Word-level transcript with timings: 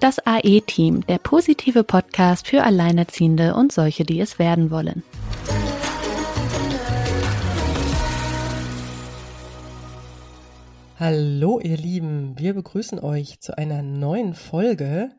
Das 0.00 0.24
AE-Team, 0.24 1.04
der 1.08 1.18
positive 1.18 1.82
Podcast 1.82 2.46
für 2.46 2.62
Alleinerziehende 2.62 3.56
und 3.56 3.72
solche, 3.72 4.04
die 4.04 4.20
es 4.20 4.38
werden 4.38 4.70
wollen. 4.70 5.02
Hallo 11.00 11.58
ihr 11.58 11.76
Lieben, 11.76 12.38
wir 12.38 12.54
begrüßen 12.54 13.00
euch 13.00 13.40
zu 13.40 13.58
einer 13.58 13.82
neuen 13.82 14.34
Folge. 14.34 15.10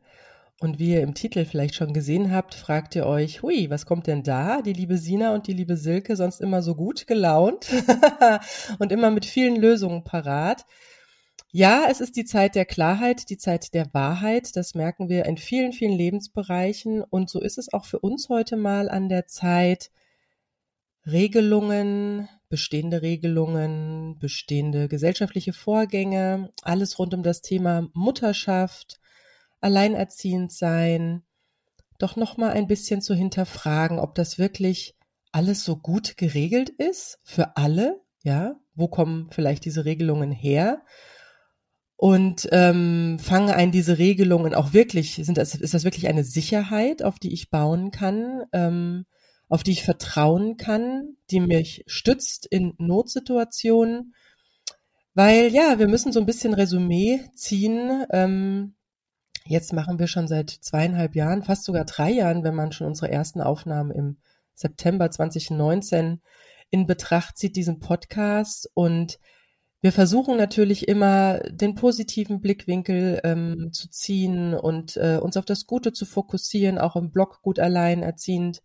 Und 0.62 0.80
wie 0.80 0.92
ihr 0.92 1.02
im 1.02 1.14
Titel 1.14 1.44
vielleicht 1.44 1.76
schon 1.76 1.94
gesehen 1.94 2.32
habt, 2.32 2.54
fragt 2.54 2.96
ihr 2.96 3.06
euch, 3.06 3.42
hui, 3.42 3.70
was 3.70 3.86
kommt 3.86 4.08
denn 4.08 4.24
da? 4.24 4.62
Die 4.62 4.72
liebe 4.72 4.98
Sina 4.98 5.34
und 5.34 5.48
die 5.48 5.54
liebe 5.54 5.76
Silke, 5.76 6.16
sonst 6.16 6.40
immer 6.40 6.62
so 6.62 6.76
gut 6.76 7.06
gelaunt 7.06 7.68
und 8.80 8.94
immer 8.94 9.12
mit 9.12 9.26
vielen 9.26 9.58
Lösungen 9.58 10.06
parat. 10.06 10.66
Ja, 11.52 11.88
es 11.90 12.00
ist 12.00 12.16
die 12.16 12.26
Zeit 12.26 12.54
der 12.54 12.66
Klarheit, 12.66 13.32
die 13.32 13.38
Zeit 13.38 13.74
der 13.74 13.92
Wahrheit. 13.92 14.56
Das 14.56 14.76
merken 14.76 15.10
wir 15.10 15.26
in 15.26 15.38
vielen, 15.38 15.74
vielen 15.74 15.94
Lebensbereichen. 15.94 17.02
Und 17.02 17.30
so 17.30 17.42
ist 17.42 17.58
es 17.58 17.74
auch 17.74 17.86
für 17.86 18.00
uns 18.00 18.30
heute 18.30 18.56
mal 18.56 18.88
an 18.88 19.10
der 19.10 19.26
Zeit, 19.26 19.90
Regelungen, 21.08 22.30
bestehende 22.50 23.02
Regelungen, 23.02 24.20
bestehende 24.20 24.88
gesellschaftliche 24.88 25.54
Vorgänge, 25.54 26.52
alles 26.62 27.00
rund 27.00 27.16
um 27.16 27.24
das 27.24 27.42
Thema 27.42 27.88
Mutterschaft, 27.94 29.00
alleinerziehend 29.60 30.52
sein, 30.52 31.24
doch 31.98 32.16
noch 32.16 32.38
mal 32.38 32.52
ein 32.52 32.68
bisschen 32.68 33.02
zu 33.02 33.16
hinterfragen, 33.16 33.98
ob 33.98 34.14
das 34.14 34.38
wirklich 34.38 34.96
alles 35.32 35.64
so 35.64 35.78
gut 35.78 36.16
geregelt 36.16 36.70
ist 36.70 37.18
für 37.24 37.58
alle, 37.58 38.02
ja? 38.24 38.56
Wo 38.76 38.88
kommen 38.88 39.30
vielleicht 39.32 39.66
diese 39.66 39.86
Regelungen 39.86 40.32
her? 40.32 40.84
Und 42.02 42.48
ähm, 42.54 43.20
fange 43.20 43.58
ein 43.58 43.74
diese 43.74 43.98
Regelungen 43.98 44.54
auch 44.54 44.72
wirklich, 44.72 45.16
sind 45.16 45.38
das, 45.38 45.54
ist 45.54 45.74
das 45.74 45.84
wirklich 45.84 46.08
eine 46.08 46.24
Sicherheit, 46.24 47.04
auf 47.04 47.20
die 47.20 47.34
ich 47.34 47.50
bauen 47.50 47.92
kann, 47.92 48.46
ähm, 48.54 49.06
auf 49.50 49.64
die 49.64 49.72
ich 49.72 49.84
vertrauen 49.84 50.56
kann, 50.56 51.18
die 51.30 51.42
mich 51.42 51.84
stützt 51.88 52.46
in 52.46 52.74
Notsituationen. 52.78 54.14
Weil 55.14 55.50
ja, 55.50 55.78
wir 55.78 55.90
müssen 55.90 56.14
so 56.14 56.22
ein 56.22 56.26
bisschen 56.26 56.54
Resümee 56.54 57.20
ziehen. 57.36 58.06
Ähm, 58.12 58.76
jetzt 59.44 59.74
machen 59.74 60.00
wir 60.00 60.08
schon 60.08 60.30
seit 60.30 60.52
zweieinhalb 60.52 61.18
Jahren, 61.18 61.44
fast 61.44 61.66
sogar 61.66 61.84
drei 61.84 62.12
Jahren, 62.12 62.46
wenn 62.46 62.56
man 62.56 62.72
schon 62.72 62.88
unsere 62.88 63.12
ersten 63.12 63.42
Aufnahmen 63.42 63.92
im 63.92 64.16
September 64.54 65.12
2019 65.12 66.22
in 66.70 66.88
Betracht 66.88 67.38
zieht, 67.38 67.58
diesen 67.58 67.80
Podcast. 67.80 68.72
Und 68.74 69.20
wir 69.82 69.94
versuchen 69.94 70.36
natürlich 70.36 70.88
immer 70.88 71.40
den 71.50 71.76
positiven 71.76 72.42
Blickwinkel 72.42 73.22
ähm, 73.24 73.70
zu 73.72 73.90
ziehen 73.90 74.54
und 74.54 74.98
äh, 74.98 75.20
uns 75.22 75.38
auf 75.38 75.46
das 75.46 75.66
Gute 75.66 75.94
zu 75.94 76.06
fokussieren, 76.06 76.78
auch 76.78 76.98
im 76.98 77.12
Blog 77.12 77.42
gut 77.42 77.60
alleinerziehend. 77.60 78.62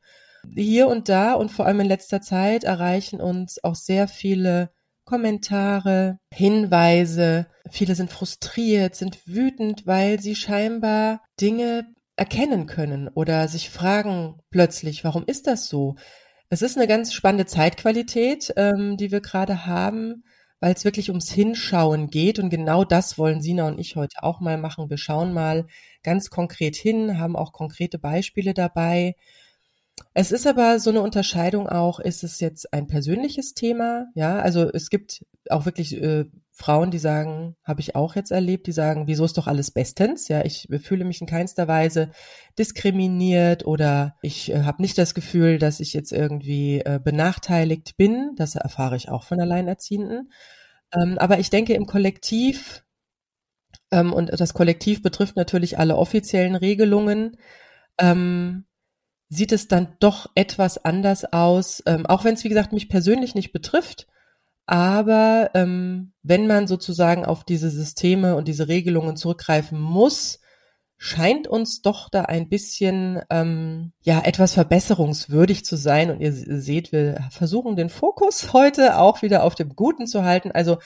Hier 0.54 0.88
und 0.88 1.08
da 1.08 1.34
und 1.34 1.50
vor 1.50 1.66
allem 1.66 1.80
in 1.80 1.86
letzter 1.86 2.20
Zeit 2.20 2.64
erreichen 2.64 3.20
uns 3.20 3.62
auch 3.62 3.76
sehr 3.76 4.08
viele 4.08 4.70
Kommentare, 5.04 6.18
Hinweise. 6.32 7.46
Viele 7.70 7.94
sind 7.94 8.10
frustriert, 8.10 8.96
sind 8.96 9.26
wütend, 9.26 9.86
weil 9.86 10.20
sie 10.20 10.34
scheinbar 10.34 11.20
Dinge 11.40 11.86
erkennen 12.16 12.66
können 12.66 13.08
oder 13.08 13.48
sich 13.48 13.70
fragen 13.70 14.40
plötzlich, 14.50 15.04
warum 15.04 15.24
ist 15.26 15.46
das 15.46 15.68
so? 15.68 15.94
Es 16.48 16.62
ist 16.62 16.76
eine 16.76 16.86
ganz 16.86 17.12
spannende 17.12 17.46
Zeitqualität, 17.46 18.52
ähm, 18.56 18.96
die 18.96 19.10
wir 19.10 19.20
gerade 19.20 19.66
haben 19.66 20.24
weil 20.64 20.72
es 20.72 20.86
wirklich 20.86 21.10
ums 21.10 21.30
Hinschauen 21.30 22.08
geht. 22.08 22.38
Und 22.38 22.48
genau 22.48 22.84
das 22.84 23.18
wollen 23.18 23.42
Sina 23.42 23.68
und 23.68 23.78
ich 23.78 23.96
heute 23.96 24.22
auch 24.22 24.40
mal 24.40 24.56
machen. 24.56 24.88
Wir 24.88 24.96
schauen 24.96 25.34
mal 25.34 25.66
ganz 26.02 26.30
konkret 26.30 26.74
hin, 26.74 27.18
haben 27.18 27.36
auch 27.36 27.52
konkrete 27.52 27.98
Beispiele 27.98 28.54
dabei. 28.54 29.14
Es 30.14 30.32
ist 30.32 30.46
aber 30.46 30.78
so 30.78 30.88
eine 30.88 31.02
Unterscheidung 31.02 31.68
auch, 31.68 32.00
ist 32.00 32.24
es 32.24 32.40
jetzt 32.40 32.72
ein 32.72 32.86
persönliches 32.86 33.52
Thema? 33.52 34.06
Ja, 34.14 34.38
also 34.38 34.70
es 34.72 34.88
gibt 34.88 35.26
auch 35.50 35.66
wirklich 35.66 36.00
äh, 36.00 36.24
Frauen, 36.56 36.92
die 36.92 36.98
sagen, 36.98 37.56
habe 37.64 37.80
ich 37.80 37.96
auch 37.96 38.14
jetzt 38.14 38.30
erlebt, 38.30 38.68
die 38.68 38.72
sagen, 38.72 39.08
wieso 39.08 39.24
ist 39.24 39.36
doch 39.36 39.48
alles 39.48 39.72
bestens? 39.72 40.28
Ja, 40.28 40.44
ich 40.44 40.68
fühle 40.82 41.04
mich 41.04 41.20
in 41.20 41.26
keinster 41.26 41.66
Weise 41.66 42.10
diskriminiert 42.56 43.66
oder 43.66 44.14
ich 44.22 44.52
äh, 44.52 44.62
habe 44.62 44.80
nicht 44.80 44.96
das 44.96 45.14
Gefühl, 45.14 45.58
dass 45.58 45.80
ich 45.80 45.92
jetzt 45.92 46.12
irgendwie 46.12 46.78
äh, 46.78 47.00
benachteiligt 47.02 47.96
bin. 47.96 48.34
Das 48.36 48.54
erfahre 48.54 48.96
ich 48.96 49.08
auch 49.08 49.24
von 49.24 49.40
Alleinerziehenden. 49.40 50.30
Ähm, 50.94 51.18
aber 51.18 51.38
ich 51.38 51.50
denke 51.50 51.74
im 51.74 51.86
Kollektiv, 51.86 52.84
ähm, 53.90 54.12
und 54.12 54.30
das 54.38 54.54
Kollektiv 54.54 55.02
betrifft 55.02 55.36
natürlich 55.36 55.78
alle 55.78 55.96
offiziellen 55.96 56.56
Regelungen, 56.56 57.36
ähm, 57.98 58.64
sieht 59.28 59.52
es 59.52 59.68
dann 59.68 59.96
doch 60.00 60.30
etwas 60.34 60.84
anders 60.84 61.32
aus, 61.32 61.82
ähm, 61.86 62.06
auch 62.06 62.24
wenn 62.24 62.34
es, 62.34 62.44
wie 62.44 62.48
gesagt, 62.48 62.72
mich 62.72 62.88
persönlich 62.88 63.34
nicht 63.34 63.52
betrifft. 63.52 64.06
Aber 64.66 65.50
ähm, 65.54 66.12
wenn 66.22 66.46
man 66.46 66.66
sozusagen 66.66 67.24
auf 67.24 67.44
diese 67.44 67.70
Systeme 67.70 68.36
und 68.36 68.48
diese 68.48 68.68
Regelungen 68.68 69.16
zurückgreifen 69.16 69.78
muss, 69.80 70.40
scheint 71.04 71.46
uns 71.46 71.82
doch 71.82 72.08
da 72.08 72.22
ein 72.22 72.48
bisschen 72.48 73.20
ähm, 73.28 73.92
ja 74.00 74.22
etwas 74.24 74.54
verbesserungswürdig 74.54 75.62
zu 75.62 75.76
sein. 75.76 76.10
Und 76.10 76.20
ihr 76.20 76.32
seht, 76.32 76.92
wir 76.92 77.28
versuchen 77.30 77.76
den 77.76 77.90
Fokus 77.90 78.52
heute 78.54 78.98
auch 78.98 79.20
wieder 79.20 79.42
auf 79.42 79.54
dem 79.54 79.76
Guten 79.76 80.06
zu 80.06 80.24
halten. 80.24 80.50
Also 80.50 80.78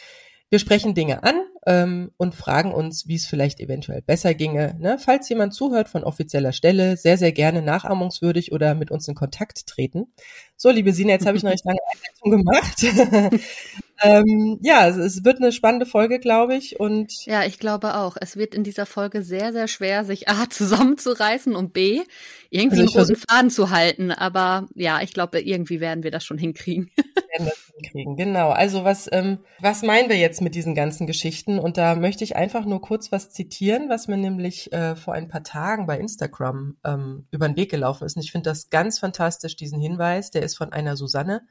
wir 0.50 0.58
sprechen 0.58 0.94
Dinge 0.94 1.22
an 1.22 1.40
ähm, 1.66 2.10
und 2.16 2.34
fragen 2.34 2.74
uns, 2.74 3.06
wie 3.06 3.14
es 3.14 3.26
vielleicht 3.26 3.60
eventuell 3.60 4.02
besser 4.02 4.34
ginge. 4.34 4.74
Ne? 4.80 4.98
Falls 4.98 5.28
jemand 5.28 5.54
zuhört 5.54 5.88
von 5.88 6.02
offizieller 6.02 6.52
Stelle, 6.52 6.96
sehr, 6.96 7.16
sehr 7.16 7.30
gerne 7.30 7.62
nachahmungswürdig 7.62 8.50
oder 8.50 8.74
mit 8.74 8.90
uns 8.90 9.06
in 9.06 9.14
Kontakt 9.14 9.68
treten. 9.68 10.12
So, 10.56 10.70
liebe 10.70 10.92
Sina, 10.92 11.12
jetzt 11.12 11.26
habe 11.26 11.36
ich 11.36 11.44
noch 11.44 11.52
recht 11.52 11.64
lange 11.64 11.78
Einleitung 12.24 12.42
gemacht. 12.42 13.40
ähm, 14.00 14.58
ja, 14.62 14.88
es, 14.88 15.24
wird 15.24 15.38
eine 15.38 15.50
spannende 15.50 15.84
Folge, 15.84 16.20
glaube 16.20 16.54
ich. 16.54 16.78
Und 16.78 17.12
ja, 17.24 17.44
ich 17.44 17.58
glaube 17.58 17.96
auch. 17.96 18.16
Es 18.20 18.36
wird 18.36 18.54
in 18.54 18.62
dieser 18.62 18.86
Folge 18.86 19.22
sehr, 19.22 19.52
sehr 19.52 19.66
schwer, 19.66 20.04
sich 20.04 20.28
A 20.28 20.46
zusammenzureißen 20.50 21.56
und 21.56 21.72
B 21.72 22.02
irgendwie 22.50 22.80
also 22.80 22.98
einen 22.98 23.06
roten 23.06 23.16
Faden 23.28 23.50
zu 23.50 23.70
halten. 23.70 24.12
Aber 24.12 24.68
ja, 24.74 25.00
ich 25.02 25.12
glaube, 25.12 25.40
irgendwie 25.40 25.80
werden 25.80 26.04
wir 26.04 26.10
das 26.10 26.24
schon 26.24 26.38
hinkriegen. 26.38 26.90
werden 26.96 27.46
das 27.46 27.72
hinkriegen, 27.74 28.16
genau. 28.16 28.50
Also 28.50 28.84
was, 28.84 29.08
ähm, 29.10 29.38
was 29.58 29.82
meinen 29.82 30.08
wir 30.08 30.16
jetzt 30.16 30.40
mit 30.40 30.54
diesen 30.54 30.74
ganzen 30.74 31.06
Geschichten? 31.06 31.58
Und 31.58 31.76
da 31.76 31.96
möchte 31.96 32.22
ich 32.22 32.36
einfach 32.36 32.64
nur 32.64 32.80
kurz 32.80 33.10
was 33.10 33.30
zitieren, 33.30 33.88
was 33.88 34.06
mir 34.06 34.16
nämlich 34.16 34.72
äh, 34.72 34.94
vor 34.94 35.14
ein 35.14 35.28
paar 35.28 35.42
Tagen 35.42 35.86
bei 35.86 35.98
Instagram 35.98 36.76
ähm, 36.84 37.26
über 37.30 37.48
den 37.48 37.56
Weg 37.56 37.70
gelaufen 37.70 38.04
ist. 38.04 38.16
Und 38.16 38.22
ich 38.22 38.32
finde 38.32 38.50
das 38.50 38.70
ganz 38.70 38.98
fantastisch, 38.98 39.56
diesen 39.56 39.80
Hinweis. 39.80 40.30
Der 40.30 40.42
ist 40.42 40.56
von 40.56 40.72
einer 40.72 40.96
Susanne. 40.96 41.42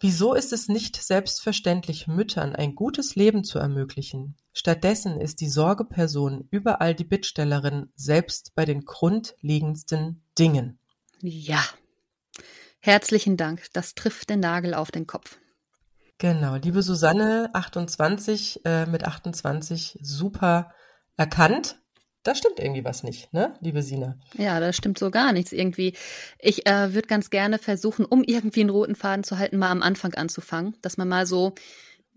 Wieso 0.00 0.34
ist 0.34 0.52
es 0.52 0.68
nicht 0.68 0.96
selbstverständlich, 0.96 2.06
Müttern 2.06 2.54
ein 2.54 2.74
gutes 2.74 3.16
Leben 3.16 3.42
zu 3.42 3.58
ermöglichen? 3.58 4.36
Stattdessen 4.52 5.20
ist 5.20 5.40
die 5.40 5.48
Sorgeperson 5.48 6.46
überall 6.50 6.94
die 6.94 7.04
Bittstellerin, 7.04 7.90
selbst 7.96 8.54
bei 8.54 8.64
den 8.64 8.84
grundlegendsten 8.84 10.22
Dingen. 10.38 10.78
Ja, 11.20 11.64
Herzlichen 12.80 13.36
Dank. 13.36 13.66
Das 13.72 13.94
trifft 13.94 14.30
den 14.30 14.40
Nagel 14.40 14.74
auf 14.74 14.90
den 14.90 15.06
Kopf. 15.06 15.38
Genau, 16.18 16.56
liebe 16.56 16.82
Susanne, 16.82 17.50
28 17.52 18.64
äh, 18.64 18.86
mit 18.86 19.04
28 19.04 19.98
super 20.00 20.72
erkannt. 21.16 21.80
Da 22.28 22.34
stimmt 22.34 22.60
irgendwie 22.60 22.84
was 22.84 23.04
nicht, 23.04 23.32
ne, 23.32 23.54
liebe 23.62 23.82
Sina? 23.82 24.18
Ja, 24.36 24.60
da 24.60 24.74
stimmt 24.74 24.98
so 24.98 25.10
gar 25.10 25.32
nichts 25.32 25.50
irgendwie. 25.50 25.94
Ich 26.38 26.66
äh, 26.66 26.92
würde 26.92 27.08
ganz 27.08 27.30
gerne 27.30 27.56
versuchen, 27.56 28.04
um 28.04 28.22
irgendwie 28.22 28.60
einen 28.60 28.68
roten 28.68 28.96
Faden 28.96 29.24
zu 29.24 29.38
halten, 29.38 29.56
mal 29.56 29.70
am 29.70 29.80
Anfang 29.80 30.12
anzufangen, 30.12 30.76
dass 30.82 30.98
man 30.98 31.08
mal 31.08 31.24
so 31.24 31.54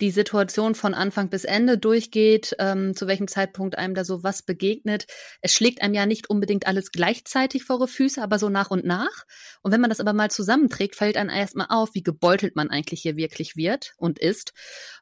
die 0.02 0.12
Situation 0.12 0.76
von 0.76 0.94
Anfang 0.94 1.30
bis 1.30 1.46
Ende 1.46 1.78
durchgeht, 1.78 2.56
ähm, 2.60 2.94
zu 2.94 3.08
welchem 3.08 3.30
Zeitpunkt 3.30 3.78
einem 3.78 3.96
da 3.96 4.04
so 4.04 4.22
was 4.22 4.42
begegnet. 4.42 5.06
Es 5.42 5.54
schlägt 5.54 5.82
einem 5.82 5.94
ja 5.94 6.06
nicht 6.06 6.30
unbedingt 6.30 6.68
alles 6.68 6.92
gleichzeitig 6.92 7.64
vor 7.64 7.80
die 7.80 7.90
Füße, 7.90 8.22
aber 8.22 8.38
so 8.38 8.50
nach 8.50 8.70
und 8.70 8.84
nach. 8.84 9.26
Und 9.62 9.72
wenn 9.72 9.80
man 9.80 9.92
das 9.92 10.02
aber 10.02 10.12
mal 10.12 10.30
zusammenträgt, 10.30 10.96
fällt 10.96 11.16
einem 11.16 11.30
erstmal 11.30 11.68
auf, 11.70 11.92
wie 11.94 12.04
gebeutelt 12.04 12.58
man 12.58 12.70
eigentlich 12.70 13.02
hier 13.02 13.16
wirklich 13.16 13.56
wird 13.56 13.94
und 13.96 14.20
ist. 14.20 14.52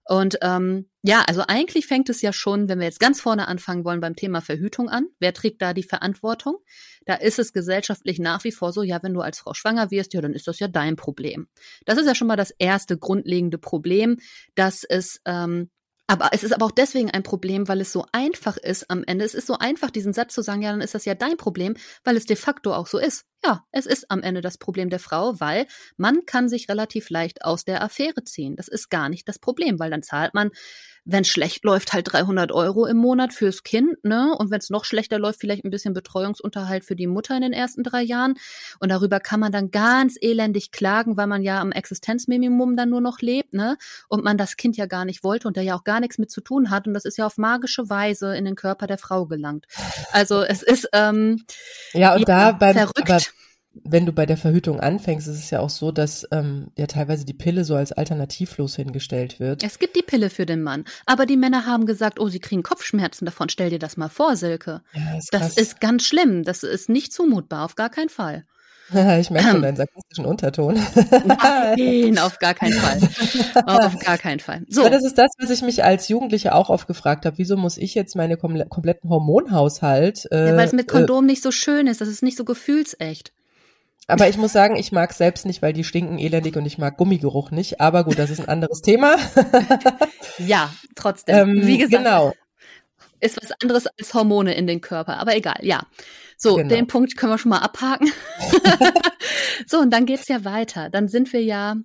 Und 0.09 0.39
ähm, 0.41 0.89
ja, 1.03 1.23
also 1.27 1.43
eigentlich 1.47 1.85
fängt 1.85 2.09
es 2.09 2.23
ja 2.23 2.33
schon, 2.33 2.67
wenn 2.67 2.79
wir 2.79 2.87
jetzt 2.87 2.99
ganz 2.99 3.21
vorne 3.21 3.47
anfangen 3.47 3.85
wollen, 3.85 4.01
beim 4.01 4.15
Thema 4.15 4.41
Verhütung 4.41 4.89
an. 4.89 5.05
Wer 5.19 5.35
trägt 5.35 5.61
da 5.61 5.75
die 5.75 5.83
Verantwortung? 5.83 6.57
Da 7.05 7.13
ist 7.13 7.37
es 7.37 7.53
gesellschaftlich 7.53 8.17
nach 8.17 8.43
wie 8.43 8.51
vor 8.51 8.73
so, 8.73 8.81
ja, 8.81 9.03
wenn 9.03 9.13
du 9.13 9.21
als 9.21 9.37
Frau 9.37 9.53
schwanger 9.53 9.91
wirst, 9.91 10.15
ja, 10.15 10.21
dann 10.21 10.33
ist 10.33 10.47
das 10.47 10.57
ja 10.57 10.67
dein 10.67 10.95
Problem. 10.95 11.47
Das 11.85 11.99
ist 11.99 12.07
ja 12.07 12.15
schon 12.15 12.27
mal 12.27 12.37
das 12.37 12.49
erste 12.57 12.97
grundlegende 12.97 13.59
Problem, 13.59 14.17
dass 14.55 14.83
es 14.83 15.21
ähm, 15.25 15.69
aber 16.07 16.29
es 16.31 16.43
ist 16.43 16.53
aber 16.53 16.65
auch 16.65 16.71
deswegen 16.71 17.11
ein 17.11 17.21
Problem, 17.21 17.67
weil 17.67 17.81
es 17.81 17.91
so 17.91 18.03
einfach 18.11 18.57
ist 18.57 18.89
am 18.89 19.03
Ende. 19.03 19.25
Es 19.25 19.35
ist 19.35 19.45
so 19.45 19.59
einfach, 19.59 19.91
diesen 19.91 20.11
Satz 20.11 20.33
zu 20.33 20.41
sagen, 20.41 20.63
ja, 20.63 20.71
dann 20.71 20.81
ist 20.81 20.95
das 20.95 21.05
ja 21.05 21.13
dein 21.13 21.37
Problem, 21.37 21.75
weil 22.03 22.17
es 22.17 22.25
de 22.25 22.35
facto 22.35 22.73
auch 22.73 22.87
so 22.87 22.97
ist. 22.97 23.25
Ja, 23.43 23.65
es 23.71 23.85
ist 23.85 24.11
am 24.11 24.21
Ende 24.21 24.41
das 24.41 24.57
Problem 24.57 24.89
der 24.89 24.99
Frau, 24.99 25.39
weil 25.39 25.65
man 25.95 26.25
kann 26.25 26.49
sich 26.49 26.67
relativ 26.67 27.09
leicht 27.09 27.45
aus 27.45 27.63
der 27.63 27.81
Affäre 27.81 28.23
ziehen. 28.25 28.55
Das 28.55 28.67
ist 28.67 28.89
gar 28.89 29.07
nicht 29.07 29.27
das 29.27 29.39
Problem, 29.39 29.79
weil 29.79 29.89
dann 29.89 30.03
zahlt 30.03 30.33
man 30.33 30.51
wenn 31.11 31.23
schlecht 31.23 31.63
läuft, 31.63 31.93
halt 31.93 32.11
300 32.11 32.51
Euro 32.51 32.85
im 32.85 32.97
Monat 32.97 33.33
fürs 33.33 33.63
Kind, 33.63 34.03
ne? 34.03 34.35
Und 34.37 34.51
wenn 34.51 34.59
es 34.59 34.69
noch 34.69 34.85
schlechter 34.85 35.17
läuft, 35.17 35.39
vielleicht 35.39 35.65
ein 35.65 35.71
bisschen 35.71 35.93
Betreuungsunterhalt 35.93 36.85
für 36.85 36.95
die 36.95 37.07
Mutter 37.07 37.35
in 37.35 37.41
den 37.41 37.53
ersten 37.53 37.83
drei 37.83 38.01
Jahren. 38.01 38.35
Und 38.79 38.89
darüber 38.89 39.19
kann 39.19 39.39
man 39.39 39.51
dann 39.51 39.71
ganz 39.71 40.17
elendig 40.19 40.71
klagen, 40.71 41.17
weil 41.17 41.27
man 41.27 41.41
ja 41.41 41.59
am 41.61 41.71
Existenzminimum 41.71 42.75
dann 42.75 42.89
nur 42.89 43.01
noch 43.01 43.19
lebt, 43.19 43.53
ne? 43.53 43.77
Und 44.07 44.23
man 44.23 44.37
das 44.37 44.57
Kind 44.57 44.77
ja 44.77 44.85
gar 44.85 45.05
nicht 45.05 45.23
wollte 45.23 45.47
und 45.47 45.57
der 45.57 45.63
ja 45.63 45.75
auch 45.75 45.83
gar 45.83 45.99
nichts 45.99 46.17
mit 46.17 46.31
zu 46.31 46.41
tun 46.41 46.69
hat. 46.69 46.87
Und 46.87 46.93
das 46.93 47.05
ist 47.05 47.17
ja 47.17 47.25
auf 47.25 47.37
magische 47.37 47.89
Weise 47.89 48.35
in 48.35 48.45
den 48.45 48.55
Körper 48.55 48.87
der 48.87 48.97
Frau 48.97 49.25
gelangt. 49.25 49.65
Also 50.11 50.43
es 50.43 50.61
ist 50.61 50.89
ähm, 50.93 51.43
ja 51.93 52.13
und 52.13 52.19
ja, 52.19 52.25
da 52.25 52.51
beim 52.51 52.75
verrückt. 52.75 53.28
Wenn 53.83 54.05
du 54.05 54.11
bei 54.11 54.25
der 54.25 54.37
Verhütung 54.37 54.79
anfängst, 54.79 55.27
ist 55.27 55.37
es 55.37 55.49
ja 55.49 55.59
auch 55.59 55.69
so, 55.69 55.91
dass 55.91 56.27
ähm, 56.31 56.71
ja 56.77 56.87
teilweise 56.87 57.25
die 57.25 57.33
Pille 57.33 57.63
so 57.63 57.75
als 57.75 57.91
alternativlos 57.91 58.75
hingestellt 58.75 59.39
wird. 59.39 59.63
Es 59.63 59.79
gibt 59.79 59.95
die 59.95 60.01
Pille 60.01 60.29
für 60.29 60.45
den 60.45 60.61
Mann, 60.61 60.85
aber 61.05 61.25
die 61.25 61.37
Männer 61.37 61.65
haben 61.65 61.85
gesagt, 61.85 62.19
oh, 62.19 62.29
sie 62.29 62.39
kriegen 62.39 62.63
Kopfschmerzen 62.63 63.25
davon. 63.25 63.49
Stell 63.49 63.69
dir 63.69 63.79
das 63.79 63.97
mal 63.97 64.09
vor, 64.09 64.35
Silke. 64.35 64.81
Ja, 64.93 65.17
ist 65.17 65.33
das 65.33 65.57
ist 65.57 65.81
ganz 65.81 66.05
schlimm. 66.05 66.43
Das 66.43 66.63
ist 66.63 66.89
nicht 66.89 67.13
zumutbar, 67.13 67.65
auf 67.65 67.75
gar 67.75 67.89
keinen 67.89 68.09
Fall. 68.09 68.45
ich 69.19 69.29
merke 69.29 69.49
schon 69.51 69.61
deinen 69.61 69.75
sarkastischen 69.75 70.25
Unterton. 70.25 70.79
Nein, 71.25 72.17
auf 72.17 72.39
gar 72.39 72.53
keinen 72.53 72.73
Fall. 72.73 72.99
Auf 73.65 73.99
gar 73.99 74.17
keinen 74.17 74.39
Fall. 74.39 74.63
So. 74.67 74.81
Aber 74.81 74.89
das 74.89 75.05
ist 75.05 75.17
das, 75.17 75.31
was 75.39 75.49
ich 75.49 75.61
mich 75.61 75.83
als 75.83 76.07
Jugendliche 76.07 76.55
auch 76.55 76.69
oft 76.69 76.87
gefragt 76.87 77.25
habe. 77.25 77.37
Wieso 77.37 77.55
muss 77.55 77.77
ich 77.77 77.93
jetzt 77.95 78.15
meine 78.15 78.37
kom 78.37 78.59
kompletten 78.69 79.09
Hormonhaushalt? 79.09 80.27
Äh, 80.31 80.49
ja, 80.49 80.57
weil 80.57 80.65
es 80.65 80.73
mit 80.73 80.87
Kondom 80.87 81.25
äh, 81.25 81.27
nicht 81.27 81.43
so 81.43 81.51
schön 81.51 81.87
ist. 81.87 82.01
Das 82.01 82.07
ist 82.07 82.23
nicht 82.23 82.37
so 82.37 82.45
gefühlsecht. 82.45 83.31
Aber 84.09 84.27
ich 84.27 84.37
muss 84.37 84.53
sagen, 84.53 84.75
ich 84.75 84.91
mag 84.91 85.13
selbst 85.13 85.45
nicht, 85.45 85.61
weil 85.61 85.73
die 85.73 85.83
stinken 85.83 86.17
elendig 86.17 86.55
und 86.57 86.65
ich 86.65 86.77
mag 86.77 86.97
Gummigeruch 86.97 87.51
nicht. 87.51 87.79
Aber 87.79 88.03
gut, 88.03 88.17
das 88.17 88.29
ist 88.29 88.39
ein 88.39 88.49
anderes 88.49 88.81
Thema. 88.81 89.15
ja, 90.39 90.71
trotzdem. 90.95 91.49
Ähm, 91.49 91.67
Wie 91.67 91.77
gesagt, 91.77 92.03
genau. 92.03 92.33
ist 93.19 93.37
was 93.41 93.51
anderes 93.61 93.87
als 93.87 94.13
Hormone 94.13 94.53
in 94.55 94.67
den 94.67 94.81
Körper. 94.81 95.17
Aber 95.17 95.35
egal, 95.35 95.59
ja. 95.61 95.83
So, 96.37 96.55
genau. 96.55 96.69
den 96.69 96.87
Punkt 96.87 97.17
können 97.17 97.33
wir 97.33 97.37
schon 97.37 97.49
mal 97.49 97.59
abhaken. 97.59 98.11
so, 99.67 99.79
und 99.79 99.91
dann 99.91 100.05
geht's 100.05 100.27
ja 100.27 100.45
weiter. 100.45 100.89
Dann 100.89 101.07
sind 101.07 101.31
wir 101.33 101.43
ja 101.43 101.75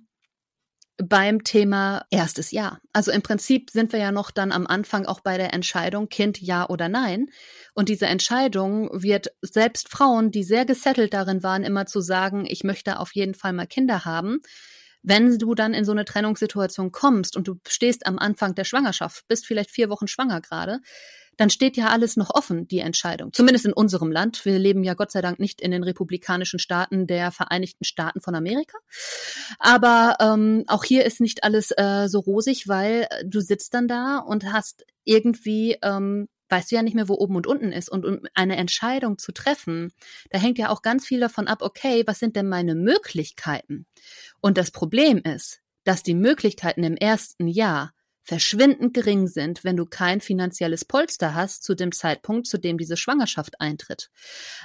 beim 0.97 1.43
Thema 1.43 2.05
erstes 2.09 2.51
Jahr. 2.51 2.79
Also 2.93 3.11
im 3.11 3.21
Prinzip 3.21 3.69
sind 3.69 3.91
wir 3.91 3.99
ja 3.99 4.11
noch 4.11 4.31
dann 4.31 4.51
am 4.51 4.65
Anfang 4.65 5.05
auch 5.05 5.19
bei 5.19 5.37
der 5.37 5.53
Entscheidung 5.53 6.07
Kind 6.07 6.39
ja 6.39 6.69
oder 6.69 6.87
nein. 6.87 7.27
Und 7.73 7.89
diese 7.89 8.05
Entscheidung 8.05 8.89
wird 8.93 9.27
selbst 9.41 9.89
Frauen, 9.89 10.31
die 10.31 10.43
sehr 10.43 10.65
gesettelt 10.65 11.13
darin 11.13 11.43
waren, 11.43 11.63
immer 11.63 11.85
zu 11.85 11.99
sagen, 11.99 12.45
ich 12.47 12.63
möchte 12.63 12.99
auf 12.99 13.13
jeden 13.13 13.33
Fall 13.33 13.51
mal 13.51 13.67
Kinder 13.67 14.05
haben. 14.05 14.39
Wenn 15.03 15.37
du 15.37 15.53
dann 15.53 15.73
in 15.73 15.85
so 15.85 15.91
eine 15.91 16.05
Trennungssituation 16.05 16.91
kommst 16.91 17.35
und 17.37 17.47
du 17.47 17.59
stehst 17.67 18.07
am 18.07 18.17
Anfang 18.17 18.55
der 18.55 18.63
Schwangerschaft, 18.63 19.27
bist 19.27 19.45
vielleicht 19.45 19.69
vier 19.69 19.89
Wochen 19.89 20.07
schwanger 20.07 20.41
gerade, 20.41 20.79
dann 21.37 21.49
steht 21.49 21.77
ja 21.77 21.87
alles 21.87 22.17
noch 22.17 22.29
offen, 22.33 22.67
die 22.67 22.79
Entscheidung. 22.79 23.33
Zumindest 23.33 23.65
in 23.65 23.73
unserem 23.73 24.11
Land. 24.11 24.45
Wir 24.45 24.59
leben 24.59 24.83
ja 24.83 24.93
Gott 24.93 25.11
sei 25.11 25.21
Dank 25.21 25.39
nicht 25.39 25.61
in 25.61 25.71
den 25.71 25.83
republikanischen 25.83 26.59
Staaten 26.59 27.07
der 27.07 27.31
Vereinigten 27.31 27.85
Staaten 27.85 28.21
von 28.21 28.35
Amerika. 28.35 28.77
Aber 29.59 30.17
ähm, 30.19 30.63
auch 30.67 30.83
hier 30.83 31.05
ist 31.05 31.21
nicht 31.21 31.43
alles 31.43 31.71
äh, 31.71 32.07
so 32.07 32.19
rosig, 32.19 32.67
weil 32.67 33.07
äh, 33.09 33.25
du 33.25 33.41
sitzt 33.41 33.73
dann 33.73 33.87
da 33.87 34.19
und 34.19 34.51
hast 34.51 34.85
irgendwie 35.03 35.77
ähm, 35.81 36.27
weißt 36.49 36.71
du 36.71 36.75
ja 36.75 36.83
nicht 36.83 36.95
mehr, 36.95 37.09
wo 37.09 37.15
oben 37.15 37.35
und 37.35 37.47
unten 37.47 37.71
ist. 37.71 37.89
Und 37.89 38.05
um 38.05 38.19
eine 38.33 38.57
Entscheidung 38.57 39.17
zu 39.17 39.31
treffen, 39.31 39.91
da 40.29 40.39
hängt 40.39 40.57
ja 40.57 40.69
auch 40.69 40.81
ganz 40.81 41.05
viel 41.05 41.19
davon 41.19 41.47
ab, 41.47 41.61
okay, 41.61 42.03
was 42.05 42.19
sind 42.19 42.35
denn 42.35 42.47
meine 42.47 42.75
Möglichkeiten? 42.75 43.85
Und 44.41 44.57
das 44.57 44.71
Problem 44.71 45.17
ist, 45.17 45.61
dass 45.83 46.03
die 46.03 46.13
Möglichkeiten 46.15 46.83
im 46.83 46.97
ersten 46.97 47.47
Jahr 47.47 47.93
verschwindend 48.25 48.93
gering 48.95 49.27
sind, 49.27 49.63
wenn 49.63 49.77
du 49.77 49.85
kein 49.85 50.19
finanzielles 50.19 50.83
Polster 50.83 51.35
hast 51.35 51.63
zu 51.63 51.75
dem 51.75 51.91
Zeitpunkt, 51.91 52.47
zu 52.47 52.57
dem 52.57 52.77
diese 52.77 52.97
Schwangerschaft 52.97 53.61
eintritt. 53.61 54.09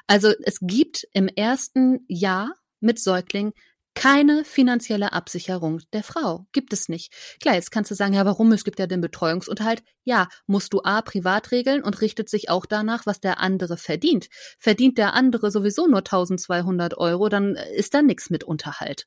Also 0.06 0.32
es 0.42 0.58
gibt 0.60 1.06
im 1.12 1.28
ersten 1.28 2.00
Jahr 2.08 2.54
mit 2.80 2.98
Säugling 2.98 3.52
keine 3.94 4.44
finanzielle 4.44 5.12
Absicherung 5.12 5.80
der 5.92 6.02
Frau. 6.02 6.46
Gibt 6.52 6.72
es 6.72 6.88
nicht. 6.88 7.12
Klar, 7.40 7.56
jetzt 7.56 7.70
kannst 7.70 7.90
du 7.90 7.94
sagen, 7.94 8.14
ja, 8.14 8.24
warum? 8.24 8.52
Es 8.52 8.64
gibt 8.64 8.78
ja 8.78 8.86
den 8.86 9.00
Betreuungsunterhalt. 9.00 9.82
Ja, 10.04 10.28
musst 10.46 10.72
du 10.72 10.80
A, 10.82 11.02
privat 11.02 11.50
regeln 11.52 11.82
und 11.82 12.00
richtet 12.00 12.30
sich 12.30 12.48
auch 12.48 12.66
danach, 12.66 13.04
was 13.06 13.20
der 13.20 13.40
andere 13.40 13.76
verdient. 13.76 14.28
Verdient 14.58 14.96
der 14.96 15.14
andere 15.14 15.50
sowieso 15.50 15.86
nur 15.86 15.98
1200 15.98 16.96
Euro, 16.98 17.28
dann 17.28 17.56
ist 17.76 17.92
da 17.94 18.02
nichts 18.02 18.30
mit 18.30 18.44
Unterhalt. 18.44 19.06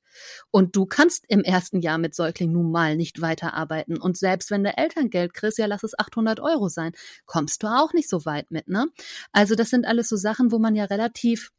Und 0.51 0.75
du 0.75 0.85
kannst 0.85 1.25
im 1.27 1.43
ersten 1.43 1.79
Jahr 1.79 1.97
mit 1.97 2.13
Säugling 2.13 2.51
nun 2.51 2.71
mal 2.71 2.95
nicht 2.95 3.21
weiterarbeiten. 3.21 3.99
Und 3.99 4.17
selbst 4.17 4.51
wenn 4.51 4.63
du 4.63 4.75
Elterngeld 4.75 5.33
kriegst, 5.33 5.57
ja, 5.57 5.65
lass 5.65 5.83
es 5.83 5.97
800 5.97 6.39
Euro 6.39 6.69
sein, 6.69 6.91
kommst 7.25 7.63
du 7.63 7.67
auch 7.67 7.93
nicht 7.93 8.09
so 8.09 8.25
weit 8.25 8.51
mit, 8.51 8.67
ne? 8.67 8.87
Also 9.31 9.55
das 9.55 9.69
sind 9.69 9.85
alles 9.85 10.09
so 10.09 10.17
Sachen, 10.17 10.51
wo 10.51 10.59
man 10.59 10.75
ja 10.75 10.85
relativ 10.85 11.51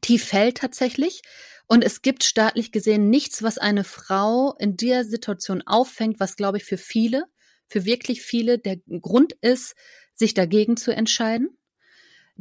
tief 0.00 0.24
fällt 0.24 0.58
tatsächlich. 0.58 1.22
Und 1.66 1.84
es 1.84 2.02
gibt 2.02 2.24
staatlich 2.24 2.72
gesehen 2.72 3.10
nichts, 3.10 3.42
was 3.42 3.58
eine 3.58 3.84
Frau 3.84 4.56
in 4.58 4.76
der 4.76 5.04
Situation 5.04 5.62
auffängt, 5.66 6.18
was, 6.18 6.36
glaube 6.36 6.58
ich, 6.58 6.64
für 6.64 6.78
viele, 6.78 7.24
für 7.68 7.84
wirklich 7.84 8.22
viele 8.22 8.58
der 8.58 8.78
Grund 9.00 9.34
ist, 9.40 9.74
sich 10.14 10.34
dagegen 10.34 10.76
zu 10.76 10.90
entscheiden. 10.90 11.56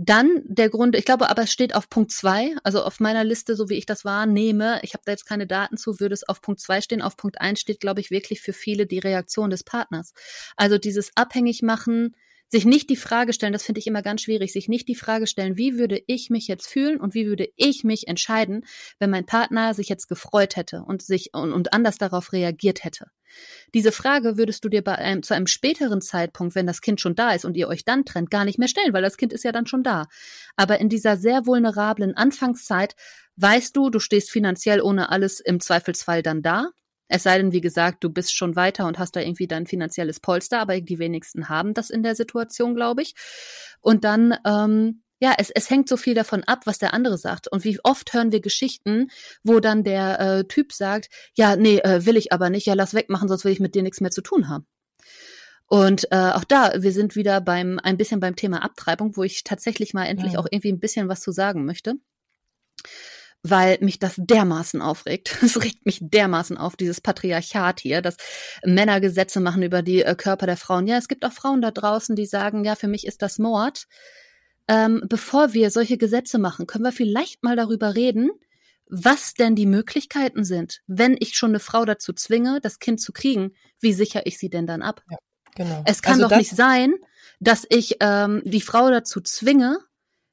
Dann 0.01 0.43
der 0.45 0.69
Grund, 0.69 0.95
ich 0.95 1.03
glaube 1.03 1.29
aber, 1.29 1.43
es 1.43 1.51
steht 1.51 1.75
auf 1.75 1.89
Punkt 1.89 2.11
zwei, 2.11 2.55
also 2.63 2.83
auf 2.83 3.01
meiner 3.01 3.25
Liste, 3.25 3.55
so 3.55 3.67
wie 3.67 3.75
ich 3.75 3.85
das 3.85 4.05
wahrnehme, 4.05 4.79
ich 4.81 4.93
habe 4.93 5.03
da 5.05 5.11
jetzt 5.11 5.25
keine 5.25 5.45
Daten 5.45 5.75
zu, 5.75 5.99
würde 5.99 6.13
es 6.13 6.27
auf 6.27 6.41
Punkt 6.41 6.61
zwei 6.61 6.79
stehen. 6.79 7.01
Auf 7.01 7.17
Punkt 7.17 7.41
eins 7.41 7.59
steht, 7.59 7.81
glaube 7.81 7.99
ich, 7.99 8.09
wirklich 8.09 8.39
für 8.39 8.53
viele 8.53 8.87
die 8.87 8.99
Reaktion 8.99 9.49
des 9.49 9.63
Partners. 9.65 10.13
Also 10.55 10.77
dieses 10.77 11.11
abhängig 11.15 11.63
machen, 11.63 12.15
sich 12.49 12.65
nicht 12.65 12.89
die 12.89 12.95
Frage 12.95 13.33
stellen, 13.33 13.53
das 13.53 13.63
finde 13.63 13.79
ich 13.79 13.87
immer 13.87 14.01
ganz 14.01 14.21
schwierig, 14.21 14.51
sich 14.51 14.67
nicht 14.67 14.87
die 14.87 14.95
Frage 14.95 15.27
stellen, 15.27 15.57
wie 15.57 15.77
würde 15.77 16.01
ich 16.07 16.29
mich 16.29 16.47
jetzt 16.47 16.67
fühlen 16.67 16.99
und 16.99 17.13
wie 17.13 17.27
würde 17.27 17.49
ich 17.55 17.83
mich 17.83 18.07
entscheiden, 18.07 18.65
wenn 18.97 19.09
mein 19.09 19.25
Partner 19.25 19.73
sich 19.73 19.87
jetzt 19.87 20.07
gefreut 20.07 20.55
hätte 20.55 20.83
und 20.83 21.01
sich 21.01 21.33
und, 21.33 21.53
und 21.53 21.73
anders 21.73 21.97
darauf 21.97 22.33
reagiert 22.33 22.83
hätte. 22.83 23.05
Diese 23.73 23.91
Frage 23.91 24.37
würdest 24.37 24.65
du 24.65 24.69
dir 24.69 24.83
bei 24.83 24.95
einem, 24.95 25.21
zu 25.21 25.35
einem 25.35 25.47
späteren 25.47 26.01
Zeitpunkt, 26.01 26.55
wenn 26.55 26.65
das 26.65 26.81
Kind 26.81 26.99
schon 26.99 27.15
da 27.15 27.31
ist 27.31 27.45
und 27.45 27.55
ihr 27.55 27.67
euch 27.67 27.85
dann 27.85 28.03
trennt, 28.03 28.31
gar 28.31 28.45
nicht 28.45 28.57
mehr 28.57 28.67
stellen, 28.67 28.93
weil 28.93 29.03
das 29.03 29.17
Kind 29.17 29.33
ist 29.33 29.43
ja 29.43 29.51
dann 29.51 29.67
schon 29.67 29.83
da. 29.83 30.07
Aber 30.55 30.79
in 30.79 30.89
dieser 30.89 31.17
sehr 31.17 31.45
vulnerablen 31.45 32.15
Anfangszeit 32.17 32.95
weißt 33.35 33.75
du, 33.75 33.89
du 33.89 33.99
stehst 33.99 34.31
finanziell 34.31 34.81
ohne 34.81 35.09
alles 35.09 35.39
im 35.39 35.59
Zweifelsfall 35.59 36.23
dann 36.23 36.41
da. 36.41 36.69
Es 37.09 37.23
sei 37.23 37.37
denn, 37.37 37.51
wie 37.51 37.61
gesagt, 37.61 38.03
du 38.03 38.09
bist 38.09 38.33
schon 38.33 38.55
weiter 38.55 38.85
und 38.85 38.99
hast 38.99 39.15
da 39.15 39.19
irgendwie 39.19 39.47
dein 39.47 39.65
finanzielles 39.65 40.19
Polster, 40.19 40.59
aber 40.59 40.79
die 40.79 40.99
wenigsten 40.99 41.49
haben 41.49 41.73
das 41.73 41.89
in 41.89 42.03
der 42.03 42.15
Situation, 42.15 42.75
glaube 42.75 43.01
ich. 43.01 43.15
Und 43.81 44.03
dann, 44.03 44.35
ähm, 44.45 45.01
ja, 45.19 45.33
es, 45.37 45.49
es 45.49 45.69
hängt 45.69 45.89
so 45.89 45.97
viel 45.97 46.13
davon 46.13 46.43
ab, 46.43 46.61
was 46.65 46.77
der 46.77 46.93
andere 46.93 47.17
sagt. 47.17 47.47
Und 47.47 47.65
wie 47.65 47.79
oft 47.83 48.13
hören 48.13 48.31
wir 48.31 48.41
Geschichten, 48.41 49.09
wo 49.43 49.59
dann 49.59 49.83
der 49.83 50.19
äh, 50.19 50.43
Typ 50.45 50.71
sagt, 50.71 51.09
ja, 51.33 51.55
nee, 51.55 51.79
äh, 51.79 52.05
will 52.05 52.15
ich 52.15 52.31
aber 52.31 52.49
nicht, 52.49 52.67
ja, 52.67 52.75
lass 52.75 52.93
wegmachen, 52.93 53.27
sonst 53.27 53.43
will 53.43 53.51
ich 53.51 53.59
mit 53.59 53.75
dir 53.75 53.83
nichts 53.83 54.01
mehr 54.01 54.11
zu 54.11 54.21
tun 54.21 54.47
haben. 54.47 54.65
Und 55.65 56.11
äh, 56.11 56.31
auch 56.31 56.43
da, 56.43 56.73
wir 56.77 56.91
sind 56.91 57.15
wieder 57.15 57.41
beim 57.41 57.79
ein 57.79 57.97
bisschen 57.97 58.19
beim 58.19 58.35
Thema 58.35 58.63
Abtreibung, 58.63 59.17
wo 59.17 59.23
ich 59.23 59.43
tatsächlich 59.43 59.93
mal 59.93 60.05
endlich 60.05 60.33
ja. 60.33 60.39
auch 60.39 60.47
irgendwie 60.49 60.71
ein 60.71 60.79
bisschen 60.79 61.09
was 61.09 61.21
zu 61.21 61.31
sagen 61.31 61.65
möchte 61.65 61.95
weil 63.41 63.77
mich 63.81 63.99
das 63.99 64.15
dermaßen 64.17 64.81
aufregt. 64.81 65.37
Es 65.43 65.61
regt 65.61 65.85
mich 65.85 65.99
dermaßen 66.01 66.57
auf, 66.57 66.75
dieses 66.75 67.01
Patriarchat 67.01 67.79
hier, 67.79 68.01
dass 68.01 68.17
Männer 68.63 68.99
Gesetze 68.99 69.39
machen 69.39 69.63
über 69.63 69.81
die 69.81 70.03
äh, 70.03 70.15
Körper 70.15 70.45
der 70.45 70.57
Frauen. 70.57 70.87
Ja, 70.87 70.97
es 70.97 71.07
gibt 71.07 71.25
auch 71.25 71.31
Frauen 71.31 71.61
da 71.61 71.71
draußen, 71.71 72.15
die 72.15 72.25
sagen, 72.25 72.63
ja, 72.63 72.75
für 72.75 72.87
mich 72.87 73.07
ist 73.07 73.21
das 73.21 73.39
Mord. 73.39 73.87
Ähm, 74.67 75.03
bevor 75.07 75.53
wir 75.53 75.71
solche 75.71 75.97
Gesetze 75.97 76.37
machen, 76.37 76.67
können 76.67 76.83
wir 76.83 76.91
vielleicht 76.91 77.43
mal 77.43 77.55
darüber 77.55 77.95
reden, 77.95 78.29
was 78.87 79.33
denn 79.33 79.55
die 79.55 79.65
Möglichkeiten 79.65 80.43
sind, 80.43 80.81
wenn 80.87 81.15
ich 81.19 81.35
schon 81.35 81.51
eine 81.51 81.59
Frau 81.59 81.85
dazu 81.85 82.11
zwinge, 82.13 82.59
das 82.61 82.79
Kind 82.79 82.99
zu 82.99 83.13
kriegen, 83.13 83.53
wie 83.79 83.93
sichere 83.93 84.23
ich 84.25 84.37
sie 84.37 84.49
denn 84.49 84.67
dann 84.67 84.81
ab? 84.81 85.03
Ja, 85.09 85.17
genau. 85.55 85.83
Es 85.85 86.01
kann 86.01 86.15
also 86.15 86.27
doch 86.27 86.37
nicht 86.37 86.55
sein, 86.55 86.93
dass 87.39 87.65
ich 87.69 87.97
ähm, 87.99 88.41
die 88.45 88.61
Frau 88.61 88.89
dazu 88.89 89.21
zwinge, 89.21 89.79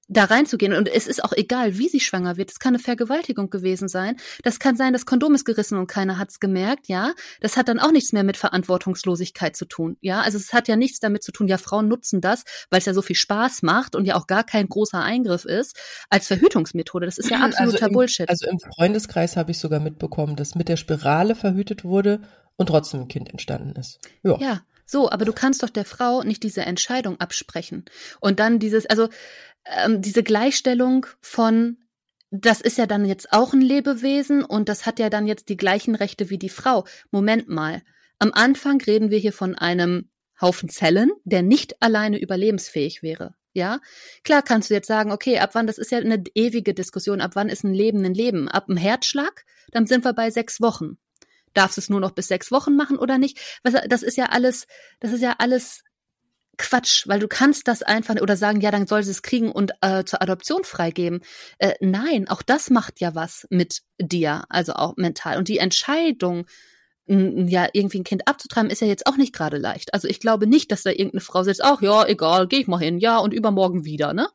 da 0.09 0.25
reinzugehen. 0.25 0.73
Und 0.73 0.89
es 0.89 1.07
ist 1.07 1.25
auch 1.25 1.33
egal, 1.33 1.79
wie 1.79 1.89
sie 1.89 2.01
schwanger 2.01 2.37
wird. 2.37 2.51
Es 2.51 2.59
kann 2.59 2.75
eine 2.75 2.83
Vergewaltigung 2.83 3.51
gewesen 3.51 3.89
sein. 3.89 4.17
Das 4.43 4.59
kann 4.59 4.77
sein, 4.77 4.93
das 4.93 5.07
Kondom 5.07 5.35
ist 5.35 5.45
gerissen 5.45 5.79
und 5.79 5.87
keiner 5.87 6.19
hat's 6.19 6.41
gemerkt, 6.41 6.89
ja. 6.89 7.13
Das 7.41 7.57
hat 7.57 7.69
dann 7.69 7.79
auch 7.79 7.91
nichts 7.91 8.13
mehr 8.13 8.25
mit 8.25 8.37
Verantwortungslosigkeit 8.37 9.57
zu 9.57 9.65
tun, 9.65 9.97
ja. 10.01 10.21
Also 10.21 10.39
es 10.39 10.53
hat 10.53 10.69
ja 10.69 10.77
nichts 10.77 11.01
damit 11.01 11.23
zu 11.23 11.33
tun, 11.33 11.49
ja, 11.49 11.59
Frauen 11.59 11.89
nutzen 11.89 12.21
das, 12.21 12.45
weil 12.71 12.79
es 12.79 12.87
ja 12.87 12.95
so 12.95 13.03
viel 13.03 13.17
Spaß 13.17 13.63
macht 13.63 13.97
und 13.97 14.05
ja 14.05 14.15
auch 14.15 14.27
gar 14.27 14.45
kein 14.45 14.69
großer 14.69 15.03
Eingriff 15.03 15.45
ist, 15.45 15.77
als 16.11 16.29
Verhütungsmethode. 16.29 17.07
Das 17.07 17.19
ist 17.19 17.31
ja 17.31 17.39
also 17.39 17.57
absoluter 17.57 17.77
also 17.77 17.87
im, 17.87 17.93
Bullshit. 17.93 18.29
Also 18.29 18.47
im 18.47 18.59
Freundeskreis 18.61 19.37
habe 19.37 19.51
ich 19.51 19.59
sogar 19.59 19.81
mitbekommen, 19.81 20.37
dass 20.37 20.55
mit 20.55 20.69
der 20.69 20.77
Spirale 20.77 21.35
verhütet 21.35 21.85
wurde 21.85 22.21
und 22.57 22.67
trotzdem 22.67 23.03
ein 23.03 23.09
Kind 23.09 23.31
entstanden 23.31 23.79
ist. 23.79 23.99
Ja. 24.23 24.39
ja. 24.39 24.63
So, 24.89 25.11
aber 25.11 25.25
du 25.25 25.33
kannst 25.33 25.65
doch 25.65 25.71
der 25.71 25.85
Frau 25.85 26.23
nicht 26.23 26.45
diese 26.45 26.63
Entscheidung 26.63 27.19
absprechen. 27.19 27.85
Und 28.21 28.39
dann 28.39 28.61
dieses, 28.61 28.87
also 28.87 29.09
ähm, 29.75 30.03
diese 30.03 30.23
Gleichstellung 30.23 31.07
von 31.21 31.79
das 32.31 32.61
ist 32.61 32.77
ja 32.77 32.87
dann 32.87 33.05
jetzt 33.05 33.33
auch 33.33 33.53
ein 33.53 33.61
Lebewesen 33.61 34.45
und 34.45 34.69
das 34.69 34.85
hat 34.85 34.99
ja 34.99 35.11
dann 35.11 35.27
jetzt 35.27 35.49
die 35.49 35.57
gleichen 35.57 35.95
Rechte 35.95 36.29
wie 36.29 36.39
die 36.39 36.49
Frau. 36.49 36.85
Moment 37.11 37.49
mal. 37.49 37.83
Am 38.19 38.33
Anfang 38.33 38.81
reden 38.81 39.11
wir 39.11 39.19
hier 39.19 39.33
von 39.33 39.55
einem 39.55 40.11
Haufen 40.41 40.69
Zellen, 40.69 41.11
der 41.25 41.43
nicht 41.43 41.81
alleine 41.83 42.19
überlebensfähig 42.19 43.03
wäre. 43.03 43.35
Ja, 43.53 43.81
klar 44.23 44.43
kannst 44.43 44.69
du 44.69 44.75
jetzt 44.75 44.89
sagen, 44.89 45.13
okay, 45.13 45.39
ab 45.39 45.51
wann, 45.55 45.67
das 45.67 45.79
ist 45.79 45.91
ja 45.91 45.99
eine 45.99 46.23
ewige 46.35 46.75
Diskussion, 46.75 47.23
ab 47.23 47.31
wann 47.35 47.49
ist 47.49 47.65
ein 47.65 47.73
Leben 47.73 48.05
ein 48.05 48.13
Leben? 48.13 48.49
Ab 48.49 48.69
einem 48.69 48.77
Herzschlag, 48.77 49.47
dann 49.71 49.87
sind 49.87 50.05
wir 50.05 50.13
bei 50.13 50.31
sechs 50.31 50.61
Wochen. 50.61 50.99
Darfst 51.55 51.79
du 51.79 51.81
es 51.81 51.89
nur 51.89 52.01
noch 52.01 52.11
bis 52.11 52.29
sechs 52.29 52.53
Wochen 52.53 52.77
machen 52.77 52.99
oder 52.99 53.17
nicht? 53.17 53.41
Das 53.63 54.03
ist 54.03 54.19
ja 54.19 54.27
alles, 54.27 54.67
das 55.01 55.13
ist 55.13 55.23
ja 55.23 55.37
alles 55.39 55.85
Quatsch, 56.59 57.07
weil 57.07 57.21
du 57.21 57.29
kannst 57.29 57.69
das 57.69 57.83
einfach 57.83 58.17
oder 58.21 58.37
sagen, 58.37 58.61
ja, 58.61 58.71
dann 58.71 58.87
soll 58.87 59.03
sie 59.03 59.11
es 59.11 59.23
kriegen 59.23 59.51
und 59.51 59.73
äh, 59.83 60.05
zur 60.05 60.23
Adoption 60.23 60.65
freigeben. 60.65 61.21
Äh, 61.59 61.75
nein, 61.81 62.29
auch 62.29 62.43
das 62.43 62.71
macht 62.71 63.01
ja 63.01 63.15
was 63.15 63.47
mit 63.51 63.83
dir, 63.99 64.45
also 64.49 64.75
auch 64.75 64.97
mental. 64.97 65.39
Und 65.39 65.49
die 65.49 65.59
Entscheidung, 65.59 66.47
ja, 67.09 67.69
irgendwie 67.73 68.01
ein 68.01 68.05
Kind 68.05 68.27
abzutreiben, 68.27 68.69
ist 68.69 68.81
ja 68.81 68.89
jetzt 68.89 69.07
auch 69.07 69.17
nicht 69.17 69.33
gerade 69.33 69.59
leicht. 69.59 69.95
Also 69.95 70.09
ich 70.09 70.19
glaube 70.19 70.49
nicht, 70.49 70.73
dass 70.73 70.83
da 70.83 70.91
irgendeine 70.91 71.21
Frau 71.21 71.45
sitzt, 71.45 71.63
ach 71.63 71.81
ja, 71.81 72.05
egal, 72.05 72.49
geh 72.49 72.57
ich 72.57 72.67
mal 72.67 72.81
hin, 72.81 72.99
ja, 72.99 73.19
und 73.19 73.33
übermorgen 73.33 73.85
wieder, 73.85 74.13
ne? 74.13 74.29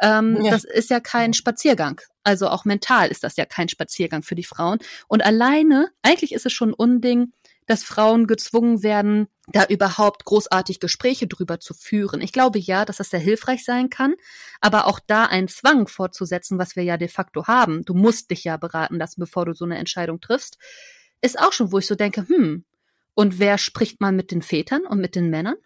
Ähm, 0.00 0.40
ja. 0.44 0.52
Das 0.52 0.62
ist 0.62 0.90
ja 0.90 1.00
kein 1.00 1.32
Spaziergang. 1.32 2.00
Also 2.22 2.48
auch 2.48 2.64
mental 2.64 3.08
ist 3.08 3.24
das 3.24 3.36
ja 3.36 3.46
kein 3.46 3.68
Spaziergang 3.68 4.22
für 4.22 4.36
die 4.36 4.44
Frauen. 4.44 4.78
Und 5.08 5.24
alleine, 5.24 5.88
eigentlich 6.02 6.32
ist 6.32 6.46
es 6.46 6.52
schon 6.52 6.70
ein 6.70 6.74
Unding, 6.74 7.32
dass 7.66 7.82
Frauen 7.82 8.26
gezwungen 8.26 8.82
werden, 8.82 9.28
da 9.48 9.64
überhaupt 9.64 10.24
großartig 10.24 10.80
Gespräche 10.80 11.26
drüber 11.26 11.60
zu 11.60 11.74
führen. 11.74 12.20
Ich 12.20 12.32
glaube 12.32 12.58
ja, 12.58 12.84
dass 12.84 12.98
das 12.98 13.10
sehr 13.10 13.20
hilfreich 13.20 13.64
sein 13.64 13.90
kann, 13.90 14.14
aber 14.60 14.86
auch 14.86 15.00
da 15.06 15.24
einen 15.24 15.48
Zwang 15.48 15.88
fortzusetzen, 15.88 16.58
was 16.58 16.76
wir 16.76 16.82
ja 16.82 16.96
de 16.96 17.08
facto 17.08 17.46
haben. 17.46 17.84
Du 17.84 17.94
musst 17.94 18.30
dich 18.30 18.44
ja 18.44 18.56
beraten 18.56 18.96
lassen, 18.96 19.20
bevor 19.20 19.46
du 19.46 19.54
so 19.54 19.64
eine 19.64 19.78
Entscheidung 19.78 20.20
triffst, 20.20 20.58
ist 21.20 21.38
auch 21.38 21.52
schon, 21.52 21.72
wo 21.72 21.78
ich 21.78 21.86
so 21.86 21.94
denke, 21.94 22.26
hm, 22.28 22.64
und 23.14 23.38
wer 23.38 23.58
spricht 23.58 24.00
mal 24.00 24.12
mit 24.12 24.30
den 24.30 24.42
Vätern 24.42 24.82
und 24.86 24.98
mit 25.00 25.14
den 25.14 25.30
Männern? 25.30 25.56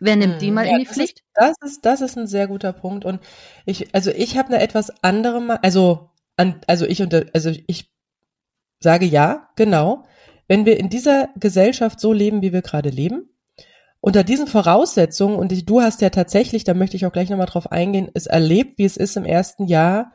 Wer 0.00 0.16
nimmt 0.16 0.34
hm, 0.34 0.40
die 0.40 0.50
mal 0.50 0.66
ja, 0.66 0.72
in 0.72 0.80
die 0.80 0.86
Pflicht? 0.86 1.20
Ist, 1.20 1.26
das 1.34 1.54
ist, 1.62 1.84
das 1.84 2.00
ist 2.00 2.16
ein 2.16 2.26
sehr 2.26 2.46
guter 2.46 2.72
Punkt. 2.72 3.04
Und 3.04 3.20
ich, 3.66 3.94
also 3.94 4.10
ich 4.10 4.36
habe 4.36 4.48
eine 4.48 4.62
etwas 4.62 4.90
andere, 5.02 5.62
also, 5.62 6.10
an, 6.36 6.60
also 6.66 6.86
ich 6.86 7.02
unter, 7.02 7.26
also 7.32 7.50
ich 7.66 7.90
sage 8.80 9.06
ja, 9.06 9.48
genau. 9.56 10.04
Wenn 10.48 10.66
wir 10.66 10.80
in 10.80 10.88
dieser 10.88 11.28
Gesellschaft 11.36 12.00
so 12.00 12.12
leben, 12.12 12.42
wie 12.42 12.52
wir 12.52 12.62
gerade 12.62 12.88
leben, 12.88 13.28
unter 14.00 14.24
diesen 14.24 14.46
Voraussetzungen, 14.46 15.36
und 15.36 15.68
du 15.68 15.80
hast 15.82 16.00
ja 16.00 16.10
tatsächlich, 16.10 16.64
da 16.64 16.74
möchte 16.74 16.96
ich 16.96 17.04
auch 17.04 17.12
gleich 17.12 17.30
nochmal 17.30 17.46
drauf 17.46 17.70
eingehen, 17.70 18.10
es 18.14 18.26
erlebt, 18.26 18.78
wie 18.78 18.84
es 18.84 18.96
ist 18.96 19.16
im 19.16 19.24
ersten 19.24 19.66
Jahr, 19.66 20.12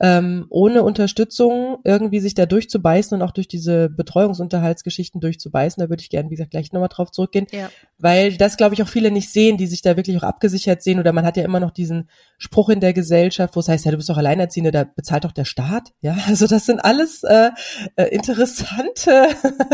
ähm, 0.00 0.46
ohne 0.50 0.82
Unterstützung 0.82 1.78
irgendwie 1.84 2.18
sich 2.18 2.34
da 2.34 2.46
durchzubeißen 2.46 3.16
und 3.16 3.22
auch 3.22 3.30
durch 3.30 3.46
diese 3.46 3.88
Betreuungsunterhaltsgeschichten 3.88 5.20
durchzubeißen. 5.20 5.80
Da 5.80 5.88
würde 5.88 6.02
ich 6.02 6.10
gerne, 6.10 6.30
wie 6.30 6.34
gesagt, 6.34 6.50
gleich 6.50 6.72
nochmal 6.72 6.88
drauf 6.88 7.12
zurückgehen, 7.12 7.46
ja. 7.52 7.70
weil 7.98 8.36
das, 8.36 8.56
glaube 8.56 8.74
ich, 8.74 8.82
auch 8.82 8.88
viele 8.88 9.12
nicht 9.12 9.30
sehen, 9.30 9.56
die 9.56 9.68
sich 9.68 9.82
da 9.82 9.96
wirklich 9.96 10.16
auch 10.16 10.24
abgesichert 10.24 10.82
sehen. 10.82 10.98
Oder 10.98 11.12
man 11.12 11.24
hat 11.24 11.36
ja 11.36 11.44
immer 11.44 11.60
noch 11.60 11.70
diesen 11.70 12.10
Spruch 12.38 12.70
in 12.70 12.80
der 12.80 12.92
Gesellschaft, 12.92 13.54
wo 13.54 13.60
es 13.60 13.68
heißt, 13.68 13.84
ja, 13.84 13.92
du 13.92 13.96
bist 13.96 14.08
doch 14.08 14.16
Alleinerziehende, 14.16 14.72
da 14.72 14.84
bezahlt 14.84 15.24
doch 15.24 15.32
der 15.32 15.44
Staat. 15.44 15.92
Ja, 16.00 16.16
also 16.26 16.46
das 16.46 16.66
sind 16.66 16.84
alles 16.84 17.22
äh, 17.22 17.50
äh, 17.94 18.08
interessante 18.08 19.28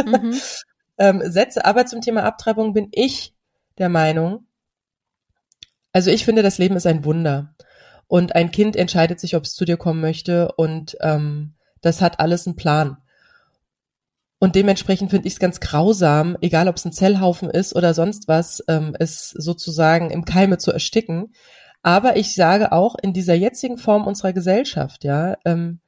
mhm. 0.05 0.35
ähm, 0.99 1.23
Sätze. 1.25 1.65
Aber 1.65 1.87
zum 1.87 2.03
Thema 2.03 2.25
Abtreibung 2.25 2.75
bin 2.75 2.89
ich 2.93 3.35
der 3.79 3.89
Meinung, 3.89 4.47
also 5.93 6.11
ich 6.11 6.25
finde, 6.25 6.43
das 6.43 6.59
Leben 6.59 6.77
ist 6.77 6.87
ein 6.87 7.05
Wunder. 7.05 7.55
Und 8.11 8.35
ein 8.35 8.51
Kind 8.51 8.75
entscheidet 8.75 9.21
sich, 9.21 9.37
ob 9.37 9.45
es 9.45 9.55
zu 9.55 9.65
dir 9.65 9.77
kommen 9.77 10.01
möchte 10.01 10.51
und 10.57 10.97
ähm, 11.01 11.55
das 11.81 12.01
hat 12.01 12.19
alles 12.19 12.45
einen 12.45 12.57
Plan. 12.57 12.97
Und 14.41 14.57
dementsprechend 14.57 15.11
finde 15.11 15.29
ich 15.29 15.35
es 15.35 15.39
ganz 15.39 15.61
grausam, 15.61 16.37
egal 16.41 16.67
ob 16.67 16.75
es 16.75 16.85
ein 16.85 16.93
Zellhaufen 16.93 17.49
ist 17.49 17.77
oder 17.77 17.95
sonst 17.95 18.27
was, 18.27 18.65
ähm, 18.67 18.97
es 18.99 19.31
sozusagen 19.31 20.11
im 20.11 20.25
Keime 20.25 20.59
zu 20.59 20.73
ersticken. 20.73 21.33
Aber 21.83 22.17
ich 22.17 22.35
sage 22.35 22.73
auch, 22.73 22.97
in 23.01 23.13
dieser 23.13 23.35
jetzigen 23.35 23.79
Form 23.79 24.09
unserer 24.09 24.33
Gesellschaft, 24.33 25.05
ja, 25.05 25.37
ähm, 25.45 25.79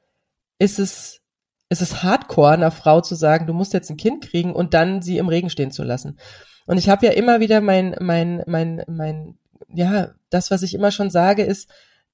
ist 0.60 0.78
es, 0.78 1.22
ist 1.70 1.82
es 1.82 2.04
hardcore, 2.04 2.52
einer 2.52 2.70
Frau 2.70 3.00
zu 3.00 3.16
sagen, 3.16 3.48
du 3.48 3.52
musst 3.52 3.72
jetzt 3.72 3.90
ein 3.90 3.96
Kind 3.96 4.22
kriegen 4.22 4.52
und 4.52 4.74
dann 4.74 5.02
sie 5.02 5.18
im 5.18 5.28
Regen 5.28 5.50
stehen 5.50 5.72
zu 5.72 5.82
lassen. 5.82 6.20
Und 6.66 6.78
ich 6.78 6.88
habe 6.88 7.04
ja 7.04 7.10
immer 7.14 7.40
wieder 7.40 7.60
mein, 7.60 7.96
mein, 7.98 8.44
mein, 8.46 8.84
mein, 8.86 9.38
ja, 9.74 10.12
das, 10.30 10.52
was 10.52 10.62
ich 10.62 10.72
immer 10.72 10.92
schon 10.92 11.10
sage, 11.10 11.42
ist, 11.42 11.68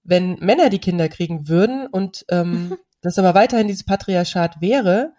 wenn 0.09 0.39
Männer 0.41 0.71
die 0.71 0.79
Kinder 0.79 1.09
kriegen 1.09 1.49
würden 1.49 1.87
und 1.87 2.25
ähm, 2.31 2.77
das 3.03 3.19
aber 3.19 3.35
weiterhin 3.35 3.69
dieses 3.69 3.85
Patriarchat 3.85 4.61
wäre, 4.61 5.13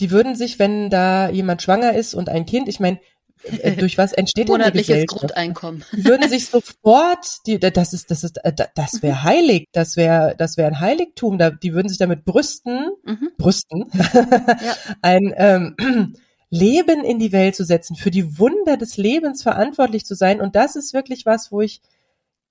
die 0.00 0.10
würden 0.10 0.34
sich, 0.36 0.58
wenn 0.58 0.90
da 0.90 1.28
jemand 1.28 1.62
schwanger 1.62 1.94
ist 1.94 2.14
und 2.14 2.28
ein 2.28 2.46
Kind, 2.46 2.68
ich 2.68 2.80
meine, 2.80 2.98
äh, 3.44 3.72
durch 3.76 3.98
was 3.98 4.12
entsteht 4.12 4.48
denn 4.48 4.62
die 4.72 4.78
Gesellschaft? 4.78 5.20
Grundeinkommen. 5.20 5.84
Die 5.92 6.04
würden 6.04 6.28
sich 6.28 6.46
sofort, 6.46 7.26
die, 7.46 7.58
das 7.58 7.92
ist, 7.92 8.10
das 8.10 8.24
ist, 8.24 8.38
äh, 8.44 8.52
das 8.74 9.02
wäre 9.02 9.22
heilig, 9.22 9.68
das 9.72 9.96
wäre, 9.96 10.34
das 10.38 10.56
wäre 10.56 10.68
ein 10.68 10.80
Heiligtum. 10.80 11.38
Da, 11.38 11.50
die 11.50 11.74
würden 11.74 11.88
sich 11.88 11.98
damit 11.98 12.24
brüsten, 12.24 12.90
mhm. 13.04 13.30
brüsten, 13.36 13.90
ja. 13.92 14.76
ein 15.02 15.34
ähm, 15.36 15.76
Leben 16.50 17.04
in 17.04 17.18
die 17.18 17.32
Welt 17.32 17.56
zu 17.56 17.64
setzen, 17.64 17.96
für 17.96 18.10
die 18.10 18.38
Wunder 18.38 18.76
des 18.76 18.96
Lebens 18.96 19.42
verantwortlich 19.42 20.04
zu 20.06 20.14
sein. 20.14 20.40
Und 20.40 20.54
das 20.54 20.76
ist 20.76 20.94
wirklich 20.94 21.26
was, 21.26 21.50
wo 21.50 21.60
ich 21.60 21.82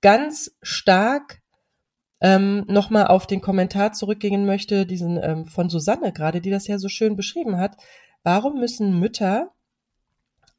ganz 0.02 0.52
stark 0.62 1.40
ähm, 2.24 2.64
nochmal 2.68 3.08
auf 3.08 3.28
den 3.28 3.42
Kommentar 3.42 3.92
zurückgehen 3.92 4.46
möchte, 4.46 4.86
diesen 4.86 5.22
ähm, 5.22 5.46
von 5.46 5.70
Susanne 5.70 6.14
gerade, 6.14 6.40
die 6.40 6.50
das 6.50 6.68
ja 6.68 6.80
so 6.80 6.88
schön 6.88 7.18
beschrieben 7.18 7.58
hat. 7.58 7.76
Warum 8.24 8.60
müssen 8.60 8.98
Mütter, 8.98 9.52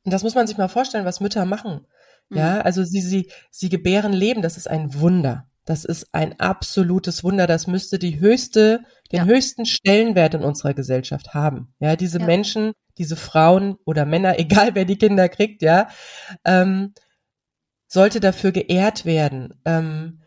und 0.05 0.13
das 0.13 0.23
muss 0.23 0.35
man 0.35 0.47
sich 0.47 0.59
mal 0.59 0.69
vorstellen, 0.69 1.07
was 1.07 1.21
Mütter 1.21 1.47
machen. 1.47 1.87
Mhm. 2.29 2.37
Ja, 2.37 2.61
also 2.61 2.85
sie, 2.85 3.01
sie, 3.01 3.31
sie 3.51 3.71
gebären 3.71 4.13
Leben, 4.13 4.43
das 4.43 4.59
ist 4.59 4.69
ein 4.69 5.01
Wunder. 5.01 5.49
Das 5.65 5.87
ist 5.87 6.09
ein 6.13 6.39
absolutes 6.39 7.25
Wunder. 7.25 7.47
Das 7.47 7.67
müsste 7.67 7.99
die 7.99 8.21
höchste, 8.21 8.81
den 9.11 9.21
ja. 9.21 9.25
höchsten 9.25 9.65
Stellenwert 9.65 10.35
in 10.35 10.45
unserer 10.45 10.75
Gesellschaft 10.75 11.33
haben. 11.33 11.73
Ja, 11.79 11.97
diese 11.97 12.19
ja. 12.19 12.27
Menschen, 12.27 12.73
diese 12.99 13.17
Frauen 13.17 13.77
oder 13.87 14.05
Männer, 14.05 14.39
egal 14.39 14.75
wer 14.75 14.85
die 14.85 14.99
Kinder 14.99 15.31
kriegt, 15.31 15.63
ja, 15.63 15.89
ähm, 16.45 16.93
sollte 17.89 18.21
dafür 18.21 18.53
geehrt 18.53 19.07
werden. 19.07 19.55
Ähm, 19.65 20.21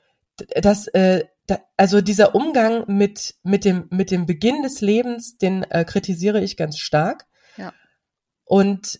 das, 0.61 0.87
äh, 0.87 1.25
da, 1.47 1.59
also 1.77 2.01
dieser 2.01 2.35
Umgang 2.35 2.85
mit, 2.87 3.35
mit, 3.43 3.65
dem, 3.65 3.87
mit 3.89 4.11
dem 4.11 4.25
Beginn 4.25 4.63
des 4.63 4.81
Lebens, 4.81 5.37
den 5.37 5.63
äh, 5.63 5.85
kritisiere 5.85 6.41
ich 6.41 6.57
ganz 6.57 6.77
stark. 6.77 7.25
Ja. 7.57 7.73
Und 8.45 8.99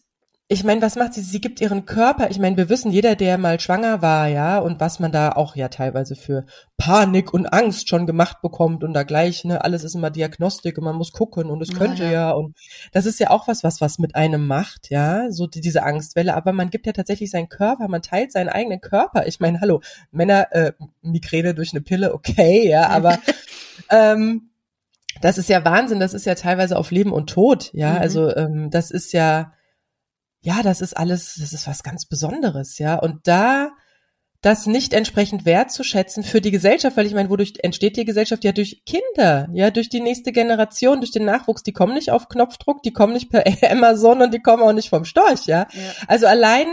ich 0.50 0.64
meine, 0.64 0.82
was 0.82 0.96
macht 0.96 1.14
sie? 1.14 1.22
Sie 1.22 1.42
gibt 1.42 1.60
ihren 1.60 1.86
Körper, 1.86 2.32
ich 2.32 2.40
meine, 2.40 2.56
wir 2.56 2.70
wissen, 2.70 2.90
jeder, 2.90 3.16
der 3.18 3.38
mal 3.38 3.60
schwanger 3.60 4.02
war, 4.02 4.30
ja, 4.30 4.60
und 4.60 4.80
was 4.80 5.00
man 5.00 5.12
da 5.12 5.34
auch 5.34 5.58
ja 5.58 5.68
teilweise 5.68 6.16
für 6.16 6.46
Panik 6.78 7.34
und 7.34 7.48
Angst 7.48 7.90
schon 7.90 8.08
gemacht 8.08 8.42
bekommt 8.42 8.86
und 8.86 8.94
da 8.94 9.04
gleich, 9.04 9.44
ne, 9.44 9.62
alles 9.62 9.84
ist 9.84 9.96
immer 9.96 10.10
Diagnostik 10.10 10.78
und 10.78 10.86
man 10.86 10.96
muss 10.96 11.12
gucken 11.12 11.50
und 11.50 11.62
es 11.62 11.74
könnte 11.74 12.06
ja, 12.06 12.12
ja. 12.12 12.32
und 12.32 12.56
das 12.94 13.06
ist 13.06 13.20
ja 13.20 13.30
auch 13.30 13.50
was, 13.50 13.66
was 13.66 13.82
was 13.82 14.00
mit 14.00 14.16
einem 14.16 14.48
macht, 14.48 14.90
ja, 14.90 15.30
so 15.32 15.48
die, 15.48 15.60
diese 15.60 15.84
Angstwelle, 15.84 16.34
aber 16.34 16.54
man 16.54 16.70
gibt 16.70 16.86
ja 16.86 16.94
tatsächlich 16.94 17.30
seinen 17.30 17.50
Körper, 17.50 17.90
man 17.90 18.02
teilt 18.02 18.32
seinen 18.32 18.50
eigenen 18.50 18.80
Körper. 18.80 19.28
Ich 19.28 19.42
meine, 19.42 19.60
hallo, 19.60 19.82
Männer, 20.12 20.48
äh, 20.52 20.72
Migräne 21.02 21.56
durch 21.56 21.74
eine 21.74 21.82
Pille, 21.82 22.14
okay, 22.14 22.70
ja, 22.70 22.88
aber 22.88 23.20
ähm, 23.90 24.52
das 25.20 25.38
ist 25.38 25.50
ja 25.50 25.66
Wahnsinn, 25.66 26.00
das 26.00 26.14
ist 26.14 26.26
ja 26.26 26.36
teilweise 26.36 26.78
auf 26.78 26.92
Leben 26.92 27.12
und 27.12 27.30
Tod, 27.30 27.70
ja, 27.74 27.96
mhm. 27.96 27.98
also 27.98 28.34
ähm, 28.34 28.70
das 28.72 28.92
ist 28.92 29.12
ja 29.12 29.52
ja, 30.42 30.62
das 30.64 30.82
ist 30.82 30.96
alles, 30.96 31.36
das 31.40 31.54
ist 31.54 31.68
was 31.68 31.84
ganz 31.84 32.06
Besonderes, 32.06 32.78
ja. 32.78 32.96
Und 32.96 33.28
da 33.28 33.72
das 34.42 34.68
nicht 34.68 34.94
entsprechend 34.94 35.46
wertzuschätzen 35.46 36.24
für 36.24 36.42
die 36.42 36.52
Gesellschaft, 36.52 36.96
weil 36.96 37.08
ich 37.08 37.14
meine, 37.14 37.30
wodurch 37.30 37.54
entsteht 37.64 37.98
die 37.98 38.06
Gesellschaft? 38.06 38.44
Ja, 38.44 38.52
durch 38.52 38.84
Kinder, 38.86 39.50
ja, 39.52 39.72
durch 39.72 39.90
die 39.90 40.00
nächste 40.00 40.32
Generation, 40.32 41.00
durch 41.00 41.12
den 41.12 41.26
Nachwuchs. 41.26 41.64
Die 41.64 41.74
kommen 41.74 41.96
nicht 41.96 42.12
auf 42.12 42.30
Knopfdruck, 42.30 42.84
die 42.84 42.94
kommen 42.94 43.14
nicht 43.14 43.32
per 43.32 43.44
Amazon 43.72 44.22
und 44.22 44.34
die 44.34 44.42
kommen 44.42 44.64
auch 44.64 44.74
nicht 44.74 44.90
vom 44.90 45.06
Storch, 45.06 45.48
ja. 45.48 45.68
ja. 45.74 45.92
Also 46.08 46.28
allein, 46.28 46.68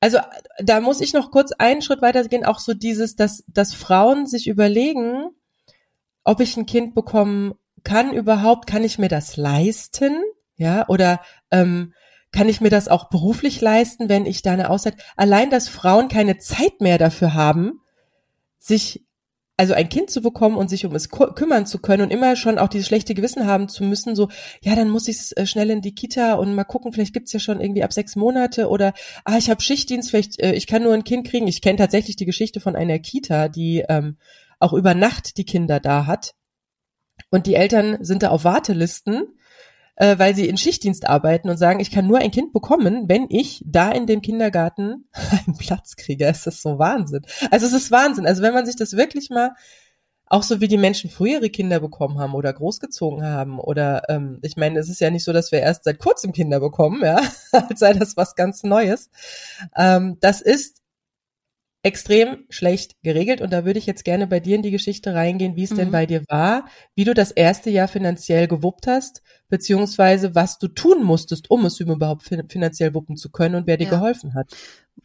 also 0.00 0.18
da 0.58 0.80
muss 0.80 1.00
ich 1.00 1.12
noch 1.12 1.30
kurz 1.30 1.52
einen 1.52 1.82
Schritt 1.82 2.00
weitergehen, 2.00 2.44
auch 2.44 2.60
so 2.60 2.72
dieses, 2.72 3.14
dass, 3.14 3.44
dass 3.48 3.74
Frauen 3.74 4.26
sich 4.26 4.48
überlegen, 4.48 5.28
ob 6.24 6.40
ich 6.40 6.56
ein 6.56 6.66
Kind 6.66 6.94
bekommen 6.94 7.54
kann 7.84 8.12
überhaupt, 8.12 8.66
kann 8.66 8.84
ich 8.84 8.98
mir 8.98 9.08
das 9.08 9.36
leisten, 9.36 10.22
ja, 10.56 10.88
oder 10.88 11.20
ähm, 11.50 11.92
kann 12.32 12.48
ich 12.48 12.60
mir 12.60 12.70
das 12.70 12.88
auch 12.88 13.08
beruflich 13.08 13.60
leisten, 13.60 14.08
wenn 14.08 14.26
ich 14.26 14.42
da 14.42 14.52
eine 14.52 14.70
Auszeit, 14.70 14.94
allein, 15.16 15.50
dass 15.50 15.68
Frauen 15.68 16.08
keine 16.08 16.38
Zeit 16.38 16.80
mehr 16.80 16.98
dafür 16.98 17.34
haben, 17.34 17.80
sich 18.58 19.04
also 19.58 19.74
ein 19.74 19.88
Kind 19.88 20.08
zu 20.08 20.22
bekommen 20.22 20.56
und 20.56 20.70
sich 20.70 20.86
um 20.86 20.94
es 20.94 21.08
kümmern 21.08 21.66
zu 21.66 21.80
können 21.80 22.04
und 22.04 22.10
immer 22.12 22.36
schon 22.36 22.58
auch 22.58 22.68
dieses 22.68 22.86
schlechte 22.86 23.14
Gewissen 23.14 23.44
haben 23.44 23.68
zu 23.68 23.82
müssen, 23.82 24.14
so, 24.14 24.28
ja, 24.62 24.76
dann 24.76 24.88
muss 24.88 25.08
ich 25.08 25.16
es 25.16 25.32
äh, 25.32 25.46
schnell 25.46 25.70
in 25.70 25.82
die 25.82 25.96
Kita 25.96 26.34
und 26.34 26.54
mal 26.54 26.62
gucken, 26.62 26.92
vielleicht 26.92 27.12
gibt's 27.12 27.32
ja 27.32 27.40
schon 27.40 27.60
irgendwie 27.60 27.82
ab 27.82 27.92
sechs 27.92 28.14
Monate 28.14 28.68
oder, 28.68 28.94
ah, 29.24 29.36
ich 29.36 29.50
habe 29.50 29.60
Schichtdienst, 29.60 30.10
vielleicht, 30.10 30.40
äh, 30.40 30.52
ich 30.52 30.68
kann 30.68 30.84
nur 30.84 30.94
ein 30.94 31.02
Kind 31.02 31.26
kriegen. 31.26 31.48
Ich 31.48 31.60
kenne 31.60 31.76
tatsächlich 31.76 32.14
die 32.14 32.24
Geschichte 32.24 32.60
von 32.60 32.76
einer 32.76 33.00
Kita, 33.00 33.48
die 33.48 33.84
ähm, 33.88 34.16
auch 34.60 34.72
über 34.72 34.94
Nacht 34.94 35.36
die 35.38 35.44
Kinder 35.44 35.80
da 35.80 36.06
hat. 36.06 36.34
Und 37.30 37.48
die 37.48 37.56
Eltern 37.56 37.98
sind 38.00 38.22
da 38.22 38.30
auf 38.30 38.44
Wartelisten 38.44 39.37
äh, 39.98 40.18
weil 40.18 40.34
sie 40.34 40.48
in 40.48 40.56
Schichtdienst 40.56 41.08
arbeiten 41.08 41.50
und 41.50 41.56
sagen, 41.56 41.80
ich 41.80 41.90
kann 41.90 42.06
nur 42.06 42.18
ein 42.18 42.30
Kind 42.30 42.52
bekommen, 42.52 43.08
wenn 43.08 43.26
ich 43.28 43.62
da 43.66 43.90
in 43.90 44.06
dem 44.06 44.22
Kindergarten 44.22 45.08
einen 45.46 45.58
Platz 45.58 45.96
kriege. 45.96 46.26
Es 46.26 46.46
ist 46.46 46.62
so 46.62 46.78
Wahnsinn. 46.78 47.22
Also 47.50 47.66
es 47.66 47.72
ist 47.72 47.90
Wahnsinn. 47.90 48.26
Also 48.26 48.42
wenn 48.42 48.54
man 48.54 48.64
sich 48.64 48.76
das 48.76 48.92
wirklich 48.92 49.28
mal 49.28 49.54
auch 50.30 50.42
so 50.42 50.60
wie 50.60 50.68
die 50.68 50.76
Menschen 50.76 51.10
früher 51.10 51.38
ihre 51.38 51.50
Kinder 51.50 51.80
bekommen 51.80 52.18
haben 52.18 52.34
oder 52.34 52.52
großgezogen 52.52 53.24
haben 53.24 53.58
oder 53.58 54.02
ähm, 54.08 54.38
ich 54.42 54.56
meine, 54.56 54.78
es 54.78 54.88
ist 54.88 55.00
ja 55.00 55.10
nicht 55.10 55.24
so, 55.24 55.32
dass 55.32 55.52
wir 55.52 55.60
erst 55.60 55.84
seit 55.84 55.98
kurzem 55.98 56.32
Kinder 56.32 56.60
bekommen, 56.60 57.02
ja, 57.02 57.20
als 57.52 57.80
sei 57.80 57.94
das 57.94 58.16
was 58.16 58.36
ganz 58.36 58.62
Neues. 58.62 59.10
Ähm, 59.74 60.18
das 60.20 60.42
ist 60.42 60.77
extrem 61.82 62.44
schlecht 62.50 63.00
geregelt 63.02 63.40
und 63.40 63.52
da 63.52 63.64
würde 63.64 63.78
ich 63.78 63.86
jetzt 63.86 64.04
gerne 64.04 64.26
bei 64.26 64.40
dir 64.40 64.56
in 64.56 64.62
die 64.62 64.72
Geschichte 64.72 65.14
reingehen, 65.14 65.54
wie 65.54 65.62
es 65.62 65.70
mhm. 65.70 65.76
denn 65.76 65.90
bei 65.92 66.06
dir 66.06 66.24
war, 66.28 66.66
wie 66.96 67.04
du 67.04 67.14
das 67.14 67.30
erste 67.30 67.70
Jahr 67.70 67.86
finanziell 67.86 68.48
gewuppt 68.48 68.86
hast, 68.86 69.22
beziehungsweise 69.48 70.34
was 70.34 70.58
du 70.58 70.68
tun 70.68 71.04
musstest, 71.04 71.50
um 71.50 71.64
es 71.66 71.78
überhaupt 71.78 72.24
finanziell 72.24 72.94
wuppen 72.94 73.16
zu 73.16 73.30
können 73.30 73.54
und 73.54 73.66
wer 73.66 73.76
dir 73.76 73.84
ja. 73.84 73.90
geholfen 73.90 74.34
hat. 74.34 74.52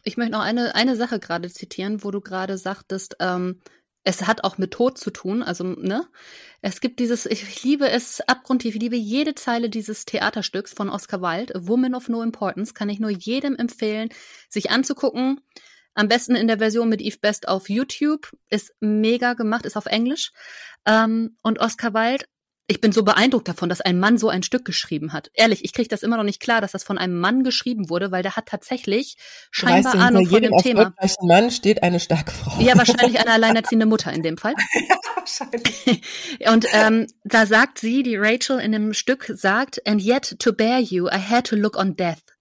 Ich 0.02 0.16
möchte 0.16 0.32
noch 0.32 0.42
eine, 0.42 0.74
eine 0.74 0.96
Sache 0.96 1.20
gerade 1.20 1.48
zitieren, 1.48 2.02
wo 2.02 2.10
du 2.10 2.20
gerade 2.20 2.58
sagtest, 2.58 3.16
ähm, 3.20 3.60
es 4.04 4.26
hat 4.26 4.44
auch 4.44 4.58
mit 4.58 4.72
Tod 4.72 4.98
zu 4.98 5.10
tun, 5.10 5.42
also, 5.42 5.64
ne? 5.64 6.06
Es 6.60 6.80
gibt 6.80 7.00
dieses, 7.00 7.24
ich 7.24 7.62
liebe 7.62 7.88
es 7.88 8.20
abgrundtief, 8.20 8.74
ich 8.74 8.80
liebe 8.80 8.96
jede 8.96 9.34
Zeile 9.34 9.70
dieses 9.70 10.04
Theaterstücks 10.04 10.74
von 10.74 10.90
Oscar 10.90 11.22
Wilde, 11.22 11.54
A 11.54 11.66
Woman 11.66 11.94
of 11.94 12.08
No 12.08 12.22
Importance, 12.22 12.74
kann 12.74 12.90
ich 12.90 13.00
nur 13.00 13.10
jedem 13.10 13.56
empfehlen, 13.56 14.10
sich 14.50 14.70
anzugucken. 14.70 15.40
Am 15.94 16.08
besten 16.08 16.34
in 16.34 16.48
der 16.48 16.58
Version 16.58 16.88
mit 16.88 17.00
Eve 17.00 17.18
Best 17.20 17.48
auf 17.48 17.68
YouTube. 17.68 18.30
Ist 18.50 18.72
mega 18.80 19.34
gemacht, 19.34 19.64
ist 19.64 19.76
auf 19.76 19.86
Englisch. 19.86 20.32
Ähm, 20.86 21.36
und 21.42 21.60
Oscar 21.60 21.94
Wilde 21.94 22.26
ich 22.66 22.80
bin 22.80 22.92
so 22.92 23.02
beeindruckt 23.02 23.46
davon, 23.46 23.68
dass 23.68 23.82
ein 23.82 23.98
Mann 23.98 24.16
so 24.16 24.30
ein 24.30 24.42
Stück 24.42 24.64
geschrieben 24.64 25.12
hat. 25.12 25.30
Ehrlich, 25.34 25.64
ich 25.64 25.74
kriege 25.74 25.88
das 25.88 26.02
immer 26.02 26.16
noch 26.16 26.24
nicht 26.24 26.40
klar, 26.40 26.62
dass 26.62 26.72
das 26.72 26.82
von 26.82 26.96
einem 26.96 27.18
Mann 27.18 27.44
geschrieben 27.44 27.90
wurde, 27.90 28.10
weil 28.10 28.22
der 28.22 28.36
hat 28.36 28.46
tatsächlich 28.46 29.16
scheinbar 29.50 29.92
weißt 29.92 29.94
du, 29.94 29.98
Ahnung 29.98 30.26
von 30.26 30.42
dem 30.42 30.56
Thema. 30.56 30.94
Mann 31.22 31.50
steht 31.50 31.82
eine 31.82 32.00
starke 32.00 32.30
Frau. 32.30 32.58
Ja, 32.62 32.76
wahrscheinlich 32.76 33.20
eine 33.20 33.32
alleinerziehende 33.32 33.84
Mutter 33.84 34.12
in 34.12 34.22
dem 34.22 34.38
Fall. 34.38 34.54
ja, 34.88 34.96
wahrscheinlich. 35.14 36.02
Und 36.50 36.66
ähm, 36.72 37.06
da 37.24 37.44
sagt 37.44 37.78
sie, 37.78 38.02
die 38.02 38.16
Rachel 38.16 38.58
in 38.58 38.72
dem 38.72 38.94
Stück 38.94 39.30
sagt, 39.34 39.86
and 39.86 40.02
yet 40.02 40.38
to 40.38 40.52
bear 40.52 40.80
you, 40.80 41.06
I 41.08 41.18
had 41.18 41.46
to 41.48 41.56
look 41.56 41.76
on 41.76 41.96
death. 41.96 42.33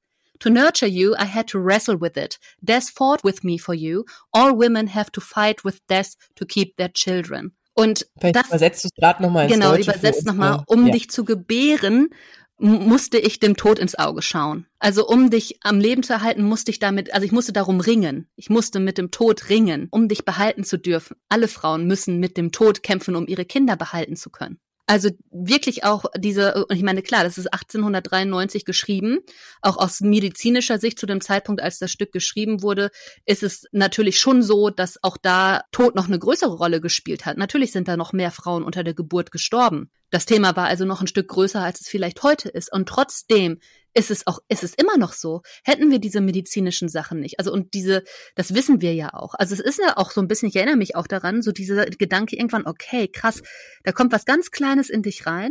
To 0.43 0.49
nurture 0.49 0.87
you, 0.87 1.15
I 1.17 1.23
had 1.23 1.47
to 1.51 1.57
wrestle 1.57 1.95
with 1.95 2.17
it. 2.17 2.37
Death 2.61 2.89
fought 2.89 3.23
with 3.23 3.45
me 3.45 3.57
for 3.57 3.73
you. 3.73 4.03
All 4.33 4.53
women 4.53 4.87
have 4.87 5.09
to 5.13 5.21
fight 5.21 5.63
with 5.63 5.79
death 5.87 6.17
to 6.35 6.45
keep 6.45 6.75
their 6.75 6.89
children. 6.89 7.53
Und 7.75 8.05
Vielleicht 8.19 8.35
das, 8.35 8.47
übersetzt 8.47 8.83
du 8.83 8.87
es 8.89 8.93
gerade 8.93 9.23
nochmal 9.23 9.45
ins 9.45 9.53
Genau, 9.53 9.71
Deutsche 9.71 9.91
übersetzt 9.91 10.25
nochmal. 10.25 10.61
Um 10.67 10.87
ja. 10.87 10.91
dich 10.91 11.09
zu 11.09 11.23
gebären, 11.23 12.09
musste 12.57 13.19
ich 13.19 13.39
dem 13.39 13.55
Tod 13.55 13.79
ins 13.79 13.97
Auge 13.97 14.21
schauen. 14.21 14.67
Also 14.79 15.07
um 15.07 15.29
dich 15.29 15.59
am 15.61 15.79
Leben 15.79 16.03
zu 16.03 16.11
erhalten, 16.11 16.43
musste 16.43 16.71
ich 16.71 16.79
damit, 16.79 17.13
also 17.13 17.25
ich 17.25 17.31
musste 17.31 17.53
darum 17.53 17.79
ringen. 17.79 18.27
Ich 18.35 18.49
musste 18.49 18.81
mit 18.81 18.97
dem 18.97 19.11
Tod 19.11 19.47
ringen, 19.47 19.87
um 19.91 20.09
dich 20.09 20.25
behalten 20.25 20.65
zu 20.65 20.77
dürfen. 20.77 21.15
Alle 21.29 21.47
Frauen 21.47 21.87
müssen 21.87 22.19
mit 22.19 22.35
dem 22.35 22.51
Tod 22.51 22.83
kämpfen, 22.83 23.15
um 23.15 23.27
ihre 23.27 23.45
Kinder 23.45 23.77
behalten 23.77 24.17
zu 24.17 24.29
können. 24.29 24.59
Also 24.85 25.09
wirklich 25.31 25.85
auch 25.85 26.05
diese, 26.17 26.65
ich 26.69 26.83
meine, 26.83 27.01
klar, 27.01 27.23
das 27.23 27.37
ist 27.37 27.47
1893 27.47 28.65
geschrieben. 28.65 29.19
Auch 29.61 29.77
aus 29.77 30.01
medizinischer 30.01 30.77
Sicht 30.77 30.99
zu 30.99 31.05
dem 31.05 31.21
Zeitpunkt, 31.21 31.61
als 31.61 31.79
das 31.79 31.91
Stück 31.91 32.11
geschrieben 32.11 32.61
wurde, 32.61 32.91
ist 33.25 33.43
es 33.43 33.65
natürlich 33.71 34.19
schon 34.19 34.43
so, 34.43 34.69
dass 34.69 35.01
auch 35.01 35.15
da 35.15 35.61
Tod 35.71 35.95
noch 35.95 36.07
eine 36.07 36.19
größere 36.19 36.53
Rolle 36.53 36.81
gespielt 36.81 37.25
hat. 37.25 37.37
Natürlich 37.37 37.71
sind 37.71 37.87
da 37.87 37.95
noch 37.95 38.11
mehr 38.11 38.31
Frauen 38.31 38.63
unter 38.63 38.83
der 38.83 38.93
Geburt 38.93 39.31
gestorben. 39.31 39.89
Das 40.13 40.27
Thema 40.27 40.55
war 40.55 40.67
also 40.67 40.85
noch 40.85 41.01
ein 41.01 41.07
Stück 41.07 41.27
größer, 41.29 41.59
als 41.59 41.81
es 41.81 41.87
vielleicht 41.87 42.21
heute 42.21 42.47
ist. 42.47 42.71
Und 42.71 42.87
trotzdem 42.87 43.59
ist 43.95 44.11
es 44.11 44.27
auch, 44.27 44.37
ist 44.47 44.63
es 44.63 44.75
immer 44.75 44.95
noch 44.95 45.11
so. 45.11 45.41
Hätten 45.63 45.89
wir 45.89 45.97
diese 45.97 46.21
medizinischen 46.21 46.87
Sachen 46.87 47.19
nicht. 47.19 47.39
Also, 47.39 47.51
und 47.51 47.73
diese, 47.73 48.03
das 48.35 48.53
wissen 48.53 48.79
wir 48.79 48.93
ja 48.93 49.15
auch. 49.15 49.33
Also, 49.33 49.55
es 49.55 49.59
ist 49.59 49.79
ja 49.79 49.97
auch 49.97 50.11
so 50.11 50.21
ein 50.21 50.27
bisschen, 50.27 50.49
ich 50.49 50.55
erinnere 50.55 50.75
mich 50.75 50.95
auch 50.95 51.07
daran, 51.07 51.41
so 51.41 51.51
dieser 51.51 51.87
Gedanke 51.87 52.35
irgendwann, 52.35 52.67
okay, 52.67 53.07
krass, 53.07 53.41
da 53.83 53.91
kommt 53.91 54.13
was 54.13 54.25
ganz 54.25 54.51
Kleines 54.51 54.91
in 54.91 55.01
dich 55.01 55.25
rein 55.25 55.49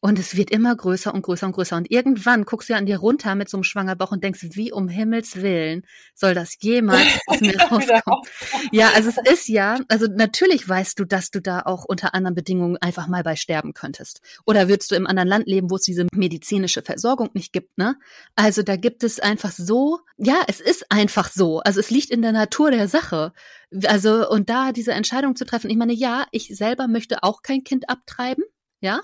und 0.00 0.18
es 0.18 0.36
wird 0.36 0.50
immer 0.50 0.76
größer 0.76 1.12
und 1.12 1.22
größer 1.22 1.46
und 1.46 1.52
größer. 1.52 1.76
Und 1.76 1.90
irgendwann 1.90 2.44
guckst 2.44 2.68
du 2.68 2.74
ja 2.74 2.78
an 2.78 2.86
dir 2.86 2.98
runter 2.98 3.34
mit 3.34 3.48
so 3.48 3.56
einem 3.56 3.64
Schwangerbauch 3.64 4.12
und 4.12 4.22
denkst, 4.22 4.40
wie 4.52 4.70
um 4.70 4.88
Himmels 4.88 5.36
Willen 5.36 5.86
soll 6.14 6.34
das 6.34 6.56
jemals 6.60 7.06
aus 7.26 7.40
mir 7.40 7.58
rauskommen? 7.58 8.22
Ja, 8.72 8.90
also 8.94 9.08
es 9.08 9.32
ist 9.32 9.48
ja, 9.48 9.80
also 9.88 10.06
natürlich 10.06 10.68
weißt 10.68 10.98
du, 10.98 11.04
dass 11.06 11.30
du 11.30 11.40
da 11.40 11.62
auch 11.64 11.84
unter 11.84 12.14
anderen 12.14 12.34
Bedingungen 12.34 12.76
einfach 12.76 13.08
mal 13.08 13.22
bei 13.22 13.36
sterben 13.36 13.72
könntest. 13.72 14.20
Oder 14.44 14.68
würdest 14.68 14.90
du 14.90 14.96
im 14.96 15.06
anderen 15.06 15.28
Land 15.28 15.46
leben, 15.46 15.70
wo 15.70 15.76
es 15.76 15.82
diese 15.82 16.06
medizinische 16.12 16.82
Versorgung 16.82 17.30
nicht 17.32 17.52
gibt, 17.52 17.78
ne? 17.78 17.96
Also 18.36 18.62
da 18.62 18.76
gibt 18.76 19.02
es 19.02 19.18
einfach 19.18 19.50
so, 19.50 20.00
ja, 20.18 20.42
es 20.46 20.60
ist 20.60 20.90
einfach 20.90 21.30
so. 21.30 21.60
Also 21.60 21.80
es 21.80 21.90
liegt 21.90 22.10
in 22.10 22.22
der 22.22 22.32
Natur 22.32 22.70
der 22.70 22.88
Sache. 22.88 23.32
Also, 23.86 24.28
und 24.28 24.48
da 24.50 24.72
diese 24.72 24.92
Entscheidung 24.92 25.36
zu 25.36 25.44
treffen, 25.44 25.70
ich 25.70 25.76
meine, 25.76 25.92
ja, 25.92 26.26
ich 26.30 26.54
selber 26.56 26.86
möchte 26.86 27.22
auch 27.22 27.42
kein 27.42 27.64
Kind 27.64 27.88
abtreiben, 27.88 28.44
ja. 28.80 29.00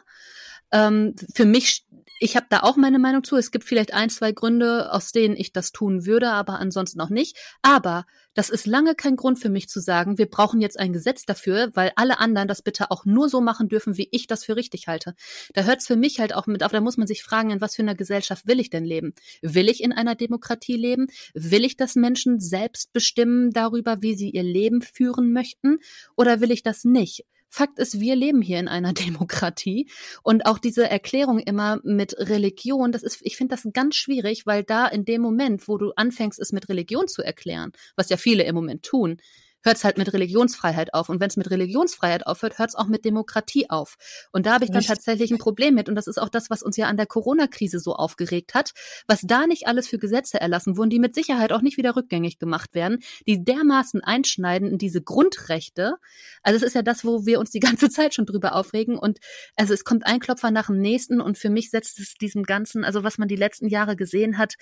Ähm, 0.73 1.15
für 1.35 1.45
mich, 1.45 1.87
ich 2.19 2.37
habe 2.37 2.47
da 2.49 2.61
auch 2.61 2.77
meine 2.77 2.99
Meinung 2.99 3.25
zu. 3.25 3.37
Es 3.37 3.51
gibt 3.51 3.65
vielleicht 3.65 3.95
ein, 3.95 4.11
zwei 4.11 4.33
Gründe, 4.33 4.93
aus 4.93 5.13
denen 5.13 5.37
ich 5.37 5.53
das 5.53 5.73
tun 5.73 6.07
würde, 6.07 6.31
aber 6.31 6.59
ansonsten 6.59 7.01
auch 7.01 7.11
nicht. 7.11 7.37
Aber 7.63 8.07
das 8.35 8.49
ist 8.49 8.67
lange 8.67 8.95
kein 8.95 9.17
Grund 9.17 9.39
für 9.39 9.51
mich 9.51 9.69
zu 9.69 9.81
sagen, 9.81 10.17
wir 10.17 10.27
brauchen 10.27 10.61
jetzt 10.61 10.79
ein 10.79 10.93
Gesetz 10.93 11.27
dafür, 11.27 11.71
weil 11.75 11.93
alle 11.97 12.19
anderen 12.19 12.49
das 12.49 12.63
bitte 12.63 12.91
auch 12.91 13.05
nur 13.05 13.29
so 13.29 13.41
machen 13.43 13.69
dürfen, 13.69 13.99
wie 13.99 14.09
ich 14.11 14.27
das 14.27 14.45
für 14.45 14.57
richtig 14.57 14.89
halte. 14.89 15.15
Da 15.53 15.65
hört 15.65 15.81
es 15.81 15.87
für 15.87 15.97
mich 15.97 16.19
halt 16.19 16.35
auch 16.35 16.47
mit 16.47 16.63
auf, 16.63 16.73
da 16.73 16.81
muss 16.81 16.97
man 16.97 17.07
sich 17.07 17.23
fragen, 17.23 17.51
in 17.51 17.61
was 17.61 17.77
für 17.77 17.83
einer 17.83 17.95
Gesellschaft 17.95 18.47
will 18.47 18.61
ich 18.61 18.71
denn 18.71 18.85
leben? 18.85 19.15
Will 19.43 19.69
ich 19.69 19.83
in 19.83 19.93
einer 19.93 20.15
Demokratie 20.15 20.77
leben? 20.77 21.09
Will 21.35 21.65
ich, 21.65 21.77
dass 21.77 21.95
Menschen 21.95 22.41
selbst 22.41 22.93
bestimmen 22.93 23.51
darüber, 23.51 24.01
wie 24.01 24.15
sie 24.15 24.31
ihr 24.31 24.43
Leben 24.43 24.81
führen 24.81 25.33
möchten? 25.33 25.79
Oder 26.17 26.41
will 26.41 26.51
ich 26.51 26.63
das 26.63 26.85
nicht? 26.85 27.27
Fakt 27.55 27.79
ist, 27.79 28.01
wir 28.01 28.17
leben 28.17 28.41
hier 28.41 28.59
in 28.59 28.67
einer 28.67 28.93
Demokratie. 28.95 29.91
Und 30.23 30.47
auch 30.47 30.59
diese 30.59 30.89
Erklärung 30.89 31.39
immer 31.39 31.81
mit 31.85 32.15
Religion, 32.19 32.93
das 32.93 33.03
ist, 33.03 33.19
ich 33.21 33.37
finde 33.37 33.55
das 33.55 33.69
ganz 33.75 33.95
schwierig, 33.95 34.47
weil 34.47 34.65
da 34.65 34.87
in 34.87 35.05
dem 35.05 35.21
Moment, 35.21 35.69
wo 35.69 35.77
du 35.77 35.93
anfängst, 35.95 36.41
es 36.41 36.53
mit 36.53 36.71
Religion 36.71 37.09
zu 37.09 37.23
erklären, 37.23 37.73
was 37.95 38.09
ja 38.09 38.17
viele 38.17 38.45
im 38.45 38.55
Moment 38.55 38.85
tun, 38.85 39.19
hört 39.63 39.77
es 39.77 39.85
halt 39.85 39.99
mit 39.99 40.13
Religionsfreiheit 40.13 40.95
auf. 40.95 41.09
Und 41.09 41.21
wenn 41.21 41.29
es 41.29 41.37
mit 41.37 41.51
Religionsfreiheit 41.51 42.27
aufhört, 42.27 42.59
hört 42.59 42.71
es 42.71 42.75
auch 42.75 42.87
mit 42.87 43.05
Demokratie 43.05 43.71
auf. 43.71 43.97
Und 44.33 44.47
da 44.47 44.55
habe 44.55 44.65
ich 44.65 44.71
dann 44.71 44.83
tatsächlich 44.83 45.31
ein 45.31 45.39
Problem 45.39 45.75
mit. 45.75 45.89
Und 45.89 45.95
das 45.95 46.07
ist 46.07 46.21
auch 46.21 46.29
das, 46.29 46.51
was 46.51 46.63
uns 46.63 46.77
ja 46.77 46.87
an 46.87 46.97
der 46.97 47.07
Corona-Krise 47.07 47.79
so 47.79 47.95
aufgeregt 47.95 48.55
hat, 48.55 48.73
was 49.07 49.23
da 49.23 49.47
nicht 49.47 49.67
alles 49.67 49.89
für 49.89 49.99
Gesetze 49.99 50.41
erlassen 50.41 50.77
wurden, 50.77 50.91
die 50.91 50.99
mit 50.99 51.15
Sicherheit 51.15 51.53
auch 51.53 51.63
nicht 51.63 51.77
wieder 51.77 51.97
rückgängig 51.97 52.39
gemacht 52.39 52.75
werden, 52.75 52.99
die 53.27 53.45
dermaßen 53.45 54.03
einschneiden 54.03 54.69
in 54.69 54.79
diese 54.79 55.03
Grundrechte. 55.03 55.95
Also 56.43 56.57
es 56.57 56.63
ist 56.63 56.75
ja 56.75 56.83
das, 56.83 57.05
wo 57.05 57.27
wir 57.27 57.41
uns 57.41 57.51
die 57.51 57.61
ganze 57.61 57.91
Zeit 57.91 58.15
schon 58.15 58.27
drüber 58.27 58.55
aufregen. 58.55 58.99
Und 58.99 59.19
also 59.57 59.75
es 59.75 59.85
kommt 59.85 60.07
ein 60.07 60.21
Klopfer 60.21 60.51
nach 60.51 60.67
dem 60.67 60.79
nächsten. 60.79 61.21
Und 61.21 61.39
für 61.39 61.51
mich 61.51 61.71
setzt 61.71 61.99
es 62.01 62.15
diesem 62.15 62.45
Ganzen, 62.45 62.85
also 62.85 63.05
was 63.05 63.19
man 63.19 63.29
die 63.29 63.37
letzten 63.37 63.69
Jahre 63.69 63.97
gesehen 63.97 64.39
hat, 64.39 64.55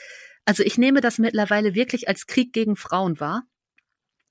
also 0.45 0.63
ich 0.63 0.79
nehme 0.79 1.01
das 1.01 1.19
mittlerweile 1.19 1.75
wirklich 1.75 2.09
als 2.09 2.27
Krieg 2.27 2.53
gegen 2.53 2.77
Frauen 2.77 3.21
wahr. 3.21 3.45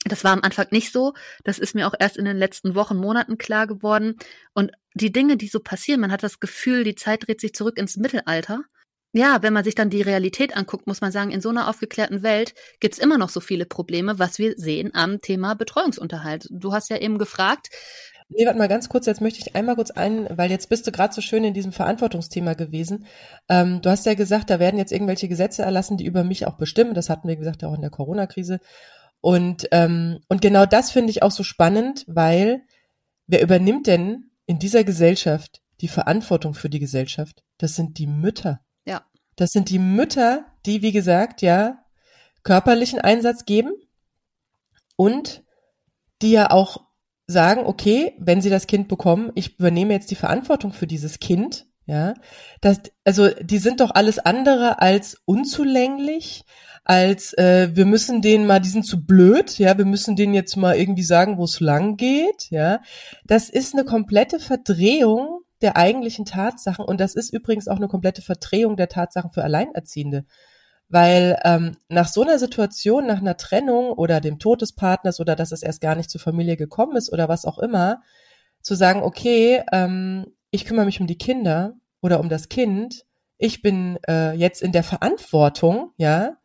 Das 0.06 0.24
war 0.24 0.32
am 0.32 0.42
Anfang 0.44 0.68
nicht 0.72 0.94
so. 0.94 1.14
Das 1.44 1.60
ist 1.60 1.76
mir 1.76 1.88
auch 1.88 1.94
erst 2.00 2.18
in 2.18 2.26
den 2.26 2.38
letzten 2.38 2.74
Wochen, 2.74 2.96
Monaten 2.96 3.38
klar 3.38 3.68
geworden. 3.68 4.16
Und 4.54 4.72
die 4.94 5.12
Dinge, 5.12 5.36
die 5.36 5.48
so 5.48 5.60
passieren, 5.60 6.00
man 6.00 6.12
hat 6.12 6.24
das 6.24 6.40
Gefühl, 6.40 6.84
die 6.84 6.96
Zeit 6.96 7.28
dreht 7.28 7.42
sich 7.42 7.54
zurück 7.54 7.78
ins 7.78 7.98
Mittelalter. 7.98 8.64
Ja, 9.12 9.42
wenn 9.42 9.54
man 9.54 9.64
sich 9.64 9.74
dann 9.74 9.90
die 9.90 10.04
Realität 10.04 10.56
anguckt, 10.56 10.86
muss 10.86 11.02
man 11.02 11.12
sagen, 11.12 11.32
in 11.32 11.42
so 11.42 11.50
einer 11.50 11.68
aufgeklärten 11.68 12.22
Welt 12.22 12.54
gibt's 12.80 13.00
immer 13.00 13.18
noch 13.18 13.30
so 13.30 13.40
viele 13.40 13.66
Probleme, 13.66 14.20
was 14.20 14.38
wir 14.38 14.54
sehen 14.56 14.92
am 14.94 15.20
Thema 15.20 15.56
Betreuungsunterhalt. 15.56 16.48
Du 16.52 16.74
hast 16.74 16.90
ja 16.90 16.98
eben 16.98 17.18
gefragt. 17.18 17.70
Nee, 18.30 18.46
warte 18.46 18.60
mal 18.60 18.68
ganz 18.68 18.88
kurz, 18.88 19.08
jetzt 19.08 19.22
möchte 19.22 19.40
ich 19.40 19.56
einmal 19.56 19.76
kurz 19.76 19.90
ein, 19.90 20.28
weil 20.30 20.52
jetzt 20.52 20.70
bist 20.70 20.86
du 20.86 20.92
gerade 20.92 21.12
so 21.12 21.22
schön 21.22 21.44
in 21.44 21.56
diesem 21.56 21.72
Verantwortungsthema 21.72 22.54
gewesen. 22.54 23.08
Ähm, 23.50 23.82
du 23.82 23.90
hast 23.90 24.06
ja 24.06 24.14
gesagt, 24.14 24.52
da 24.52 24.60
werden 24.60 24.78
jetzt 24.78 24.92
irgendwelche 24.92 25.28
Gesetze 25.28 25.64
erlassen, 25.64 25.98
die 25.98 26.06
über 26.06 26.24
mich 26.24 26.46
auch 26.46 26.58
bestimmen. 26.58 26.94
Das 26.94 27.10
hatten 27.10 27.28
wir 27.28 27.36
gesagt 27.36 27.64
ja 27.64 27.70
auch 27.70 27.74
in 27.74 27.82
der 27.82 27.90
Corona-Krise. 27.90 28.60
Und, 29.22 29.68
ähm, 29.72 30.20
und 30.28 30.42
genau 30.42 30.66
das 30.66 30.92
finde 30.92 31.12
ich 31.12 31.24
auch 31.24 31.32
so 31.32 31.44
spannend, 31.44 32.06
weil 32.08 32.64
wer 33.28 33.42
übernimmt 33.42 33.88
denn 33.88 34.32
in 34.46 34.60
dieser 34.60 34.84
Gesellschaft 34.84 35.62
die 35.82 35.88
Verantwortung 35.88 36.54
für 36.54 36.70
die 36.70 36.80
Gesellschaft? 36.80 37.44
Das 37.58 37.76
sind 37.76 37.98
die 37.98 38.08
Mütter. 38.08 38.62
Ja. 38.86 39.06
Das 39.36 39.52
sind 39.52 39.70
die 39.70 39.80
Mütter, 39.80 40.46
die, 40.66 40.82
wie 40.82 40.92
gesagt, 40.92 41.42
ja, 41.42 41.84
körperlichen 42.44 43.00
Einsatz 43.00 43.46
geben 43.46 43.74
und 44.96 45.44
die 46.22 46.32
ja 46.32 46.52
auch 46.52 46.90
sagen, 47.28 47.66
okay, 47.66 48.16
wenn 48.20 48.42
sie 48.42 48.50
das 48.50 48.68
Kind 48.68 48.88
bekommen, 48.88 49.32
ich 49.36 49.60
übernehme 49.60 49.94
jetzt 49.94 50.12
die 50.12 50.16
Verantwortung 50.16 50.74
für 50.74 50.88
dieses 50.88 51.20
Kind, 51.20 51.68
ja, 51.86 52.14
das, 52.62 52.82
also 53.04 53.30
die 53.42 53.58
sind 53.58 53.80
doch 53.80 53.92
alles 53.92 54.20
andere 54.20 54.82
als 54.82 55.22
unzulänglich, 55.26 56.44
als 56.90 57.34
äh, 57.34 57.70
wir 57.76 57.86
müssen 57.86 58.24
denen 58.24 58.48
mal, 58.48 58.60
die 58.60 58.70
sind 58.70 58.84
zu 58.84 59.06
blöd, 59.06 59.60
ja, 59.60 59.78
wir 59.78 59.86
müssen 59.86 60.16
denen 60.16 60.34
jetzt 60.34 60.58
mal 60.58 60.76
irgendwie 60.76 61.04
sagen, 61.04 61.38
wo 61.38 61.44
es 61.44 61.60
lang 61.60 61.98
geht, 61.98 62.50
ja. 62.50 62.82
Das 63.26 63.48
ist 63.48 63.76
eine 63.76 63.86
komplette 63.86 64.40
Verdrehung 64.40 65.42
der 65.62 65.78
eigentlichen 65.78 66.26
Tatsachen. 66.26 66.84
Und 66.84 67.00
das 67.00 67.14
ist 67.14 67.32
übrigens 67.32 67.68
auch 67.68 67.76
eine 67.76 67.90
komplette 67.90 68.24
Verdrehung 68.24 68.76
der 68.76 68.90
Tatsachen 68.90 69.30
für 69.30 69.44
Alleinerziehende. 69.44 70.26
Weil 70.88 71.38
ähm, 71.44 71.78
nach 71.90 72.08
so 72.08 72.24
einer 72.24 72.40
Situation, 72.40 73.06
nach 73.06 73.20
einer 73.20 73.38
Trennung 73.38 73.92
oder 73.92 74.20
dem 74.20 74.40
Tod 74.40 74.64
des 74.64 74.74
Partners 74.74 75.20
oder 75.20 75.36
dass 75.36 75.52
es 75.52 75.62
erst 75.62 75.82
gar 75.82 75.94
nicht 75.94 76.10
zur 76.10 76.22
Familie 76.22 76.58
gekommen 76.58 76.98
ist 76.98 77.14
oder 77.14 77.30
was 77.30 77.46
auch 77.46 77.60
immer, 77.60 78.02
zu 78.64 78.74
sagen, 78.74 79.04
okay, 79.04 79.62
ähm, 79.72 80.26
ich 80.50 80.66
kümmere 80.66 80.86
mich 80.86 81.00
um 81.00 81.06
die 81.06 81.20
Kinder 81.20 81.76
oder 82.02 82.20
um 82.20 82.30
das 82.30 82.50
Kind, 82.50 83.06
ich 83.38 83.62
bin 83.62 84.00
äh, 84.08 84.34
jetzt 84.34 84.64
in 84.64 84.72
der 84.72 84.84
Verantwortung, 84.84 85.92
ja, 85.98 86.40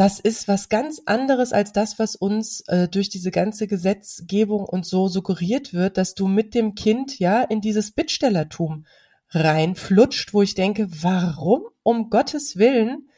das 0.00 0.18
ist 0.18 0.48
was 0.48 0.70
ganz 0.70 1.02
anderes 1.04 1.52
als 1.52 1.74
das, 1.74 1.98
was 1.98 2.16
uns 2.16 2.62
äh, 2.68 2.88
durch 2.88 3.10
diese 3.10 3.30
ganze 3.30 3.66
Gesetzgebung 3.66 4.64
und 4.64 4.86
so 4.86 5.08
suggeriert 5.08 5.74
wird, 5.74 5.98
dass 5.98 6.14
du 6.14 6.26
mit 6.26 6.54
dem 6.54 6.74
Kind 6.74 7.18
ja 7.18 7.42
in 7.42 7.60
dieses 7.60 7.90
Bittstellertum 7.92 8.86
reinflutscht, 9.28 10.32
wo 10.32 10.40
ich 10.40 10.54
denke, 10.54 10.88
warum 11.02 11.64
um 11.82 12.08
Gottes 12.08 12.56
Willen 12.56 13.10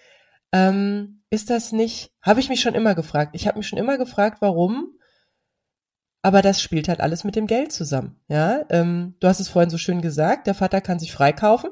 ähm, 0.51 1.23
ist 1.31 1.51
das 1.51 1.71
nicht, 1.71 2.11
habe 2.21 2.41
ich 2.41 2.49
mich 2.49 2.61
schon 2.61 2.75
immer 2.75 2.97
gefragt. 2.97 3.37
Ich 3.37 3.47
habe 3.47 3.59
mich 3.59 3.69
schon 3.69 3.79
immer 3.79 3.97
gefragt, 3.97 4.39
warum. 4.41 4.99
Aber 6.21 6.43
das 6.43 6.61
spielt 6.61 6.89
halt 6.89 6.99
alles 6.99 7.23
mit 7.23 7.37
dem 7.37 7.47
Geld 7.47 7.71
zusammen. 7.71 8.21
Ja, 8.27 8.65
ähm, 8.71 9.15
du 9.21 9.29
hast 9.29 9.39
es 9.39 9.49
vorhin 9.49 9.71
so 9.71 9.79
schön 9.79 10.03
gesagt, 10.03 10.49
der 10.49 10.55
Vater 10.55 10.81
kann 10.81 10.99
sich 10.99 11.13
freikaufen. 11.13 11.71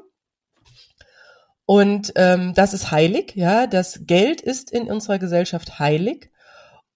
Und 1.71 2.11
ähm, 2.17 2.53
das 2.53 2.73
ist 2.73 2.91
heilig, 2.91 3.31
ja. 3.35 3.65
Das 3.65 4.01
Geld 4.03 4.41
ist 4.41 4.71
in 4.71 4.91
unserer 4.91 5.19
Gesellschaft 5.19 5.79
heilig. 5.79 6.29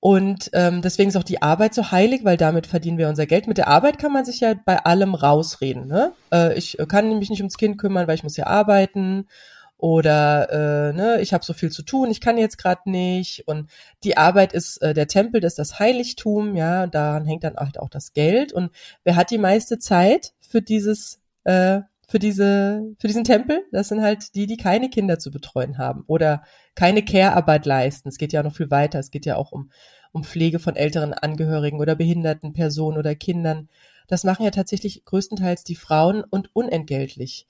Und 0.02 0.50
ähm, 0.52 0.82
deswegen 0.82 1.08
ist 1.08 1.16
auch 1.16 1.24
die 1.24 1.42
Arbeit 1.42 1.74
so 1.74 1.92
heilig, 1.92 2.26
weil 2.26 2.36
damit 2.36 2.68
verdienen 2.68 2.98
wir 2.98 3.08
unser 3.08 3.26
Geld. 3.26 3.48
Mit 3.48 3.58
der 3.58 3.70
Arbeit 3.70 4.00
kann 4.00 4.12
man 4.12 4.26
sich 4.26 4.42
ja 4.42 4.54
bei 4.54 4.84
allem 4.84 5.16
rausreden. 5.16 5.88
Ne? 5.88 6.12
Äh, 6.30 6.58
ich 6.58 6.78
kann 6.90 7.18
mich 7.18 7.30
nicht 7.30 7.40
ums 7.40 7.58
Kind 7.58 7.78
kümmern, 7.78 8.06
weil 8.06 8.16
ich 8.16 8.24
muss 8.24 8.36
ja 8.36 8.48
arbeiten 8.48 9.30
oder 9.78 10.50
äh, 10.90 10.94
ne, 10.94 11.22
ich 11.22 11.34
habe 11.34 11.46
so 11.46 11.54
viel 11.54 11.72
zu 11.72 11.84
tun, 11.84 12.12
ich 12.12 12.20
kann 12.20 12.38
jetzt 12.38 12.58
gerade 12.58 12.90
nicht 12.90 13.48
und 13.48 13.70
die 14.04 14.18
Arbeit 14.18 14.52
ist 14.52 14.82
äh, 14.82 14.94
der 14.94 15.08
Tempel, 15.08 15.40
das 15.42 15.54
ist 15.54 15.60
das 15.60 15.80
Heiligtum, 15.80 16.56
ja, 16.56 16.88
daran 16.88 17.26
hängt 17.26 17.44
dann 17.44 17.56
halt 17.56 17.78
auch 17.80 17.90
das 17.90 18.14
Geld 18.14 18.54
und 18.54 18.72
wer 19.04 19.16
hat 19.16 19.32
die 19.32 19.38
meiste 19.38 19.78
Zeit 19.78 20.34
für 20.40 20.62
dieses 20.62 21.20
äh, 21.44 21.82
für 22.08 22.20
diese 22.20 22.84
für 23.00 23.08
diesen 23.08 23.24
Tempel? 23.24 23.63
Das 23.72 23.89
sind 23.89 24.02
halt 24.02 24.36
die, 24.36 24.48
die 24.48 24.58
keine 24.58 24.89
Kinder 24.89 25.20
zu 25.20 25.32
betreuen 25.32 25.78
haben 25.78 26.04
oder 26.08 26.44
keine 26.76 27.04
Care-Arbeit 27.04 27.65
leisten. 27.65 28.10
Es 28.10 28.18
geht 28.18 28.34
ja 28.34 28.44
noch 28.44 28.56
viel 28.56 28.72
weiter. 28.72 29.00
Es 29.00 29.12
geht 29.12 29.26
ja 29.26 29.36
auch 29.36 29.52
um 29.52 29.72
um 30.12 30.24
Pflege 30.24 30.60
von 30.60 30.78
älteren 30.78 31.13
Angehörigen 31.13 31.82
oder 31.82 31.94
behinderten 31.96 32.54
Personen 32.54 32.98
oder 32.98 33.15
Kindern. 33.15 33.68
Das 34.08 34.24
machen 34.24 34.46
ja 34.46 34.52
tatsächlich 34.52 35.04
größtenteils 35.04 35.65
die 35.65 35.76
Frauen 35.76 36.24
und 36.24 36.56
unentgeltlich. 36.56 37.48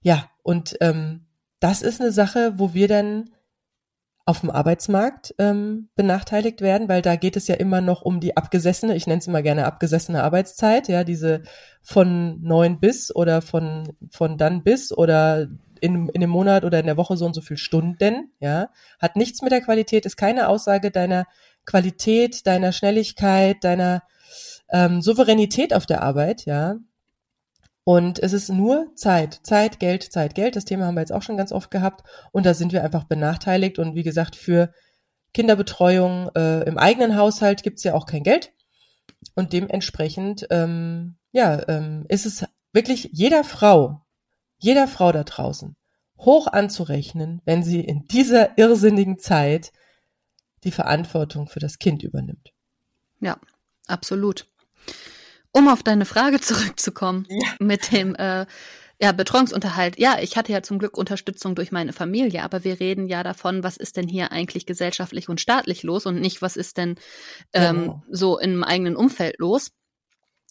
Ja, 0.00 0.30
und 0.44 0.76
ähm, 0.80 1.26
das 1.58 1.82
ist 1.82 2.00
eine 2.00 2.12
Sache, 2.12 2.54
wo 2.56 2.72
wir 2.72 2.86
dann 2.86 3.30
auf 4.28 4.40
dem 4.40 4.50
Arbeitsmarkt 4.50 5.34
ähm, 5.38 5.88
benachteiligt 5.96 6.60
werden, 6.60 6.86
weil 6.90 7.00
da 7.00 7.16
geht 7.16 7.34
es 7.38 7.48
ja 7.48 7.54
immer 7.54 7.80
noch 7.80 8.02
um 8.02 8.20
die 8.20 8.36
abgesessene, 8.36 8.94
ich 8.94 9.06
nenne 9.06 9.20
es 9.20 9.26
immer 9.26 9.40
gerne 9.40 9.64
abgesessene 9.64 10.22
Arbeitszeit, 10.22 10.86
ja, 10.88 11.02
diese 11.02 11.44
von 11.80 12.38
neun 12.42 12.78
bis 12.78 13.10
oder 13.16 13.40
von, 13.40 13.96
von 14.10 14.36
dann 14.36 14.62
bis 14.62 14.92
oder 14.92 15.48
in, 15.80 16.10
in 16.10 16.20
dem 16.20 16.28
Monat 16.28 16.64
oder 16.64 16.78
in 16.78 16.84
der 16.84 16.98
Woche 16.98 17.16
so 17.16 17.24
und 17.24 17.32
so 17.32 17.40
viel 17.40 17.56
Stunden, 17.56 18.30
ja, 18.38 18.68
hat 18.98 19.16
nichts 19.16 19.40
mit 19.40 19.50
der 19.50 19.62
Qualität, 19.62 20.04
ist 20.04 20.18
keine 20.18 20.48
Aussage 20.48 20.90
deiner 20.90 21.24
Qualität, 21.64 22.46
deiner 22.46 22.72
Schnelligkeit, 22.72 23.64
deiner 23.64 24.02
ähm, 24.70 25.00
Souveränität 25.00 25.72
auf 25.72 25.86
der 25.86 26.02
Arbeit, 26.02 26.44
ja. 26.44 26.76
Und 27.88 28.18
es 28.18 28.34
ist 28.34 28.50
nur 28.50 28.94
Zeit, 28.96 29.40
Zeit, 29.44 29.80
Geld, 29.80 30.02
Zeit, 30.02 30.34
Geld. 30.34 30.56
Das 30.56 30.66
Thema 30.66 30.84
haben 30.84 30.96
wir 30.96 31.00
jetzt 31.00 31.10
auch 31.10 31.22
schon 31.22 31.38
ganz 31.38 31.52
oft 31.52 31.70
gehabt. 31.70 32.06
Und 32.32 32.44
da 32.44 32.52
sind 32.52 32.74
wir 32.74 32.84
einfach 32.84 33.04
benachteiligt. 33.04 33.78
Und 33.78 33.94
wie 33.94 34.02
gesagt, 34.02 34.36
für 34.36 34.74
Kinderbetreuung 35.32 36.28
äh, 36.36 36.64
im 36.64 36.76
eigenen 36.76 37.16
Haushalt 37.16 37.62
gibt's 37.62 37.84
ja 37.84 37.94
auch 37.94 38.04
kein 38.04 38.24
Geld. 38.24 38.52
Und 39.34 39.54
dementsprechend, 39.54 40.46
ähm, 40.50 41.16
ja, 41.32 41.66
ähm, 41.66 42.04
ist 42.10 42.26
es 42.26 42.44
wirklich 42.74 43.08
jeder 43.14 43.42
Frau, 43.42 44.04
jeder 44.58 44.86
Frau 44.86 45.10
da 45.10 45.24
draußen 45.24 45.74
hoch 46.18 46.46
anzurechnen, 46.46 47.40
wenn 47.46 47.62
sie 47.62 47.80
in 47.80 48.04
dieser 48.04 48.58
irrsinnigen 48.58 49.18
Zeit 49.18 49.72
die 50.62 50.72
Verantwortung 50.72 51.48
für 51.48 51.60
das 51.60 51.78
Kind 51.78 52.02
übernimmt. 52.02 52.52
Ja, 53.20 53.38
absolut. 53.86 54.46
Um 55.52 55.68
auf 55.68 55.82
deine 55.82 56.04
Frage 56.04 56.40
zurückzukommen 56.40 57.26
ja. 57.28 57.54
mit 57.58 57.92
dem 57.92 58.14
äh, 58.14 58.46
ja, 59.00 59.12
Betreuungsunterhalt. 59.12 59.98
Ja, 59.98 60.18
ich 60.20 60.36
hatte 60.36 60.52
ja 60.52 60.62
zum 60.62 60.78
Glück 60.78 60.98
Unterstützung 60.98 61.54
durch 61.54 61.70
meine 61.70 61.92
Familie, 61.92 62.42
aber 62.42 62.64
wir 62.64 62.80
reden 62.80 63.06
ja 63.06 63.22
davon, 63.22 63.62
was 63.62 63.76
ist 63.76 63.96
denn 63.96 64.08
hier 64.08 64.32
eigentlich 64.32 64.66
gesellschaftlich 64.66 65.28
und 65.28 65.40
staatlich 65.40 65.84
los 65.84 66.04
und 66.06 66.20
nicht, 66.20 66.42
was 66.42 66.56
ist 66.56 66.76
denn 66.78 66.96
ähm, 67.52 67.76
genau. 67.76 68.02
so 68.10 68.38
im 68.38 68.64
eigenen 68.64 68.96
Umfeld 68.96 69.38
los. 69.38 69.70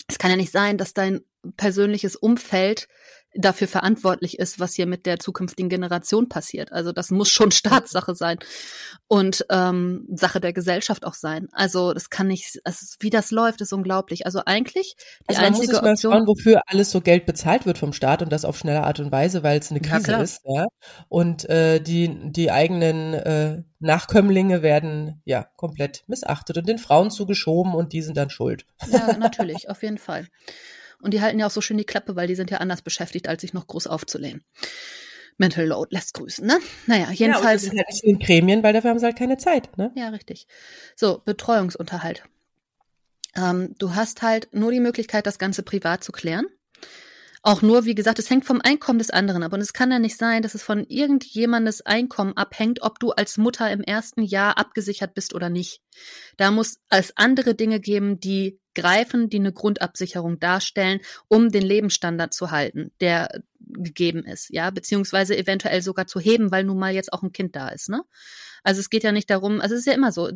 Es 0.07 0.17
kann 0.17 0.31
ja 0.31 0.38
nicht 0.38 0.51
sein, 0.51 0.77
dass 0.77 0.93
dein 0.93 1.21
persönliches 1.57 2.15
Umfeld 2.15 2.88
dafür 3.38 3.67
verantwortlich 3.67 4.39
ist, 4.39 4.60
was 4.60 4.73
hier 4.73 4.86
mit 4.88 5.06
der 5.06 5.19
zukünftigen 5.19 5.69
Generation 5.69 6.30
passiert. 6.30 6.71
Also 6.71 6.91
das 6.91 7.12
muss 7.12 7.30
schon 7.30 7.52
Staatssache 7.52 8.15
sein 8.15 8.38
und 9.08 9.45
ähm, 9.50 10.08
Sache 10.13 10.39
der 10.41 10.54
Gesellschaft 10.54 11.06
auch 11.06 11.13
sein. 11.13 11.47
Also 11.52 11.93
das 11.93 12.10
kann 12.10 12.28
nicht, 12.28 12.60
also 12.63 12.86
wie 13.00 13.10
das 13.10 13.32
läuft, 13.32 13.62
ist 13.62 13.73
unglaublich. 13.73 14.26
Also 14.26 14.41
eigentlich 14.45 14.95
die 15.30 15.36
also 15.36 15.41
einzige 15.41 15.73
muss 15.73 15.84
Option, 15.84 16.13
schauen, 16.13 16.28
wofür 16.28 16.62
alles 16.67 16.91
so 16.91 17.02
Geld 17.02 17.26
bezahlt 17.26 17.65
wird 17.65 17.78
vom 17.78 17.93
Staat 17.93 18.21
und 18.21 18.32
das 18.32 18.45
auf 18.45 18.58
schnelle 18.58 18.84
Art 18.84 19.00
und 19.00 19.12
Weise, 19.12 19.43
weil 19.43 19.60
es 19.60 19.71
eine 19.71 19.82
Krise 19.82 20.12
ja, 20.12 20.21
ist. 20.21 20.41
Ja? 20.45 20.67
Und 21.10 21.50
äh, 21.50 21.80
die 21.80 22.32
die 22.32 22.52
eigenen 22.52 23.13
äh, 23.13 23.63
Nachkömmlinge 23.80 24.62
werden 24.62 25.21
ja 25.26 25.47
komplett 25.56 26.04
missachtet 26.08 26.58
und 26.58 26.67
den 26.67 26.80
Frauen 26.80 27.12
zugeschoben 27.12 27.76
und 27.76 27.93
die 27.93 28.02
sind 28.02 28.17
dann 28.17 28.30
schuld. 28.30 28.65
Ja, 28.89 29.13
natürlich, 29.17 29.69
auf 29.69 29.84
jeden 29.84 29.97
Fall. 29.97 30.28
Und 31.01 31.13
die 31.13 31.21
halten 31.21 31.39
ja 31.39 31.47
auch 31.47 31.51
so 31.51 31.62
schön 31.62 31.77
die 31.77 31.86
Klappe, 31.86 32.15
weil 32.15 32.27
die 32.27 32.36
sind 32.36 32.51
ja 32.51 32.57
anders 32.57 32.81
beschäftigt, 32.81 33.27
als 33.27 33.41
sich 33.41 33.53
noch 33.53 33.67
groß 33.67 33.88
aufzulehnen. 33.88 34.43
Mental 35.38 35.65
Load 35.65 35.89
lässt 35.93 36.15
grüßen, 36.15 36.45
ne? 36.45 36.60
Naja, 36.88 37.12
jedenfalls. 37.12 37.65
Ja, 37.65 37.71
und 37.71 37.77
halt 37.77 37.88
nicht 37.89 38.03
in 38.03 38.19
Gremien, 38.19 38.63
weil 38.63 38.73
dafür 38.73 38.89
haben 38.89 38.99
sie 38.99 39.05
halt 39.05 39.17
keine 39.17 39.38
Zeit, 39.38 39.77
ne? 39.77 39.91
Ja, 39.95 40.10
richtig. 40.10 40.47
So, 40.95 41.21
Betreuungsunterhalt. 41.23 42.23
Ähm, 43.36 43.75
du 43.77 43.93
hast 43.93 44.23
halt 44.23 44.49
nur 44.51 44.71
die 44.71 44.79
Möglichkeit, 44.79 45.27
das 45.27 45.38
Ganze 45.38 45.62
privat 45.62 46.03
zu 46.03 46.12
klären. 46.12 46.47
Auch 47.47 47.62
nur, 47.62 47.86
wie 47.86 47.95
gesagt, 47.95 48.19
es 48.19 48.29
hängt 48.29 48.43
vom 48.43 48.60
Einkommen 48.62 48.99
des 48.99 49.10
anderen 49.10 49.41
ab. 49.41 49.53
Und 49.53 49.62
es 49.62 49.71
kann 49.71 49.89
ja 49.89 49.99
nicht 49.99 50.17
sein, 50.17 50.41
dass 50.41 50.53
es 50.53 50.63
von 50.63 50.83
irgendjemandes 50.83 51.79
Einkommen 51.79 52.36
abhängt, 52.36 52.81
ob 52.81 52.99
du 52.99 53.12
als 53.12 53.38
Mutter 53.38 53.71
im 53.71 53.79
ersten 53.79 54.21
Jahr 54.21 54.57
abgesichert 54.57 55.13
bist 55.13 55.33
oder 55.33 55.49
nicht. 55.49 55.79
Da 56.36 56.51
muss 56.51 56.79
es 56.89 57.15
andere 57.15 57.55
Dinge 57.55 57.79
geben, 57.79 58.19
die 58.19 58.60
greifen, 58.75 59.29
die 59.29 59.39
eine 59.39 59.53
Grundabsicherung 59.53 60.41
darstellen, 60.41 60.99
um 61.29 61.49
den 61.49 61.63
Lebensstandard 61.63 62.33
zu 62.33 62.51
halten, 62.51 62.91
der 62.99 63.29
gegeben 63.69 64.23
ist, 64.23 64.49
ja, 64.49 64.69
beziehungsweise 64.69 65.38
eventuell 65.38 65.82
sogar 65.82 66.08
zu 66.08 66.19
heben, 66.19 66.51
weil 66.51 66.63
nun 66.63 66.80
mal 66.80 66.93
jetzt 66.93 67.13
auch 67.13 67.23
ein 67.23 67.32
Kind 67.32 67.56
da 67.56 67.69
ist, 67.69 67.89
ne? 67.89 68.03
Also 68.63 68.80
es 68.80 68.89
geht 68.89 69.03
ja 69.03 69.12
nicht 69.12 69.30
darum, 69.30 69.62
also 69.62 69.75
es 69.75 69.82
ist 69.82 69.88
ja 69.88 69.93
immer 69.93 70.12
so, 70.12 70.30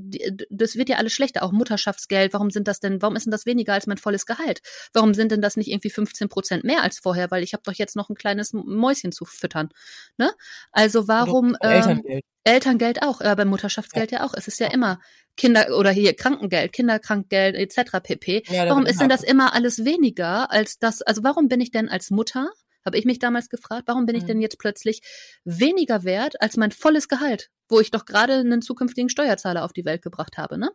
das 0.49 0.75
wird 0.75 0.89
ja 0.89 0.97
alles 0.97 1.11
schlechter, 1.11 1.43
auch 1.43 1.51
Mutterschaftsgeld, 1.51 2.33
warum 2.33 2.49
sind 2.49 2.67
das 2.67 2.79
denn, 2.79 3.01
warum 3.01 3.15
ist 3.15 3.25
denn 3.25 3.31
das 3.31 3.45
weniger 3.45 3.73
als 3.73 3.87
mein 3.87 3.97
volles 3.97 4.25
Gehalt? 4.25 4.61
Warum 4.93 5.13
sind 5.13 5.31
denn 5.31 5.41
das 5.41 5.57
nicht 5.57 5.69
irgendwie 5.69 5.89
15 5.89 6.29
Prozent 6.29 6.63
mehr 6.63 6.83
als 6.83 6.99
vorher, 6.99 7.31
weil 7.31 7.43
ich 7.43 7.53
habe 7.53 7.63
doch 7.65 7.73
jetzt 7.73 7.95
noch 7.95 8.09
ein 8.09 8.15
kleines 8.15 8.53
Mäuschen 8.53 9.11
zu 9.11 9.25
füttern, 9.25 9.69
ne? 10.17 10.31
Also 10.71 11.07
warum, 11.07 11.57
ähm, 11.61 12.03
Elterngeld 12.43 13.03
auch, 13.03 13.21
äh, 13.21 13.35
beim 13.35 13.49
Mutterschaftsgeld 13.49 14.11
ja. 14.11 14.19
ja 14.19 14.25
auch. 14.25 14.33
Es 14.33 14.47
ist 14.47 14.59
ja 14.59 14.67
immer 14.67 14.99
Kinder 15.37 15.77
oder 15.77 15.91
hier 15.91 16.15
Krankengeld, 16.15 16.73
Kinderkrankgeld 16.73 17.55
etc. 17.55 17.99
pp. 18.01 18.43
Ja, 18.47 18.67
warum 18.67 18.85
ist 18.85 18.99
denn 18.99 19.09
das 19.09 19.23
immer 19.23 19.53
alles 19.53 19.85
weniger 19.85 20.51
als 20.51 20.79
das? 20.79 21.01
Also 21.01 21.23
warum 21.23 21.47
bin 21.47 21.61
ich 21.61 21.71
denn 21.71 21.89
als 21.89 22.09
Mutter, 22.09 22.49
habe 22.85 22.97
ich 22.97 23.05
mich 23.05 23.19
damals 23.19 23.49
gefragt, 23.49 23.83
warum 23.87 24.05
bin 24.05 24.15
ich 24.15 24.23
mhm. 24.23 24.27
denn 24.27 24.41
jetzt 24.41 24.59
plötzlich 24.59 25.01
weniger 25.43 26.03
wert 26.03 26.41
als 26.41 26.57
mein 26.57 26.71
volles 26.71 27.07
Gehalt, 27.07 27.49
wo 27.69 27.79
ich 27.79 27.91
doch 27.91 28.05
gerade 28.05 28.33
einen 28.33 28.61
zukünftigen 28.61 29.09
Steuerzahler 29.09 29.63
auf 29.63 29.73
die 29.73 29.85
Welt 29.85 30.01
gebracht 30.01 30.37
habe, 30.37 30.57
ne? 30.57 30.71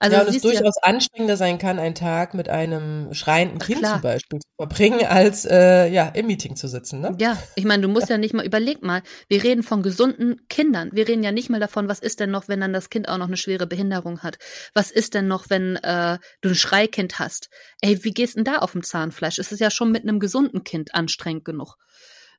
Also 0.00 0.16
ja, 0.16 0.22
und 0.22 0.28
es 0.28 0.42
durchaus 0.42 0.76
ja, 0.76 0.82
anstrengender 0.82 1.36
sein 1.36 1.58
kann, 1.58 1.80
einen 1.80 1.96
Tag 1.96 2.32
mit 2.34 2.48
einem 2.48 3.12
schreienden 3.14 3.58
Kind 3.58 3.80
klar. 3.80 3.94
zum 3.94 4.02
Beispiel 4.02 4.38
zu 4.38 4.48
verbringen, 4.56 5.04
als 5.04 5.44
äh, 5.44 5.88
ja 5.88 6.06
im 6.08 6.28
Meeting 6.28 6.54
zu 6.54 6.68
sitzen. 6.68 7.00
Ne? 7.00 7.16
Ja, 7.18 7.36
ich 7.56 7.64
meine, 7.64 7.82
du 7.82 7.88
musst 7.88 8.08
ja 8.08 8.16
nicht 8.16 8.32
mal 8.32 8.46
überleg 8.46 8.82
mal. 8.82 9.02
Wir 9.28 9.42
reden 9.42 9.64
von 9.64 9.82
gesunden 9.82 10.46
Kindern. 10.48 10.90
Wir 10.92 11.08
reden 11.08 11.24
ja 11.24 11.32
nicht 11.32 11.50
mal 11.50 11.58
davon, 11.58 11.88
was 11.88 11.98
ist 11.98 12.20
denn 12.20 12.30
noch, 12.30 12.46
wenn 12.46 12.60
dann 12.60 12.72
das 12.72 12.90
Kind 12.90 13.08
auch 13.08 13.18
noch 13.18 13.26
eine 13.26 13.36
schwere 13.36 13.66
Behinderung 13.66 14.20
hat. 14.22 14.38
Was 14.72 14.92
ist 14.92 15.14
denn 15.14 15.26
noch, 15.26 15.50
wenn 15.50 15.76
äh, 15.76 16.18
du 16.42 16.50
ein 16.50 16.54
Schreikind 16.54 17.18
hast? 17.18 17.50
Ey, 17.80 18.04
wie 18.04 18.12
gehst 18.12 18.36
denn 18.36 18.44
da 18.44 18.58
auf 18.58 18.72
dem 18.72 18.84
Zahnfleisch? 18.84 19.38
Es 19.38 19.50
ist 19.50 19.60
ja 19.60 19.70
schon 19.70 19.90
mit 19.90 20.04
einem 20.04 20.20
gesunden 20.20 20.62
Kind 20.62 20.94
anstrengend 20.94 21.44
genug. 21.44 21.74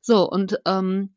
So 0.02 0.30
und 0.30 0.60
ähm, 0.65 1.13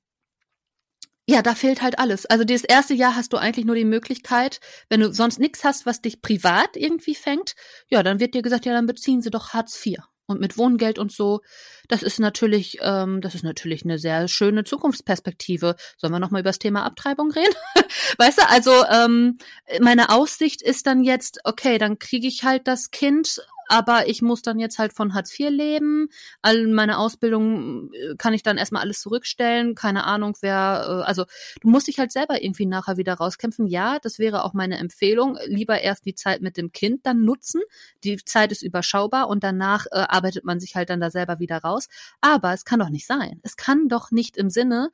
ja, 1.33 1.41
da 1.41 1.55
fehlt 1.55 1.81
halt 1.81 1.99
alles. 1.99 2.27
Also 2.27 2.45
das 2.45 2.63
erste 2.63 2.93
Jahr 2.93 3.17
hast 3.17 3.33
du 3.33 3.39
eigentlich 3.39 3.65
nur 3.65 3.75
die 3.75 3.87
Möglichkeit, 3.87 4.61
wenn 4.91 5.01
du 5.01 5.15
sonst 5.15 5.39
nichts 5.41 5.65
hast, 5.65 5.87
was 5.87 6.03
dich 6.03 6.21
privat 6.21 6.77
irgendwie 6.77 7.15
fängt, 7.15 7.55
ja, 7.89 8.03
dann 8.03 8.21
wird 8.21 8.35
dir 8.35 8.43
gesagt, 8.43 8.67
ja, 8.67 8.75
dann 8.75 8.87
beziehen 8.87 9.23
sie 9.23 9.31
doch 9.31 9.55
Hartz 9.55 9.85
IV. 9.85 9.97
Und 10.27 10.41
mit 10.41 10.57
Wohngeld 10.57 10.99
und 10.99 11.11
so, 11.11 11.41
das 11.89 12.03
ist 12.03 12.21
natürlich, 12.21 12.79
ähm, 12.81 13.21
das 13.23 13.35
ist 13.35 13.45
natürlich 13.45 13.85
eine 13.85 13.99
sehr 13.99 14.29
schöne 14.29 14.65
Zukunftsperspektive. 14.65 15.75
Sollen 15.97 16.13
wir 16.13 16.21
nochmal 16.21 16.43
über 16.43 16.51
das 16.51 16.59
Thema 16.59 16.85
Abtreibung 16.85 17.31
reden? 17.33 17.55
weißt 18.19 18.39
du, 18.39 18.49
also 18.49 18.85
ähm, 18.91 19.39
meine 19.81 20.11
Aussicht 20.11 20.63
ist 20.63 20.87
dann 20.87 21.03
jetzt, 21.03 21.41
okay, 21.45 21.79
dann 21.79 21.99
kriege 21.99 22.29
ich 22.29 22.45
halt 22.45 22.69
das 22.69 22.91
Kind, 22.91 23.41
aber 23.73 24.07
ich 24.07 24.21
muss 24.21 24.43
dann 24.43 24.59
jetzt 24.59 24.79
halt 24.79 24.93
von 24.93 25.15
Hartz 25.15 25.33
IV 25.41 25.49
leben. 25.49 26.11
All 26.43 26.67
meine 26.67 26.99
Ausbildung 26.99 27.91
äh, 27.95 28.17
kann 28.19 28.35
ich 28.35 28.43
dann 28.43 28.59
erstmal 28.59 28.83
alles 28.83 29.01
zurückstellen. 29.01 29.75
Keine 29.75 30.05
Ahnung, 30.05 30.37
wer, 30.43 30.85
äh, 30.87 31.09
also 31.09 31.25
du 31.63 31.71
musst 31.71 31.89
dich 31.89 31.99
halt 31.99 32.13
selber 32.13 32.43
irgendwie 32.45 32.67
nachher 32.67 32.99
wieder 32.99 33.15
rauskämpfen. 33.15 33.67
Ja, 33.67 33.99
das 33.99 34.19
wäre 34.19 34.45
auch 34.45 34.53
meine 34.53 34.77
Empfehlung. 34.77 35.39
Lieber 35.47 35.81
erst 35.81 36.05
die 36.05 36.15
Zeit 36.15 36.43
mit 36.43 36.59
dem 36.59 36.73
Kind 36.73 37.07
dann 37.07 37.25
nutzen. 37.25 37.63
Die 38.05 38.23
Zeit 38.23 38.53
ist 38.53 38.61
überschaubar 38.61 39.31
und 39.31 39.43
danach 39.43 39.87
äh, 39.87 40.01
arbeitet 40.01 40.45
man 40.45 40.61
sich 40.61 40.77
halt 40.77 40.91
dann 40.91 41.01
da 41.01 41.11
selber 41.11 41.39
wieder 41.39 41.57
raus. 41.57 41.89
Aber 42.21 42.53
es 42.53 42.67
kann 42.67 42.79
doch 42.79 42.91
nicht 42.91 43.07
sein. 43.07 43.41
Es 43.43 43.57
kann 43.57 43.89
doch 43.89 44.11
nicht 44.11 44.37
im 44.37 44.51
Sinne 44.51 44.91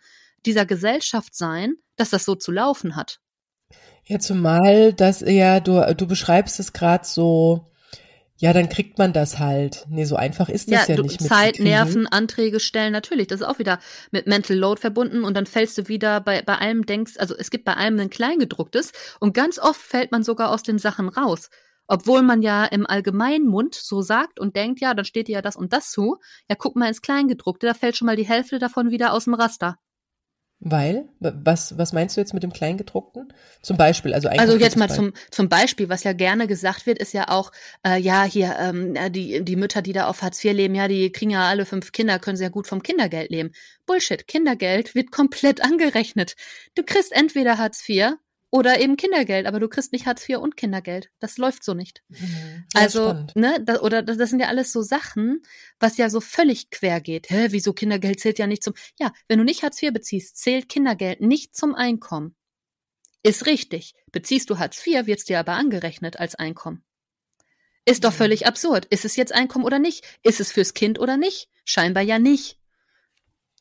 dieser 0.47 0.67
Gesellschaft 0.67 1.35
sein, 1.35 1.75
dass 1.97 2.11
das 2.11 2.25
so 2.25 2.37
zu 2.37 2.53
laufen 2.53 2.95
hat. 2.95 3.19
Ja, 4.05 4.21
zumal, 4.21 4.93
dass 4.93 5.21
ja, 5.21 5.59
du, 5.59 5.85
du 5.97 6.07
beschreibst 6.07 6.61
es 6.61 6.73
gerade 6.73 7.05
so, 7.05 7.69
ja, 8.41 8.53
dann 8.53 8.69
kriegt 8.69 8.99
man 8.99 9.13
das 9.13 9.41
halt. 9.41 9.85
Nee, 9.89 10.05
so 10.05 10.15
einfach 10.15 10.49
ist 10.49 10.71
das 10.71 10.87
ja, 10.87 10.95
ja 10.95 10.97
du, 10.97 11.03
nicht. 11.03 11.21
Zeit, 11.21 11.59
Nerven, 11.59 12.07
Anträge 12.07 12.61
stellen, 12.61 12.93
natürlich. 12.93 13.27
Das 13.27 13.41
ist 13.41 13.47
auch 13.47 13.59
wieder 13.59 13.81
mit 14.13 14.29
Mental 14.29 14.57
Load 14.57 14.81
verbunden 14.81 15.25
und 15.25 15.37
dann 15.37 15.47
fällst 15.47 15.77
du 15.77 15.89
wieder 15.89 16.21
bei, 16.21 16.43
bei 16.43 16.57
allem 16.57 16.87
denkst, 16.87 17.15
also 17.19 17.35
es 17.37 17.51
gibt 17.51 17.65
bei 17.65 17.75
allem 17.75 17.99
ein 17.99 18.11
Kleingedrucktes 18.11 18.93
und 19.19 19.35
ganz 19.35 19.59
oft 19.59 19.81
fällt 19.81 20.13
man 20.13 20.23
sogar 20.23 20.51
aus 20.51 20.63
den 20.63 20.79
Sachen 20.79 21.09
raus. 21.09 21.51
Obwohl 21.89 22.23
man 22.23 22.43
ja 22.43 22.67
im 22.67 22.87
Allgemeinmund 22.87 23.75
so 23.75 24.03
sagt 24.03 24.39
und 24.39 24.55
denkt, 24.55 24.81
ja, 24.81 24.95
dann 24.95 25.07
steht 25.07 25.27
dir 25.27 25.37
ja 25.37 25.43
das 25.43 25.57
und 25.57 25.73
das 25.73 25.91
zu. 25.91 26.19
Ja, 26.49 26.55
guck 26.55 26.77
mal 26.77 26.89
ins 26.89 27.03
Kleingedruckte, 27.03 27.67
da 27.67 27.75
fällt 27.75 27.97
schon 27.97 28.07
mal 28.07 28.17
die 28.17 28.29
Hälfte 28.29 28.59
davon 28.59 28.91
wieder 28.91 29.15
aus 29.15 29.25
dem 29.25 29.35
Raster. 29.35 29.79
Weil? 30.61 31.09
Was, 31.19 31.79
was 31.79 31.93
meinst 31.93 32.17
du 32.17 32.21
jetzt 32.21 32.35
mit 32.35 32.43
dem 32.43 32.53
Kleingedruckten? 32.53 33.28
Zum 33.63 33.77
Beispiel, 33.77 34.15
also 34.15 34.29
eigentlich. 34.29 34.41
Also 34.41 34.57
jetzt 34.57 34.77
mal 34.77 34.89
zum, 34.89 35.13
zum 35.31 35.49
Beispiel, 35.49 35.89
was 35.89 36.05
ja 36.05 36.13
gerne 36.13 36.47
gesagt 36.47 36.87
wird, 36.87 36.99
ist 36.99 37.13
ja 37.13 37.29
auch, 37.29 37.51
äh, 37.85 37.99
ja, 38.01 38.25
hier, 38.25 38.57
ähm, 38.59 38.97
die, 39.11 39.45
die 39.45 39.57
Mütter, 39.57 39.83
die 39.83 39.93
da 39.93 40.07
auf 40.07 40.23
Hartz 40.23 40.45
IV 40.45 40.53
leben, 40.53 40.75
ja, 40.75 40.89
die 40.89 41.11
kriegen 41.11 41.33
ja 41.33 41.49
alle 41.49 41.67
fünf 41.67 41.93
Kinder, 41.93 42.19
können 42.19 42.37
sehr 42.37 42.51
gut 42.51 42.67
vom 42.67 42.83
Kindergeld 42.83 43.31
leben. 43.31 43.51
Bullshit, 43.87 44.27
Kindergeld 44.27 44.95
wird 44.95 45.11
komplett 45.11 45.61
angerechnet. 45.65 46.35
Du 46.75 46.83
kriegst 46.83 47.13
entweder 47.13 47.59
Hartz 47.59 47.87
IV 47.89 48.15
oder 48.51 48.81
eben 48.81 48.97
Kindergeld, 48.97 49.47
aber 49.47 49.61
du 49.61 49.69
kriegst 49.69 49.93
nicht 49.93 50.07
Hartz 50.07 50.27
IV 50.29 50.39
und 50.39 50.57
Kindergeld. 50.57 51.11
Das 51.21 51.37
läuft 51.37 51.65
so 51.65 51.75
nicht. 51.75 52.03
Mhm, 52.09 52.65
also, 52.75 53.11
spannend. 53.11 53.37
ne, 53.37 53.59
das, 53.63 53.83
oder 53.83 54.03
das, 54.03 54.17
das 54.17 54.31
sind 54.31 54.41
ja 54.41 54.49
alles 54.49 54.73
so 54.73 54.83
Sachen, 54.83 55.43
was 55.79 55.99
ja 55.99 56.09
so 56.09 56.21
völlig 56.21 56.71
quer 56.71 57.01
geht. 57.01 57.29
Hä, 57.29 57.49
wieso 57.51 57.73
Kindergeld 57.73 58.21
zählt 58.21 58.39
ja 58.39 58.47
nicht 58.47 58.63
zum. 58.63 58.75
Ja, 58.99 59.13
wenn 59.29 59.39
du 59.39 59.45
nicht 59.45 59.63
Hartz 59.63 59.83
IV 59.83 59.93
beziehst, 59.93 60.39
zählt 60.39 60.69
Kindergeld 60.69 61.21
nicht 61.21 61.55
zum 61.55 61.75
Einkommen. 61.75 62.35
Ist 63.23 63.47
richtig. 63.47 63.95
Beziehst 64.13 64.51
du 64.51 64.59
Hartz 64.59 64.85
IV, 64.87 65.07
wird's 65.07 65.25
dir 65.25 65.39
aber 65.39 65.53
angerechnet 65.53 66.19
als 66.19 66.35
Einkommen. 66.35 66.85
Ist 67.85 68.05
doch 68.05 68.13
völlig 68.13 68.47
absurd. 68.47 68.85
Ist 68.87 69.05
es 69.05 69.17
jetzt 69.17 69.35
Einkommen 69.35 69.65
oder 69.65 69.79
nicht? 69.79 70.05
Ist 70.23 70.41
es 70.41 70.53
fürs 70.53 70.75
Kind 70.75 70.99
oder 70.99 71.17
nicht? 71.17 71.49
Scheinbar 71.65 72.03
ja 72.03 72.19
nicht. 72.19 72.59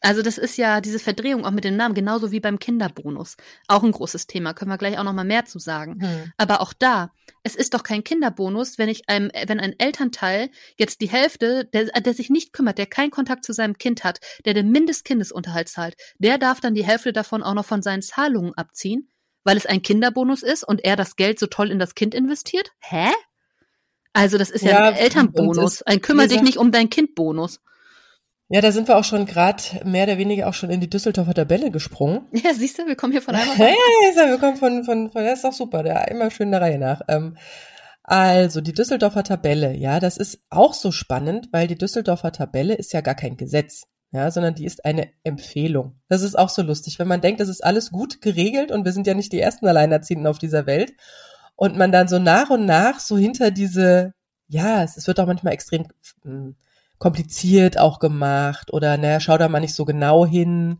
Also 0.01 0.21
das 0.21 0.37
ist 0.37 0.57
ja 0.57 0.79
diese 0.79 0.99
Verdrehung 0.99 1.45
auch 1.45 1.51
mit 1.51 1.63
dem 1.63 1.75
Namen, 1.75 1.95
genauso 1.95 2.31
wie 2.31 2.39
beim 2.39 2.59
Kinderbonus. 2.59 3.35
Auch 3.67 3.83
ein 3.83 3.91
großes 3.91 4.27
Thema, 4.27 4.53
können 4.53 4.69
wir 4.69 4.77
gleich 4.77 4.97
auch 4.99 5.03
noch 5.03 5.13
mal 5.13 5.23
mehr 5.23 5.45
zu 5.45 5.59
sagen. 5.59 6.01
Hm. 6.01 6.31
Aber 6.37 6.61
auch 6.61 6.73
da, 6.73 7.11
es 7.43 7.55
ist 7.55 7.73
doch 7.73 7.83
kein 7.83 8.03
Kinderbonus, 8.03 8.77
wenn 8.77 8.89
ich 8.89 9.09
einem, 9.09 9.31
wenn 9.47 9.59
ein 9.59 9.79
Elternteil 9.79 10.49
jetzt 10.77 11.01
die 11.01 11.09
Hälfte, 11.09 11.65
der, 11.65 11.85
der 11.85 12.13
sich 12.13 12.29
nicht 12.29 12.53
kümmert, 12.53 12.77
der 12.77 12.85
keinen 12.85 13.11
Kontakt 13.11 13.43
zu 13.43 13.53
seinem 13.53 13.77
Kind 13.77 14.03
hat, 14.03 14.19
der 14.45 14.53
den 14.53 14.71
Mindestkindesunterhalt 14.71 15.69
zahlt, 15.69 15.95
der 16.19 16.37
darf 16.37 16.59
dann 16.59 16.75
die 16.75 16.85
Hälfte 16.85 17.11
davon 17.11 17.41
auch 17.41 17.55
noch 17.55 17.65
von 17.65 17.81
seinen 17.81 18.01
Zahlungen 18.03 18.53
abziehen, 18.53 19.09
weil 19.47 19.55
es 19.55 19.65
ein 19.65 19.81
Kinderbonus 19.81 20.43
ist 20.43 20.67
und 20.67 20.83
er 20.83 20.97
das 20.97 21.15
Geld 21.15 21.39
so 21.39 21.47
toll 21.47 21.71
in 21.71 21.79
das 21.79 21.95
Kind 21.95 22.13
investiert? 22.13 22.73
Hä? 22.79 23.07
Also 24.11 24.37
das 24.37 24.49
ist 24.49 24.63
ja, 24.63 24.71
ja 24.71 24.83
ein 24.89 24.95
Elternbonus, 24.95 25.83
ein 25.83 26.01
kümmere 26.01 26.27
dich 26.27 26.41
nicht 26.41 26.57
um 26.57 26.73
dein 26.73 26.89
Kind 26.89 27.15
Bonus. 27.15 27.61
Ja, 28.49 28.59
da 28.59 28.73
sind 28.73 28.89
wir 28.89 28.97
auch 28.97 29.05
schon 29.05 29.25
gerade 29.25 29.63
mehr 29.85 30.03
oder 30.03 30.17
weniger 30.17 30.49
auch 30.49 30.53
schon 30.53 30.69
in 30.69 30.81
die 30.81 30.89
Düsseldorfer 30.89 31.33
Tabelle 31.33 31.71
gesprungen. 31.71 32.27
Ja, 32.31 32.53
siehst 32.53 32.77
du, 32.77 32.87
wir 32.87 32.97
kommen 32.97 33.13
hier 33.13 33.21
von 33.21 33.35
einmal. 33.35 33.57
ja, 33.57 33.67
ja, 33.67 34.23
ja, 34.23 34.29
wir 34.29 34.37
kommen 34.37 34.57
von, 34.57 34.83
von, 34.83 35.11
von, 35.11 35.23
das 35.23 35.35
ist 35.35 35.45
doch 35.45 35.53
super, 35.53 35.81
der 35.81 36.09
immer 36.09 36.29
schön 36.29 36.51
der 36.51 36.61
Reihe 36.61 36.77
nach. 36.77 37.01
Ähm, 37.07 37.37
also, 38.03 38.59
die 38.59 38.73
Düsseldorfer 38.73 39.23
Tabelle, 39.23 39.73
ja, 39.75 40.01
das 40.01 40.17
ist 40.17 40.41
auch 40.49 40.73
so 40.73 40.91
spannend, 40.91 41.47
weil 41.53 41.67
die 41.67 41.77
Düsseldorfer 41.77 42.33
Tabelle 42.33 42.75
ist 42.75 42.91
ja 42.91 42.99
gar 42.99 43.15
kein 43.15 43.37
Gesetz, 43.37 43.83
ja, 44.11 44.31
sondern 44.31 44.55
die 44.55 44.65
ist 44.65 44.85
eine 44.85 45.09
Empfehlung. 45.23 45.99
Das 46.07 46.21
ist 46.21 46.37
auch 46.37 46.49
so 46.49 46.61
lustig, 46.61 46.97
wenn 46.99 47.07
man 47.07 47.21
denkt, 47.21 47.39
das 47.39 47.49
ist 47.49 47.63
alles 47.63 47.91
gut 47.91 48.21
geregelt 48.21 48.71
und 48.71 48.85
wir 48.85 48.93
sind 48.93 49.07
ja 49.07 49.13
nicht 49.13 49.33
die 49.33 49.41
ersten 49.41 49.67
Alleinerziehenden 49.67 50.27
auf 50.27 50.37
dieser 50.37 50.65
Welt 50.65 50.93
und 51.55 51.77
man 51.77 51.91
dann 51.91 52.07
so 52.07 52.19
nach 52.19 52.49
und 52.49 52.65
nach 52.65 52.99
so 52.99 53.17
hinter 53.17 53.51
diese, 53.51 54.13
ja, 54.47 54.83
es, 54.83 54.95
es 54.95 55.07
wird 55.07 55.19
auch 55.19 55.25
manchmal 55.25 55.53
extrem, 55.53 55.87
hm, 56.23 56.55
kompliziert 56.99 57.77
auch 57.77 57.99
gemacht 57.99 58.71
oder 58.73 58.97
naja, 58.97 59.19
schau 59.19 59.37
da 59.37 59.49
mal 59.49 59.59
nicht 59.59 59.75
so 59.75 59.85
genau 59.85 60.25
hin. 60.25 60.79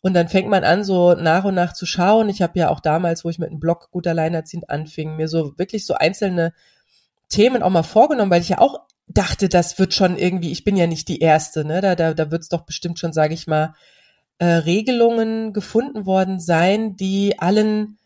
Und 0.00 0.14
dann 0.14 0.28
fängt 0.28 0.48
man 0.48 0.64
an, 0.64 0.82
so 0.82 1.14
nach 1.14 1.44
und 1.44 1.54
nach 1.54 1.74
zu 1.74 1.86
schauen. 1.86 2.28
Ich 2.28 2.42
habe 2.42 2.58
ja 2.58 2.70
auch 2.70 2.80
damals, 2.80 3.24
wo 3.24 3.28
ich 3.28 3.38
mit 3.38 3.50
einem 3.50 3.60
Blog 3.60 3.90
gut 3.90 4.06
alleinerziehend 4.06 4.68
anfing, 4.68 5.16
mir 5.16 5.28
so 5.28 5.56
wirklich 5.58 5.86
so 5.86 5.94
einzelne 5.94 6.52
Themen 7.32 7.62
auch 7.62 7.70
mal 7.70 7.82
vorgenommen, 7.82 8.30
weil 8.30 8.42
ich 8.42 8.50
ja 8.50 8.58
auch 8.58 8.80
dachte, 9.08 9.48
das 9.48 9.78
wird 9.78 9.94
schon 9.94 10.16
irgendwie, 10.16 10.52
ich 10.52 10.64
bin 10.64 10.76
ja 10.76 10.86
nicht 10.86 11.08
die 11.08 11.18
Erste, 11.20 11.64
ne? 11.64 11.80
Da, 11.80 11.96
da, 11.96 12.14
da 12.14 12.30
wird 12.30 12.42
es 12.42 12.48
doch 12.48 12.62
bestimmt 12.62 12.98
schon, 12.98 13.12
sage 13.12 13.34
ich 13.34 13.46
mal, 13.46 13.74
äh, 14.38 14.46
Regelungen 14.46 15.52
gefunden 15.52 16.06
worden 16.06 16.40
sein, 16.40 16.96
die 16.96 17.38
allen 17.38 17.98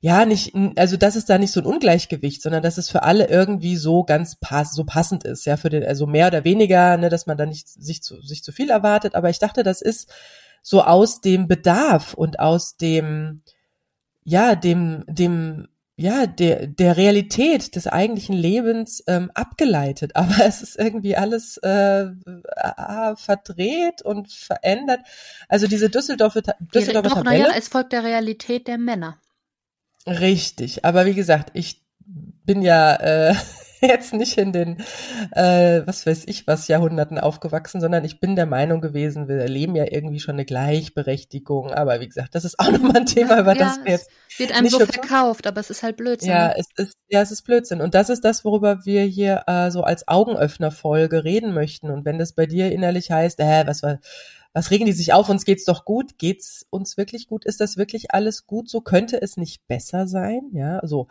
ja, 0.00 0.24
nicht, 0.24 0.54
also 0.76 0.96
das 0.96 1.16
ist 1.16 1.28
da 1.28 1.38
nicht 1.38 1.50
so 1.50 1.60
ein 1.60 1.66
Ungleichgewicht, 1.66 2.40
sondern 2.40 2.62
dass 2.62 2.78
es 2.78 2.88
für 2.88 3.02
alle 3.02 3.28
irgendwie 3.28 3.76
so 3.76 4.04
ganz 4.04 4.36
pass, 4.36 4.72
so 4.72 4.84
passend 4.84 5.24
ist, 5.24 5.44
ja, 5.44 5.56
für 5.56 5.70
den, 5.70 5.84
also 5.84 6.06
mehr 6.06 6.28
oder 6.28 6.44
weniger, 6.44 6.96
ne, 6.96 7.08
dass 7.08 7.26
man 7.26 7.36
da 7.36 7.46
nicht 7.46 7.68
sich 7.68 8.02
zu, 8.02 8.20
sich 8.22 8.44
zu 8.44 8.52
viel 8.52 8.70
erwartet. 8.70 9.16
Aber 9.16 9.28
ich 9.28 9.40
dachte, 9.40 9.64
das 9.64 9.82
ist 9.82 10.12
so 10.62 10.82
aus 10.84 11.20
dem 11.20 11.48
Bedarf 11.48 12.14
und 12.14 12.38
aus 12.38 12.76
dem, 12.76 13.42
ja, 14.22 14.54
dem, 14.54 15.04
dem, 15.08 15.66
ja, 16.00 16.26
der, 16.26 16.68
der 16.68 16.96
Realität 16.96 17.74
des 17.74 17.88
eigentlichen 17.88 18.36
Lebens 18.36 19.02
ähm, 19.08 19.32
abgeleitet. 19.34 20.12
Aber 20.14 20.46
es 20.46 20.62
ist 20.62 20.78
irgendwie 20.78 21.16
alles 21.16 21.56
äh, 21.58 22.06
verdreht 23.16 24.02
und 24.02 24.32
verändert. 24.32 25.00
Also 25.48 25.66
diese 25.66 25.90
Düsseldorfer, 25.90 26.42
Düsseldorfer 26.72 27.08
Doch, 27.08 27.16
Tabelle. 27.24 27.42
Naja, 27.42 27.54
es 27.56 27.66
folgt 27.66 27.92
der 27.92 28.04
Realität 28.04 28.68
der 28.68 28.78
Männer. 28.78 29.18
Richtig, 30.06 30.84
aber 30.84 31.04
wie 31.04 31.14
gesagt, 31.14 31.50
ich 31.54 31.82
bin 32.06 32.62
ja 32.62 32.94
äh, 32.94 33.34
jetzt 33.80 34.12
nicht 34.12 34.38
in 34.38 34.52
den, 34.52 34.78
äh, 35.32 35.82
was 35.84 36.06
weiß 36.06 36.24
ich, 36.26 36.46
was 36.46 36.68
Jahrhunderten 36.68 37.18
aufgewachsen, 37.18 37.80
sondern 37.80 38.04
ich 38.04 38.20
bin 38.20 38.36
der 38.36 38.46
Meinung 38.46 38.80
gewesen, 38.80 39.28
wir 39.28 39.36
erleben 39.36 39.76
ja 39.76 39.84
irgendwie 39.90 40.20
schon 40.20 40.34
eine 40.34 40.44
Gleichberechtigung. 40.44 41.72
Aber 41.72 42.00
wie 42.00 42.08
gesagt, 42.08 42.34
das 42.34 42.44
ist 42.44 42.58
auch 42.58 42.70
nochmal 42.72 42.98
ein 42.98 43.06
Thema, 43.06 43.40
über 43.40 43.54
ja, 43.56 43.64
das 43.64 43.84
wir 43.84 43.92
jetzt. 43.92 44.10
Wird 44.36 44.52
einem 44.52 44.68
so 44.68 44.78
verkauft, 44.78 45.46
aber 45.46 45.60
es 45.60 45.70
ist 45.70 45.82
halt 45.82 45.96
Blödsinn. 45.96 46.30
Ja, 46.30 46.52
es 46.56 46.66
ist, 46.76 46.96
ja, 47.08 47.20
es 47.22 47.30
ist 47.30 47.42
Blödsinn. 47.42 47.80
Und 47.80 47.94
das 47.94 48.10
ist 48.10 48.24
das, 48.24 48.44
worüber 48.44 48.84
wir 48.84 49.02
hier 49.02 49.44
äh, 49.46 49.70
so 49.70 49.82
als 49.82 50.06
Augenöffnerfolge 50.06 51.24
reden 51.24 51.54
möchten. 51.54 51.90
Und 51.90 52.04
wenn 52.04 52.18
das 52.18 52.32
bei 52.32 52.46
dir 52.46 52.70
innerlich 52.72 53.10
heißt, 53.10 53.40
äh, 53.40 53.66
was 53.66 53.82
war 53.82 53.98
was 54.52 54.70
regen 54.70 54.86
die 54.86 54.92
sich 54.92 55.12
auf? 55.12 55.28
Uns 55.28 55.44
geht's 55.44 55.64
doch 55.64 55.84
gut. 55.84 56.18
Geht's 56.18 56.66
uns 56.70 56.96
wirklich 56.96 57.28
gut? 57.28 57.44
Ist 57.44 57.60
das 57.60 57.76
wirklich 57.76 58.12
alles 58.12 58.46
gut? 58.46 58.68
So 58.68 58.80
könnte 58.80 59.20
es 59.20 59.36
nicht 59.36 59.66
besser 59.68 60.08
sein? 60.08 60.50
Ja, 60.52 60.80
so. 60.84 61.06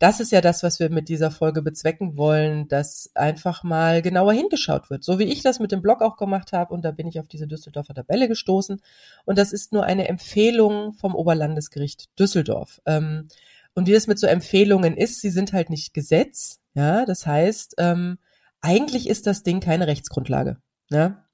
Das 0.00 0.18
ist 0.18 0.32
ja 0.32 0.40
das, 0.40 0.62
was 0.62 0.80
wir 0.80 0.88
mit 0.88 1.10
dieser 1.10 1.30
Folge 1.30 1.60
bezwecken 1.60 2.16
wollen, 2.16 2.68
dass 2.68 3.10
einfach 3.14 3.62
mal 3.62 4.00
genauer 4.00 4.32
hingeschaut 4.32 4.88
wird. 4.88 5.04
So 5.04 5.18
wie 5.18 5.24
ich 5.24 5.42
das 5.42 5.60
mit 5.60 5.72
dem 5.72 5.82
Blog 5.82 6.00
auch 6.00 6.16
gemacht 6.16 6.54
habe 6.54 6.72
und 6.72 6.86
da 6.86 6.90
bin 6.90 7.06
ich 7.06 7.20
auf 7.20 7.28
diese 7.28 7.46
Düsseldorfer 7.46 7.92
Tabelle 7.92 8.26
gestoßen. 8.26 8.80
Und 9.26 9.38
das 9.38 9.52
ist 9.52 9.74
nur 9.74 9.84
eine 9.84 10.08
Empfehlung 10.08 10.94
vom 10.94 11.14
Oberlandesgericht 11.14 12.18
Düsseldorf. 12.18 12.80
Ähm, 12.86 13.28
und 13.74 13.88
wie 13.88 13.92
es 13.92 14.06
mit 14.06 14.18
so 14.18 14.26
Empfehlungen 14.26 14.96
ist, 14.96 15.20
sie 15.20 15.28
sind 15.28 15.52
halt 15.52 15.68
nicht 15.68 15.92
Gesetz. 15.92 16.60
Ja, 16.72 17.04
das 17.04 17.26
heißt, 17.26 17.74
ähm, 17.76 18.16
eigentlich 18.62 19.06
ist 19.06 19.26
das 19.26 19.42
Ding 19.42 19.60
keine 19.60 19.86
Rechtsgrundlage. 19.86 20.56
Ja, 20.88 21.26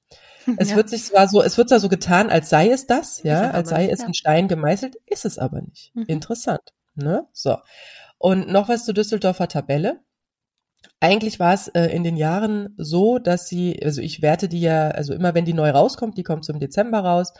es 0.57 0.71
ja. 0.71 0.75
wird 0.75 0.89
sich 0.89 1.05
zwar 1.05 1.29
so, 1.29 1.41
es 1.41 1.57
wird 1.57 1.69
zwar 1.69 1.79
so 1.79 1.87
getan, 1.87 2.29
als 2.29 2.49
sei 2.49 2.69
es 2.69 2.85
das, 2.85 3.23
ja, 3.23 3.51
als 3.51 3.69
sei 3.69 3.87
es 3.87 4.01
ja. 4.01 4.07
in 4.07 4.13
Stein 4.13 4.49
gemeißelt, 4.49 4.97
ist 5.05 5.23
es 5.23 5.37
aber 5.37 5.61
nicht. 5.61 5.95
Mhm. 5.95 6.03
Interessant, 6.07 6.73
ne? 6.95 7.25
So. 7.31 7.55
Und 8.17 8.49
noch 8.49 8.69
was 8.69 8.85
zur 8.85 8.93
Düsseldorfer 8.93 9.47
Tabelle. 9.47 9.99
Eigentlich 10.99 11.39
war 11.39 11.53
es 11.53 11.67
äh, 11.69 11.85
in 11.87 12.03
den 12.03 12.17
Jahren 12.17 12.73
so, 12.77 13.19
dass 13.19 13.47
sie, 13.47 13.79
also 13.83 14.01
ich 14.01 14.21
werte 14.21 14.47
die 14.47 14.61
ja, 14.61 14.89
also 14.89 15.13
immer 15.13 15.33
wenn 15.33 15.45
die 15.45 15.53
neu 15.53 15.69
rauskommt, 15.69 16.17
die 16.17 16.23
kommt 16.23 16.47
im 16.49 16.59
Dezember 16.59 16.99
raus, 16.99 17.33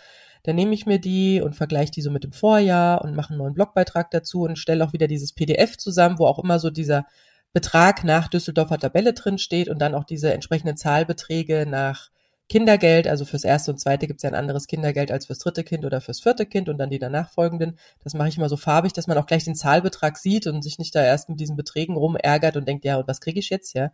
dann 0.43 0.55
nehme 0.55 0.73
ich 0.73 0.85
mir 0.85 0.99
die 0.99 1.41
und 1.41 1.55
vergleiche 1.55 1.91
die 1.91 2.01
so 2.01 2.11
mit 2.11 2.23
dem 2.23 2.31
Vorjahr 2.31 3.03
und 3.03 3.15
mache 3.15 3.31
einen 3.31 3.39
neuen 3.39 3.53
Blogbeitrag 3.53 4.11
dazu 4.11 4.43
und 4.43 4.57
stelle 4.57 4.85
auch 4.85 4.93
wieder 4.93 5.07
dieses 5.07 5.33
PDF 5.33 5.77
zusammen, 5.77 6.19
wo 6.19 6.25
auch 6.25 6.39
immer 6.39 6.59
so 6.59 6.69
dieser 6.69 7.05
Betrag 7.53 8.03
nach 8.03 8.27
Düsseldorfer 8.27 8.77
Tabelle 8.77 9.13
drin 9.13 9.39
steht 9.39 9.69
und 9.69 9.79
dann 9.79 9.95
auch 9.95 10.03
diese 10.03 10.33
entsprechenden 10.33 10.77
Zahlbeträge 10.77 11.65
nach 11.67 12.09
Kindergeld, 12.49 13.07
also 13.07 13.25
fürs 13.25 13.43
erste 13.43 13.71
und 13.71 13.77
zweite 13.77 14.07
gibt 14.07 14.19
es 14.19 14.23
ja 14.23 14.29
ein 14.29 14.35
anderes 14.35 14.67
Kindergeld 14.67 15.11
als 15.11 15.25
fürs 15.25 15.39
dritte 15.39 15.65
Kind 15.65 15.83
oder 15.83 15.99
fürs 15.99 16.21
vierte 16.21 16.45
Kind 16.45 16.69
und 16.69 16.77
dann 16.77 16.89
die 16.89 16.99
danach 16.99 17.29
folgenden. 17.29 17.77
Das 18.03 18.13
mache 18.13 18.29
ich 18.29 18.37
immer 18.37 18.47
so 18.47 18.55
farbig, 18.55 18.93
dass 18.93 19.07
man 19.07 19.17
auch 19.17 19.25
gleich 19.25 19.43
den 19.43 19.55
Zahlbetrag 19.55 20.17
sieht 20.17 20.47
und 20.47 20.61
sich 20.61 20.79
nicht 20.79 20.95
da 20.95 21.03
erst 21.03 21.27
mit 21.27 21.39
diesen 21.41 21.57
Beträgen 21.57 21.97
rumärgert 21.97 22.55
und 22.55 22.65
denkt, 22.65 22.85
ja, 22.85 22.97
und 22.97 23.07
was 23.07 23.19
kriege 23.19 23.39
ich 23.39 23.49
jetzt, 23.49 23.73
ja? 23.73 23.91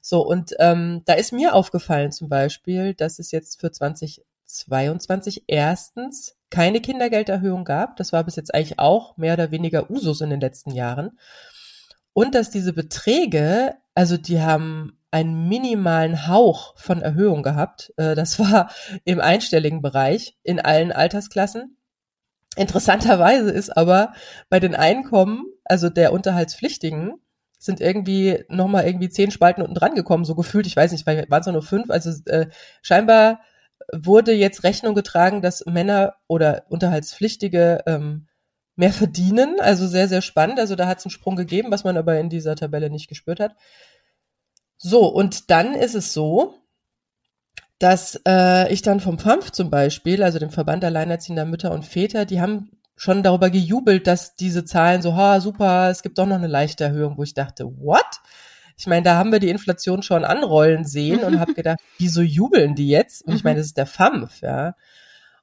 So, 0.00 0.24
und 0.24 0.54
ähm, 0.60 1.02
da 1.06 1.14
ist 1.14 1.32
mir 1.32 1.54
aufgefallen 1.54 2.12
zum 2.12 2.28
Beispiel, 2.28 2.94
dass 2.94 3.18
es 3.18 3.32
jetzt 3.32 3.60
für 3.60 3.72
2022 3.72 5.44
erstens 5.48 6.36
keine 6.50 6.80
Kindergelderhöhung 6.80 7.64
gab. 7.64 7.96
Das 7.96 8.12
war 8.12 8.22
bis 8.22 8.36
jetzt 8.36 8.54
eigentlich 8.54 8.78
auch 8.78 9.16
mehr 9.16 9.34
oder 9.34 9.50
weniger 9.50 9.90
Usus 9.90 10.20
in 10.20 10.30
den 10.30 10.40
letzten 10.40 10.70
Jahren. 10.70 11.18
Und 12.12 12.34
dass 12.34 12.50
diese 12.50 12.72
Beträge, 12.72 13.74
also 13.94 14.16
die 14.16 14.40
haben 14.40 14.97
einen 15.10 15.48
minimalen 15.48 16.26
Hauch 16.26 16.76
von 16.76 17.00
Erhöhung 17.00 17.42
gehabt. 17.42 17.92
Äh, 17.96 18.14
das 18.14 18.38
war 18.38 18.70
im 19.04 19.20
einstelligen 19.20 19.82
Bereich 19.82 20.36
in 20.42 20.60
allen 20.60 20.92
Altersklassen. 20.92 21.76
Interessanterweise 22.56 23.50
ist 23.50 23.76
aber 23.76 24.12
bei 24.48 24.58
den 24.58 24.74
Einkommen, 24.74 25.44
also 25.64 25.90
der 25.90 26.12
Unterhaltspflichtigen, 26.12 27.14
sind 27.58 27.80
irgendwie 27.80 28.44
nochmal 28.48 28.86
irgendwie 28.86 29.08
zehn 29.08 29.30
Spalten 29.30 29.62
unten 29.62 29.74
dran 29.74 29.94
gekommen, 29.94 30.24
so 30.24 30.34
gefühlt. 30.34 30.66
Ich 30.66 30.76
weiß 30.76 30.92
nicht, 30.92 31.06
waren 31.06 31.40
es 31.40 31.46
nur 31.46 31.62
fünf. 31.62 31.90
Also 31.90 32.10
äh, 32.26 32.46
scheinbar 32.82 33.40
wurde 33.92 34.32
jetzt 34.32 34.64
Rechnung 34.64 34.94
getragen, 34.94 35.42
dass 35.42 35.64
Männer 35.66 36.14
oder 36.28 36.64
Unterhaltspflichtige 36.68 37.82
ähm, 37.86 38.28
mehr 38.76 38.92
verdienen. 38.92 39.56
Also 39.60 39.86
sehr, 39.86 40.08
sehr 40.08 40.22
spannend. 40.22 40.60
Also 40.60 40.76
da 40.76 40.86
hat 40.86 40.98
es 40.98 41.04
einen 41.04 41.10
Sprung 41.10 41.36
gegeben, 41.36 41.70
was 41.70 41.84
man 41.84 41.96
aber 41.96 42.18
in 42.20 42.28
dieser 42.28 42.54
Tabelle 42.54 42.90
nicht 42.90 43.08
gespürt 43.08 43.40
hat. 43.40 43.56
So, 44.78 45.06
und 45.08 45.50
dann 45.50 45.74
ist 45.74 45.96
es 45.96 46.12
so, 46.12 46.54
dass 47.78 48.20
äh, 48.26 48.72
ich 48.72 48.82
dann 48.82 49.00
vom 49.00 49.18
FAMF 49.18 49.50
zum 49.52 49.70
Beispiel, 49.70 50.22
also 50.22 50.38
dem 50.38 50.50
Verband 50.50 50.84
Alleinerziehender 50.84 51.44
Mütter 51.44 51.72
und 51.72 51.84
Väter, 51.84 52.24
die 52.24 52.40
haben 52.40 52.70
schon 52.96 53.22
darüber 53.22 53.50
gejubelt, 53.50 54.06
dass 54.06 54.34
diese 54.34 54.64
Zahlen 54.64 55.02
so, 55.02 55.14
ha, 55.14 55.40
super, 55.40 55.90
es 55.90 56.02
gibt 56.02 56.18
doch 56.18 56.26
noch 56.26 56.36
eine 56.36 56.48
leichte 56.48 56.84
Erhöhung, 56.84 57.16
wo 57.18 57.22
ich 57.22 57.34
dachte, 57.34 57.64
what? 57.64 58.20
Ich 58.76 58.86
meine, 58.86 59.02
da 59.02 59.16
haben 59.16 59.32
wir 59.32 59.40
die 59.40 59.48
Inflation 59.48 60.02
schon 60.02 60.24
anrollen 60.24 60.84
sehen 60.84 61.24
und 61.24 61.40
habe 61.40 61.54
gedacht, 61.54 61.78
wieso 61.98 62.22
jubeln 62.22 62.74
die 62.74 62.88
jetzt? 62.88 63.22
Und 63.22 63.34
ich 63.34 63.44
meine, 63.44 63.58
das 63.58 63.66
ist 63.66 63.76
der 63.76 63.86
FAMF, 63.86 64.40
ja. 64.40 64.74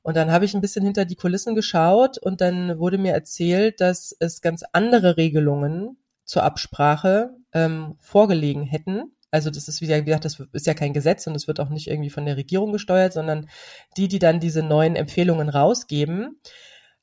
Und 0.01 0.15
dann 0.15 0.31
habe 0.31 0.45
ich 0.45 0.53
ein 0.53 0.61
bisschen 0.61 0.85
hinter 0.85 1.03
die 1.03 1.15
Kulissen 1.15 1.55
geschaut 1.55 2.17
und 2.17 2.39
dann 2.39 2.77
wurde 2.77 2.97
mir 2.97 3.13
erzählt, 3.13 3.81
dass 3.81 4.15
es 4.19 4.41
ganz 4.41 4.63
andere 4.71 5.17
Regelungen 5.17 5.97
zur 6.25 6.43
Absprache 6.43 7.31
ähm, 7.53 7.95
vorgelegen 7.99 8.63
hätten 8.63 9.15
also 9.31 9.49
das 9.49 9.67
ist, 9.67 9.81
wie 9.81 9.87
gesagt, 9.87 10.25
das 10.25 10.39
ist 10.53 10.65
ja 10.65 10.73
kein 10.73 10.93
Gesetz 10.93 11.27
und 11.27 11.35
es 11.35 11.47
wird 11.47 11.59
auch 11.59 11.69
nicht 11.69 11.87
irgendwie 11.87 12.09
von 12.09 12.25
der 12.25 12.37
Regierung 12.37 12.71
gesteuert, 12.71 13.13
sondern 13.13 13.49
die, 13.97 14.07
die 14.07 14.19
dann 14.19 14.39
diese 14.39 14.63
neuen 14.63 14.95
Empfehlungen 14.95 15.49
rausgeben, 15.49 16.39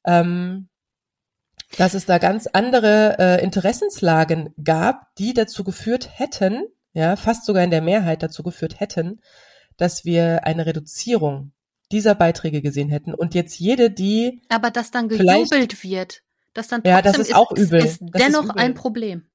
ähm, 0.04 0.68
dass 1.76 1.94
es 1.94 2.06
da 2.06 2.18
ganz 2.18 2.46
andere 2.46 3.16
äh, 3.18 3.42
Interessenslagen 3.42 4.54
gab, 4.62 5.14
die 5.16 5.34
dazu 5.34 5.64
geführt 5.64 6.08
hätten, 6.18 6.64
ja, 6.92 7.16
fast 7.16 7.46
sogar 7.46 7.64
in 7.64 7.70
der 7.70 7.82
Mehrheit 7.82 8.22
dazu 8.22 8.42
geführt 8.42 8.80
hätten, 8.80 9.20
dass 9.76 10.04
wir 10.04 10.44
eine 10.44 10.66
Reduzierung 10.66 11.52
dieser 11.90 12.14
Beiträge 12.14 12.62
gesehen 12.62 12.88
hätten 12.88 13.14
und 13.14 13.34
jetzt 13.34 13.58
jede, 13.58 13.90
die 13.90 14.42
aber 14.48 14.70
dass 14.70 14.90
dann 14.90 15.08
gejubelt 15.08 15.82
wird, 15.82 16.22
dass 16.54 16.68
dann 16.68 16.82
ja, 16.84 17.02
das 17.02 17.18
ist, 17.18 17.28
ist 17.28 17.34
auch 17.34 17.52
übel. 17.52 17.84
Ist 17.84 18.00
dennoch 18.00 18.44
ist 18.44 18.50
übel. 18.50 18.62
ein 18.62 18.74
Problem. 18.74 19.26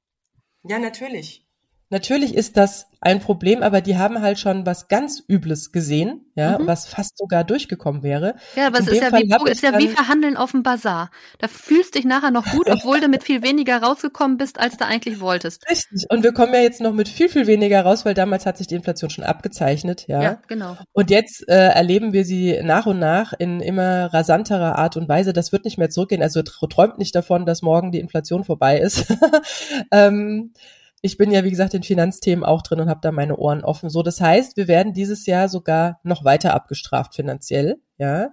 Ja, 0.64 0.80
natürlich. 0.80 1.47
Natürlich 1.90 2.36
ist 2.36 2.58
das 2.58 2.88
ein 3.00 3.20
Problem, 3.20 3.64
aber 3.64 3.80
die 3.80 3.98
haben 3.98 4.22
halt 4.22 4.40
schon 4.40 4.66
was 4.66 4.88
ganz 4.88 5.24
Übles 5.28 5.72
gesehen, 5.72 6.26
ja, 6.36 6.58
mhm. 6.58 6.68
was 6.68 6.88
fast 6.88 7.18
sogar 7.18 7.44
durchgekommen 7.44 8.04
wäre. 8.04 8.36
Ja, 8.56 8.68
aber 8.68 8.80
es 8.80 8.88
ist 8.88 9.02
ja, 9.02 9.14
wie, 9.14 9.52
ist 9.52 9.62
ja 9.62 9.78
wie 9.78 9.88
Verhandeln 9.88 10.36
auf 10.36 10.52
dem 10.52 10.64
Bazar. 10.64 11.12
Da 11.40 11.48
fühlst 11.48 11.96
dich 11.96 12.04
nachher 12.04 12.32
noch 12.32 12.46
gut, 12.52 12.68
obwohl 12.70 13.00
du 13.00 13.08
mit 13.08 13.24
viel 13.24 13.44
weniger 13.44 13.82
rausgekommen 13.82 14.38
bist, 14.38 14.60
als 14.60 14.78
du 14.78 14.86
eigentlich 14.86 15.20
wolltest. 15.20 15.70
Richtig. 15.70 16.06
Und 16.10 16.24
wir 16.24 16.34
kommen 16.34 16.54
ja 16.54 16.60
jetzt 16.60 16.82
noch 16.82 16.92
mit 16.92 17.08
viel, 17.08 17.30
viel 17.30 17.48
weniger 17.48 17.84
raus, 17.84 18.04
weil 18.04 18.16
damals 18.16 18.46
hat 18.46 18.58
sich 18.58 18.68
die 18.68 18.76
Inflation 18.76 19.10
schon 19.10 19.24
abgezeichnet, 19.24 20.06
ja. 20.08 20.22
Ja, 20.22 20.42
genau. 20.48 20.76
Und 20.92 21.12
jetzt 21.12 21.48
äh, 21.48 21.70
erleben 21.70 22.12
wir 22.12 22.26
sie 22.26 22.60
nach 22.64 22.88
und 22.88 23.00
nach 23.00 23.34
in 23.38 23.62
immer 23.62 24.14
rasanterer 24.14 24.78
Art 24.78 24.98
und 24.98 25.08
Weise. 25.08 25.34
Das 25.34 25.52
wird 25.52 25.66
nicht 25.66 25.78
mehr 25.78 25.90
zurückgehen. 25.90 26.24
Also 26.24 26.42
träumt 26.42 26.98
nicht 26.98 27.16
davon, 27.16 27.46
dass 27.46 27.62
morgen 27.62 27.92
die 27.92 28.00
Inflation 28.00 28.44
vorbei 28.44 28.80
ist. 28.80 29.06
ähm, 29.92 30.52
ich 31.02 31.18
bin 31.18 31.32
ja, 31.32 31.44
wie 31.44 31.50
gesagt, 31.50 31.74
in 31.74 31.84
Finanzthemen 31.84 32.44
auch 32.44 32.62
drin 32.62 32.80
und 32.80 32.90
habe 32.90 33.00
da 33.02 33.12
meine 33.12 33.38
Ohren 33.38 33.64
offen. 33.64 33.90
So, 33.90 34.04
das 34.04 34.20
heißt, 34.20 34.58
wir 34.58 34.68
werden 34.68 34.94
dieses 34.94 35.26
Jahr 35.26 35.48
sogar 35.50 36.00
noch 36.04 36.24
weiter 36.24 36.54
abgestraft 36.54 37.16
finanziell, 37.16 37.78
ja. 37.98 38.30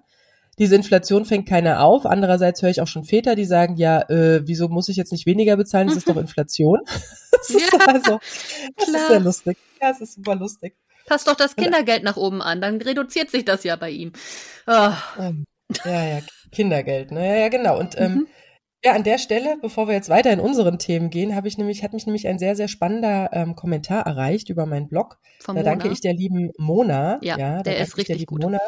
Diese 0.59 0.77
Inflation 0.77 1.24
fängt 1.24 1.48
keiner 1.48 1.83
auf. 1.83 2.07
Andererseits 2.07 2.62
höre 2.62 2.70
ich 2.70 2.81
auch 2.81 2.87
schon 2.87 3.05
Väter, 3.05 3.35
die 3.35 3.44
sagen, 3.44 3.74
ja, 3.77 4.03
äh, 4.09 4.46
wieso 4.46 4.68
muss 4.68 4.88
ich 4.88 4.96
jetzt 4.96 5.11
nicht 5.11 5.27
weniger 5.27 5.57
bezahlen? 5.57 5.88
Das 5.88 5.96
ist 5.96 6.09
doch 6.09 6.16
Inflation. 6.16 6.81
das 7.33 7.50
ist 7.50 7.72
ja, 7.72 7.79
also, 7.87 8.20
das 8.77 8.87
klar. 8.87 9.03
ist 9.03 9.09
sehr 9.09 9.20
lustig. 9.20 9.59
Ja, 9.83 9.90
es 9.90 10.00
ist 10.00 10.14
super 10.14 10.37
lustig. 10.37 10.77
Passt 11.07 11.27
doch 11.27 11.35
das 11.35 11.57
Kindergeld 11.57 12.03
nach 12.05 12.16
oben 12.16 12.40
an, 12.40 12.61
dann 12.61 12.81
reduziert 12.81 13.31
sich 13.31 13.44
das 13.44 13.64
ja 13.64 13.77
bei 13.77 13.90
ihm. 13.90 14.12
Oh. 14.66 14.92
Ja, 15.85 16.05
ja, 16.05 16.20
Kindergeld, 16.50 17.11
ne? 17.11 17.27
Ja, 17.27 17.35
ja, 17.37 17.48
genau. 17.48 17.79
Und 17.79 17.98
ähm, 17.98 18.12
mhm. 18.12 18.27
Ja, 18.85 18.92
an 18.92 19.03
der 19.03 19.16
Stelle, 19.16 19.57
bevor 19.62 19.88
wir 19.88 19.94
jetzt 19.94 20.11
weiter 20.11 20.31
in 20.31 20.40
unseren 20.40 20.79
Themen 20.79 21.09
gehen, 21.09 21.35
habe 21.35 21.49
ich 21.49 21.57
nämlich, 21.57 21.83
hat 21.83 21.94
mich 21.94 22.05
nämlich 22.05 22.29
ein 22.29 22.38
sehr, 22.38 22.55
sehr 22.55 22.68
spannender 22.68 23.31
ähm, 23.33 23.57
Kommentar 23.57 24.05
erreicht 24.05 24.51
über 24.51 24.66
meinen 24.66 24.88
Blog. 24.88 25.18
Von 25.40 25.57
da 25.57 25.62
Mona. 25.62 25.70
danke 25.70 25.88
ich 25.88 26.03
der 26.03 26.12
lieben 26.12 26.51
Mona. 26.59 27.18
Ja, 27.23 27.38
ja 27.38 27.62
der 27.62 27.79
ist 27.79 27.97
richtig 27.97 28.18
der 28.18 28.27
gut. 28.27 28.42
Mona. 28.42 28.61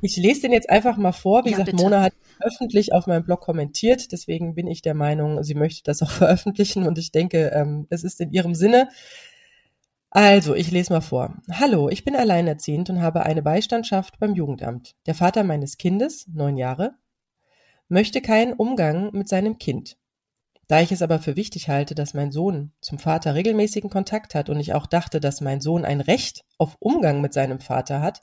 Ich 0.00 0.16
lese 0.16 0.40
den 0.40 0.52
jetzt 0.52 0.70
einfach 0.70 0.96
mal 0.96 1.12
vor. 1.12 1.44
Wie 1.44 1.50
ja, 1.50 1.58
gesagt, 1.58 1.72
bitte. 1.72 1.82
Mona 1.82 2.00
hat 2.00 2.14
öffentlich 2.40 2.94
auf 2.94 3.06
meinem 3.06 3.22
Blog 3.22 3.42
kommentiert. 3.42 4.12
Deswegen 4.12 4.54
bin 4.54 4.66
ich 4.66 4.80
der 4.80 4.94
Meinung, 4.94 5.42
sie 5.44 5.54
möchte 5.54 5.82
das 5.84 6.00
auch 6.00 6.10
veröffentlichen 6.10 6.86
und 6.86 6.96
ich 6.96 7.12
denke, 7.12 7.50
ähm, 7.54 7.86
es 7.90 8.02
ist 8.02 8.22
in 8.22 8.32
ihrem 8.32 8.54
Sinne. 8.54 8.88
Also, 10.08 10.54
ich 10.54 10.70
lese 10.70 10.90
mal 10.90 11.02
vor. 11.02 11.34
Hallo, 11.52 11.90
ich 11.90 12.02
bin 12.02 12.16
alleinerziehend 12.16 12.88
und 12.88 13.02
habe 13.02 13.24
eine 13.24 13.42
Beistandschaft 13.42 14.18
beim 14.18 14.34
Jugendamt. 14.34 14.94
Der 15.06 15.14
Vater 15.14 15.44
meines 15.44 15.76
Kindes, 15.76 16.28
neun 16.32 16.56
Jahre, 16.56 16.94
möchte 17.94 18.20
keinen 18.20 18.54
Umgang 18.54 19.12
mit 19.12 19.28
seinem 19.28 19.56
Kind. 19.56 19.96
Da 20.66 20.80
ich 20.80 20.90
es 20.90 21.00
aber 21.00 21.20
für 21.20 21.36
wichtig 21.36 21.68
halte, 21.68 21.94
dass 21.94 22.12
mein 22.12 22.32
Sohn 22.32 22.72
zum 22.80 22.98
Vater 22.98 23.36
regelmäßigen 23.36 23.88
Kontakt 23.88 24.34
hat 24.34 24.50
und 24.50 24.58
ich 24.58 24.74
auch 24.74 24.86
dachte, 24.86 25.20
dass 25.20 25.40
mein 25.40 25.60
Sohn 25.60 25.84
ein 25.84 26.00
Recht 26.00 26.44
auf 26.58 26.76
Umgang 26.80 27.20
mit 27.20 27.32
seinem 27.32 27.60
Vater 27.60 28.00
hat, 28.00 28.20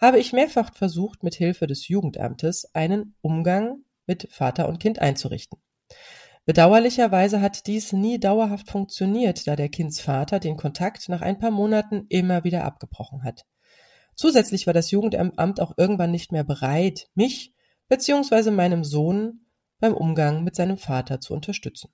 habe 0.00 0.20
ich 0.20 0.32
mehrfach 0.32 0.72
versucht, 0.72 1.24
mit 1.24 1.34
Hilfe 1.34 1.66
des 1.66 1.88
Jugendamtes 1.88 2.72
einen 2.76 3.16
Umgang 3.20 3.78
mit 4.06 4.28
Vater 4.30 4.68
und 4.68 4.78
Kind 4.78 5.00
einzurichten. 5.00 5.58
Bedauerlicherweise 6.46 7.40
hat 7.40 7.66
dies 7.66 7.92
nie 7.92 8.20
dauerhaft 8.20 8.70
funktioniert, 8.70 9.48
da 9.48 9.56
der 9.56 9.68
Kindsvater 9.68 10.38
den 10.38 10.56
Kontakt 10.56 11.08
nach 11.08 11.22
ein 11.22 11.40
paar 11.40 11.50
Monaten 11.50 12.06
immer 12.08 12.44
wieder 12.44 12.64
abgebrochen 12.64 13.24
hat. 13.24 13.46
Zusätzlich 14.14 14.68
war 14.68 14.74
das 14.74 14.92
Jugendamt 14.92 15.60
auch 15.60 15.72
irgendwann 15.76 16.12
nicht 16.12 16.30
mehr 16.30 16.44
bereit, 16.44 17.08
mich 17.16 17.52
beziehungsweise 17.88 18.50
meinem 18.50 18.84
Sohn 18.84 19.46
beim 19.80 19.94
Umgang 19.94 20.44
mit 20.44 20.56
seinem 20.56 20.78
Vater 20.78 21.20
zu 21.20 21.34
unterstützen. 21.34 21.90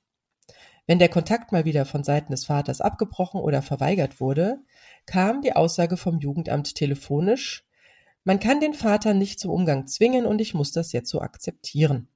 Wenn 0.87 0.99
der 0.99 1.09
Kontakt 1.09 1.53
mal 1.53 1.65
wieder 1.65 1.87
von 1.87 2.05
Seiten 2.05 2.33
des 2.33 2.45
Vaters 2.45 2.81
abgebrochen 2.81 3.41
oder 3.41 3.63
verweigert 3.63 4.21
wurde, 4.21 4.59
kam 5.07 5.41
die 5.41 5.55
Aussage 5.55 5.97
vom 5.97 6.19
Jugendamt 6.19 6.75
telefonisch, 6.75 7.65
man 8.25 8.41
kann 8.41 8.59
den 8.61 8.73
Vater 8.73 9.13
nicht 9.13 9.39
zum 9.39 9.51
Umgang 9.51 9.87
zwingen 9.87 10.25
und 10.25 10.41
ich 10.41 10.55
muss 10.55 10.73
das 10.73 10.93
jetzt 10.93 11.11
so 11.11 11.21
akzeptieren. 11.21 12.09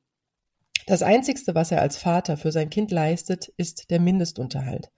Das 0.87 1.03
Einzigste, 1.03 1.55
was 1.55 1.71
er 1.71 1.83
als 1.83 1.99
Vater 1.99 2.39
für 2.39 2.51
sein 2.51 2.71
Kind 2.71 2.91
leistet, 2.91 3.49
ist 3.59 3.91
der 3.91 4.01
Mindestunterhalt. 4.01 4.91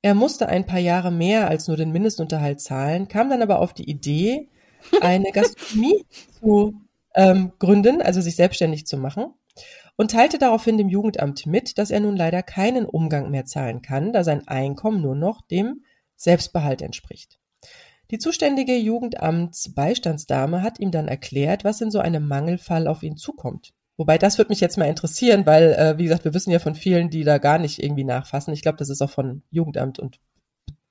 Er 0.00 0.14
musste 0.14 0.48
ein 0.48 0.64
paar 0.64 0.78
Jahre 0.78 1.10
mehr 1.10 1.48
als 1.48 1.66
nur 1.66 1.76
den 1.76 1.90
Mindestunterhalt 1.90 2.60
zahlen, 2.60 3.08
kam 3.08 3.28
dann 3.28 3.42
aber 3.42 3.58
auf 3.58 3.74
die 3.74 3.90
Idee, 3.90 4.48
eine 5.00 5.32
Gastronomie 5.32 6.06
zu 6.38 6.80
ähm, 7.14 7.52
gründen, 7.58 8.02
also 8.02 8.20
sich 8.20 8.36
selbstständig 8.36 8.86
zu 8.86 8.96
machen, 8.96 9.34
und 9.96 10.12
teilte 10.12 10.38
daraufhin 10.38 10.78
dem 10.78 10.88
Jugendamt 10.88 11.44
mit, 11.46 11.76
dass 11.76 11.90
er 11.90 12.00
nun 12.00 12.16
leider 12.16 12.42
keinen 12.42 12.86
Umgang 12.86 13.30
mehr 13.30 13.44
zahlen 13.44 13.82
kann, 13.82 14.12
da 14.12 14.22
sein 14.22 14.46
Einkommen 14.46 15.02
nur 15.02 15.16
noch 15.16 15.40
dem 15.42 15.82
Selbstbehalt 16.14 16.82
entspricht. 16.82 17.38
Die 18.10 18.18
zuständige 18.18 18.76
Jugendamtsbeistandsdame 18.76 20.62
hat 20.62 20.78
ihm 20.80 20.90
dann 20.90 21.08
erklärt, 21.08 21.64
was 21.64 21.80
in 21.80 21.90
so 21.90 21.98
einem 21.98 22.26
Mangelfall 22.26 22.86
auf 22.86 23.02
ihn 23.02 23.16
zukommt. 23.16 23.74
Wobei 23.98 24.16
das 24.16 24.38
würde 24.38 24.50
mich 24.50 24.60
jetzt 24.60 24.78
mal 24.78 24.84
interessieren, 24.84 25.44
weil, 25.44 25.72
äh, 25.72 25.98
wie 25.98 26.04
gesagt, 26.04 26.24
wir 26.24 26.32
wissen 26.32 26.52
ja 26.52 26.60
von 26.60 26.76
vielen, 26.76 27.10
die 27.10 27.24
da 27.24 27.38
gar 27.38 27.58
nicht 27.58 27.82
irgendwie 27.82 28.04
nachfassen. 28.04 28.54
Ich 28.54 28.62
glaube, 28.62 28.78
das 28.78 28.88
ist 28.88 29.02
auch 29.02 29.10
von 29.10 29.42
Jugendamt 29.50 29.98
und 29.98 30.20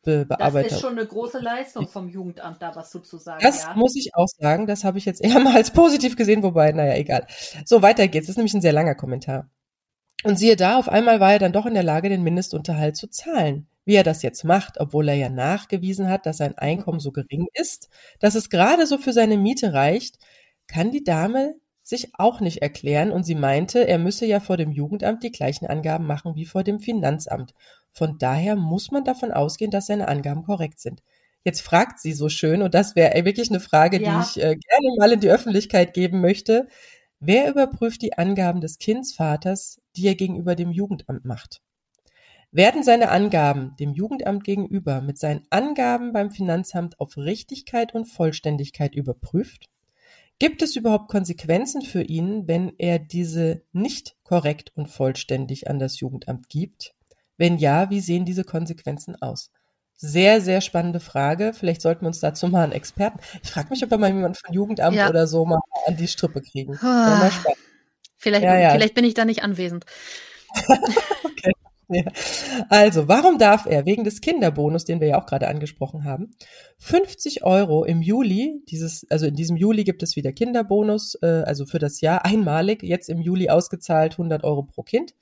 Be 0.08 0.26
Bearbeiter. 0.26 0.70
Das 0.70 0.78
ist 0.78 0.82
schon 0.82 0.97
eine 0.97 1.05
große 1.05 1.39
Leistung 1.39 1.86
vom 1.86 2.08
Jugendamt, 2.08 2.62
da 2.62 2.74
was 2.74 2.91
sozusagen. 2.91 3.41
Das 3.43 3.64
ja. 3.64 3.74
muss 3.76 3.93
ich 3.97 4.12
auch 4.16 4.28
sagen. 4.39 4.66
Das 4.66 4.86
habe 4.86 4.97
ich 4.97 5.03
jetzt 5.03 5.22
eher 5.22 5.38
mal 5.41 5.53
als 5.53 5.72
positiv 5.72 6.16
gesehen, 6.16 6.43
wobei, 6.43 6.72
naja, 6.72 6.95
egal. 6.95 7.28
So, 7.66 7.82
weiter 7.82 8.08
geht's. 8.08 8.28
Das 8.28 8.34
ist 8.34 8.38
nämlich 8.38 8.53
ein 8.53 8.62
sehr 8.62 8.72
langer 8.72 8.95
Kommentar. 8.95 9.49
Und 10.24 10.38
siehe 10.38 10.55
da, 10.55 10.80
auf 10.80 10.88
einmal 10.88 11.20
war 11.20 11.34
er 11.34 11.39
dann 11.39 11.51
doch 11.51 11.66
in 11.66 11.74
der 11.74 11.84
Lage, 11.84 12.08
den 12.08 12.24
Mindestunterhalt 12.24 12.95
zu 12.95 13.10
zahlen. 13.10 13.68
wie 13.84 13.95
er 13.95 14.03
das 14.03 14.22
jetzt 14.22 14.43
macht, 14.43 14.80
obwohl 14.80 15.08
er 15.08 15.16
ja 15.16 15.30
nachgewiesen 15.30 16.10
hat, 16.10 16.26
dass 16.26 16.38
sein 16.38 16.58
Einkommen 16.58 16.99
so 16.99 17.12
gering 17.14 17.47
ist, 17.53 17.89
dass 18.20 18.36
es 18.36 18.49
gerade 18.49 18.86
so 18.86 18.97
für 18.97 19.14
seine 19.14 19.38
Miete 19.38 19.72
reicht, 19.72 20.18
kann 20.68 20.91
die 20.91 21.05
Dame 21.05 21.55
sich 21.88 22.09
auch 22.15 22.41
nicht 22.41 22.61
erklären 22.61 23.11
und 23.11 23.23
sie 23.23 23.35
meinte, 23.35 23.88
er 23.88 23.97
müsse 23.97 24.25
ja 24.25 24.41
vor 24.41 24.57
dem 24.57 24.71
Jugendamt 24.71 25.23
die 25.23 25.31
gleichen 25.31 25.67
Angaben 25.67 26.05
machen 26.05 26.35
wie 26.35 26.45
vor 26.45 26.63
dem 26.63 26.81
Finanzamt. 26.81 27.53
Von 27.93 28.17
daher 28.17 28.57
muss 28.57 28.91
man 28.91 29.05
davon 29.05 29.31
ausgehen, 29.31 29.71
dass 29.71 29.88
seine 29.88 30.09
Angaben 30.09 30.43
korrekt 30.43 30.79
sind. 30.79 31.01
Jetzt 31.45 31.61
fragt 31.61 31.99
sie 31.99 32.11
so 32.11 32.27
schön, 32.27 32.61
und 32.61 32.73
das 32.73 32.97
wäre 32.97 33.23
wirklich 33.23 33.49
eine 33.49 33.61
Frage, 33.61 34.01
ja. 34.01 34.19
die 34.19 34.25
ich 34.25 34.43
äh, 34.43 34.57
gerne 34.57 34.95
mal 34.99 35.13
in 35.13 35.21
die 35.21 35.29
Öffentlichkeit 35.29 35.93
geben 35.93 36.19
möchte. 36.19 36.67
Wer 37.21 37.49
überprüft 37.49 38.01
die 38.01 38.17
Angaben 38.17 38.59
des 38.59 38.79
Kindsvaters, 38.79 39.79
die 39.95 40.07
er 40.07 40.15
gegenüber 40.15 40.55
dem 40.55 40.71
Jugendamt 40.71 41.23
macht? 41.23 41.61
Werden 42.51 42.83
seine 42.83 43.09
Angaben 43.09 43.77
dem 43.79 43.93
Jugendamt 43.93 44.43
gegenüber 44.43 44.99
mit 44.99 45.17
seinen 45.17 45.45
Angaben 45.51 46.11
beim 46.11 46.31
Finanzamt 46.31 46.99
auf 46.99 47.15
Richtigkeit 47.15 47.95
und 47.95 48.05
Vollständigkeit 48.07 48.93
überprüft? 48.93 49.69
Gibt 50.39 50.61
es 50.61 50.75
überhaupt 50.75 51.09
Konsequenzen 51.09 51.81
für 51.81 52.03
ihn, 52.03 52.47
wenn 52.47 52.73
er 52.77 52.99
diese 52.99 53.63
nicht 53.71 54.15
korrekt 54.23 54.71
und 54.75 54.88
vollständig 54.88 55.69
an 55.69 55.79
das 55.79 55.99
Jugendamt 55.99 56.47
gibt? 56.49 56.93
Wenn 57.38 57.57
ja, 57.57 57.89
wie 57.89 58.01
sehen 58.01 58.25
diese 58.25 58.43
Konsequenzen 58.43 59.19
aus? 59.21 59.51
Sehr, 59.95 60.41
sehr 60.41 60.61
spannende 60.61 60.99
Frage. 60.99 61.53
Vielleicht 61.53 61.81
sollten 61.81 62.01
wir 62.01 62.09
uns 62.09 62.19
dazu 62.19 62.47
mal 62.47 62.63
einen 62.63 62.71
Experten. 62.71 63.19
Ich 63.41 63.49
frage 63.49 63.69
mich, 63.69 63.83
ob 63.83 63.89
wir 63.89 63.97
mal 63.97 64.07
jemanden 64.07 64.35
von 64.35 64.53
Jugendamt 64.53 64.95
ja. 64.95 65.09
oder 65.09 65.25
so 65.25 65.43
mal 65.45 65.59
an 65.88 65.97
die 65.97 66.07
Strippe 66.07 66.41
kriegen. 66.41 66.77
Ah, 66.81 67.31
vielleicht, 68.17 68.43
ja, 68.43 68.59
ja. 68.59 68.71
vielleicht 68.71 68.93
bin 68.93 69.05
ich 69.05 69.15
da 69.15 69.25
nicht 69.25 69.43
anwesend. 69.43 69.85
okay. 71.23 71.51
Ja. 71.89 72.03
Also, 72.69 73.07
warum 73.07 73.38
darf 73.38 73.65
er 73.65 73.85
wegen 73.85 74.03
des 74.03 74.19
Kinderbonus, 74.19 74.83
den 74.83 74.99
wir 74.99 75.07
ja 75.07 75.21
auch 75.21 75.25
gerade 75.25 75.47
angesprochen 75.47 76.03
haben, 76.03 76.35
50 76.79 77.43
Euro 77.43 77.85
im 77.85 78.01
Juli, 78.01 78.61
dieses, 78.69 79.09
also 79.09 79.25
in 79.25 79.35
diesem 79.35 79.55
Juli 79.55 79.83
gibt 79.85 80.03
es 80.03 80.15
wieder 80.15 80.33
Kinderbonus, 80.33 81.15
äh, 81.21 81.43
also 81.45 81.65
für 81.65 81.79
das 81.79 82.01
Jahr 82.01 82.25
einmalig, 82.25 82.83
jetzt 82.83 83.09
im 83.09 83.21
Juli 83.21 83.49
ausgezahlt 83.49 84.13
100 84.13 84.43
Euro 84.43 84.63
pro 84.63 84.83
Kind. 84.83 85.13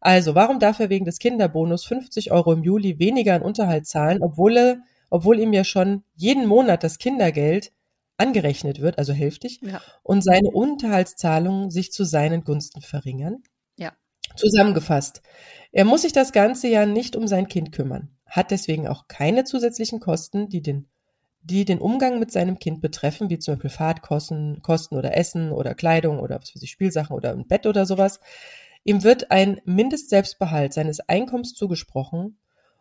Also, 0.00 0.34
warum 0.34 0.58
darf 0.58 0.80
er 0.80 0.90
wegen 0.90 1.04
des 1.04 1.18
Kinderbonus 1.18 1.84
50 1.84 2.32
Euro 2.32 2.52
im 2.52 2.62
Juli 2.62 2.98
weniger 2.98 3.34
an 3.34 3.42
Unterhalt 3.42 3.86
zahlen, 3.86 4.22
obwohl 4.22 4.56
er, 4.56 4.76
obwohl 5.10 5.40
ihm 5.40 5.52
ja 5.52 5.64
schon 5.64 6.04
jeden 6.14 6.46
Monat 6.46 6.84
das 6.84 6.98
Kindergeld 6.98 7.72
angerechnet 8.16 8.80
wird, 8.80 8.98
also 8.98 9.12
hälftig, 9.12 9.60
ja. 9.62 9.80
und 10.02 10.22
seine 10.22 10.50
Unterhaltszahlungen 10.50 11.70
sich 11.70 11.92
zu 11.92 12.04
seinen 12.04 12.44
Gunsten 12.44 12.80
verringern? 12.80 13.42
Ja. 13.76 13.92
Zusammengefasst. 14.36 15.22
Er 15.72 15.86
muss 15.86 16.02
sich 16.02 16.12
das 16.12 16.32
ganze 16.32 16.68
Jahr 16.68 16.86
nicht 16.86 17.16
um 17.16 17.26
sein 17.26 17.48
Kind 17.48 17.72
kümmern, 17.72 18.10
hat 18.26 18.50
deswegen 18.50 18.86
auch 18.86 19.08
keine 19.08 19.44
zusätzlichen 19.44 20.00
Kosten, 20.00 20.48
die 20.48 20.60
den, 20.60 20.86
die 21.40 21.64
den 21.64 21.80
Umgang 21.80 22.18
mit 22.18 22.30
seinem 22.30 22.58
Kind 22.58 22.82
betreffen, 22.82 23.30
wie 23.30 23.38
zum 23.38 23.54
Beispiel 23.54 23.70
Fahrtkosten 23.70 24.60
Kosten 24.62 24.96
oder 24.96 25.16
Essen 25.16 25.50
oder 25.50 25.74
Kleidung 25.74 26.20
oder 26.20 26.38
was 26.40 26.54
weiß 26.54 26.62
ich, 26.62 26.70
Spielsachen 26.70 27.16
oder 27.16 27.32
ein 27.32 27.48
Bett 27.48 27.66
oder 27.66 27.86
sowas. 27.86 28.20
Ihm 28.84 29.02
wird 29.02 29.30
ein 29.30 29.60
Mindestselbstbehalt 29.64 30.74
seines 30.74 31.00
Einkommens 31.08 31.54
zugesprochen 31.54 32.38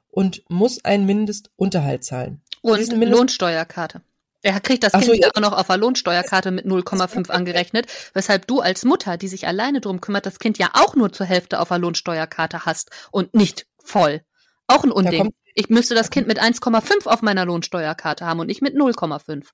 und 0.10 0.44
muss 0.50 0.84
ein 0.84 1.06
Mindestunterhalt 1.06 2.04
zahlen. 2.04 2.42
Und 2.62 2.90
Mindest 2.90 3.18
Lohnsteuerkarte. 3.18 4.02
Er 4.44 4.60
kriegt 4.60 4.84
das 4.84 4.94
Kind 4.94 5.06
so, 5.06 5.14
ja. 5.14 5.30
auch 5.36 5.42
noch 5.42 5.54
auf 5.54 5.68
der 5.68 5.78
Lohnsteuerkarte 5.78 6.52
mit 6.52 6.66
0,5 6.66 7.30
angerechnet, 7.30 7.88
weshalb 8.14 8.48
du 8.48 8.60
als 8.60 8.84
Mutter, 8.84 9.18
die 9.18 9.28
sich 9.28 9.48
alleine 9.48 9.82
drum 9.82 10.02
kümmert, 10.02 10.26
das 10.26 10.40
Kind 10.40 10.58
ja 10.58 10.72
auch 10.74 10.96
nur 10.96 11.12
zur 11.12 11.26
Hälfte 11.26 11.60
auf 11.60 11.68
der 11.68 11.78
Lohnsteuerkarte 11.78 12.66
hast 12.66 12.90
und 13.12 13.34
nicht 13.36 13.68
voll. 13.84 14.22
Auch 14.68 14.84
ein 14.84 14.92
Unding. 14.92 15.34
Ich 15.54 15.70
müsste 15.70 15.96
das 15.96 16.10
Kind 16.10 16.28
mit 16.28 16.42
1,5 16.42 17.08
auf 17.08 17.22
meiner 17.22 17.46
Lohnsteuerkarte 17.46 18.26
haben 18.26 18.40
und 18.40 18.48
nicht 18.48 18.62
mit 18.62 18.76
0,5. 18.76 19.46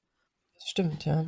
Stimmt, 0.63 1.05
ja. 1.05 1.25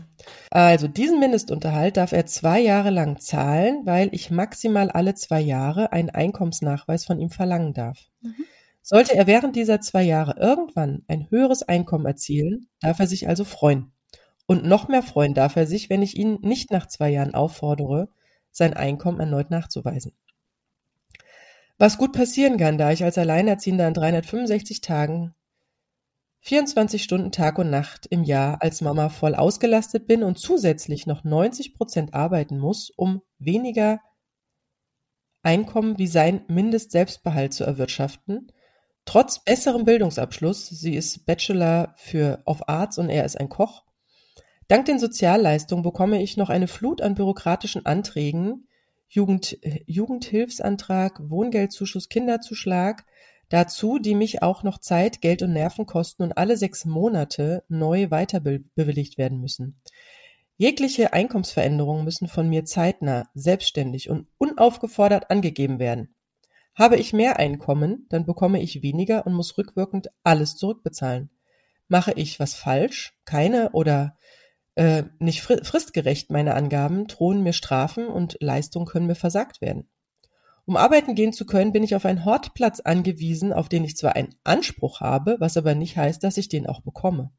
Also 0.51 0.87
diesen 0.87 1.19
Mindestunterhalt 1.19 1.97
darf 1.97 2.11
er 2.11 2.25
zwei 2.25 2.59
Jahre 2.59 2.89
lang 2.89 3.19
zahlen, 3.19 3.81
weil 3.85 4.09
ich 4.11 4.31
maximal 4.31 4.91
alle 4.91 5.15
zwei 5.15 5.39
Jahre 5.39 5.91
einen 5.91 6.09
Einkommensnachweis 6.09 7.05
von 7.05 7.19
ihm 7.19 7.29
verlangen 7.29 7.73
darf. 7.73 7.97
Mhm. 8.21 8.45
Sollte 8.81 9.15
er 9.15 9.27
während 9.27 9.55
dieser 9.55 9.81
zwei 9.81 10.03
Jahre 10.03 10.35
irgendwann 10.39 11.03
ein 11.07 11.29
höheres 11.29 11.63
Einkommen 11.63 12.05
erzielen, 12.05 12.69
darf 12.79 12.99
er 12.99 13.07
sich 13.07 13.27
also 13.27 13.43
freuen. 13.43 13.93
Und 14.45 14.65
noch 14.65 14.87
mehr 14.87 15.03
freuen 15.03 15.33
darf 15.33 15.55
er 15.55 15.67
sich, 15.67 15.89
wenn 15.89 16.01
ich 16.01 16.17
ihn 16.17 16.39
nicht 16.41 16.71
nach 16.71 16.87
zwei 16.87 17.09
Jahren 17.09 17.35
auffordere, 17.35 18.09
sein 18.51 18.73
Einkommen 18.73 19.19
erneut 19.19 19.51
nachzuweisen. 19.51 20.13
Was 21.77 21.97
gut 21.97 22.13
passieren 22.13 22.57
kann, 22.57 22.77
da 22.77 22.91
ich 22.91 23.03
als 23.03 23.17
Alleinerziehender 23.17 23.87
an 23.87 23.93
365 23.93 24.81
Tagen 24.81 25.35
24 26.41 27.03
Stunden 27.03 27.31
Tag 27.31 27.57
und 27.59 27.69
Nacht 27.69 28.05
im 28.07 28.23
Jahr 28.23 28.61
als 28.61 28.81
Mama 28.81 29.09
voll 29.09 29.35
ausgelastet 29.35 30.07
bin 30.07 30.23
und 30.23 30.39
zusätzlich 30.39 31.05
noch 31.05 31.23
90 31.23 31.75
Prozent 31.75 32.13
arbeiten 32.13 32.57
muss, 32.57 32.89
um 32.89 33.21
weniger 33.37 33.99
Einkommen 35.41 35.97
wie 35.97 36.07
sein 36.07 36.43
Mindestselbstbehalt 36.47 37.53
zu 37.53 37.63
erwirtschaften, 37.63 38.51
Trotz 39.09 39.43
besserem 39.43 39.85
Bildungsabschluss, 39.85 40.67
sie 40.67 40.93
ist 40.93 41.25
Bachelor 41.25 41.95
für 41.97 42.43
of 42.45 42.69
Arts 42.69 42.99
und 42.99 43.09
er 43.09 43.25
ist 43.25 43.39
ein 43.39 43.49
Koch, 43.49 43.81
dank 44.67 44.85
den 44.85 44.99
Sozialleistungen 44.99 45.81
bekomme 45.81 46.21
ich 46.21 46.37
noch 46.37 46.51
eine 46.51 46.67
Flut 46.67 47.01
an 47.01 47.15
bürokratischen 47.15 47.87
Anträgen, 47.87 48.67
Jugend, 49.07 49.57
Jugendhilfsantrag, 49.87 51.27
Wohngeldzuschuss, 51.27 52.09
Kinderzuschlag, 52.09 53.03
dazu, 53.49 53.97
die 53.97 54.13
mich 54.13 54.43
auch 54.43 54.61
noch 54.61 54.77
Zeit, 54.77 55.21
Geld 55.21 55.41
und 55.41 55.53
Nerven 55.53 55.87
kosten 55.87 56.21
und 56.21 56.37
alle 56.37 56.55
sechs 56.55 56.85
Monate 56.85 57.63
neu 57.67 58.11
weiter 58.11 58.41
bewilligt 58.41 59.17
werden 59.17 59.41
müssen. 59.41 59.81
Jegliche 60.57 61.13
Einkommensveränderungen 61.13 62.05
müssen 62.05 62.27
von 62.27 62.47
mir 62.47 62.63
zeitnah, 62.63 63.27
selbstständig 63.33 64.11
und 64.11 64.27
unaufgefordert 64.37 65.31
angegeben 65.31 65.79
werden. 65.79 66.13
Habe 66.79 66.95
ich 66.95 67.11
mehr 67.11 67.37
Einkommen, 67.39 68.05
dann 68.07 68.25
bekomme 68.25 68.61
ich 68.61 68.81
weniger 68.81 69.27
und 69.27 69.33
muss 69.33 69.57
rückwirkend 69.57 70.11
alles 70.23 70.55
zurückbezahlen. 70.55 71.29
Mache 71.89 72.13
ich 72.13 72.39
was 72.39 72.53
falsch, 72.53 73.19
keine 73.25 73.71
oder 73.71 74.15
äh, 74.75 75.03
nicht 75.19 75.41
fristgerecht 75.41 76.31
meine 76.31 76.55
Angaben, 76.55 77.07
drohen 77.07 77.43
mir 77.43 77.51
Strafen 77.51 78.07
und 78.07 78.37
Leistungen 78.39 78.85
können 78.85 79.07
mir 79.07 79.15
versagt 79.15 79.59
werden. 79.59 79.89
Um 80.63 80.77
arbeiten 80.77 81.15
gehen 81.15 81.33
zu 81.33 81.45
können, 81.45 81.73
bin 81.73 81.83
ich 81.83 81.95
auf 81.95 82.05
einen 82.05 82.23
Hortplatz 82.23 82.79
angewiesen, 82.79 83.51
auf 83.51 83.67
den 83.67 83.83
ich 83.83 83.97
zwar 83.97 84.15
einen 84.15 84.35
Anspruch 84.45 85.01
habe, 85.01 85.35
was 85.39 85.57
aber 85.57 85.75
nicht 85.75 85.97
heißt, 85.97 86.23
dass 86.23 86.37
ich 86.37 86.47
den 86.47 86.65
auch 86.65 86.79
bekomme. 86.79 87.31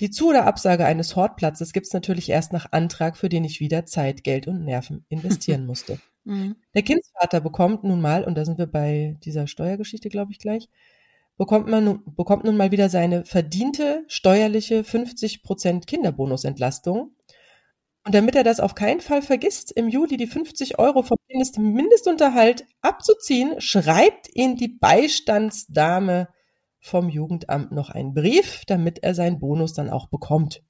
Die 0.00 0.10
Zu- 0.10 0.30
oder 0.30 0.44
Absage 0.44 0.86
eines 0.86 1.14
Hortplatzes 1.14 1.72
gibt 1.72 1.86
es 1.86 1.92
natürlich 1.92 2.30
erst 2.30 2.52
nach 2.52 2.72
Antrag, 2.72 3.16
für 3.16 3.28
den 3.28 3.44
ich 3.44 3.60
wieder 3.60 3.86
Zeit, 3.86 4.24
Geld 4.24 4.48
und 4.48 4.64
Nerven 4.64 5.04
investieren 5.08 5.66
musste. 5.66 6.00
Mhm. 6.26 6.56
Der 6.74 6.82
Kindsvater 6.82 7.40
bekommt 7.40 7.84
nun 7.84 8.00
mal, 8.00 8.24
und 8.24 8.34
da 8.36 8.44
sind 8.44 8.58
wir 8.58 8.66
bei 8.66 9.16
dieser 9.24 9.46
Steuergeschichte, 9.46 10.08
glaube 10.08 10.32
ich, 10.32 10.40
gleich, 10.40 10.68
bekommt 11.38 11.68
man 11.68 12.02
bekommt 12.16 12.44
nun 12.44 12.56
mal 12.56 12.72
wieder 12.72 12.88
seine 12.88 13.24
verdiente 13.24 14.04
steuerliche 14.08 14.82
50% 14.82 15.86
Kinderbonusentlastung. 15.86 17.12
Und 18.04 18.14
damit 18.14 18.36
er 18.36 18.44
das 18.44 18.60
auf 18.60 18.74
keinen 18.74 19.00
Fall 19.00 19.22
vergisst, 19.22 19.72
im 19.72 19.88
Juli 19.88 20.16
die 20.16 20.26
50 20.26 20.78
Euro 20.78 21.02
vom 21.02 21.16
Mindestunterhalt 21.58 22.64
abzuziehen, 22.80 23.60
schreibt 23.60 24.28
ihn 24.34 24.56
die 24.56 24.68
Beistandsdame 24.68 26.28
vom 26.80 27.08
Jugendamt 27.08 27.72
noch 27.72 27.90
einen 27.90 28.14
Brief, 28.14 28.64
damit 28.66 29.02
er 29.02 29.14
seinen 29.14 29.40
Bonus 29.40 29.74
dann 29.74 29.90
auch 29.90 30.08
bekommt. 30.08 30.62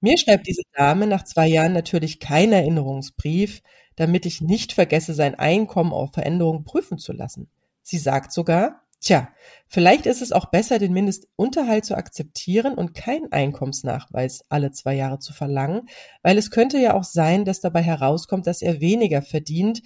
Mir 0.00 0.18
schreibt 0.18 0.46
diese 0.46 0.62
Dame 0.76 1.06
nach 1.06 1.24
zwei 1.24 1.46
Jahren 1.48 1.72
natürlich 1.72 2.20
keinen 2.20 2.52
Erinnerungsbrief, 2.52 3.62
damit 3.96 4.26
ich 4.26 4.40
nicht 4.40 4.72
vergesse, 4.72 5.14
sein 5.14 5.34
Einkommen 5.34 5.92
auf 5.92 6.12
Veränderungen 6.12 6.64
prüfen 6.64 6.98
zu 6.98 7.12
lassen. 7.12 7.48
Sie 7.82 7.98
sagt 7.98 8.32
sogar, 8.32 8.82
tja, 9.00 9.28
vielleicht 9.66 10.06
ist 10.06 10.22
es 10.22 10.32
auch 10.32 10.46
besser, 10.46 10.78
den 10.78 10.92
Mindestunterhalt 10.92 11.84
zu 11.84 11.96
akzeptieren 11.96 12.74
und 12.74 12.94
keinen 12.94 13.30
Einkommensnachweis 13.32 14.44
alle 14.48 14.72
zwei 14.72 14.94
Jahre 14.94 15.18
zu 15.18 15.32
verlangen, 15.32 15.88
weil 16.22 16.38
es 16.38 16.50
könnte 16.50 16.78
ja 16.78 16.94
auch 16.94 17.04
sein, 17.04 17.44
dass 17.44 17.60
dabei 17.60 17.82
herauskommt, 17.82 18.46
dass 18.46 18.62
er 18.62 18.80
weniger 18.80 19.22
verdient 19.22 19.82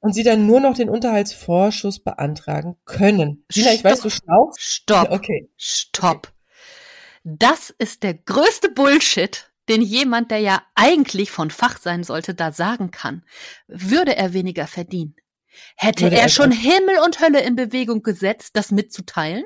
und 0.00 0.14
sie 0.14 0.22
dann 0.22 0.46
nur 0.46 0.60
noch 0.60 0.74
den 0.74 0.88
Unterhaltsvorschuss 0.88 2.00
beantragen 2.00 2.76
können. 2.84 3.44
Sina, 3.50 3.72
ich 3.72 3.84
weiß, 3.84 4.00
du 4.00 4.10
schnaufst. 4.10 4.60
Stopp. 4.60 5.10
Okay. 5.10 5.50
Stopp. 5.56 6.32
Das 7.24 7.70
ist 7.70 8.04
der 8.04 8.14
größte 8.14 8.70
Bullshit, 8.70 9.50
den 9.68 9.82
jemand, 9.82 10.30
der 10.30 10.38
ja 10.38 10.62
eigentlich 10.74 11.30
von 11.30 11.50
Fach 11.50 11.78
sein 11.78 12.04
sollte, 12.04 12.34
da 12.34 12.52
sagen 12.52 12.90
kann. 12.90 13.24
Würde 13.66 14.16
er 14.16 14.32
weniger 14.32 14.66
verdienen? 14.66 15.16
Hätte 15.76 16.04
Würde 16.04 16.16
er 16.16 16.28
schon 16.28 16.52
Himmel 16.52 16.98
und 17.04 17.20
Hölle 17.20 17.40
in 17.40 17.56
Bewegung 17.56 18.02
gesetzt, 18.02 18.50
das 18.54 18.70
mitzuteilen, 18.70 19.44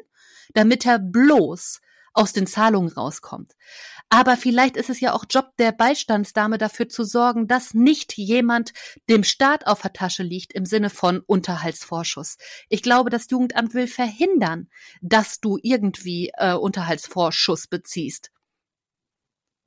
damit 0.54 0.84
er 0.86 0.98
bloß 0.98 1.80
aus 2.12 2.32
den 2.32 2.46
Zahlungen 2.46 2.92
rauskommt. 2.92 3.52
Aber 4.08 4.36
vielleicht 4.36 4.76
ist 4.76 4.90
es 4.90 4.98
ja 4.98 5.12
auch 5.12 5.24
Job 5.30 5.52
der 5.58 5.70
Beistandsdame 5.70 6.58
dafür 6.58 6.88
zu 6.88 7.04
sorgen, 7.04 7.46
dass 7.46 7.74
nicht 7.74 8.16
jemand 8.16 8.72
dem 9.08 9.22
Staat 9.22 9.68
auf 9.68 9.82
der 9.82 9.92
Tasche 9.92 10.24
liegt 10.24 10.52
im 10.52 10.66
Sinne 10.66 10.90
von 10.90 11.20
Unterhaltsvorschuss. 11.20 12.36
Ich 12.68 12.82
glaube, 12.82 13.10
das 13.10 13.30
Jugendamt 13.30 13.72
will 13.74 13.86
verhindern, 13.86 14.68
dass 15.00 15.38
du 15.40 15.58
irgendwie 15.62 16.32
äh, 16.36 16.54
Unterhaltsvorschuss 16.54 17.68
beziehst. 17.68 18.32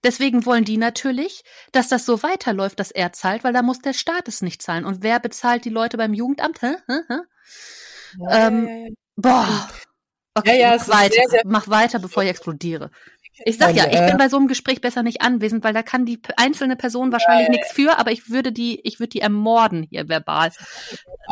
Deswegen 0.03 0.45
wollen 0.45 0.65
die 0.65 0.77
natürlich, 0.77 1.43
dass 1.71 1.87
das 1.87 2.05
so 2.05 2.23
weiterläuft, 2.23 2.79
dass 2.79 2.91
er 2.91 3.13
zahlt, 3.13 3.43
weil 3.43 3.53
da 3.53 3.61
muss 3.61 3.79
der 3.79 3.93
Staat 3.93 4.27
es 4.27 4.41
nicht 4.41 4.61
zahlen. 4.61 4.85
Und 4.85 5.01
wer 5.01 5.19
bezahlt 5.19 5.65
die 5.65 5.69
Leute 5.69 5.97
beim 5.97 6.13
Jugendamt? 6.13 6.61
Hä? 6.61 6.75
Hä? 6.87 6.99
Hä? 7.07 7.19
Ja, 8.19 8.47
ähm, 8.47 8.67
ja, 8.67 8.73
ja. 8.73 8.89
Boah. 9.15 9.69
Okay, 10.35 10.59
ja, 10.59 10.75
mach, 10.77 10.87
weiter. 10.89 11.13
Sehr, 11.13 11.29
sehr 11.29 11.41
mach 11.45 11.67
weiter, 11.67 11.99
bevor 11.99 12.23
ich 12.23 12.29
explodiere. 12.29 12.89
Ich 13.45 13.57
sag 13.57 13.75
ja, 13.75 13.85
ich 13.85 13.99
bin 13.99 14.17
bei 14.17 14.29
so 14.29 14.37
einem 14.37 14.47
Gespräch 14.47 14.79
besser 14.79 15.01
nicht 15.01 15.21
anwesend, 15.21 15.63
weil 15.63 15.73
da 15.73 15.81
kann 15.81 16.05
die 16.05 16.21
einzelne 16.37 16.75
Person 16.75 17.11
wahrscheinlich 17.11 17.49
nichts 17.49 17.71
für, 17.71 17.97
aber 17.97 18.11
ich 18.11 18.29
würde 18.29 18.51
die, 18.51 18.79
ich 18.83 18.99
würde 18.99 19.09
die 19.09 19.21
ermorden 19.21 19.83
hier 19.83 20.07
verbal. 20.07 20.51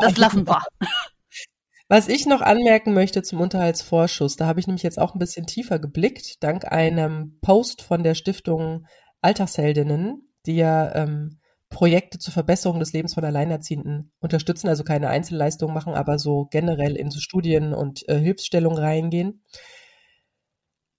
Das 0.01 0.17
lassen 0.17 0.47
wir. 0.47 0.63
Was 1.92 2.08
ich 2.08 2.26
noch 2.26 2.39
anmerken 2.39 2.94
möchte 2.94 3.22
zum 3.22 3.42
Unterhaltsvorschuss, 3.42 4.38
da 4.38 4.46
habe 4.46 4.62
ich 4.62 4.68
nämlich 4.68 4.82
jetzt 4.82 4.98
auch 4.98 5.14
ein 5.14 5.20
bisschen 5.20 5.46
tiefer 5.46 5.78
geblickt, 5.78 6.42
dank 6.42 6.72
einem 6.72 7.38
Post 7.42 7.82
von 7.82 8.02
der 8.02 8.16
Stiftung 8.16 8.86
Alltagsheldinnen, 9.20 10.26
die 10.46 10.56
ja 10.56 10.96
ähm, 10.96 11.42
Projekte 11.68 12.18
zur 12.18 12.32
Verbesserung 12.32 12.80
des 12.80 12.94
Lebens 12.94 13.16
von 13.16 13.26
Alleinerziehenden 13.26 14.14
unterstützen, 14.22 14.70
also 14.70 14.86
keine 14.86 15.10
Einzelleistungen 15.10 15.74
machen, 15.74 15.94
aber 15.94 16.18
so 16.18 16.48
generell 16.50 16.96
in 16.96 17.12
so 17.12 17.20
Studien 17.20 17.74
und 17.74 18.08
äh, 18.08 18.18
Hilfsstellungen 18.18 18.80
reingehen. 18.80 19.44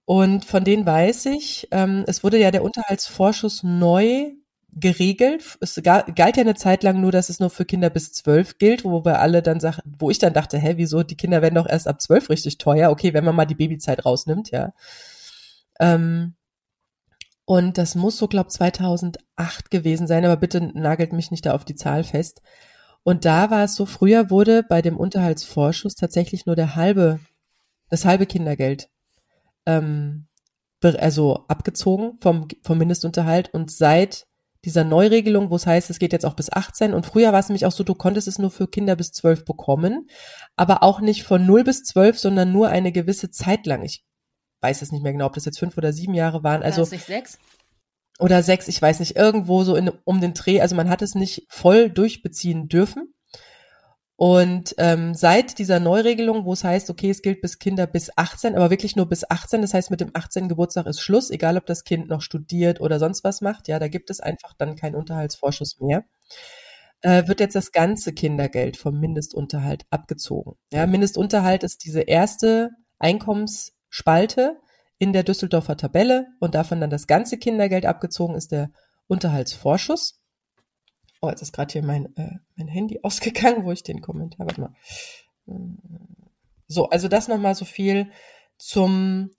Und 0.04 0.44
von 0.44 0.62
denen 0.62 0.84
weiß 0.84 1.24
ich, 1.24 1.68
ähm, 1.70 2.04
es 2.06 2.22
wurde 2.22 2.38
ja 2.38 2.50
der 2.50 2.64
Unterhaltsvorschuss 2.64 3.62
neu 3.62 4.32
geregelt. 4.72 5.58
Es 5.60 5.80
galt 5.82 6.36
ja 6.36 6.42
eine 6.42 6.54
Zeit 6.54 6.82
lang 6.82 7.00
nur, 7.00 7.12
dass 7.12 7.28
es 7.28 7.40
nur 7.40 7.50
für 7.50 7.64
Kinder 7.64 7.90
bis 7.90 8.12
zwölf 8.12 8.58
gilt, 8.58 8.84
wo 8.84 9.04
wir 9.04 9.20
alle 9.20 9.42
dann 9.42 9.60
sagen, 9.60 9.82
wo 9.98 10.10
ich 10.10 10.18
dann 10.18 10.32
dachte, 10.32 10.58
hä, 10.58 10.74
wieso, 10.76 11.02
die 11.02 11.16
Kinder 11.16 11.42
werden 11.42 11.56
doch 11.56 11.68
erst 11.68 11.88
ab 11.88 12.00
zwölf 12.00 12.30
richtig 12.30 12.58
teuer. 12.58 12.90
Okay, 12.90 13.12
wenn 13.14 13.24
man 13.24 13.36
mal 13.36 13.44
die 13.44 13.54
Babyzeit 13.54 14.04
rausnimmt, 14.04 14.50
ja. 14.50 14.72
Ähm, 15.80 16.34
und 17.44 17.76
das 17.76 17.94
muss 17.94 18.16
so, 18.16 18.28
glaub 18.28 18.50
2008 18.50 19.70
gewesen 19.70 20.06
sein, 20.06 20.24
aber 20.24 20.36
bitte 20.36 20.60
nagelt 20.78 21.12
mich 21.12 21.30
nicht 21.30 21.44
da 21.44 21.54
auf 21.54 21.64
die 21.64 21.74
Zahl 21.74 22.04
fest. 22.04 22.40
Und 23.02 23.24
da 23.24 23.50
war 23.50 23.64
es 23.64 23.74
so, 23.74 23.84
früher 23.84 24.30
wurde 24.30 24.62
bei 24.62 24.80
dem 24.80 24.96
Unterhaltsvorschuss 24.96 25.96
tatsächlich 25.96 26.46
nur 26.46 26.56
der 26.56 26.76
halbe, 26.76 27.18
das 27.90 28.04
halbe 28.04 28.26
Kindergeld 28.26 28.88
ähm, 29.66 30.26
also 30.82 31.44
abgezogen 31.48 32.18
vom, 32.20 32.48
vom 32.62 32.78
Mindestunterhalt. 32.78 33.52
Und 33.52 33.70
seit 33.70 34.26
dieser 34.64 34.84
Neuregelung, 34.84 35.50
wo 35.50 35.56
es 35.56 35.66
heißt, 35.66 35.90
es 35.90 35.98
geht 35.98 36.12
jetzt 36.12 36.24
auch 36.24 36.34
bis 36.34 36.52
18. 36.52 36.94
Und 36.94 37.06
früher 37.06 37.32
war 37.32 37.40
es 37.40 37.48
nämlich 37.48 37.66
auch 37.66 37.72
so, 37.72 37.82
du 37.84 37.94
konntest 37.94 38.28
es 38.28 38.38
nur 38.38 38.50
für 38.50 38.68
Kinder 38.68 38.96
bis 38.96 39.12
12 39.12 39.44
bekommen, 39.44 40.08
aber 40.56 40.82
auch 40.82 41.00
nicht 41.00 41.24
von 41.24 41.44
0 41.44 41.64
bis 41.64 41.82
12, 41.84 42.18
sondern 42.18 42.52
nur 42.52 42.68
eine 42.68 42.92
gewisse 42.92 43.30
Zeit 43.30 43.66
lang. 43.66 43.82
Ich 43.82 44.04
weiß 44.60 44.82
es 44.82 44.92
nicht 44.92 45.02
mehr 45.02 45.12
genau, 45.12 45.26
ob 45.26 45.34
das 45.34 45.44
jetzt 45.44 45.58
fünf 45.58 45.76
oder 45.76 45.92
sieben 45.92 46.14
Jahre 46.14 46.44
waren. 46.44 46.62
Also, 46.62 46.82
nicht 46.82 47.04
sechs? 47.04 47.38
Oder 48.18 48.42
sechs, 48.42 48.68
ich 48.68 48.80
weiß 48.80 49.00
nicht, 49.00 49.16
irgendwo 49.16 49.64
so 49.64 49.74
in, 49.74 49.90
um 50.04 50.20
den 50.20 50.34
Dreh. 50.34 50.60
Also 50.60 50.76
man 50.76 50.88
hat 50.88 51.02
es 51.02 51.14
nicht 51.14 51.46
voll 51.48 51.90
durchbeziehen 51.90 52.68
dürfen. 52.68 53.11
Und 54.22 54.76
ähm, 54.78 55.14
seit 55.14 55.58
dieser 55.58 55.80
Neuregelung, 55.80 56.44
wo 56.44 56.52
es 56.52 56.62
heißt, 56.62 56.88
okay, 56.90 57.10
es 57.10 57.22
gilt 57.22 57.40
bis 57.40 57.58
Kinder 57.58 57.88
bis 57.88 58.08
18, 58.16 58.54
aber 58.54 58.70
wirklich 58.70 58.94
nur 58.94 59.08
bis 59.08 59.28
18, 59.28 59.62
das 59.62 59.74
heißt, 59.74 59.90
mit 59.90 60.00
dem 60.00 60.12
18. 60.14 60.48
Geburtstag 60.48 60.86
ist 60.86 61.00
Schluss, 61.00 61.28
egal 61.28 61.56
ob 61.56 61.66
das 61.66 61.82
Kind 61.82 62.08
noch 62.08 62.22
studiert 62.22 62.80
oder 62.80 63.00
sonst 63.00 63.24
was 63.24 63.40
macht, 63.40 63.66
ja, 63.66 63.80
da 63.80 63.88
gibt 63.88 64.10
es 64.10 64.20
einfach 64.20 64.54
dann 64.56 64.76
keinen 64.76 64.94
Unterhaltsvorschuss 64.94 65.80
mehr, 65.80 66.04
äh, 67.00 67.26
wird 67.26 67.40
jetzt 67.40 67.56
das 67.56 67.72
ganze 67.72 68.12
Kindergeld 68.12 68.76
vom 68.76 69.00
Mindestunterhalt 69.00 69.86
abgezogen. 69.90 70.52
Ja, 70.72 70.86
Mindestunterhalt 70.86 71.64
ist 71.64 71.84
diese 71.84 72.02
erste 72.02 72.70
Einkommensspalte 73.00 74.56
in 74.98 75.12
der 75.12 75.24
Düsseldorfer 75.24 75.76
Tabelle 75.76 76.28
und 76.38 76.54
davon 76.54 76.80
dann 76.80 76.90
das 76.90 77.08
ganze 77.08 77.38
Kindergeld 77.38 77.86
abgezogen 77.86 78.36
ist 78.36 78.52
der 78.52 78.70
Unterhaltsvorschuss. 79.08 80.21
Oh, 81.22 81.30
jetzt 81.30 81.40
ist 81.40 81.52
gerade 81.52 81.72
hier 81.72 81.84
mein, 81.84 82.14
äh, 82.16 82.38
mein 82.56 82.68
Handy 82.68 83.00
ausgegangen, 83.02 83.64
wo 83.64 83.72
ich 83.72 83.82
den 83.82 84.00
Kommentar, 84.00 84.46
warte 84.46 84.60
mal. 84.60 84.74
So, 86.66 86.88
also 86.88 87.08
das 87.08 87.28
nochmal 87.28 87.54
so 87.54 87.64
viel 87.64 88.10
zum 88.58 89.30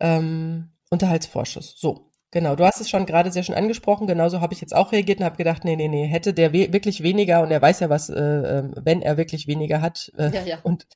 ähm, 0.00 0.72
Unterhaltsvorschuss. 0.90 1.74
So, 1.78 2.10
genau. 2.30 2.56
Du 2.56 2.64
hast 2.64 2.80
es 2.80 2.90
schon 2.90 3.06
gerade 3.06 3.30
sehr 3.30 3.42
schön 3.42 3.54
angesprochen. 3.54 4.06
Genauso 4.06 4.40
habe 4.40 4.54
ich 4.54 4.60
jetzt 4.60 4.74
auch 4.74 4.92
reagiert 4.92 5.20
und 5.20 5.24
habe 5.24 5.36
gedacht, 5.36 5.64
nee, 5.64 5.76
nee, 5.76 5.88
nee, 5.88 6.06
hätte 6.06 6.34
der 6.34 6.52
we 6.52 6.72
wirklich 6.72 7.02
weniger 7.02 7.42
und 7.42 7.50
er 7.50 7.62
weiß 7.62 7.80
ja 7.80 7.90
was, 7.90 8.08
äh, 8.08 8.20
ähm, 8.20 8.74
wenn 8.76 9.02
er 9.02 9.16
wirklich 9.16 9.46
weniger 9.46 9.80
hat. 9.80 10.12
Äh, 10.18 10.32
ja, 10.32 10.42
ja. 10.42 10.58
Und 10.62 10.86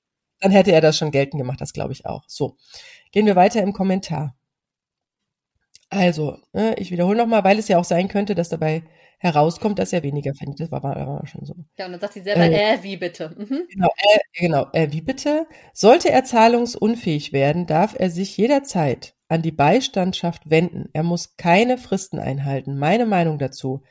dann 0.41 0.53
hätte 0.53 0.73
er 0.73 0.81
das 0.81 0.97
schon 0.97 1.11
geltend 1.11 1.41
gemacht, 1.41 1.61
das 1.61 1.73
glaube 1.73 1.93
ich 1.93 2.07
auch. 2.07 2.25
So, 2.27 2.57
gehen 3.13 3.27
wir 3.27 3.37
weiter 3.37 3.63
im 3.63 3.73
Kommentar. 3.73 4.38
Also, 5.91 6.39
äh, 6.53 6.75
ich 6.81 6.91
wiederhole 6.91 7.17
nochmal, 7.17 7.45
weil 7.45 7.59
es 7.59 7.69
ja 7.69 7.79
auch 7.79 7.85
sein 7.85 8.09
könnte, 8.09 8.35
dass 8.35 8.49
dabei 8.49 8.83
herauskommt, 9.19 9.79
dass 9.79 9.93
er 9.93 10.03
weniger 10.03 10.35
verdient. 10.35 10.61
Das 10.61 10.71
war, 10.71 10.83
war, 10.83 10.95
war 10.95 11.27
schon 11.27 11.45
so. 11.45 11.55
Ja, 11.77 11.87
und 11.87 11.93
dann 11.93 12.01
sagt 12.01 12.15
sie 12.15 12.21
selber, 12.21 12.45
äh, 12.45 12.75
äh 12.75 12.83
wie 12.83 12.97
bitte? 12.97 13.35
Mhm. 13.37 13.67
Genau, 13.69 13.89
äh, 13.89 14.19
genau, 14.33 14.67
äh, 14.73 14.93
wie 14.93 15.01
bitte? 15.01 15.47
Sollte 15.73 16.11
er 16.11 16.25
zahlungsunfähig 16.25 17.33
werden, 17.33 17.67
darf 17.67 17.95
er 17.99 18.11
sich 18.11 18.37
jederzeit 18.37 19.15
an 19.29 19.43
die 19.43 19.53
Beistandschaft 19.53 20.51
wenden. 20.51 20.89
Er 20.93 21.03
muss 21.03 21.37
keine 21.37 21.79
Fristen 21.79 22.19
einhalten. 22.19 22.79
Meine 22.79 23.07
Meinung 23.07 23.39
dazu. 23.39 23.83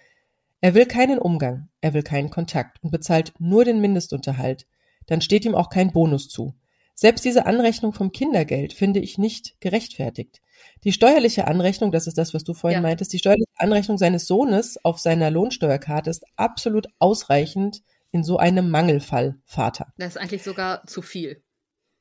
Er 0.60 0.74
will 0.74 0.88
keinen 0.88 1.20
Umgang, 1.20 1.70
er 1.82 1.93
will 1.93 2.02
keinen 2.02 2.32
Kontakt 2.32 2.84
und 2.84 2.89
bezahlt 2.89 3.34
nur 3.38 3.64
den 3.64 3.80
Mindestunterhalt. 3.80 4.66
Dann 5.06 5.22
steht 5.22 5.45
ihm 5.45 5.54
auch 5.54 5.70
kein 5.70 5.91
Bonus 5.91 6.30
zu. 6.30 6.56
Selbst 7.00 7.26
diese 7.26 7.45
Anrechnung 7.45 7.93
vom 7.93 8.12
Kindergeld 8.12 8.74
finde 8.74 9.00
ich 9.00 9.20
nicht 9.20 9.62
gerechtfertigt. 9.62 10.41
Die 10.84 10.91
steuerliche 10.91 11.45
Anrechnung, 11.45 11.91
das 11.91 12.08
ist 12.08 12.18
das, 12.18 12.34
was 12.34 12.43
du 12.43 12.56
vorhin 12.56 12.80
ja. 12.80 12.82
meintest, 12.82 13.14
die 13.14 13.20
steuerliche 13.20 13.52
Anrechnung 13.58 14.00
seines 14.00 14.26
Sohnes 14.26 14.84
auf 14.84 14.98
seiner 14.98 15.30
Lohnsteuerkarte 15.30 16.10
ist 16.10 16.26
absolut 16.38 16.88
ausreichend 16.98 17.84
in 18.10 18.24
so 18.24 18.38
einem 18.38 18.72
Mangelfall 18.72 19.38
Vater. 19.45 19.93
Das 19.98 20.16
ist 20.16 20.18
eigentlich 20.18 20.41
sogar 20.41 20.88
zu 20.88 21.04
viel. 21.04 21.43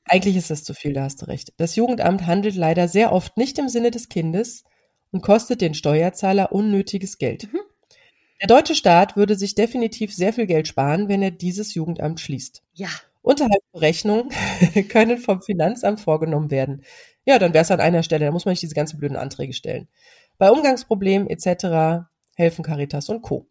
Eigentlich 0.07 0.35
ist 0.35 0.49
das 0.49 0.65
zu 0.65 0.73
viel, 0.73 0.95
da 0.95 1.03
hast 1.03 1.21
du 1.21 1.27
recht. 1.27 1.53
Das 1.59 1.77
Jugendamt 1.77 2.25
handelt 2.27 2.55
leider 2.55 2.89
sehr 2.89 3.13
oft 3.13 3.37
nicht 3.37 3.59
im 3.59 3.69
Sinne 3.69 3.91
des 3.91 4.09
Kindes 4.09 4.65
und 5.11 5.21
kostet 5.21 5.61
den 5.61 5.75
Steuerzahler 5.75 6.53
unnötiges 6.53 7.19
Geld. 7.19 7.53
Mhm. 7.53 7.61
Der 8.41 8.49
deutsche 8.49 8.75
Staat 8.75 9.15
würde 9.15 9.37
sich 9.37 9.55
definitiv 9.55 10.15
sehr 10.15 10.33
viel 10.33 10.47
Geld 10.47 10.69
sparen, 10.69 11.09
wenn 11.09 11.21
er 11.21 11.33
dieses 11.33 11.75
Jugendamt 11.75 12.19
schließt. 12.21 12.63
Ja. 12.73 12.89
Unterhaltsberechnungen 13.27 14.31
können 14.89 15.19
vom 15.19 15.43
Finanzamt 15.43 16.01
vorgenommen 16.01 16.53
werden. 16.53 16.85
Ja, 17.25 17.41
dann 17.41 17.53
wäre 17.55 17.63
es 17.63 17.73
an 17.73 17.81
einer 17.81 18.05
Stelle, 18.05 18.27
da 18.27 18.31
muss 18.31 18.45
man 18.45 18.53
nicht 18.53 18.63
diese 18.63 18.77
ganzen 18.77 18.99
blöden 18.99 19.17
Anträge 19.17 19.53
stellen. 19.53 19.89
Bei 20.39 20.51
Umgangsproblemen 20.51 21.29
etc. 21.29 22.07
helfen 22.37 22.65
Caritas 22.65 23.09
und 23.09 23.23
Co. 23.23 23.49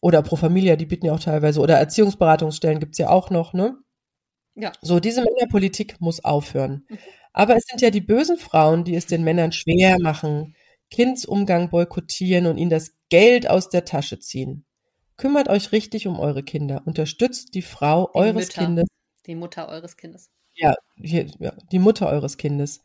Oder 0.00 0.20
Pro 0.22 0.36
Familia, 0.36 0.76
die 0.76 0.84
bieten 0.84 1.06
ja 1.06 1.14
auch 1.14 1.20
teilweise, 1.20 1.60
oder 1.60 1.78
Erziehungsberatungsstellen 1.78 2.80
gibt's 2.80 2.98
ja 2.98 3.08
auch 3.08 3.30
noch, 3.30 3.54
ne? 3.54 3.78
Ja. 4.54 4.72
So, 4.82 5.00
diese 5.00 5.22
Männerpolitik 5.22 5.98
muss 6.00 6.22
aufhören. 6.22 6.84
Mhm. 6.88 6.98
Aber 7.32 7.56
es 7.56 7.64
sind 7.64 7.80
ja 7.80 7.88
die 7.88 8.02
bösen 8.02 8.36
Frauen, 8.36 8.84
die 8.84 8.94
es 8.94 9.06
den 9.06 9.24
Männern 9.24 9.52
schwer 9.52 9.98
machen, 10.00 10.54
Kindsumgang 10.90 11.70
boykottieren 11.70 12.46
und 12.46 12.58
ihnen 12.58 12.70
das 12.70 12.92
Geld 13.08 13.48
aus 13.48 13.70
der 13.70 13.86
Tasche 13.86 14.18
ziehen. 14.18 14.66
Kümmert 15.22 15.48
euch 15.48 15.72
richtig 15.72 16.06
um 16.06 16.18
eure 16.18 16.42
Kinder. 16.42 16.82
Unterstützt 16.84 17.54
die 17.54 17.62
Frau 17.62 18.10
die 18.12 18.18
eures 18.18 18.34
Mütter. 18.34 18.64
Kindes. 18.64 18.88
Die 19.26 19.34
Mutter 19.36 19.68
eures 19.68 19.96
Kindes 19.96 20.30
ja, 20.54 20.74
hier, 20.96 21.26
ja, 21.38 21.52
die 21.70 21.78
Mutter 21.78 22.08
eures 22.08 22.36
Kindes 22.36 22.82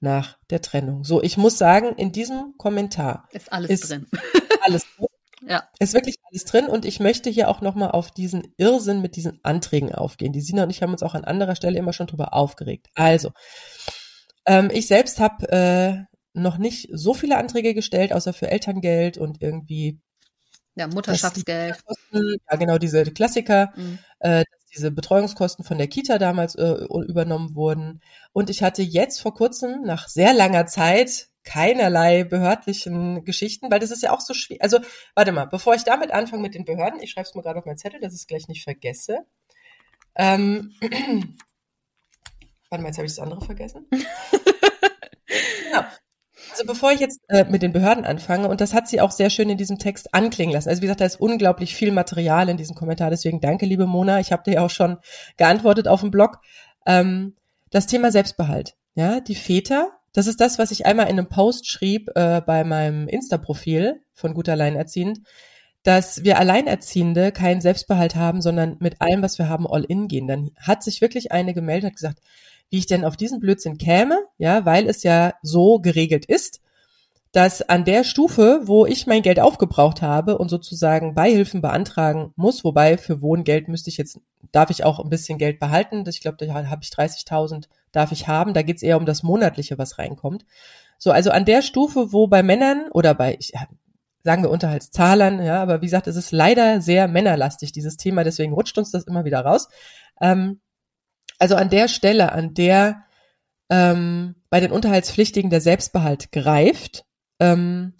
nach 0.00 0.38
der 0.50 0.60
Trennung. 0.60 1.04
So, 1.04 1.22
ich 1.22 1.36
muss 1.36 1.58
sagen, 1.58 1.94
in 1.96 2.12
diesem 2.12 2.54
Kommentar 2.58 3.28
ist 3.32 3.52
alles 3.52 3.70
ist 3.70 3.90
drin. 3.90 4.06
Alles 4.62 4.84
drin. 4.96 5.06
Ja. 5.46 5.68
Ist 5.78 5.92
wirklich 5.92 6.16
alles 6.30 6.46
drin 6.46 6.64
und 6.64 6.86
ich 6.86 7.00
möchte 7.00 7.28
hier 7.28 7.50
auch 7.50 7.60
nochmal 7.60 7.90
auf 7.90 8.10
diesen 8.10 8.54
Irrsinn 8.56 9.02
mit 9.02 9.14
diesen 9.14 9.40
Anträgen 9.42 9.94
aufgehen. 9.94 10.32
Die 10.32 10.40
Sina 10.40 10.62
und 10.62 10.70
ich 10.70 10.82
haben 10.82 10.92
uns 10.92 11.02
auch 11.02 11.14
an 11.14 11.24
anderer 11.24 11.54
Stelle 11.54 11.78
immer 11.78 11.92
schon 11.92 12.06
drüber 12.06 12.32
aufgeregt. 12.32 12.88
Also, 12.94 13.30
ähm, 14.46 14.70
ich 14.72 14.86
selbst 14.86 15.20
habe 15.20 15.48
äh, 15.50 16.16
noch 16.32 16.56
nicht 16.56 16.88
so 16.94 17.12
viele 17.12 17.36
Anträge 17.36 17.74
gestellt, 17.74 18.14
außer 18.14 18.32
für 18.32 18.50
Elterngeld 18.50 19.18
und 19.18 19.42
irgendwie 19.42 20.00
ja, 20.76 20.86
Mutterschaftsgeld. 20.88 21.82
Ja, 22.10 22.56
genau, 22.56 22.78
diese 22.78 23.04
Klassiker, 23.04 23.72
mhm. 23.76 23.98
äh, 24.20 24.44
diese 24.74 24.90
Betreuungskosten 24.90 25.64
von 25.64 25.78
der 25.78 25.86
Kita 25.86 26.18
damals 26.18 26.54
äh, 26.56 26.84
übernommen 27.06 27.54
wurden. 27.54 28.00
Und 28.32 28.50
ich 28.50 28.62
hatte 28.62 28.82
jetzt 28.82 29.20
vor 29.20 29.34
kurzem, 29.34 29.82
nach 29.82 30.08
sehr 30.08 30.34
langer 30.34 30.66
Zeit, 30.66 31.28
keinerlei 31.44 32.24
behördlichen 32.24 33.24
Geschichten, 33.24 33.70
weil 33.70 33.78
das 33.78 33.90
ist 33.90 34.02
ja 34.02 34.12
auch 34.12 34.20
so 34.20 34.34
schwierig. 34.34 34.62
Also, 34.62 34.80
warte 35.14 35.30
mal, 35.30 35.44
bevor 35.44 35.74
ich 35.74 35.84
damit 35.84 36.10
anfange 36.10 36.42
mit 36.42 36.54
den 36.54 36.64
Behörden, 36.64 37.00
ich 37.00 37.10
schreibe 37.12 37.28
es 37.28 37.34
mir 37.34 37.42
gerade 37.42 37.58
auf 37.58 37.66
meinen 37.66 37.78
Zettel, 37.78 38.00
dass 38.00 38.14
ich 38.14 38.20
es 38.20 38.26
gleich 38.26 38.48
nicht 38.48 38.64
vergesse. 38.64 39.26
Ähm, 40.16 40.74
warte 42.70 42.82
mal, 42.82 42.88
jetzt 42.88 42.98
habe 42.98 43.06
ich 43.06 43.14
das 43.14 43.18
andere 43.18 43.44
vergessen. 43.44 43.86
genau. 45.64 45.84
Also 46.54 46.66
bevor 46.66 46.92
ich 46.92 47.00
jetzt 47.00 47.20
äh, 47.26 47.44
mit 47.50 47.62
den 47.62 47.72
Behörden 47.72 48.04
anfange, 48.04 48.46
und 48.46 48.60
das 48.60 48.74
hat 48.74 48.86
sie 48.86 49.00
auch 49.00 49.10
sehr 49.10 49.28
schön 49.28 49.50
in 49.50 49.58
diesem 49.58 49.80
Text 49.80 50.14
anklingen 50.14 50.54
lassen. 50.54 50.68
Also 50.68 50.82
wie 50.82 50.86
gesagt, 50.86 51.00
da 51.00 51.04
ist 51.04 51.20
unglaublich 51.20 51.74
viel 51.74 51.90
Material 51.90 52.48
in 52.48 52.56
diesem 52.56 52.76
Kommentar, 52.76 53.10
deswegen 53.10 53.40
danke, 53.40 53.66
liebe 53.66 53.86
Mona. 53.86 54.20
Ich 54.20 54.30
habe 54.30 54.44
dir 54.44 54.54
ja 54.54 54.64
auch 54.64 54.70
schon 54.70 54.98
geantwortet 55.36 55.88
auf 55.88 56.00
dem 56.00 56.12
Blog. 56.12 56.38
Ähm, 56.86 57.34
das 57.70 57.88
Thema 57.88 58.12
Selbstbehalt. 58.12 58.76
Ja, 58.94 59.18
die 59.18 59.34
Väter, 59.34 59.90
das 60.12 60.28
ist 60.28 60.40
das, 60.40 60.60
was 60.60 60.70
ich 60.70 60.86
einmal 60.86 61.06
in 61.06 61.18
einem 61.18 61.28
Post 61.28 61.68
schrieb 61.68 62.08
äh, 62.14 62.40
bei 62.40 62.62
meinem 62.62 63.08
Insta-Profil 63.08 64.02
von 64.12 64.32
Gut 64.32 64.48
Alleinerziehend, 64.48 65.22
dass 65.82 66.22
wir 66.22 66.38
Alleinerziehende 66.38 67.32
keinen 67.32 67.62
Selbstbehalt 67.62 68.14
haben, 68.14 68.40
sondern 68.40 68.76
mit 68.78 69.00
allem, 69.00 69.22
was 69.22 69.38
wir 69.40 69.48
haben, 69.48 69.66
all 69.66 69.82
in 69.82 70.06
gehen. 70.06 70.28
Dann 70.28 70.52
hat 70.56 70.84
sich 70.84 71.00
wirklich 71.00 71.32
eine 71.32 71.52
gemeldet 71.52 71.90
und 71.90 71.96
gesagt, 71.96 72.20
wie 72.74 72.78
ich 72.78 72.86
denn 72.86 73.04
auf 73.04 73.16
diesen 73.16 73.38
Blödsinn 73.38 73.78
käme, 73.78 74.18
ja, 74.36 74.64
weil 74.64 74.88
es 74.88 75.04
ja 75.04 75.34
so 75.42 75.78
geregelt 75.78 76.24
ist, 76.24 76.60
dass 77.30 77.62
an 77.62 77.84
der 77.84 78.02
Stufe, 78.02 78.62
wo 78.64 78.84
ich 78.84 79.06
mein 79.06 79.22
Geld 79.22 79.38
aufgebraucht 79.38 80.02
habe 80.02 80.38
und 80.38 80.48
sozusagen 80.48 81.14
Beihilfen 81.14 81.60
beantragen 81.60 82.32
muss, 82.34 82.64
wobei 82.64 82.98
für 82.98 83.22
Wohngeld 83.22 83.68
müsste 83.68 83.90
ich 83.90 83.96
jetzt, 83.96 84.18
darf 84.50 84.70
ich 84.70 84.82
auch 84.82 84.98
ein 84.98 85.08
bisschen 85.08 85.38
Geld 85.38 85.60
behalten, 85.60 86.02
ich 86.08 86.20
glaube, 86.20 86.44
da 86.44 86.52
habe 86.52 86.82
ich 86.82 86.88
30.000, 86.88 87.66
darf 87.92 88.10
ich 88.10 88.26
haben, 88.26 88.54
da 88.54 88.62
geht 88.62 88.78
es 88.78 88.82
eher 88.82 88.96
um 88.96 89.06
das 89.06 89.22
Monatliche, 89.22 89.78
was 89.78 89.98
reinkommt. 90.00 90.44
So, 90.98 91.12
also 91.12 91.30
an 91.30 91.44
der 91.44 91.62
Stufe, 91.62 92.12
wo 92.12 92.26
bei 92.26 92.42
Männern 92.42 92.88
oder 92.90 93.14
bei, 93.14 93.38
ja, 93.40 93.68
sagen 94.24 94.42
wir 94.42 94.50
Unterhaltszahlern, 94.50 95.44
ja, 95.44 95.62
aber 95.62 95.80
wie 95.80 95.86
gesagt, 95.86 96.08
es 96.08 96.16
ist 96.16 96.32
leider 96.32 96.80
sehr 96.80 97.06
männerlastig, 97.06 97.70
dieses 97.70 97.96
Thema, 97.98 98.24
deswegen 98.24 98.52
rutscht 98.52 98.76
uns 98.78 98.90
das 98.90 99.04
immer 99.04 99.24
wieder 99.24 99.44
raus. 99.44 99.68
Ähm, 100.20 100.58
also 101.44 101.56
an 101.56 101.68
der 101.68 101.88
Stelle, 101.88 102.32
an 102.32 102.54
der 102.54 103.04
ähm, 103.68 104.34
bei 104.48 104.60
den 104.60 104.72
Unterhaltspflichtigen 104.72 105.50
der 105.50 105.60
Selbstbehalt 105.60 106.32
greift, 106.32 107.04
ähm, 107.38 107.92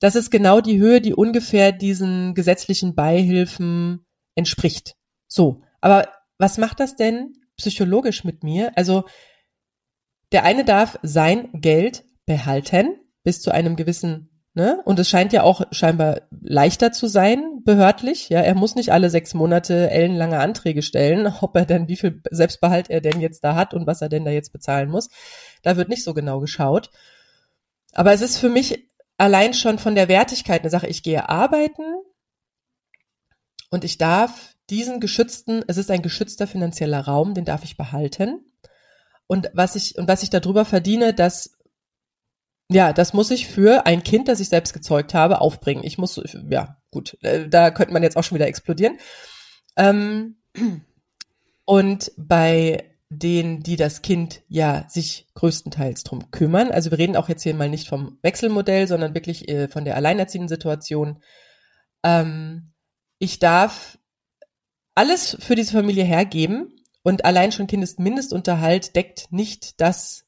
das 0.00 0.16
ist 0.16 0.30
genau 0.30 0.62
die 0.62 0.78
Höhe, 0.78 1.02
die 1.02 1.12
ungefähr 1.12 1.72
diesen 1.72 2.32
gesetzlichen 2.32 2.94
Beihilfen 2.94 4.06
entspricht. 4.34 4.94
So, 5.28 5.60
aber 5.82 6.08
was 6.38 6.56
macht 6.56 6.80
das 6.80 6.96
denn 6.96 7.34
psychologisch 7.58 8.24
mit 8.24 8.42
mir? 8.42 8.72
Also 8.76 9.04
der 10.32 10.44
eine 10.44 10.64
darf 10.64 10.98
sein 11.02 11.50
Geld 11.52 12.02
behalten 12.24 12.98
bis 13.24 13.42
zu 13.42 13.50
einem 13.50 13.76
gewissen 13.76 14.35
Ne? 14.56 14.80
Und 14.86 14.98
es 14.98 15.10
scheint 15.10 15.34
ja 15.34 15.42
auch 15.42 15.66
scheinbar 15.70 16.22
leichter 16.40 16.90
zu 16.90 17.08
sein, 17.08 17.60
behördlich. 17.64 18.30
Ja, 18.30 18.40
er 18.40 18.54
muss 18.54 18.74
nicht 18.74 18.90
alle 18.90 19.10
sechs 19.10 19.34
Monate 19.34 19.90
ellenlange 19.90 20.38
Anträge 20.38 20.80
stellen, 20.80 21.26
ob 21.42 21.54
er 21.56 21.66
denn, 21.66 21.88
wie 21.88 21.96
viel 21.96 22.22
Selbstbehalt 22.30 22.88
er 22.88 23.02
denn 23.02 23.20
jetzt 23.20 23.44
da 23.44 23.54
hat 23.54 23.74
und 23.74 23.86
was 23.86 24.00
er 24.00 24.08
denn 24.08 24.24
da 24.24 24.30
jetzt 24.30 24.54
bezahlen 24.54 24.88
muss. 24.88 25.10
Da 25.60 25.76
wird 25.76 25.90
nicht 25.90 26.02
so 26.02 26.14
genau 26.14 26.40
geschaut. 26.40 26.90
Aber 27.92 28.14
es 28.14 28.22
ist 28.22 28.38
für 28.38 28.48
mich 28.48 28.88
allein 29.18 29.52
schon 29.52 29.78
von 29.78 29.94
der 29.94 30.08
Wertigkeit 30.08 30.62
eine 30.62 30.70
Sache. 30.70 30.86
Ich 30.86 31.02
gehe 31.02 31.28
arbeiten 31.28 31.84
und 33.68 33.84
ich 33.84 33.98
darf 33.98 34.54
diesen 34.70 35.00
geschützten, 35.00 35.64
es 35.66 35.76
ist 35.76 35.90
ein 35.90 36.00
geschützter 36.00 36.46
finanzieller 36.46 37.00
Raum, 37.00 37.34
den 37.34 37.44
darf 37.44 37.62
ich 37.62 37.76
behalten. 37.76 38.40
Und 39.26 39.50
was 39.52 39.76
ich, 39.76 39.98
und 39.98 40.08
was 40.08 40.22
ich 40.22 40.30
darüber 40.30 40.64
verdiene, 40.64 41.12
das 41.12 41.55
ja, 42.70 42.92
das 42.92 43.12
muss 43.12 43.30
ich 43.30 43.46
für 43.46 43.86
ein 43.86 44.02
Kind, 44.02 44.28
das 44.28 44.40
ich 44.40 44.48
selbst 44.48 44.72
gezeugt 44.72 45.14
habe, 45.14 45.40
aufbringen. 45.40 45.84
Ich 45.84 45.98
muss, 45.98 46.20
ja, 46.50 46.76
gut, 46.90 47.16
äh, 47.22 47.48
da 47.48 47.70
könnte 47.70 47.92
man 47.92 48.02
jetzt 48.02 48.16
auch 48.16 48.24
schon 48.24 48.36
wieder 48.36 48.48
explodieren. 48.48 48.98
Ähm, 49.76 50.36
und 51.64 52.12
bei 52.16 52.90
denen, 53.08 53.62
die 53.62 53.76
das 53.76 54.02
Kind 54.02 54.42
ja 54.48 54.84
sich 54.88 55.28
größtenteils 55.34 56.02
drum 56.02 56.30
kümmern, 56.32 56.72
also 56.72 56.90
wir 56.90 56.98
reden 56.98 57.16
auch 57.16 57.28
jetzt 57.28 57.44
hier 57.44 57.54
mal 57.54 57.68
nicht 57.68 57.88
vom 57.88 58.18
Wechselmodell, 58.22 58.88
sondern 58.88 59.14
wirklich 59.14 59.48
äh, 59.48 59.68
von 59.68 59.84
der 59.84 59.94
alleinerziehenden 59.94 60.48
Situation. 60.48 61.22
Ähm, 62.02 62.72
ich 63.18 63.38
darf 63.38 63.98
alles 64.96 65.36
für 65.38 65.54
diese 65.54 65.72
Familie 65.72 66.04
hergeben 66.04 66.74
und 67.02 67.24
allein 67.24 67.52
schon 67.52 67.68
Kindesmindestunterhalt 67.68 68.96
deckt 68.96 69.28
nicht 69.30 69.80
das 69.80 70.25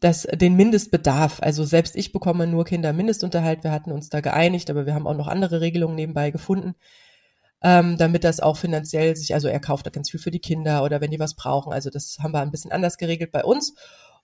das, 0.00 0.22
den 0.22 0.56
Mindestbedarf. 0.56 1.40
Also 1.40 1.64
selbst 1.64 1.96
ich 1.96 2.12
bekomme 2.12 2.46
nur 2.46 2.64
Kindermindestunterhalt. 2.64 3.64
Wir 3.64 3.72
hatten 3.72 3.92
uns 3.92 4.08
da 4.08 4.20
geeinigt, 4.20 4.70
aber 4.70 4.86
wir 4.86 4.94
haben 4.94 5.06
auch 5.06 5.16
noch 5.16 5.28
andere 5.28 5.60
Regelungen 5.60 5.96
nebenbei 5.96 6.30
gefunden, 6.30 6.74
ähm, 7.62 7.96
damit 7.96 8.24
das 8.24 8.40
auch 8.40 8.56
finanziell 8.56 9.16
sich, 9.16 9.34
also 9.34 9.48
er 9.48 9.60
kauft 9.60 9.86
da 9.86 9.90
ganz 9.90 10.10
viel 10.10 10.20
für 10.20 10.30
die 10.30 10.40
Kinder 10.40 10.84
oder 10.84 11.00
wenn 11.00 11.10
die 11.10 11.20
was 11.20 11.34
brauchen. 11.34 11.72
Also 11.72 11.90
das 11.90 12.18
haben 12.20 12.32
wir 12.32 12.40
ein 12.40 12.50
bisschen 12.50 12.72
anders 12.72 12.98
geregelt 12.98 13.32
bei 13.32 13.44
uns. 13.44 13.74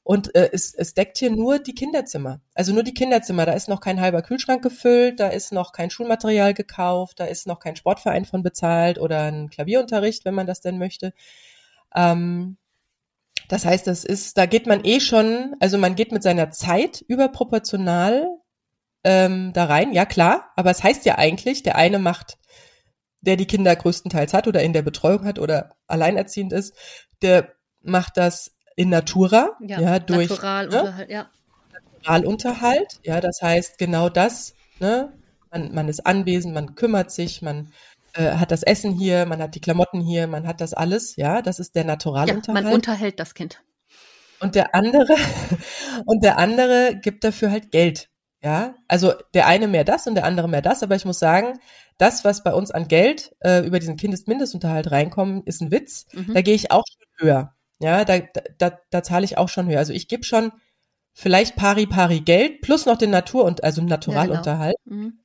Und 0.04 0.34
äh, 0.34 0.50
es, 0.52 0.74
es 0.74 0.94
deckt 0.94 1.18
hier 1.18 1.30
nur 1.30 1.60
die 1.60 1.74
Kinderzimmer. 1.74 2.40
Also 2.54 2.72
nur 2.72 2.82
die 2.82 2.94
Kinderzimmer. 2.94 3.46
Da 3.46 3.52
ist 3.52 3.68
noch 3.68 3.80
kein 3.80 4.00
halber 4.00 4.22
Kühlschrank 4.22 4.62
gefüllt, 4.62 5.20
da 5.20 5.28
ist 5.28 5.52
noch 5.52 5.72
kein 5.72 5.90
Schulmaterial 5.90 6.54
gekauft, 6.54 7.20
da 7.20 7.24
ist 7.24 7.46
noch 7.46 7.60
kein 7.60 7.76
Sportverein 7.76 8.24
von 8.24 8.42
bezahlt 8.42 8.98
oder 8.98 9.22
ein 9.22 9.48
Klavierunterricht, 9.48 10.24
wenn 10.24 10.34
man 10.34 10.46
das 10.46 10.60
denn 10.60 10.78
möchte. 10.78 11.12
Ähm, 11.94 12.56
das 13.48 13.64
heißt, 13.64 13.86
das 13.86 14.04
ist, 14.04 14.38
da 14.38 14.46
geht 14.46 14.66
man 14.66 14.84
eh 14.84 15.00
schon, 15.00 15.54
also 15.60 15.78
man 15.78 15.94
geht 15.94 16.12
mit 16.12 16.22
seiner 16.22 16.50
Zeit 16.50 17.02
überproportional 17.06 18.28
ähm, 19.04 19.52
da 19.52 19.64
rein, 19.64 19.92
ja 19.92 20.04
klar, 20.04 20.52
aber 20.56 20.70
es 20.70 20.82
heißt 20.82 21.04
ja 21.04 21.18
eigentlich, 21.18 21.62
der 21.62 21.76
eine 21.76 21.98
macht, 21.98 22.38
der 23.20 23.36
die 23.36 23.46
Kinder 23.46 23.74
größtenteils 23.74 24.34
hat 24.34 24.46
oder 24.46 24.62
in 24.62 24.72
der 24.72 24.82
Betreuung 24.82 25.24
hat 25.24 25.38
oder 25.38 25.76
alleinerziehend 25.86 26.52
ist, 26.52 26.74
der 27.22 27.52
macht 27.80 28.16
das 28.16 28.52
in 28.76 28.88
Natura, 28.88 29.56
ja, 29.60 29.80
ja 29.80 29.98
durch 29.98 30.30
Naturalunterhalt, 30.30 31.08
ne? 31.08 31.14
ja. 31.14 31.30
Naturalunterhalt, 31.94 33.00
ja, 33.02 33.20
das 33.20 33.42
heißt 33.42 33.78
genau 33.78 34.08
das, 34.08 34.54
ne? 34.80 35.12
Man, 35.50 35.74
man 35.74 35.88
ist 35.88 36.06
anwesend, 36.06 36.54
man 36.54 36.74
kümmert 36.76 37.10
sich, 37.10 37.42
man 37.42 37.72
äh, 38.14 38.32
hat 38.32 38.50
das 38.50 38.62
Essen 38.62 38.92
hier, 38.92 39.26
man 39.26 39.40
hat 39.40 39.54
die 39.54 39.60
Klamotten 39.60 40.00
hier, 40.00 40.26
man 40.26 40.46
hat 40.46 40.60
das 40.60 40.74
alles, 40.74 41.16
ja, 41.16 41.42
das 41.42 41.58
ist 41.58 41.74
der 41.74 41.84
Naturalunterhalt. 41.84 42.46
Ja, 42.46 42.52
man 42.52 42.72
unterhält 42.72 43.18
das 43.20 43.34
Kind. 43.34 43.62
Und 44.40 44.54
der 44.54 44.74
andere, 44.74 45.14
und 46.06 46.24
der 46.24 46.38
andere 46.38 46.98
gibt 47.00 47.24
dafür 47.24 47.50
halt 47.50 47.70
Geld. 47.70 48.08
Ja, 48.44 48.74
also 48.88 49.12
der 49.34 49.46
eine 49.46 49.68
mehr 49.68 49.84
das 49.84 50.08
und 50.08 50.16
der 50.16 50.24
andere 50.24 50.48
mehr 50.48 50.62
das, 50.62 50.82
aber 50.82 50.96
ich 50.96 51.04
muss 51.04 51.20
sagen, 51.20 51.60
das, 51.96 52.24
was 52.24 52.42
bei 52.42 52.52
uns 52.52 52.72
an 52.72 52.88
Geld 52.88 53.36
äh, 53.40 53.64
über 53.64 53.78
diesen 53.78 53.96
Kindesmindestunterhalt 53.96 54.90
reinkommt, 54.90 55.46
ist 55.46 55.62
ein 55.62 55.70
Witz. 55.70 56.06
Mhm. 56.12 56.34
Da 56.34 56.42
gehe 56.42 56.54
ich 56.54 56.72
auch 56.72 56.82
schon 56.88 57.26
höher. 57.28 57.54
Ja, 57.78 58.04
da, 58.04 58.18
da, 58.58 58.78
da 58.90 59.02
zahle 59.04 59.24
ich 59.24 59.38
auch 59.38 59.48
schon 59.48 59.68
höher. 59.68 59.78
Also 59.78 59.92
ich 59.92 60.08
gebe 60.08 60.24
schon 60.24 60.50
vielleicht 61.12 61.54
pari 61.54 61.86
pari 61.86 62.20
Geld 62.20 62.62
plus 62.62 62.84
noch 62.86 62.96
den 62.96 63.10
Natur- 63.10 63.44
und 63.44 63.62
also 63.62 63.80
Naturalunterhalt. 63.80 64.76
Ja, 64.84 64.90
genau. 64.90 65.02
mhm. 65.02 65.20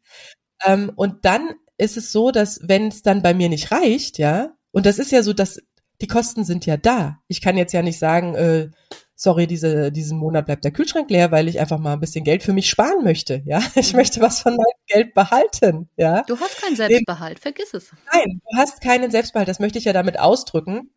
ähm, 0.66 0.92
und 0.96 1.26
dann 1.26 1.56
ist 1.78 1.98
es 1.98 2.12
so, 2.12 2.32
dass 2.32 2.60
wenn 2.64 2.88
es 2.88 3.02
dann 3.02 3.22
bei 3.22 3.34
mir 3.34 3.50
nicht 3.50 3.72
reicht, 3.72 4.18
ja, 4.18 4.54
und 4.72 4.86
das 4.86 5.00
ist 5.00 5.12
ja 5.12 5.24
so, 5.24 5.34
dass 5.34 5.60
die 6.02 6.08
Kosten 6.08 6.44
sind 6.44 6.66
ja 6.66 6.78
da. 6.78 7.20
Ich 7.28 7.42
kann 7.42 7.58
jetzt 7.58 7.74
ja 7.74 7.82
nicht 7.82 8.00
sagen, 8.00 8.36
äh, 8.36 8.70
sorry, 9.16 9.48
diese, 9.48 9.92
diesen 9.92 10.20
Monat 10.20 10.46
bleibt 10.46 10.64
der 10.64 10.72
Kühlschrank 10.72 11.10
leer, 11.10 11.32
weil 11.32 11.48
ich 11.48 11.60
einfach 11.60 11.80
mal 11.80 11.94
ein 11.94 12.00
bisschen 12.00 12.24
Geld 12.24 12.44
für 12.44 12.54
mich 12.54 12.70
sparen 12.70 13.04
möchte. 13.04 13.42
Ja, 13.46 13.62
ich 13.76 13.94
möchte 13.94 14.22
was 14.22 14.42
von 14.42 14.56
meinem 14.56 14.66
Geld 14.88 15.14
behalten. 15.14 15.90
Ja, 15.98 16.24
du 16.24 16.40
hast 16.40 16.62
keinen 16.62 16.76
Selbstbehalt, 16.76 17.40
vergiss 17.40 17.74
es. 17.74 17.92
Nein, 18.14 18.42
du 18.50 18.58
hast 18.58 18.82
keinen 18.82 19.12
Selbstbehalt. 19.12 19.48
Das 19.48 19.60
möchte 19.60 19.80
ich 19.80 19.86
ja 19.86 19.94
damit 19.94 20.20
ausdrücken. 20.20 20.92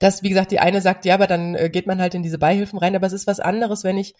Dass, 0.00 0.22
wie 0.22 0.30
gesagt, 0.30 0.50
die 0.50 0.60
eine 0.60 0.80
sagt, 0.80 1.04
ja, 1.04 1.12
aber 1.12 1.26
dann 1.26 1.54
äh, 1.54 1.68
geht 1.68 1.86
man 1.86 2.00
halt 2.00 2.14
in 2.14 2.22
diese 2.22 2.38
Beihilfen 2.38 2.78
rein. 2.78 2.96
Aber 2.96 3.06
es 3.06 3.12
ist 3.12 3.26
was 3.26 3.38
anderes, 3.38 3.84
wenn 3.84 3.98
ich 3.98 4.14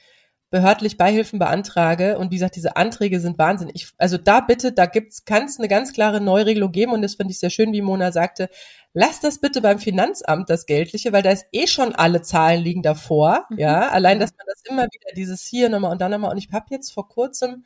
behördlich 0.50 0.96
Beihilfen 0.96 1.38
beantrage. 1.38 2.18
Und 2.18 2.30
wie 2.30 2.36
gesagt, 2.36 2.56
diese 2.56 2.76
Anträge 2.76 3.20
sind 3.20 3.38
Wahnsinn. 3.38 3.70
Ich, 3.72 3.92
also 3.98 4.18
da 4.18 4.40
bitte, 4.40 4.72
da 4.72 4.86
gibt's, 4.86 5.24
kann 5.24 5.44
es 5.44 5.58
eine 5.58 5.68
ganz 5.68 5.92
klare 5.92 6.20
Neuregelung 6.20 6.72
geben. 6.72 6.92
Und 6.92 7.02
das 7.02 7.14
finde 7.14 7.32
ich 7.32 7.38
sehr 7.38 7.50
schön, 7.50 7.72
wie 7.72 7.82
Mona 7.82 8.12
sagte, 8.12 8.48
lass 8.92 9.20
das 9.20 9.38
bitte 9.38 9.60
beim 9.60 9.78
Finanzamt, 9.78 10.50
das 10.50 10.66
Geldliche, 10.66 11.12
weil 11.12 11.22
da 11.22 11.30
ist 11.30 11.46
eh 11.52 11.66
schon 11.66 11.94
alle 11.94 12.22
Zahlen 12.22 12.62
liegen 12.62 12.82
davor, 12.82 13.46
mhm. 13.50 13.58
ja, 13.58 13.88
allein, 13.88 14.18
dass 14.18 14.30
man 14.36 14.46
das 14.46 14.62
immer 14.68 14.82
wieder 14.82 15.14
dieses 15.16 15.46
hier 15.46 15.68
nochmal 15.68 15.92
und 15.92 16.00
dann 16.00 16.10
nochmal. 16.10 16.32
Und 16.32 16.38
ich 16.38 16.48
habe 16.52 16.66
jetzt 16.70 16.92
vor 16.92 17.08
kurzem 17.08 17.64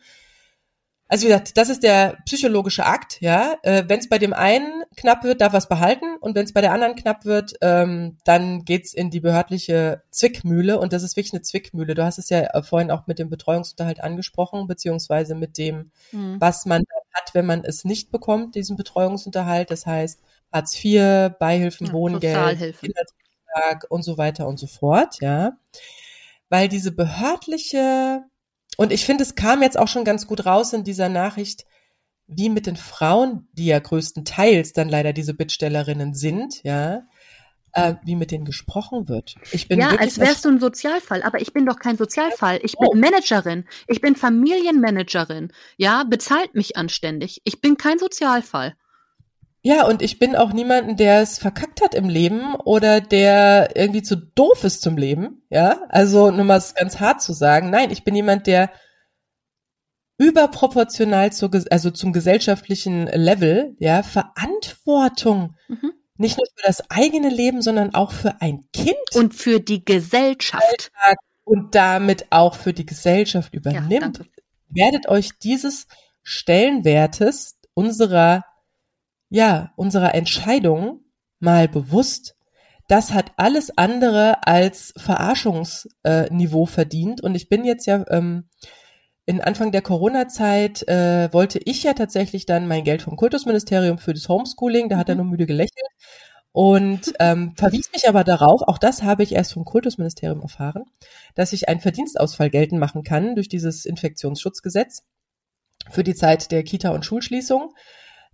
also 1.14 1.26
wie 1.26 1.28
gesagt, 1.28 1.56
das 1.56 1.68
ist 1.68 1.84
der 1.84 2.18
psychologische 2.26 2.84
Akt, 2.84 3.20
ja. 3.20 3.54
Äh, 3.62 3.84
wenn 3.86 4.00
es 4.00 4.08
bei 4.08 4.18
dem 4.18 4.32
einen 4.32 4.82
knapp 4.96 5.22
wird, 5.22 5.40
darf 5.40 5.52
er 5.52 5.58
es 5.58 5.68
behalten 5.68 6.16
und 6.18 6.34
wenn 6.34 6.44
es 6.44 6.52
bei 6.52 6.60
der 6.60 6.72
anderen 6.72 6.96
knapp 6.96 7.24
wird, 7.24 7.54
ähm, 7.60 8.18
dann 8.24 8.64
geht's 8.64 8.92
in 8.92 9.10
die 9.10 9.20
behördliche 9.20 10.02
Zwickmühle 10.10 10.76
und 10.76 10.92
das 10.92 11.04
ist 11.04 11.16
wirklich 11.16 11.32
eine 11.32 11.42
Zwickmühle. 11.42 11.94
Du 11.94 12.02
hast 12.02 12.18
es 12.18 12.30
ja 12.30 12.40
äh, 12.40 12.64
vorhin 12.64 12.90
auch 12.90 13.06
mit 13.06 13.20
dem 13.20 13.30
Betreuungsunterhalt 13.30 14.02
angesprochen, 14.02 14.66
beziehungsweise 14.66 15.36
mit 15.36 15.56
dem, 15.56 15.92
mhm. 16.10 16.40
was 16.40 16.66
man 16.66 16.82
hat, 17.12 17.32
wenn 17.32 17.46
man 17.46 17.62
es 17.64 17.84
nicht 17.84 18.10
bekommt, 18.10 18.56
diesen 18.56 18.76
Betreuungsunterhalt. 18.76 19.70
Das 19.70 19.86
heißt 19.86 20.20
Hartz 20.52 20.84
IV, 20.84 21.30
Beihilfen, 21.38 21.86
ja, 21.86 21.92
Wohngeld, 21.92 22.76
Kindertag 22.80 23.86
und 23.88 24.02
so 24.02 24.18
weiter 24.18 24.48
und 24.48 24.58
so 24.58 24.66
fort, 24.66 25.20
ja. 25.20 25.52
Weil 26.48 26.68
diese 26.68 26.90
behördliche 26.90 28.24
und 28.76 28.92
ich 28.92 29.04
finde, 29.04 29.22
es 29.22 29.34
kam 29.34 29.62
jetzt 29.62 29.78
auch 29.78 29.88
schon 29.88 30.04
ganz 30.04 30.26
gut 30.26 30.46
raus 30.46 30.72
in 30.72 30.84
dieser 30.84 31.08
Nachricht, 31.08 31.64
wie 32.26 32.48
mit 32.48 32.66
den 32.66 32.76
Frauen, 32.76 33.48
die 33.52 33.66
ja 33.66 33.78
größtenteils 33.78 34.72
dann 34.72 34.88
leider 34.88 35.12
diese 35.12 35.34
Bittstellerinnen 35.34 36.14
sind, 36.14 36.62
ja, 36.62 37.02
äh, 37.72 37.94
wie 38.04 38.16
mit 38.16 38.30
denen 38.30 38.44
gesprochen 38.44 39.08
wird. 39.08 39.34
Ich 39.52 39.68
bin 39.68 39.80
ja, 39.80 39.90
als 39.96 40.18
wärst 40.18 40.44
du 40.44 40.48
ein 40.48 40.60
Sozialfall, 40.60 41.22
aber 41.22 41.40
ich 41.40 41.52
bin 41.52 41.66
doch 41.66 41.78
kein 41.78 41.96
Sozialfall. 41.96 42.60
Ich 42.62 42.76
bin 42.78 42.88
oh. 42.88 42.94
Managerin. 42.94 43.66
Ich 43.88 44.00
bin 44.00 44.16
Familienmanagerin. 44.16 45.52
Ja, 45.76 46.04
bezahlt 46.04 46.54
mich 46.54 46.76
anständig. 46.76 47.40
Ich 47.44 47.60
bin 47.60 47.76
kein 47.76 47.98
Sozialfall. 47.98 48.76
Ja, 49.66 49.86
und 49.86 50.02
ich 50.02 50.18
bin 50.18 50.36
auch 50.36 50.52
niemanden, 50.52 50.94
der 50.96 51.22
es 51.22 51.38
verkackt 51.38 51.80
hat 51.80 51.94
im 51.94 52.10
Leben 52.10 52.54
oder 52.54 53.00
der 53.00 53.74
irgendwie 53.74 54.02
zu 54.02 54.14
doof 54.14 54.62
ist 54.62 54.82
zum 54.82 54.98
Leben. 54.98 55.42
Ja, 55.48 55.80
also 55.88 56.30
nur 56.30 56.44
mal 56.44 56.62
ganz 56.76 57.00
hart 57.00 57.22
zu 57.22 57.32
sagen. 57.32 57.70
Nein, 57.70 57.90
ich 57.90 58.04
bin 58.04 58.14
jemand, 58.14 58.46
der 58.46 58.70
überproportional 60.18 61.32
zu, 61.32 61.50
also 61.70 61.90
zum 61.90 62.12
gesellschaftlichen 62.12 63.06
Level, 63.06 63.74
ja, 63.78 64.02
Verantwortung 64.02 65.54
mhm. 65.68 65.92
nicht 66.18 66.36
nur 66.36 66.46
für 66.54 66.66
das 66.66 66.90
eigene 66.90 67.30
Leben, 67.30 67.62
sondern 67.62 67.94
auch 67.94 68.12
für 68.12 68.42
ein 68.42 68.66
Kind 68.74 68.96
und 69.14 69.34
für 69.34 69.60
die 69.60 69.82
Gesellschaft 69.82 70.92
und 71.44 71.74
damit 71.74 72.26
auch 72.28 72.54
für 72.54 72.74
die 72.74 72.84
Gesellschaft 72.84 73.54
übernimmt. 73.54 74.18
Ja, 74.18 74.24
Werdet 74.68 75.08
euch 75.08 75.30
dieses 75.38 75.86
Stellenwertes 76.22 77.56
unserer 77.72 78.44
ja, 79.34 79.72
unserer 79.74 80.14
Entscheidung 80.14 81.00
mal 81.40 81.66
bewusst, 81.66 82.36
das 82.86 83.12
hat 83.12 83.32
alles 83.36 83.76
andere 83.76 84.46
als 84.46 84.94
Verarschungsniveau 84.96 86.62
äh, 86.62 86.68
verdient. 86.68 87.20
Und 87.20 87.34
ich 87.34 87.48
bin 87.48 87.64
jetzt 87.64 87.86
ja 87.86 88.04
ähm, 88.10 88.48
in 89.26 89.40
Anfang 89.40 89.72
der 89.72 89.82
Corona-Zeit 89.82 90.86
äh, 90.86 91.32
wollte 91.32 91.58
ich 91.58 91.82
ja 91.82 91.94
tatsächlich 91.94 92.46
dann 92.46 92.68
mein 92.68 92.84
Geld 92.84 93.02
vom 93.02 93.16
Kultusministerium 93.16 93.98
für 93.98 94.14
das 94.14 94.28
Homeschooling, 94.28 94.88
da 94.88 94.98
hat 94.98 95.08
er 95.08 95.16
mhm. 95.16 95.22
nur 95.22 95.30
müde 95.32 95.46
gelächelt 95.46 95.82
und 96.52 97.12
ähm, 97.18 97.54
verwies 97.56 97.90
mich 97.92 98.08
aber 98.08 98.22
darauf, 98.22 98.62
auch 98.62 98.78
das 98.78 99.02
habe 99.02 99.24
ich 99.24 99.34
erst 99.34 99.54
vom 99.54 99.64
Kultusministerium 99.64 100.42
erfahren, 100.42 100.84
dass 101.34 101.52
ich 101.52 101.68
einen 101.68 101.80
Verdienstausfall 101.80 102.50
geltend 102.50 102.78
machen 102.78 103.02
kann 103.02 103.34
durch 103.34 103.48
dieses 103.48 103.84
Infektionsschutzgesetz 103.84 105.02
für 105.90 106.04
die 106.04 106.14
Zeit 106.14 106.52
der 106.52 106.62
Kita- 106.62 106.90
und 106.90 107.04
Schulschließung. 107.04 107.74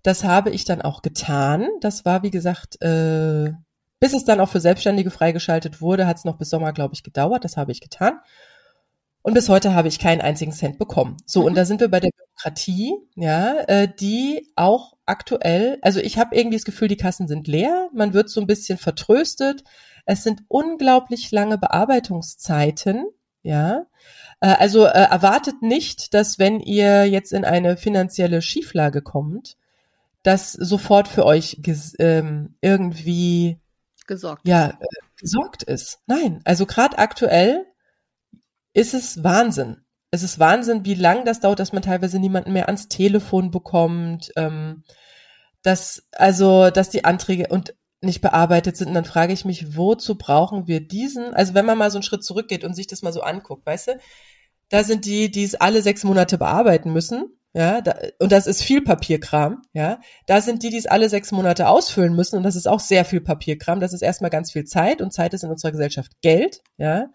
Das 0.02 0.24
habe 0.24 0.50
ich 0.50 0.64
dann 0.64 0.82
auch 0.82 1.02
getan. 1.02 1.68
Das 1.80 2.04
war, 2.04 2.22
wie 2.22 2.30
gesagt, 2.30 2.80
äh, 2.82 3.52
bis 3.98 4.14
es 4.14 4.24
dann 4.24 4.40
auch 4.40 4.48
für 4.48 4.60
Selbstständige 4.60 5.10
freigeschaltet 5.10 5.80
wurde, 5.80 6.06
hat 6.06 6.16
es 6.16 6.24
noch 6.24 6.38
bis 6.38 6.50
Sommer, 6.50 6.72
glaube 6.72 6.94
ich, 6.94 7.02
gedauert. 7.02 7.44
Das 7.44 7.56
habe 7.56 7.72
ich 7.72 7.80
getan. 7.80 8.20
Und 9.22 9.34
bis 9.34 9.50
heute 9.50 9.74
habe 9.74 9.88
ich 9.88 9.98
keinen 9.98 10.22
einzigen 10.22 10.52
Cent 10.52 10.78
bekommen. 10.78 11.18
So, 11.26 11.40
mhm. 11.40 11.46
und 11.46 11.54
da 11.56 11.64
sind 11.66 11.80
wir 11.80 11.88
bei 11.88 12.00
der 12.00 12.10
Bürokratie, 12.16 12.94
ja, 13.16 13.60
äh, 13.68 13.88
die 14.00 14.50
auch 14.56 14.94
aktuell, 15.04 15.78
also 15.82 16.00
ich 16.00 16.18
habe 16.18 16.34
irgendwie 16.34 16.56
das 16.56 16.64
Gefühl, 16.64 16.88
die 16.88 16.96
Kassen 16.96 17.28
sind 17.28 17.46
leer, 17.46 17.90
man 17.92 18.14
wird 18.14 18.30
so 18.30 18.40
ein 18.40 18.46
bisschen 18.46 18.78
vertröstet. 18.78 19.62
Es 20.06 20.22
sind 20.22 20.42
unglaublich 20.48 21.30
lange 21.30 21.58
Bearbeitungszeiten, 21.58 23.04
ja. 23.42 23.86
Äh, 24.40 24.54
also 24.58 24.86
äh, 24.86 24.88
erwartet 24.88 25.60
nicht, 25.60 26.14
dass 26.14 26.38
wenn 26.38 26.60
ihr 26.60 27.04
jetzt 27.06 27.32
in 27.32 27.44
eine 27.44 27.76
finanzielle 27.76 28.40
Schieflage 28.40 29.02
kommt, 29.02 29.58
das 30.22 30.52
sofort 30.52 31.08
für 31.08 31.24
euch 31.24 31.60
ähm, 31.98 32.56
irgendwie 32.60 33.60
gesorgt. 34.06 34.46
Ja, 34.46 34.70
äh, 34.70 34.86
gesorgt 35.18 35.62
ist. 35.62 36.00
Nein, 36.06 36.40
also 36.44 36.66
gerade 36.66 36.98
aktuell 36.98 37.66
ist 38.74 38.94
es 38.94 39.22
Wahnsinn. 39.22 39.84
Es 40.10 40.22
ist 40.22 40.38
Wahnsinn, 40.38 40.84
wie 40.84 40.94
lang 40.94 41.24
das 41.24 41.40
dauert, 41.40 41.60
dass 41.60 41.72
man 41.72 41.82
teilweise 41.82 42.18
niemanden 42.18 42.52
mehr 42.52 42.66
ans 42.66 42.88
Telefon 42.88 43.50
bekommt, 43.50 44.32
ähm, 44.36 44.82
dass 45.62 46.08
also, 46.12 46.70
dass 46.70 46.90
die 46.90 47.04
Anträge 47.04 47.46
und 47.48 47.74
nicht 48.02 48.20
bearbeitet 48.20 48.76
sind. 48.76 48.88
Und 48.88 48.94
dann 48.94 49.04
frage 49.04 49.32
ich 49.32 49.44
mich, 49.44 49.76
wozu 49.76 50.16
brauchen 50.16 50.66
wir 50.66 50.80
diesen? 50.80 51.34
Also 51.34 51.54
wenn 51.54 51.66
man 51.66 51.78
mal 51.78 51.90
so 51.90 51.98
einen 51.98 52.02
Schritt 52.02 52.24
zurückgeht 52.24 52.64
und 52.64 52.74
sich 52.74 52.86
das 52.86 53.02
mal 53.02 53.12
so 53.12 53.20
anguckt, 53.20 53.66
weißt 53.66 53.88
du, 53.88 54.00
da 54.68 54.84
sind 54.84 55.04
die, 55.04 55.30
die 55.30 55.44
es 55.44 55.54
alle 55.54 55.82
sechs 55.82 56.04
Monate 56.04 56.38
bearbeiten 56.38 56.92
müssen 56.92 57.39
ja, 57.52 57.80
da, 57.80 57.96
und 58.20 58.30
das 58.32 58.46
ist 58.46 58.62
viel 58.62 58.82
Papierkram, 58.82 59.62
ja. 59.72 60.00
Da 60.26 60.40
sind 60.40 60.62
die, 60.62 60.70
die 60.70 60.78
es 60.78 60.86
alle 60.86 61.08
sechs 61.08 61.32
Monate 61.32 61.68
ausfüllen 61.68 62.14
müssen, 62.14 62.36
und 62.36 62.42
das 62.44 62.56
ist 62.56 62.68
auch 62.68 62.80
sehr 62.80 63.04
viel 63.04 63.20
Papierkram. 63.20 63.80
Das 63.80 63.92
ist 63.92 64.02
erstmal 64.02 64.30
ganz 64.30 64.52
viel 64.52 64.64
Zeit, 64.64 65.02
und 65.02 65.12
Zeit 65.12 65.34
ist 65.34 65.44
in 65.44 65.50
unserer 65.50 65.72
Gesellschaft 65.72 66.12
Geld, 66.22 66.60
ja. 66.76 67.06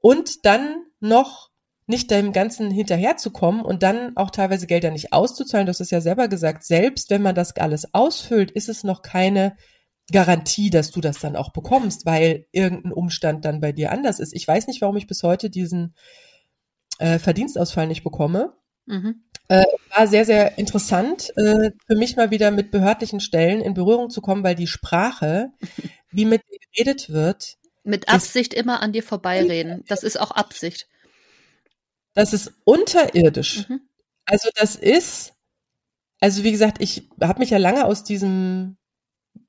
Und 0.00 0.44
dann 0.44 0.84
noch 1.00 1.50
nicht 1.86 2.10
dem 2.10 2.32
Ganzen 2.32 2.70
hinterherzukommen 2.70 3.62
und 3.62 3.82
dann 3.82 4.16
auch 4.16 4.30
teilweise 4.30 4.66
Gelder 4.66 4.90
nicht 4.90 5.12
auszuzahlen. 5.12 5.68
Hast 5.68 5.80
es 5.80 5.90
ja 5.90 6.00
selber 6.00 6.28
gesagt, 6.28 6.64
selbst 6.64 7.10
wenn 7.10 7.22
man 7.22 7.34
das 7.34 7.56
alles 7.56 7.92
ausfüllt, 7.92 8.50
ist 8.50 8.68
es 8.68 8.84
noch 8.84 9.02
keine 9.02 9.56
Garantie, 10.10 10.70
dass 10.70 10.90
du 10.90 11.00
das 11.00 11.18
dann 11.18 11.36
auch 11.36 11.52
bekommst, 11.52 12.06
weil 12.06 12.46
irgendein 12.52 12.92
Umstand 12.92 13.44
dann 13.44 13.60
bei 13.60 13.72
dir 13.72 13.92
anders 13.92 14.18
ist. 14.18 14.34
Ich 14.34 14.46
weiß 14.46 14.66
nicht, 14.66 14.80
warum 14.82 14.96
ich 14.96 15.06
bis 15.06 15.22
heute 15.22 15.50
diesen 15.50 15.94
äh, 16.98 17.18
Verdienstausfall 17.18 17.86
nicht 17.86 18.04
bekomme. 18.04 18.54
Mhm. 18.86 19.23
Äh, 19.48 19.64
war 19.94 20.06
sehr, 20.06 20.24
sehr 20.24 20.56
interessant, 20.58 21.30
äh, 21.36 21.70
für 21.86 21.96
mich 21.96 22.16
mal 22.16 22.30
wieder 22.30 22.50
mit 22.50 22.70
behördlichen 22.70 23.20
Stellen 23.20 23.60
in 23.60 23.74
Berührung 23.74 24.08
zu 24.08 24.22
kommen, 24.22 24.42
weil 24.42 24.54
die 24.54 24.66
Sprache, 24.66 25.50
wie 26.10 26.24
mit 26.24 26.42
dir 26.50 26.58
geredet 26.72 27.10
wird. 27.10 27.56
Mit 27.82 28.08
Absicht 28.08 28.54
immer 28.54 28.80
an 28.80 28.92
dir 28.92 29.02
vorbeireden. 29.02 29.84
Das 29.86 30.02
ist 30.02 30.18
auch 30.18 30.30
Absicht. 30.30 30.88
Das 32.14 32.32
ist 32.32 32.54
unterirdisch. 32.64 33.68
Mhm. 33.68 33.80
Also 34.24 34.48
das 34.54 34.76
ist, 34.76 35.34
also 36.20 36.42
wie 36.44 36.52
gesagt, 36.52 36.80
ich 36.80 37.10
habe 37.20 37.40
mich 37.40 37.50
ja 37.50 37.58
lange 37.58 37.84
aus 37.84 38.04
diesem 38.04 38.78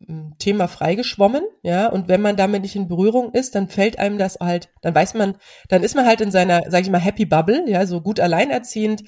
hm, 0.05 0.33
Thema 0.39 0.67
freigeschwommen, 0.67 1.43
ja, 1.63 1.87
und 1.87 2.09
wenn 2.09 2.21
man 2.21 2.35
damit 2.35 2.63
nicht 2.63 2.75
in 2.75 2.89
Berührung 2.89 3.31
ist, 3.31 3.55
dann 3.55 3.69
fällt 3.69 3.99
einem 3.99 4.17
das 4.17 4.39
halt, 4.41 4.69
dann 4.81 4.93
weiß 4.93 5.13
man, 5.13 5.37
dann 5.69 5.83
ist 5.83 5.95
man 5.95 6.05
halt 6.05 6.19
in 6.19 6.31
seiner, 6.31 6.69
sag 6.69 6.81
ich 6.81 6.89
mal, 6.89 6.99
Happy 6.99 7.25
Bubble, 7.25 7.63
ja, 7.69 7.85
so 7.85 8.01
gut 8.01 8.19
alleinerziehend, 8.19 9.03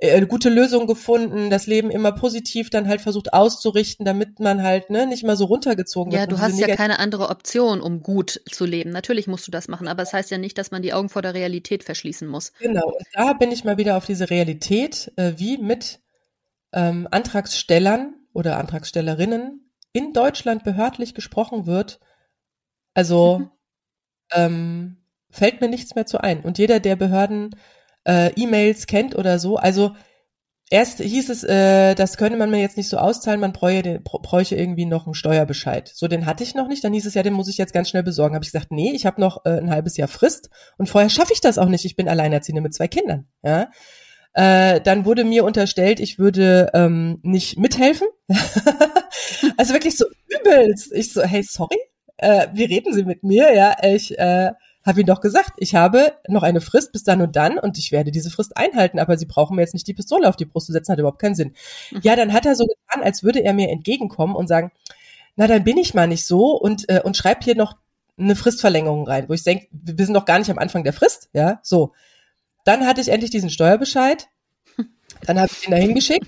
äh, 0.00 0.24
gute 0.26 0.48
Lösung 0.48 0.86
gefunden, 0.86 1.50
das 1.50 1.66
Leben 1.66 1.90
immer 1.90 2.12
positiv 2.12 2.70
dann 2.70 2.86
halt 2.86 3.00
versucht 3.00 3.32
auszurichten, 3.32 4.06
damit 4.06 4.38
man 4.38 4.62
halt 4.62 4.90
ne, 4.90 5.06
nicht 5.06 5.24
mal 5.24 5.36
so 5.36 5.46
runtergezogen 5.46 6.12
wird. 6.12 6.20
Ja, 6.20 6.26
du 6.26 6.38
hast 6.38 6.58
ja 6.58 6.74
keine 6.76 7.00
andere 7.00 7.28
Option, 7.30 7.80
um 7.80 8.00
gut 8.00 8.40
zu 8.48 8.64
leben. 8.64 8.90
Natürlich 8.90 9.26
musst 9.26 9.48
du 9.48 9.50
das 9.50 9.66
machen, 9.66 9.88
aber 9.88 10.02
es 10.04 10.10
das 10.10 10.14
heißt 10.14 10.30
ja 10.30 10.38
nicht, 10.38 10.56
dass 10.56 10.70
man 10.70 10.82
die 10.82 10.92
Augen 10.92 11.08
vor 11.08 11.22
der 11.22 11.34
Realität 11.34 11.82
verschließen 11.82 12.28
muss. 12.28 12.52
Genau, 12.60 12.86
und 12.86 13.06
da 13.12 13.32
bin 13.32 13.50
ich 13.50 13.64
mal 13.64 13.76
wieder 13.76 13.96
auf 13.96 14.06
diese 14.06 14.30
Realität, 14.30 15.12
äh, 15.16 15.32
wie 15.36 15.58
mit 15.58 16.00
ähm, 16.72 17.08
Antragstellern 17.10 18.14
oder 18.32 18.58
Antragstellerinnen 18.58 19.72
in 19.92 20.12
Deutschland 20.12 20.62
behördlich 20.62 21.14
gesprochen 21.14 21.66
wird. 21.66 21.98
Also 22.94 23.38
mhm. 23.38 23.50
ähm, 24.32 24.96
fällt 25.30 25.60
mir 25.60 25.68
nichts 25.68 25.96
mehr 25.96 26.06
zu 26.06 26.22
ein. 26.22 26.42
Und 26.42 26.58
jeder, 26.58 26.78
der 26.78 26.94
Behörden 26.94 27.56
äh, 28.04 28.32
E-Mails 28.34 28.86
kennt 28.86 29.16
oder 29.16 29.38
so. 29.38 29.56
Also 29.56 29.94
erst 30.70 30.98
hieß 30.98 31.30
es, 31.30 31.44
äh, 31.44 31.94
das 31.94 32.16
könnte 32.16 32.38
man 32.38 32.50
mir 32.50 32.60
jetzt 32.60 32.76
nicht 32.76 32.88
so 32.88 32.98
auszahlen, 32.98 33.40
man 33.40 33.52
bräuche, 33.52 34.00
bräuche 34.00 34.56
irgendwie 34.56 34.86
noch 34.86 35.06
einen 35.06 35.14
Steuerbescheid. 35.14 35.90
So, 35.94 36.08
den 36.08 36.26
hatte 36.26 36.44
ich 36.44 36.54
noch 36.54 36.68
nicht. 36.68 36.84
Dann 36.84 36.92
hieß 36.92 37.06
es 37.06 37.14
ja, 37.14 37.22
den 37.22 37.32
muss 37.32 37.48
ich 37.48 37.58
jetzt 37.58 37.72
ganz 37.72 37.88
schnell 37.88 38.02
besorgen. 38.02 38.34
Habe 38.34 38.44
ich 38.44 38.52
gesagt, 38.52 38.70
nee, 38.70 38.92
ich 38.92 39.06
habe 39.06 39.20
noch 39.20 39.44
äh, 39.44 39.58
ein 39.58 39.70
halbes 39.70 39.96
Jahr 39.96 40.08
Frist 40.08 40.50
und 40.76 40.88
vorher 40.88 41.10
schaffe 41.10 41.32
ich 41.32 41.40
das 41.40 41.58
auch 41.58 41.68
nicht. 41.68 41.84
Ich 41.84 41.96
bin 41.96 42.08
Alleinerziehende 42.08 42.62
mit 42.62 42.74
zwei 42.74 42.88
Kindern. 42.88 43.28
Ja. 43.42 43.70
Äh, 44.34 44.80
dann 44.80 45.04
wurde 45.04 45.24
mir 45.24 45.44
unterstellt, 45.44 46.00
ich 46.00 46.18
würde 46.18 46.70
ähm, 46.74 47.18
nicht 47.22 47.58
mithelfen. 47.58 48.06
also 49.56 49.72
wirklich 49.72 49.96
so 49.96 50.04
übelst. 50.28 50.92
Ich 50.92 51.12
so, 51.12 51.22
hey, 51.22 51.42
sorry, 51.42 51.78
äh, 52.18 52.48
wie 52.52 52.64
reden 52.64 52.92
Sie 52.92 53.04
mit 53.04 53.22
mir? 53.22 53.54
Ja, 53.54 53.76
ich 53.82 54.18
äh, 54.18 54.52
habe 54.88 55.00
ihm 55.00 55.06
doch 55.06 55.20
gesagt, 55.20 55.52
ich 55.58 55.74
habe 55.74 56.14
noch 56.28 56.42
eine 56.42 56.60
Frist 56.60 56.92
bis 56.92 57.04
dann 57.04 57.20
und 57.20 57.36
dann 57.36 57.58
und 57.58 57.78
ich 57.78 57.92
werde 57.92 58.10
diese 58.10 58.30
Frist 58.30 58.56
einhalten, 58.56 58.98
aber 58.98 59.18
Sie 59.18 59.26
brauchen 59.26 59.54
mir 59.54 59.62
jetzt 59.62 59.74
nicht 59.74 59.86
die 59.86 59.94
Pistole 59.94 60.28
auf 60.28 60.36
die 60.36 60.46
Brust 60.46 60.66
zu 60.66 60.72
setzen, 60.72 60.92
hat 60.92 60.98
überhaupt 60.98 61.20
keinen 61.20 61.34
Sinn. 61.34 61.52
Mhm. 61.90 62.00
Ja, 62.02 62.16
dann 62.16 62.32
hat 62.32 62.46
er 62.46 62.56
so 62.56 62.64
getan, 62.64 63.04
als 63.04 63.22
würde 63.22 63.44
er 63.44 63.52
mir 63.52 63.68
entgegenkommen 63.68 64.34
und 64.34 64.48
sagen, 64.48 64.72
na, 65.36 65.46
dann 65.46 65.62
bin 65.62 65.76
ich 65.76 65.94
mal 65.94 66.08
nicht 66.08 66.24
so 66.24 66.56
und, 66.56 66.88
äh, 66.88 67.02
und 67.04 67.16
schreib 67.16 67.44
hier 67.44 67.54
noch 67.54 67.76
eine 68.18 68.34
Fristverlängerung 68.34 69.06
rein, 69.06 69.28
wo 69.28 69.34
ich 69.34 69.44
denke, 69.44 69.68
wir 69.70 70.04
sind 70.04 70.14
noch 70.14 70.24
gar 70.24 70.38
nicht 70.38 70.50
am 70.50 70.58
Anfang 70.58 70.84
der 70.84 70.94
Frist, 70.94 71.28
ja, 71.34 71.60
so. 71.62 71.92
Dann 72.64 72.86
hatte 72.86 73.00
ich 73.00 73.08
endlich 73.08 73.30
diesen 73.30 73.50
Steuerbescheid, 73.50 74.28
dann 75.26 75.38
habe 75.38 75.52
ich 75.52 75.66
ihn 75.66 75.70
dahin 75.70 75.94
geschickt 75.94 76.26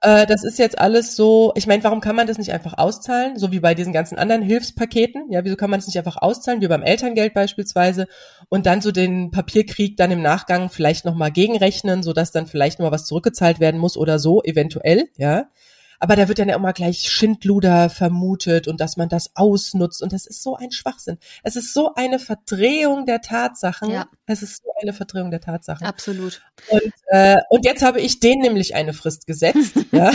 äh, 0.00 0.26
das 0.26 0.44
ist 0.44 0.58
jetzt 0.58 0.78
alles 0.78 1.16
so, 1.16 1.52
ich 1.56 1.66
meine, 1.66 1.82
warum 1.84 2.00
kann 2.00 2.16
man 2.16 2.26
das 2.26 2.38
nicht 2.38 2.52
einfach 2.52 2.78
auszahlen, 2.78 3.36
so 3.38 3.50
wie 3.52 3.60
bei 3.60 3.74
diesen 3.74 3.92
ganzen 3.92 4.18
anderen 4.18 4.42
Hilfspaketen? 4.42 5.30
Ja, 5.30 5.44
wieso 5.44 5.56
kann 5.56 5.70
man 5.70 5.80
das 5.80 5.86
nicht 5.86 5.98
einfach 5.98 6.16
auszahlen, 6.18 6.60
wie 6.60 6.68
beim 6.68 6.82
Elterngeld 6.82 7.34
beispielsweise, 7.34 8.06
und 8.48 8.66
dann 8.66 8.80
so 8.80 8.92
den 8.92 9.30
Papierkrieg 9.30 9.96
dann 9.96 10.10
im 10.10 10.22
Nachgang 10.22 10.70
vielleicht 10.70 11.04
nochmal 11.04 11.32
gegenrechnen, 11.32 12.02
sodass 12.02 12.30
dann 12.32 12.46
vielleicht 12.46 12.78
nochmal 12.78 12.92
was 12.92 13.06
zurückgezahlt 13.06 13.60
werden 13.60 13.80
muss 13.80 13.96
oder 13.96 14.18
so, 14.18 14.42
eventuell, 14.42 15.08
ja. 15.16 15.46
Aber 16.00 16.14
da 16.14 16.28
wird 16.28 16.38
dann 16.38 16.48
ja 16.48 16.56
immer 16.56 16.72
gleich 16.72 17.10
Schindluder 17.10 17.90
vermutet 17.90 18.68
und 18.68 18.80
dass 18.80 18.96
man 18.96 19.08
das 19.08 19.32
ausnutzt. 19.34 20.02
Und 20.02 20.12
das 20.12 20.26
ist 20.26 20.42
so 20.42 20.56
ein 20.56 20.70
Schwachsinn. 20.70 21.18
Es 21.42 21.56
ist 21.56 21.74
so 21.74 21.94
eine 21.94 22.18
Verdrehung 22.18 23.04
der 23.04 23.20
Tatsachen. 23.20 23.90
Ja. 23.90 24.08
Es 24.26 24.42
ist 24.42 24.62
so 24.62 24.70
eine 24.80 24.92
Verdrehung 24.92 25.30
der 25.30 25.40
Tatsachen. 25.40 25.86
Absolut. 25.86 26.42
Und, 26.68 26.92
äh, 27.06 27.38
und 27.50 27.64
jetzt 27.64 27.82
habe 27.82 28.00
ich 28.00 28.20
den 28.20 28.38
nämlich 28.40 28.74
eine 28.74 28.92
Frist 28.92 29.26
gesetzt. 29.26 29.74
ja. 29.92 30.12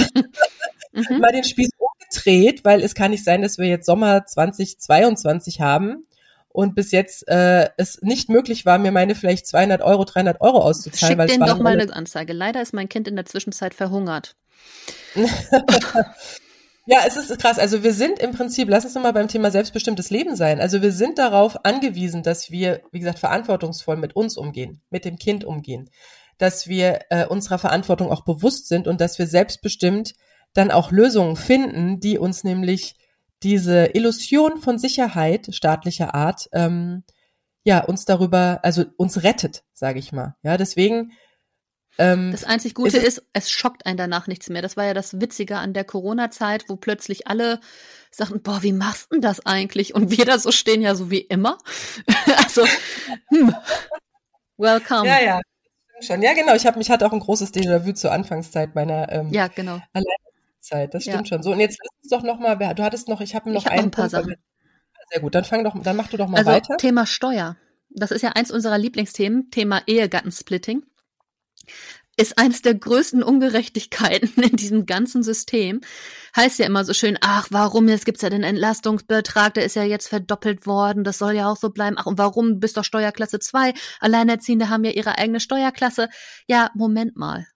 mhm. 0.93 1.19
Mal 1.19 1.33
den 1.33 1.43
Spieß 1.43 1.69
dreht, 2.13 2.63
weil 2.63 2.81
es 2.81 2.95
kann 2.95 3.11
nicht 3.11 3.23
sein, 3.23 3.41
dass 3.41 3.57
wir 3.57 3.67
jetzt 3.67 3.85
Sommer 3.85 4.25
2022 4.25 5.61
haben 5.61 6.05
und 6.53 6.75
bis 6.75 6.91
jetzt 6.91 7.27
äh, 7.27 7.69
es 7.77 8.01
nicht 8.01 8.29
möglich 8.29 8.65
war, 8.65 8.77
mir 8.77 8.91
meine 8.91 9.15
vielleicht 9.15 9.47
200 9.47 9.81
Euro, 9.81 10.05
300 10.05 10.39
Euro 10.39 10.59
auszuzahlen. 10.59 11.13
Schick 11.13 11.17
weil 11.17 11.27
denen 11.27 11.47
doch 11.47 11.59
mal 11.59 11.79
eine 11.79 11.91
Anzeige. 11.91 12.31
Leider 12.31 12.61
ist 12.61 12.73
mein 12.73 12.87
Kind 12.87 13.07
in 13.07 13.15
der 13.15 13.25
Zwischenzeit 13.25 13.73
verhungert. 13.73 14.35
Ja, 16.85 16.99
es 17.07 17.15
ist 17.15 17.39
krass. 17.39 17.59
Also 17.59 17.81
wir 17.81 17.93
sind 17.93 18.19
im 18.19 18.33
Prinzip, 18.33 18.67
lass 18.69 18.83
uns 18.83 18.93
nochmal 18.93 19.13
beim 19.13 19.29
Thema 19.29 19.51
selbstbestimmtes 19.51 20.09
Leben 20.09 20.35
sein. 20.35 20.59
Also 20.59 20.81
wir 20.81 20.91
sind 20.91 21.17
darauf 21.17 21.63
angewiesen, 21.63 22.23
dass 22.23 22.51
wir, 22.51 22.81
wie 22.91 22.99
gesagt, 22.99 23.19
verantwortungsvoll 23.19 23.95
mit 23.95 24.17
uns 24.17 24.35
umgehen, 24.35 24.81
mit 24.89 25.05
dem 25.05 25.15
Kind 25.15 25.45
umgehen, 25.45 25.89
dass 26.39 26.67
wir 26.67 26.99
äh, 27.09 27.25
unserer 27.25 27.57
Verantwortung 27.57 28.11
auch 28.11 28.25
bewusst 28.25 28.67
sind 28.67 28.87
und 28.87 28.99
dass 28.99 29.17
wir 29.17 29.27
selbstbestimmt 29.27 30.13
dann 30.53 30.71
auch 30.71 30.91
Lösungen 30.91 31.37
finden, 31.37 32.01
die 32.01 32.17
uns 32.17 32.43
nämlich 32.43 32.95
diese 33.43 33.95
Illusion 33.95 34.57
von 34.57 34.77
Sicherheit 34.77 35.55
staatlicher 35.55 36.13
Art, 36.13 36.49
ähm, 36.51 37.03
ja, 37.63 37.81
uns 37.83 38.03
darüber, 38.03 38.59
also 38.63 38.83
uns 38.97 39.23
rettet, 39.23 39.63
sage 39.73 39.99
ich 39.99 40.11
mal. 40.11 40.35
Ja, 40.43 40.57
deswegen 40.57 41.13
ähm, 41.97 42.31
das 42.31 42.43
einzig 42.43 42.73
Gute 42.73 42.97
ist, 42.97 43.19
ist, 43.19 43.23
es 43.33 43.51
schockt 43.51 43.85
einen 43.85 43.97
danach 43.97 44.27
nichts 44.27 44.49
mehr. 44.49 44.61
Das 44.61 44.77
war 44.77 44.85
ja 44.85 44.93
das 44.93 45.21
Witzige 45.21 45.57
an 45.57 45.73
der 45.73 45.83
Corona-Zeit, 45.83 46.65
wo 46.67 46.75
plötzlich 46.75 47.27
alle 47.27 47.59
sagten, 48.09 48.41
boah, 48.41 48.63
wie 48.63 48.73
machst 48.73 49.11
du 49.11 49.19
das 49.19 49.45
eigentlich? 49.45 49.93
Und 49.93 50.09
wir 50.09 50.25
da 50.25 50.39
so 50.39 50.51
stehen 50.51 50.81
ja 50.81 50.95
so 50.95 51.11
wie 51.11 51.19
immer. 51.19 51.57
also, 52.37 52.65
hm. 53.29 53.55
welcome. 54.57 55.07
Ja, 55.07 55.21
ja. 55.21 55.41
Schon. 56.01 56.21
Ja, 56.21 56.33
genau. 56.33 56.55
Ich 56.55 56.65
habe 56.65 56.79
mich 56.79 56.89
hatte 56.89 57.05
auch 57.05 57.13
ein 57.13 57.19
großes 57.19 57.53
Déjà-vu 57.53 57.93
zur 57.93 58.11
Anfangszeit 58.11 58.75
meiner 58.75 59.11
ähm, 59.11 59.29
ja, 59.31 59.47
genau. 59.47 59.79
Zeit. 60.59 60.93
Das 60.93 61.03
stimmt 61.03 61.29
ja. 61.29 61.35
schon. 61.35 61.43
So 61.43 61.51
und 61.51 61.59
jetzt 61.59 61.77
lass 61.81 62.01
uns 62.01 62.09
doch 62.09 62.23
noch 62.23 62.39
mal. 62.39 62.55
Du 62.73 62.83
hattest 62.83 63.07
noch, 63.07 63.21
ich 63.21 63.35
habe 63.35 63.51
noch 63.51 63.61
ich 63.61 63.67
hab 63.67 63.73
ein 63.73 63.91
paar 63.91 64.09
Punkt, 64.09 64.27
Sachen. 64.27 64.35
Sehr 65.11 65.21
gut. 65.21 65.35
Dann 65.35 65.45
fang 65.45 65.63
doch, 65.63 65.75
dann 65.81 65.95
mach 65.95 66.07
du 66.07 66.17
doch 66.17 66.27
mal 66.27 66.39
also, 66.39 66.49
weiter. 66.49 66.77
Thema 66.77 67.05
Steuer. 67.05 67.55
Das 67.89 68.09
ist 68.09 68.23
ja 68.23 68.31
eins 68.31 68.49
unserer 68.51 68.79
Lieblingsthemen. 68.79 69.51
Thema 69.51 69.83
Ehegattensplitting 69.85 70.83
ist 72.15 72.37
eines 72.37 72.61
der 72.61 72.75
größten 72.75 73.23
Ungerechtigkeiten 73.23 74.43
in 74.43 74.55
diesem 74.55 74.85
ganzen 74.85 75.23
System. 75.23 75.81
Heißt 76.35 76.59
ja 76.59 76.65
immer 76.65 76.85
so 76.85 76.93
schön, 76.93 77.17
ach, 77.21 77.47
warum, 77.49 77.87
jetzt 77.87 78.05
gibt's 78.05 78.21
ja 78.21 78.29
den 78.29 78.43
Entlastungsbetrag, 78.43 79.53
der 79.53 79.65
ist 79.65 79.75
ja 79.75 79.83
jetzt 79.83 80.07
verdoppelt 80.07 80.65
worden, 80.65 81.03
das 81.03 81.17
soll 81.17 81.33
ja 81.33 81.49
auch 81.49 81.57
so 81.57 81.69
bleiben. 81.69 81.95
Ach, 81.97 82.05
und 82.05 82.17
warum 82.17 82.59
bist 82.59 82.77
doch 82.77 82.83
Steuerklasse 82.83 83.39
2? 83.39 83.73
Alleinerziehende 83.99 84.69
haben 84.69 84.83
ja 84.83 84.91
ihre 84.91 85.17
eigene 85.17 85.39
Steuerklasse. 85.39 86.09
Ja, 86.47 86.69
Moment 86.75 87.15
mal. 87.15 87.47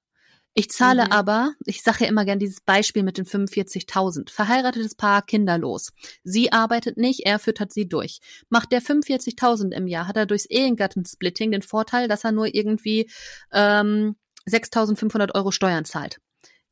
Ich 0.59 0.71
zahle 0.71 1.05
mhm. 1.05 1.11
aber, 1.11 1.53
ich 1.67 1.83
sage 1.83 2.05
ja 2.05 2.09
immer 2.09 2.25
gern 2.25 2.39
dieses 2.39 2.61
Beispiel 2.61 3.03
mit 3.03 3.19
den 3.19 3.25
45.000. 3.25 4.31
Verheiratetes 4.31 4.95
Paar, 4.95 5.21
kinderlos. 5.21 5.91
Sie 6.23 6.51
arbeitet 6.51 6.97
nicht, 6.97 7.27
er 7.27 7.37
füttert 7.37 7.71
sie 7.71 7.87
durch. 7.87 8.21
Macht 8.49 8.71
der 8.71 8.81
45.000 8.81 9.71
im 9.71 9.85
Jahr, 9.85 10.07
hat 10.07 10.17
er 10.17 10.25
durchs 10.25 10.47
Ehegattensplitting 10.47 11.51
den 11.51 11.61
Vorteil, 11.61 12.07
dass 12.07 12.23
er 12.23 12.31
nur 12.31 12.55
irgendwie 12.55 13.07
ähm, 13.53 14.15
6.500 14.49 15.35
Euro 15.35 15.51
Steuern 15.51 15.85
zahlt. 15.85 16.17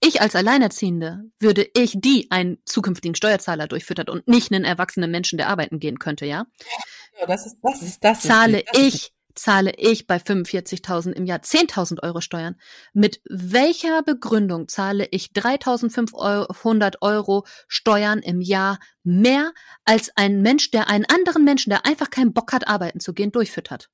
Ich 0.01 0.19
als 0.19 0.35
Alleinerziehende 0.35 1.25
würde 1.39 1.69
ich 1.75 1.93
die 1.95 2.31
einen 2.31 2.57
zukünftigen 2.65 3.13
Steuerzahler 3.13 3.67
durchfüttert 3.67 4.09
und 4.09 4.27
nicht 4.27 4.51
einen 4.51 4.65
erwachsenen 4.65 5.11
Menschen, 5.11 5.37
der 5.37 5.47
arbeiten 5.47 5.77
gehen 5.77 5.99
könnte, 5.99 6.25
ja? 6.25 6.47
Ja, 7.19 7.27
das 7.27 7.45
ist, 7.45 7.57
das 7.61 7.83
ist, 7.83 8.03
das 8.03 8.21
Zahle 8.21 8.61
ist, 8.61 8.69
das 8.73 8.81
ich 8.81 9.14
zahle 9.35 9.73
ich 9.77 10.07
bei 10.07 10.17
45.000 10.17 11.11
im 11.11 11.25
Jahr 11.25 11.39
10.000 11.39 12.01
Euro 12.03 12.21
Steuern. 12.21 12.55
Mit 12.93 13.21
welcher 13.29 14.01
Begründung 14.01 14.67
zahle 14.67 15.07
ich 15.11 15.27
3.500 15.31 16.95
Euro 17.01 17.45
Steuern 17.67 18.19
im 18.19 18.41
Jahr 18.41 18.79
mehr 19.03 19.51
als 19.83 20.11
ein 20.15 20.41
Mensch, 20.41 20.71
der 20.71 20.89
einen 20.89 21.05
anderen 21.05 21.43
Menschen, 21.43 21.69
der 21.69 21.85
einfach 21.85 22.09
keinen 22.09 22.33
Bock 22.33 22.53
hat, 22.53 22.67
arbeiten 22.67 22.99
zu 22.99 23.13
gehen, 23.13 23.31
durchfüttert? 23.31 23.89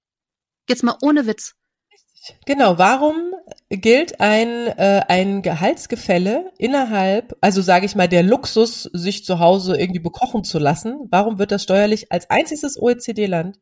Jetzt 0.70 0.84
mal 0.84 0.98
ohne 1.02 1.28
Witz. 1.28 1.56
Genau, 2.46 2.78
warum 2.78 3.34
gilt 3.70 4.22
ein, 4.22 4.68
äh, 4.68 5.02
ein 5.08 5.42
Gehaltsgefälle 5.42 6.52
innerhalb, 6.60 7.36
also 7.42 7.64
sage 7.64 7.88
ich 7.88 7.96
mal, 7.96 8.08
der 8.08 8.22
Luxus, 8.22 8.84
sich 8.94 9.26
zu 9.26 9.39
Hause 9.39 9.76
irgendwie 9.76 10.00
bekochen 10.00 10.44
zu 10.44 10.60
lassen, 10.60 11.08
warum 11.10 11.39
wird 11.39 11.52
das 11.52 11.64
steuerlich 11.64 12.12
als 12.12 12.30
einziges 12.30 12.80
OECD-Land 12.80 13.58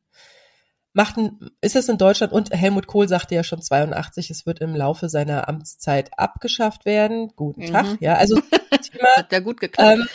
machten, 0.99 1.49
ist 1.61 1.77
es 1.77 1.87
in 1.87 1.97
Deutschland 1.97 2.33
und 2.33 2.51
Helmut 2.51 2.85
Kohl 2.85 3.07
sagte 3.07 3.33
ja 3.33 3.45
schon 3.45 3.61
82, 3.61 4.29
es 4.31 4.45
wird 4.45 4.59
im 4.59 4.75
Laufe 4.75 5.07
seiner 5.07 5.47
Amtszeit 5.47 6.11
abgeschafft 6.19 6.83
werden. 6.83 7.31
Guten 7.37 7.61
mhm. 7.61 7.71
Tag, 7.71 7.85
ja, 8.01 8.15
also 8.15 8.35
Thema, 8.91 9.07
hat 9.15 9.31
ja 9.31 9.39
gut 9.39 9.61
geklappt. 9.61 9.97
Ähm, 9.97 10.07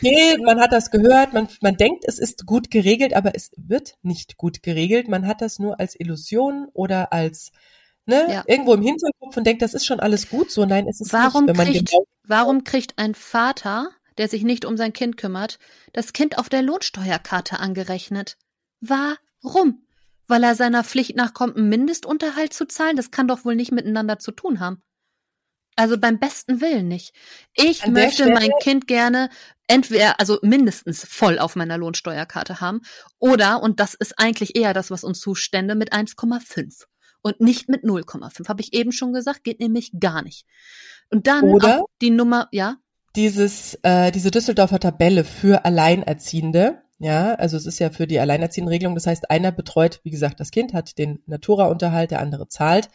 okay, 0.00 0.38
man 0.42 0.60
hat 0.60 0.72
das 0.72 0.90
gehört, 0.90 1.34
man, 1.34 1.48
man 1.60 1.76
denkt, 1.76 2.04
es 2.06 2.18
ist 2.18 2.46
gut 2.46 2.70
geregelt, 2.70 3.14
aber 3.14 3.34
es 3.34 3.50
wird 3.58 3.96
nicht 4.00 4.38
gut 4.38 4.62
geregelt. 4.62 5.08
Man 5.08 5.26
hat 5.26 5.42
das 5.42 5.58
nur 5.58 5.78
als 5.78 5.94
Illusion 6.00 6.68
oder 6.72 7.12
als 7.12 7.52
ne, 8.06 8.26
ja. 8.30 8.44
irgendwo 8.46 8.72
im 8.72 8.82
Hinterkopf 8.82 9.36
und 9.36 9.46
denkt, 9.46 9.60
das 9.60 9.74
ist 9.74 9.84
schon 9.84 10.00
alles 10.00 10.30
gut 10.30 10.50
so. 10.50 10.64
Nein, 10.64 10.88
es 10.88 11.02
ist 11.02 11.12
warum 11.12 11.44
nicht. 11.44 11.58
Kriegt, 11.58 11.90
genau 11.90 12.06
warum 12.26 12.64
kriegt 12.64 12.94
ein 12.96 13.14
Vater, 13.14 13.90
der 14.16 14.28
sich 14.28 14.42
nicht 14.42 14.64
um 14.64 14.78
sein 14.78 14.94
Kind 14.94 15.18
kümmert, 15.18 15.58
das 15.92 16.14
Kind 16.14 16.38
auf 16.38 16.48
der 16.48 16.62
Lohnsteuerkarte 16.62 17.60
angerechnet? 17.60 18.38
Warum? 18.80 19.83
Weil 20.26 20.42
er 20.42 20.54
seiner 20.54 20.84
Pflicht 20.84 21.16
nachkommt, 21.16 21.56
einen 21.56 21.68
Mindestunterhalt 21.68 22.52
zu 22.52 22.66
zahlen? 22.66 22.96
Das 22.96 23.10
kann 23.10 23.28
doch 23.28 23.44
wohl 23.44 23.56
nicht 23.56 23.72
miteinander 23.72 24.18
zu 24.18 24.32
tun 24.32 24.60
haben. 24.60 24.82
Also 25.76 25.98
beim 25.98 26.18
besten 26.18 26.60
Willen 26.60 26.86
nicht. 26.86 27.14
Ich 27.54 27.82
An 27.84 27.92
möchte 27.92 28.30
mein 28.30 28.50
Kind 28.60 28.86
gerne 28.86 29.28
entweder, 29.66 30.20
also 30.20 30.38
mindestens 30.42 31.04
voll 31.04 31.38
auf 31.38 31.56
meiner 31.56 31.78
Lohnsteuerkarte 31.78 32.60
haben 32.60 32.82
oder, 33.18 33.62
und 33.62 33.80
das 33.80 33.94
ist 33.94 34.18
eigentlich 34.18 34.56
eher 34.56 34.72
das, 34.72 34.90
was 34.90 35.04
uns 35.04 35.20
zustände, 35.20 35.74
mit 35.74 35.92
1,5 35.92 36.84
und 37.22 37.40
nicht 37.40 37.68
mit 37.68 37.82
0,5. 37.82 38.48
Habe 38.48 38.60
ich 38.60 38.72
eben 38.72 38.92
schon 38.92 39.12
gesagt, 39.12 39.42
geht 39.42 39.58
nämlich 39.58 39.92
gar 39.98 40.22
nicht. 40.22 40.46
Und 41.10 41.26
dann 41.26 41.44
oder 41.44 41.84
die 42.00 42.10
Nummer, 42.10 42.48
ja. 42.52 42.76
Dieses, 43.16 43.78
äh, 43.82 44.12
diese 44.12 44.30
Düsseldorfer 44.30 44.80
Tabelle 44.80 45.24
für 45.24 45.64
Alleinerziehende 45.64 46.83
ja, 47.04 47.34
also 47.34 47.58
es 47.58 47.66
ist 47.66 47.78
ja 47.80 47.90
für 47.90 48.06
die 48.06 48.18
Alleinerziehendenregelung, 48.18 48.94
das 48.94 49.06
heißt, 49.06 49.30
einer 49.30 49.52
betreut, 49.52 50.00
wie 50.04 50.10
gesagt, 50.10 50.40
das 50.40 50.50
Kind, 50.50 50.72
hat 50.72 50.96
den 50.96 51.22
Natura-Unterhalt, 51.26 52.10
der 52.10 52.20
andere 52.20 52.48
zahlt, 52.48 52.88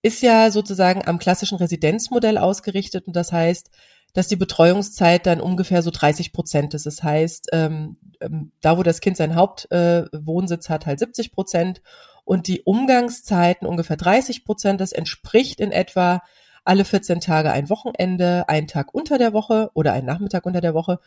ist 0.00 0.22
ja 0.22 0.50
sozusagen 0.50 1.06
am 1.06 1.18
klassischen 1.18 1.58
Residenzmodell 1.58 2.38
ausgerichtet 2.38 3.06
und 3.06 3.14
das 3.14 3.32
heißt, 3.32 3.70
dass 4.14 4.28
die 4.28 4.36
Betreuungszeit 4.36 5.26
dann 5.26 5.42
ungefähr 5.42 5.82
so 5.82 5.90
30 5.90 6.32
Prozent 6.32 6.72
ist. 6.72 6.86
Das 6.86 7.02
heißt, 7.02 7.48
ähm, 7.52 7.98
ähm, 8.20 8.52
da 8.62 8.78
wo 8.78 8.82
das 8.82 9.00
Kind 9.00 9.18
seinen 9.18 9.34
Hauptwohnsitz 9.34 10.70
äh, 10.70 10.72
hat, 10.72 10.86
halt 10.86 11.00
70 11.00 11.32
Prozent 11.32 11.82
und 12.24 12.46
die 12.46 12.62
Umgangszeiten 12.62 13.66
ungefähr 13.66 13.96
30 13.96 14.44
Prozent. 14.44 14.80
Das 14.80 14.92
entspricht 14.92 15.60
in 15.60 15.72
etwa 15.72 16.22
alle 16.64 16.86
14 16.86 17.20
Tage 17.20 17.50
ein 17.50 17.68
Wochenende, 17.68 18.48
ein 18.48 18.68
Tag 18.68 18.94
unter 18.94 19.18
der 19.18 19.34
Woche 19.34 19.70
oder 19.74 19.92
ein 19.92 20.06
Nachmittag 20.06 20.46
unter 20.46 20.62
der 20.62 20.72
Woche 20.72 21.00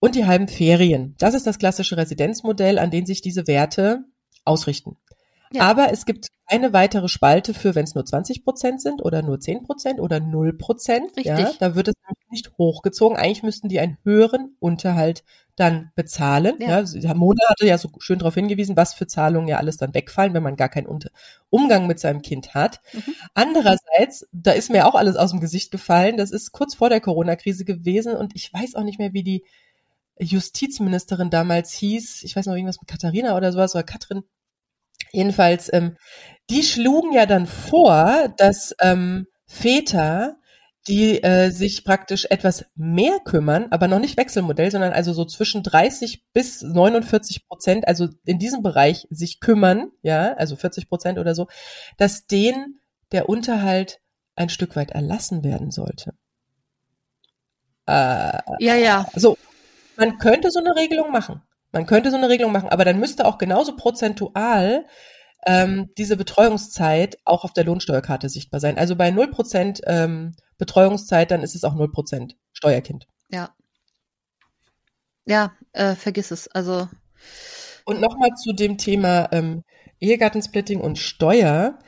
und 0.00 0.14
die 0.14 0.26
halben 0.26 0.48
Ferien. 0.48 1.14
Das 1.18 1.34
ist 1.34 1.46
das 1.46 1.58
klassische 1.58 1.96
Residenzmodell, 1.96 2.78
an 2.78 2.90
dem 2.90 3.06
sich 3.06 3.20
diese 3.20 3.46
Werte 3.46 4.04
ausrichten. 4.44 4.96
Ja. 5.52 5.62
Aber 5.62 5.92
es 5.92 6.06
gibt 6.06 6.28
eine 6.46 6.72
weitere 6.72 7.08
Spalte 7.08 7.54
für, 7.54 7.74
wenn 7.74 7.84
es 7.84 7.94
nur 7.94 8.04
20 8.04 8.44
Prozent 8.44 8.80
sind 8.80 9.02
oder 9.02 9.22
nur 9.22 9.40
10 9.40 9.64
Prozent 9.64 10.00
oder 10.00 10.20
0 10.20 10.56
Prozent. 10.56 11.10
Ja, 11.16 11.52
da 11.58 11.74
wird 11.74 11.88
es 11.88 11.94
nicht 12.30 12.52
hochgezogen. 12.56 13.16
Eigentlich 13.16 13.42
müssten 13.42 13.68
die 13.68 13.80
einen 13.80 13.98
höheren 14.04 14.56
Unterhalt 14.60 15.24
dann 15.56 15.90
bezahlen. 15.96 16.56
Ja. 16.60 16.80
ja 16.80 17.14
Mona 17.14 17.42
hatte 17.48 17.66
ja 17.66 17.78
so 17.78 17.90
schön 17.98 18.20
darauf 18.20 18.34
hingewiesen, 18.34 18.76
was 18.76 18.94
für 18.94 19.06
Zahlungen 19.06 19.48
ja 19.48 19.58
alles 19.58 19.76
dann 19.76 19.94
wegfallen, 19.94 20.34
wenn 20.34 20.42
man 20.42 20.56
gar 20.56 20.68
keinen 20.68 20.86
Umgang 21.50 21.86
mit 21.86 21.98
seinem 21.98 22.22
Kind 22.22 22.54
hat. 22.54 22.80
Mhm. 22.92 23.14
Andererseits, 23.34 24.28
da 24.32 24.52
ist 24.52 24.70
mir 24.70 24.86
auch 24.86 24.94
alles 24.94 25.16
aus 25.16 25.32
dem 25.32 25.40
Gesicht 25.40 25.72
gefallen. 25.72 26.16
Das 26.16 26.30
ist 26.30 26.52
kurz 26.52 26.76
vor 26.76 26.88
der 26.88 27.00
Corona-Krise 27.00 27.64
gewesen 27.64 28.16
und 28.16 28.36
ich 28.36 28.52
weiß 28.52 28.76
auch 28.76 28.84
nicht 28.84 28.98
mehr, 28.98 29.12
wie 29.12 29.24
die 29.24 29.44
Justizministerin 30.20 31.30
damals 31.30 31.72
hieß, 31.72 32.22
ich 32.24 32.36
weiß 32.36 32.46
noch 32.46 32.54
irgendwas 32.54 32.80
mit 32.80 32.88
Katharina 32.88 33.36
oder 33.36 33.52
sowas, 33.52 33.74
oder 33.74 33.84
Katrin. 33.84 34.22
Jedenfalls, 35.12 35.72
ähm, 35.72 35.96
die 36.50 36.62
schlugen 36.62 37.12
ja 37.12 37.26
dann 37.26 37.46
vor, 37.46 38.32
dass 38.36 38.74
ähm, 38.80 39.26
Väter, 39.46 40.36
die 40.88 41.22
äh, 41.22 41.50
sich 41.50 41.84
praktisch 41.84 42.26
etwas 42.30 42.66
mehr 42.74 43.18
kümmern, 43.24 43.66
aber 43.70 43.88
noch 43.88 43.98
nicht 43.98 44.16
Wechselmodell, 44.16 44.70
sondern 44.70 44.92
also 44.92 45.12
so 45.12 45.24
zwischen 45.24 45.62
30 45.62 46.24
bis 46.32 46.62
49 46.62 47.46
Prozent, 47.48 47.88
also 47.88 48.08
in 48.24 48.38
diesem 48.38 48.62
Bereich 48.62 49.06
sich 49.10 49.40
kümmern, 49.40 49.90
ja, 50.02 50.34
also 50.34 50.56
40 50.56 50.88
Prozent 50.88 51.18
oder 51.18 51.34
so, 51.34 51.48
dass 51.96 52.26
denen 52.26 52.80
der 53.12 53.28
Unterhalt 53.28 54.00
ein 54.36 54.48
Stück 54.48 54.76
weit 54.76 54.90
erlassen 54.90 55.44
werden 55.44 55.70
sollte. 55.70 56.14
Äh, 57.86 58.38
ja, 58.60 58.74
ja. 58.76 59.06
So, 59.14 59.36
man 60.00 60.16
könnte 60.16 60.50
so 60.50 60.60
eine 60.60 60.74
Regelung 60.74 61.12
machen. 61.12 61.42
Man 61.72 61.86
könnte 61.86 62.10
so 62.10 62.16
eine 62.16 62.30
Regelung 62.30 62.52
machen, 62.52 62.70
aber 62.70 62.84
dann 62.84 62.98
müsste 62.98 63.26
auch 63.26 63.36
genauso 63.36 63.76
prozentual 63.76 64.86
ähm, 65.46 65.90
diese 65.98 66.16
Betreuungszeit 66.16 67.18
auch 67.24 67.44
auf 67.44 67.52
der 67.52 67.64
Lohnsteuerkarte 67.64 68.28
sichtbar 68.28 68.60
sein. 68.60 68.78
Also 68.78 68.96
bei 68.96 69.10
0% 69.10 69.82
ähm, 69.86 70.34
Betreuungszeit, 70.58 71.30
dann 71.30 71.42
ist 71.42 71.54
es 71.54 71.64
auch 71.64 71.74
0% 71.74 72.32
Steuerkind. 72.52 73.06
Ja. 73.30 73.54
Ja, 75.26 75.52
äh, 75.72 75.94
vergiss 75.94 76.30
es. 76.30 76.48
Also. 76.48 76.88
Und 77.84 78.00
nochmal 78.00 78.30
zu 78.42 78.52
dem 78.52 78.78
Thema 78.78 79.28
ähm, 79.32 79.64
Ehegattensplitting 80.00 80.80
und 80.80 80.98
Steuer. 80.98 81.78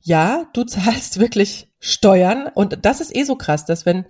Ja, 0.00 0.50
du 0.52 0.64
zahlst 0.64 1.18
wirklich 1.18 1.72
Steuern 1.80 2.46
und 2.54 2.84
das 2.84 3.00
ist 3.00 3.16
eh 3.16 3.24
so 3.24 3.36
krass, 3.36 3.64
dass 3.64 3.86
wenn, 3.86 4.04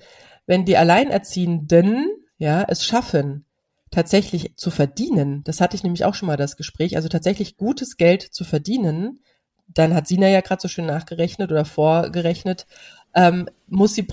wenn 0.46 0.64
die 0.64 0.76
Alleinerziehenden 0.76 2.10
ja, 2.38 2.64
es 2.68 2.84
schaffen, 2.84 3.44
tatsächlich 3.90 4.56
zu 4.56 4.70
verdienen, 4.70 5.44
das 5.44 5.60
hatte 5.60 5.76
ich 5.76 5.82
nämlich 5.84 6.04
auch 6.04 6.14
schon 6.14 6.26
mal 6.26 6.36
das 6.36 6.56
Gespräch, 6.56 6.96
also 6.96 7.08
tatsächlich 7.08 7.56
gutes 7.56 7.96
Geld 7.96 8.22
zu 8.22 8.44
verdienen, 8.44 9.20
dann 9.68 9.94
hat 9.94 10.06
Sina 10.06 10.28
ja 10.28 10.40
gerade 10.40 10.60
so 10.60 10.68
schön 10.68 10.86
nachgerechnet 10.86 11.50
oder 11.50 11.64
vorgerechnet, 11.64 12.66
ähm, 13.14 13.48
muss 13.68 13.94
sie 13.94 14.06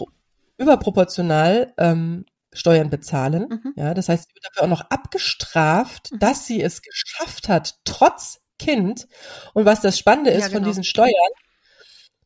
überproportional 0.57 1.73
ähm, 1.77 2.25
Steuern 2.53 2.89
bezahlen. 2.89 3.47
Mhm. 3.49 3.73
Ja, 3.75 3.93
das 3.93 4.09
heißt, 4.09 4.27
sie 4.27 4.35
wird 4.35 4.45
dafür 4.45 4.63
auch 4.63 4.69
noch 4.69 4.89
abgestraft, 4.89 6.11
mhm. 6.11 6.19
dass 6.19 6.45
sie 6.45 6.61
es 6.61 6.81
geschafft 6.81 7.49
hat, 7.49 7.79
trotz 7.83 8.41
Kind. 8.59 9.07
Und 9.53 9.65
was 9.65 9.81
das 9.81 9.97
Spannende 9.97 10.29
ist 10.29 10.41
ja, 10.41 10.47
genau. 10.47 10.59
von 10.59 10.65
diesen 10.65 10.83
Steuern, 10.83 11.11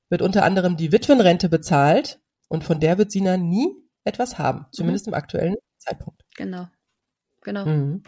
wird 0.10 0.22
unter 0.22 0.44
anderem 0.44 0.78
die 0.78 0.92
Witwenrente 0.92 1.48
bezahlt 1.48 2.20
und 2.50 2.64
von 2.64 2.80
der 2.80 2.98
wird 2.98 3.12
Sina 3.12 3.38
nie 3.38 3.70
etwas 4.04 4.38
haben, 4.38 4.60
mhm. 4.60 4.66
zumindest 4.72 5.08
mhm. 5.08 5.14
im 5.14 5.18
aktuellen 5.18 5.56
Zeitpunkt. 5.86 6.24
Genau. 6.36 6.68
Genau. 7.42 7.66
Mhm. 7.66 8.04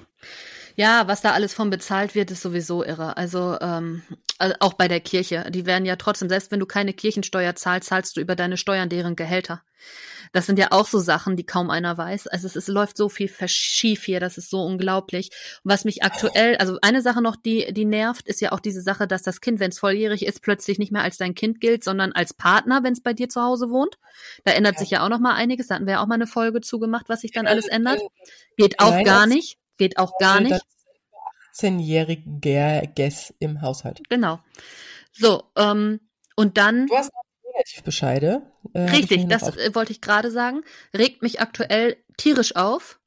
Ja, 0.75 1.07
was 1.07 1.21
da 1.21 1.31
alles 1.31 1.53
von 1.53 1.69
bezahlt 1.69 2.15
wird, 2.15 2.31
ist 2.31 2.41
sowieso 2.41 2.83
irre. 2.83 3.17
Also, 3.17 3.57
ähm, 3.61 4.03
also 4.39 4.55
auch 4.59 4.73
bei 4.73 4.87
der 4.87 4.99
Kirche. 4.99 5.49
Die 5.51 5.65
werden 5.65 5.85
ja 5.85 5.95
trotzdem, 5.95 6.29
selbst 6.29 6.51
wenn 6.51 6.59
du 6.59 6.65
keine 6.65 6.93
Kirchensteuer 6.93 7.55
zahlst, 7.55 7.89
zahlst 7.89 8.17
du 8.17 8.21
über 8.21 8.35
deine 8.35 8.57
Steuern 8.57 8.89
deren 8.89 9.15
Gehälter. 9.15 9.61
Das 10.33 10.45
sind 10.45 10.59
ja 10.59 10.67
auch 10.71 10.87
so 10.87 10.99
Sachen, 10.99 11.35
die 11.35 11.45
kaum 11.45 11.69
einer 11.69 11.97
weiß. 11.97 12.27
Also 12.27 12.47
es, 12.47 12.55
es 12.55 12.67
läuft 12.67 12.97
so 12.97 13.09
viel 13.09 13.29
schief 13.47 14.03
hier, 14.03 14.19
das 14.19 14.37
ist 14.37 14.49
so 14.49 14.63
unglaublich. 14.63 15.29
Und 15.63 15.71
was 15.71 15.85
mich 15.85 16.03
aktuell, 16.03 16.57
also 16.57 16.77
eine 16.81 17.01
Sache 17.01 17.21
noch, 17.21 17.35
die, 17.35 17.73
die 17.73 17.85
nervt, 17.85 18.27
ist 18.27 18.41
ja 18.41 18.51
auch 18.51 18.59
diese 18.59 18.81
Sache, 18.81 19.07
dass 19.07 19.23
das 19.23 19.41
Kind, 19.41 19.59
wenn 19.59 19.69
es 19.71 19.79
volljährig 19.79 20.25
ist, 20.25 20.41
plötzlich 20.41 20.79
nicht 20.79 20.91
mehr 20.91 21.03
als 21.03 21.17
dein 21.17 21.35
Kind 21.35 21.61
gilt, 21.61 21.83
sondern 21.83 22.11
als 22.13 22.33
Partner, 22.33 22.83
wenn 22.83 22.93
es 22.93 23.01
bei 23.01 23.13
dir 23.13 23.29
zu 23.29 23.41
Hause 23.41 23.69
wohnt. 23.69 23.97
Da 24.43 24.51
ändert 24.51 24.75
ja. 24.75 24.79
sich 24.79 24.89
ja 24.91 25.05
auch 25.05 25.09
noch 25.09 25.19
mal 25.19 25.35
einiges. 25.35 25.67
Da 25.67 25.75
hatten 25.75 25.85
wir 25.85 25.93
ja 25.93 26.03
auch 26.03 26.07
mal 26.07 26.15
eine 26.15 26.27
Folge 26.27 26.61
zugemacht, 26.61 27.09
was 27.09 27.21
sich 27.21 27.31
dann 27.31 27.47
alles 27.47 27.67
ändert. 27.67 28.01
Geht 28.57 28.79
auch 28.79 29.03
gar 29.03 29.27
nicht. 29.27 29.57
Geht 29.77 29.97
auch 29.97 30.17
gar 30.19 30.41
nicht. 30.41 30.61
18-jähriger 31.57 32.87
Guess 32.95 33.33
im 33.39 33.61
Haushalt. 33.61 34.01
Genau. 34.09 34.39
So, 35.11 35.43
ähm, 35.55 35.99
und 36.35 36.57
dann. 36.57 36.87
Du 36.87 36.95
hast 36.95 37.11
Negativbescheide. 37.57 38.41
Äh, 38.73 38.81
richtig, 38.91 39.27
das. 39.27 39.55
Äh, 39.57 39.73
wollte 39.73 39.91
ich 39.91 40.01
gerade 40.01 40.31
sagen. 40.31 40.61
Regt 40.95 41.21
mich 41.21 41.41
aktuell 41.41 41.97
tierisch 42.17 42.55
auf, 42.55 42.99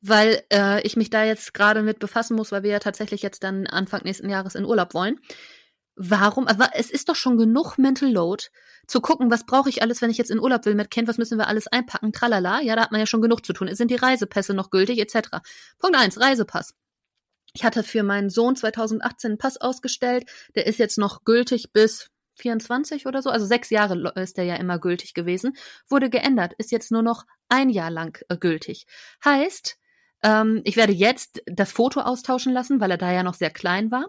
weil 0.00 0.42
äh, 0.52 0.82
ich 0.82 0.96
mich 0.96 1.10
da 1.10 1.24
jetzt 1.24 1.54
gerade 1.54 1.82
mit 1.82 1.98
befassen 1.98 2.36
muss, 2.36 2.52
weil 2.52 2.62
wir 2.62 2.70
ja 2.70 2.78
tatsächlich 2.78 3.22
jetzt 3.22 3.44
dann 3.44 3.66
Anfang 3.66 4.02
nächsten 4.04 4.28
Jahres 4.28 4.54
in 4.54 4.64
Urlaub 4.64 4.94
wollen. 4.94 5.18
Warum? 5.94 6.48
Aber 6.48 6.70
es 6.74 6.90
ist 6.90 7.08
doch 7.08 7.16
schon 7.16 7.36
genug 7.36 7.76
Mental 7.76 8.10
Load, 8.10 8.44
zu 8.86 9.00
gucken, 9.00 9.30
was 9.30 9.46
brauche 9.46 9.68
ich 9.68 9.82
alles, 9.82 10.02
wenn 10.02 10.10
ich 10.10 10.18
jetzt 10.18 10.30
in 10.30 10.40
Urlaub 10.40 10.66
will 10.66 10.74
mit 10.74 10.90
Kind, 10.90 11.08
was 11.08 11.18
müssen 11.18 11.38
wir 11.38 11.46
alles 11.46 11.66
einpacken, 11.66 12.12
tralala. 12.12 12.60
Ja, 12.60 12.76
da 12.76 12.82
hat 12.82 12.92
man 12.92 13.00
ja 13.00 13.06
schon 13.06 13.22
genug 13.22 13.44
zu 13.44 13.52
tun. 13.52 13.72
Sind 13.74 13.90
die 13.90 13.96
Reisepässe 13.96 14.54
noch 14.54 14.70
gültig, 14.70 14.98
etc. 14.98 15.28
Punkt 15.78 15.96
eins, 15.96 16.20
Reisepass. 16.20 16.74
Ich 17.54 17.64
hatte 17.64 17.82
für 17.82 18.02
meinen 18.02 18.30
Sohn 18.30 18.56
2018 18.56 19.32
einen 19.32 19.38
Pass 19.38 19.60
ausgestellt. 19.60 20.24
Der 20.54 20.66
ist 20.66 20.78
jetzt 20.78 20.98
noch 20.98 21.24
gültig 21.24 21.72
bis 21.72 22.08
24 22.36 23.06
oder 23.06 23.22
so. 23.22 23.30
Also 23.30 23.46
sechs 23.46 23.70
Jahre 23.70 24.12
ist 24.16 24.36
der 24.36 24.44
ja 24.44 24.56
immer 24.56 24.78
gültig 24.78 25.14
gewesen. 25.14 25.56
Wurde 25.88 26.10
geändert, 26.10 26.54
ist 26.58 26.72
jetzt 26.72 26.90
nur 26.90 27.02
noch 27.02 27.24
ein 27.48 27.70
Jahr 27.70 27.90
lang 27.90 28.18
äh, 28.28 28.36
gültig. 28.36 28.86
Heißt, 29.24 29.76
ähm, 30.22 30.60
ich 30.64 30.76
werde 30.76 30.92
jetzt 30.92 31.42
das 31.46 31.72
Foto 31.72 32.00
austauschen 32.00 32.52
lassen, 32.52 32.80
weil 32.80 32.90
er 32.90 32.98
da 32.98 33.12
ja 33.12 33.22
noch 33.22 33.34
sehr 33.34 33.50
klein 33.50 33.90
war. 33.90 34.06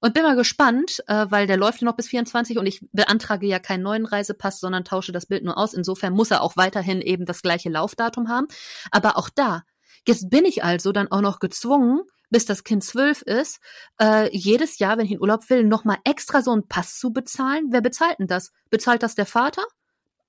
Und 0.00 0.14
bin 0.14 0.24
mal 0.24 0.34
gespannt, 0.34 0.98
äh, 1.06 1.26
weil 1.28 1.46
der 1.46 1.56
läuft 1.56 1.80
noch 1.82 1.94
bis 1.94 2.08
24 2.08 2.58
und 2.58 2.66
ich 2.66 2.84
beantrage 2.90 3.46
ja 3.46 3.60
keinen 3.60 3.84
neuen 3.84 4.04
Reisepass, 4.04 4.58
sondern 4.58 4.84
tausche 4.84 5.12
das 5.12 5.26
Bild 5.26 5.44
nur 5.44 5.56
aus. 5.56 5.74
Insofern 5.74 6.12
muss 6.12 6.32
er 6.32 6.42
auch 6.42 6.56
weiterhin 6.56 7.00
eben 7.00 7.24
das 7.24 7.40
gleiche 7.40 7.70
Laufdatum 7.70 8.28
haben. 8.28 8.48
Aber 8.90 9.16
auch 9.16 9.28
da, 9.28 9.62
jetzt 10.06 10.28
bin 10.28 10.44
ich 10.44 10.64
also 10.64 10.90
dann 10.90 11.12
auch 11.12 11.20
noch 11.20 11.38
gezwungen, 11.38 12.00
bis 12.32 12.46
das 12.46 12.64
Kind 12.64 12.82
zwölf 12.82 13.22
ist, 13.22 13.60
äh, 14.00 14.28
jedes 14.36 14.78
Jahr, 14.78 14.98
wenn 14.98 15.04
ich 15.04 15.12
in 15.12 15.20
Urlaub 15.20 15.48
will, 15.50 15.64
nochmal 15.64 15.98
extra 16.04 16.42
so 16.42 16.50
einen 16.50 16.66
Pass 16.66 16.98
zu 16.98 17.12
bezahlen. 17.12 17.68
Wer 17.70 17.82
bezahlt 17.82 18.18
denn 18.18 18.26
das? 18.26 18.52
Bezahlt 18.70 19.02
das 19.02 19.14
der 19.14 19.26
Vater? 19.26 19.62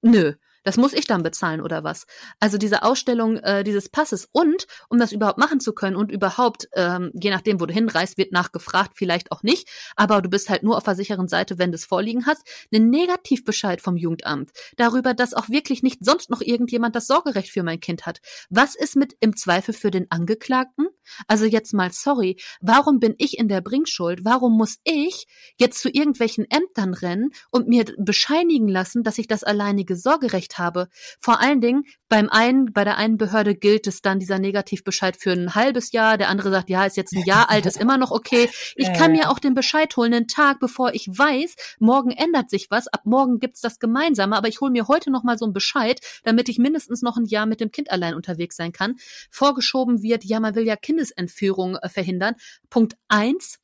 Nö. 0.02 0.34
Das 0.64 0.78
muss 0.78 0.94
ich 0.94 1.06
dann 1.06 1.24
bezahlen 1.24 1.62
oder 1.62 1.84
was? 1.84 2.06
Also 2.40 2.58
diese 2.58 2.84
Ausstellung 2.84 3.38
äh, 3.38 3.64
dieses 3.64 3.90
Passes 3.90 4.28
und 4.32 4.68
um 4.90 4.98
das 4.98 5.12
überhaupt 5.12 5.38
machen 5.38 5.60
zu 5.60 5.74
können 5.74 5.96
und 5.96 6.12
überhaupt, 6.12 6.70
ähm, 6.74 7.12
je 7.14 7.30
nachdem, 7.30 7.60
wo 7.60 7.66
du 7.66 7.74
hinreist, 7.74 8.18
wird 8.18 8.32
nachgefragt, 8.32 8.94
vielleicht 8.96 9.32
auch 9.32 9.44
nicht, 9.44 9.70
aber 9.96 10.22
du 10.22 10.30
bist 10.30 10.50
halt 10.50 10.64
nur 10.64 10.78
auf 10.78 10.84
der 10.84 10.96
sicheren 10.96 11.28
Seite, 11.28 11.58
wenn 11.58 11.72
du 11.72 11.76
es 11.76 11.86
vorliegen 11.86 12.26
hast, 12.26 12.48
einen 12.74 12.90
Negativbescheid 12.90 13.82
vom 13.82 13.98
Jugendamt 13.98 14.52
darüber, 14.78 15.14
dass 15.14 15.34
auch 15.34 15.50
wirklich 15.50 15.84
nicht 15.84 16.04
sonst 16.04 16.30
noch 16.30 16.42
irgendjemand 16.42 16.96
das 16.96 17.08
Sorgerecht 17.08 17.50
für 17.50 17.64
mein 17.64 17.80
Kind 17.80 18.06
hat. 18.06 18.20
Was 18.50 18.76
ist 18.76 18.96
mit 18.96 19.16
im 19.20 19.36
Zweifel 19.36 19.74
für 19.74 19.92
den 19.92 20.10
Angeklagten? 20.10 20.88
Also 21.28 21.46
jetzt 21.46 21.74
mal 21.74 21.92
sorry, 21.92 22.38
warum 22.62 23.00
bin 23.00 23.16
ich 23.18 23.38
in 23.38 23.48
der 23.48 23.62
Bringschuld? 23.62 24.24
Warum 24.24 24.58
muss 24.58 24.78
ich 24.84 25.26
jetzt 25.58 25.82
zu 25.82 25.90
irgendwelchen 25.90 26.46
Ämtern 26.50 26.94
rennen 26.94 27.32
und 27.52 27.68
mir 27.68 27.86
bescheinigen 27.98 28.68
lassen, 28.68 29.04
dass 29.04 29.18
ich 29.18 29.28
das 29.28 29.44
alleinige 29.44 29.96
Sorgerecht 29.96 30.53
habe? 30.58 30.88
Vor 31.20 31.42
allen 31.42 31.62
Dingen 31.62 31.84
beim 32.10 32.30
einen, 32.30 32.72
bei 32.74 32.84
der 32.84 32.98
einen 32.98 33.18
Behörde 33.18 33.56
gilt 33.56 33.88
es 33.88 34.02
dann 34.02 34.20
dieser 34.20 34.38
Negativbescheid 34.38 35.18
für 35.18 35.32
ein 35.32 35.56
halbes 35.56 35.92
Jahr, 35.94 36.18
der 36.18 36.30
andere 36.30 36.52
sagt, 36.52 36.70
ja, 36.70 36.86
ist 36.86 36.96
jetzt 36.96 37.16
ein 37.16 37.26
Jahr 37.26 37.50
alt, 37.50 37.66
ist 37.66 37.82
immer 37.82 37.98
noch 37.98 38.12
okay. 38.12 38.50
Ich 38.76 38.92
kann 38.94 39.12
mir 39.12 39.30
auch 39.30 39.40
den 39.40 39.54
Bescheid 39.54 39.96
holen, 39.98 40.14
einen 40.14 40.28
Tag, 40.28 40.60
bevor 40.60 40.94
ich 40.94 41.08
weiß, 41.08 41.56
morgen 41.80 42.12
ändert 42.12 42.50
sich 42.50 42.68
was, 42.70 42.88
ab 42.88 43.02
morgen 43.06 43.40
gibt's 43.40 43.62
das 43.62 43.80
Gemeinsame, 43.80 44.36
aber 44.36 44.48
ich 44.48 44.62
hole 44.62 44.72
mir 44.72 44.88
heute 44.88 45.12
noch 45.12 45.24
mal 45.24 45.38
so 45.38 45.46
einen 45.46 45.54
Bescheid, 45.54 46.00
damit 46.24 46.50
ich 46.50 46.60
mindestens 46.60 47.02
noch 47.02 47.18
ein 47.18 47.26
Jahr 47.26 47.46
mit 47.46 47.60
dem 47.60 47.72
Kind 47.72 47.92
allein 47.92 48.14
unterwegs 48.14 48.56
sein 48.56 48.72
kann. 48.72 48.96
Vorgeschoben 49.32 50.02
wird, 50.04 50.24
ja, 50.24 50.40
man 50.40 50.56
will 50.56 50.66
ja 50.66 50.76
Kindesentführung 50.76 51.78
äh, 51.78 51.90
verhindern. 51.90 52.36
Punkt 52.70 52.96
eins. 53.08 53.60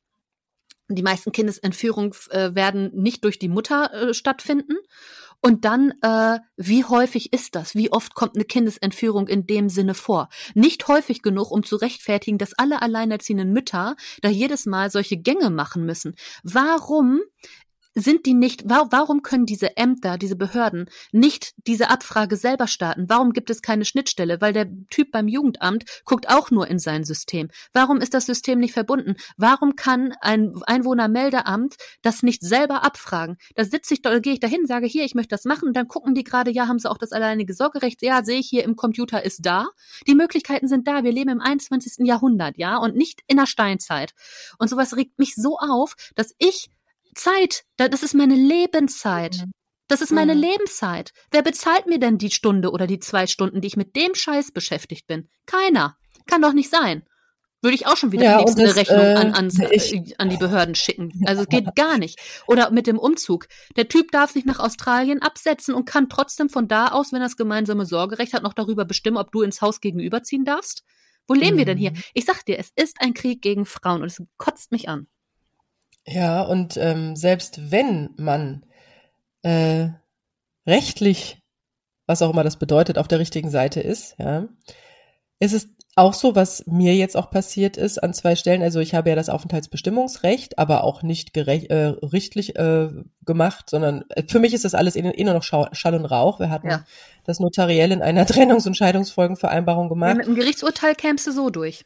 Die 0.96 1.02
meisten 1.02 1.32
Kindesentführungen 1.32 2.12
äh, 2.30 2.54
werden 2.54 2.90
nicht 2.94 3.24
durch 3.24 3.38
die 3.38 3.48
Mutter 3.48 3.92
äh, 3.92 4.14
stattfinden. 4.14 4.76
Und 5.42 5.64
dann, 5.64 5.94
äh, 6.02 6.38
wie 6.56 6.84
häufig 6.84 7.32
ist 7.32 7.54
das? 7.54 7.74
Wie 7.74 7.90
oft 7.90 8.14
kommt 8.14 8.36
eine 8.36 8.44
Kindesentführung 8.44 9.26
in 9.26 9.46
dem 9.46 9.70
Sinne 9.70 9.94
vor? 9.94 10.28
Nicht 10.54 10.86
häufig 10.86 11.22
genug, 11.22 11.50
um 11.50 11.62
zu 11.64 11.76
rechtfertigen, 11.76 12.36
dass 12.36 12.52
alle 12.58 12.82
alleinerziehenden 12.82 13.50
Mütter 13.52 13.96
da 14.20 14.28
jedes 14.28 14.66
Mal 14.66 14.90
solche 14.90 15.16
Gänge 15.16 15.48
machen 15.48 15.86
müssen. 15.86 16.14
Warum 16.42 17.20
sind 18.00 18.26
die 18.26 18.34
nicht, 18.34 18.64
warum 18.66 19.22
können 19.22 19.46
diese 19.46 19.76
Ämter, 19.76 20.18
diese 20.18 20.36
Behörden 20.36 20.88
nicht 21.12 21.52
diese 21.66 21.90
Abfrage 21.90 22.36
selber 22.36 22.66
starten? 22.66 23.06
Warum 23.08 23.32
gibt 23.32 23.50
es 23.50 23.62
keine 23.62 23.84
Schnittstelle? 23.84 24.40
Weil 24.40 24.52
der 24.52 24.66
Typ 24.90 25.12
beim 25.12 25.28
Jugendamt 25.28 25.84
guckt 26.04 26.28
auch 26.28 26.50
nur 26.50 26.68
in 26.68 26.78
sein 26.78 27.04
System. 27.04 27.48
Warum 27.72 28.00
ist 28.00 28.14
das 28.14 28.26
System 28.26 28.58
nicht 28.58 28.74
verbunden? 28.74 29.16
Warum 29.36 29.76
kann 29.76 30.12
ein 30.20 30.52
Einwohnermeldeamt 30.66 31.76
das 32.02 32.22
nicht 32.22 32.42
selber 32.42 32.84
abfragen? 32.84 33.36
Da 33.54 33.64
sitze 33.64 33.94
ich, 33.94 34.02
da 34.02 34.18
gehe 34.18 34.34
ich 34.34 34.40
dahin, 34.40 34.66
sage 34.66 34.86
hier, 34.86 35.04
ich 35.04 35.14
möchte 35.14 35.34
das 35.34 35.44
machen, 35.44 35.72
dann 35.72 35.88
gucken 35.88 36.14
die 36.14 36.24
gerade, 36.24 36.50
ja, 36.50 36.68
haben 36.68 36.78
sie 36.78 36.90
auch 36.90 36.98
das 36.98 37.12
alleinige 37.12 37.54
Sorgerecht? 37.54 38.02
Ja, 38.02 38.24
sehe 38.24 38.38
ich 38.38 38.48
hier 38.48 38.64
im 38.64 38.76
Computer 38.76 39.24
ist 39.24 39.44
da. 39.44 39.66
Die 40.06 40.14
Möglichkeiten 40.14 40.68
sind 40.68 40.88
da. 40.88 41.04
Wir 41.04 41.12
leben 41.12 41.30
im 41.30 41.40
21. 41.40 42.06
Jahrhundert, 42.06 42.56
ja, 42.56 42.76
und 42.78 42.96
nicht 42.96 43.20
in 43.26 43.36
der 43.36 43.46
Steinzeit. 43.46 44.12
Und 44.58 44.68
sowas 44.68 44.96
regt 44.96 45.18
mich 45.18 45.34
so 45.34 45.58
auf, 45.58 45.94
dass 46.14 46.34
ich 46.38 46.70
Zeit, 47.14 47.64
das 47.76 48.02
ist 48.02 48.14
meine 48.14 48.34
Lebenszeit. 48.34 49.36
Mhm. 49.38 49.52
Das 49.88 50.00
ist 50.00 50.12
meine 50.12 50.36
mhm. 50.36 50.42
Lebenszeit. 50.42 51.10
Wer 51.32 51.42
bezahlt 51.42 51.86
mir 51.86 51.98
denn 51.98 52.16
die 52.16 52.30
Stunde 52.30 52.70
oder 52.70 52.86
die 52.86 53.00
zwei 53.00 53.26
Stunden, 53.26 53.60
die 53.60 53.66
ich 53.66 53.76
mit 53.76 53.96
dem 53.96 54.14
Scheiß 54.14 54.52
beschäftigt 54.52 55.08
bin? 55.08 55.28
Keiner. 55.46 55.96
Kann 56.26 56.42
doch 56.42 56.52
nicht 56.52 56.70
sein. 56.70 57.02
Würde 57.62 57.74
ich 57.74 57.86
auch 57.86 57.96
schon 57.96 58.12
wieder 58.12 58.24
ja, 58.24 58.38
eine 58.38 58.76
Rechnung 58.76 59.00
äh, 59.00 59.14
an, 59.14 59.34
ans, 59.34 59.58
äh, 59.58 60.14
an 60.16 60.30
die 60.30 60.38
Behörden 60.38 60.74
schicken. 60.74 61.12
Also 61.26 61.42
es 61.42 61.48
geht 61.48 61.74
gar 61.74 61.98
nicht. 61.98 62.18
Oder 62.46 62.70
mit 62.70 62.86
dem 62.86 62.98
Umzug. 62.98 63.48
Der 63.76 63.88
Typ 63.88 64.12
darf 64.12 64.30
sich 64.30 64.46
nach 64.46 64.60
Australien 64.60 65.20
absetzen 65.20 65.74
und 65.74 65.84
kann 65.84 66.08
trotzdem 66.08 66.48
von 66.48 66.68
da 66.68 66.88
aus, 66.88 67.12
wenn 67.12 67.20
er 67.20 67.26
das 67.26 67.36
gemeinsame 67.36 67.84
Sorgerecht 67.84 68.32
hat, 68.32 68.44
noch 68.44 68.54
darüber 68.54 68.86
bestimmen, 68.86 69.18
ob 69.18 69.30
du 69.32 69.42
ins 69.42 69.60
Haus 69.60 69.80
gegenüberziehen 69.80 70.44
darfst. 70.44 70.84
Wo 71.26 71.34
leben 71.34 71.54
mhm. 71.54 71.58
wir 71.58 71.64
denn 71.66 71.78
hier? 71.78 71.90
Mhm. 71.90 72.02
Ich 72.14 72.24
sag 72.24 72.44
dir, 72.46 72.58
es 72.58 72.70
ist 72.76 72.96
ein 73.00 73.12
Krieg 73.12 73.42
gegen 73.42 73.66
Frauen 73.66 74.02
und 74.02 74.06
es 74.06 74.22
kotzt 74.38 74.72
mich 74.72 74.88
an. 74.88 75.06
Ja, 76.06 76.42
und 76.42 76.76
ähm, 76.76 77.14
selbst 77.16 77.70
wenn 77.70 78.10
man 78.16 78.64
äh, 79.42 79.88
rechtlich, 80.66 81.42
was 82.06 82.22
auch 82.22 82.30
immer 82.30 82.44
das 82.44 82.58
bedeutet, 82.58 82.98
auf 82.98 83.08
der 83.08 83.18
richtigen 83.18 83.50
Seite 83.50 83.80
ist, 83.80 84.16
ja, 84.18 84.48
ist 85.38 85.52
es 85.52 85.68
auch 85.96 86.14
so, 86.14 86.34
was 86.34 86.64
mir 86.66 86.94
jetzt 86.94 87.16
auch 87.16 87.30
passiert 87.30 87.76
ist 87.76 87.98
an 87.98 88.14
zwei 88.14 88.36
Stellen. 88.36 88.62
Also 88.62 88.80
ich 88.80 88.94
habe 88.94 89.10
ja 89.10 89.16
das 89.16 89.28
Aufenthaltsbestimmungsrecht, 89.28 90.58
aber 90.58 90.84
auch 90.84 91.02
nicht 91.02 91.34
gerecht, 91.34 91.70
äh, 91.70 91.86
richtlich 91.86 92.56
äh, 92.56 92.88
gemacht, 93.24 93.68
sondern 93.68 94.04
äh, 94.10 94.22
für 94.26 94.38
mich 94.38 94.54
ist 94.54 94.64
das 94.64 94.74
alles 94.74 94.96
eh, 94.96 95.00
eh 95.00 95.24
nur 95.24 95.34
noch 95.34 95.42
Schall 95.42 95.94
und 95.94 96.04
Rauch. 96.04 96.38
Wir 96.38 96.50
hatten 96.50 96.70
ja. 96.70 96.84
das 97.24 97.40
notariell 97.40 97.92
in 97.92 98.02
einer 98.02 98.24
Trennungs- 98.26 98.66
und 98.66 98.76
Scheidungsfolgenvereinbarung 98.76 99.88
gemacht. 99.88 100.10
Ja, 100.10 100.16
mit 100.16 100.26
einem 100.26 100.36
Gerichtsurteil 100.36 100.94
kämst 100.94 101.26
du 101.26 101.32
so 101.32 101.50
durch. 101.50 101.84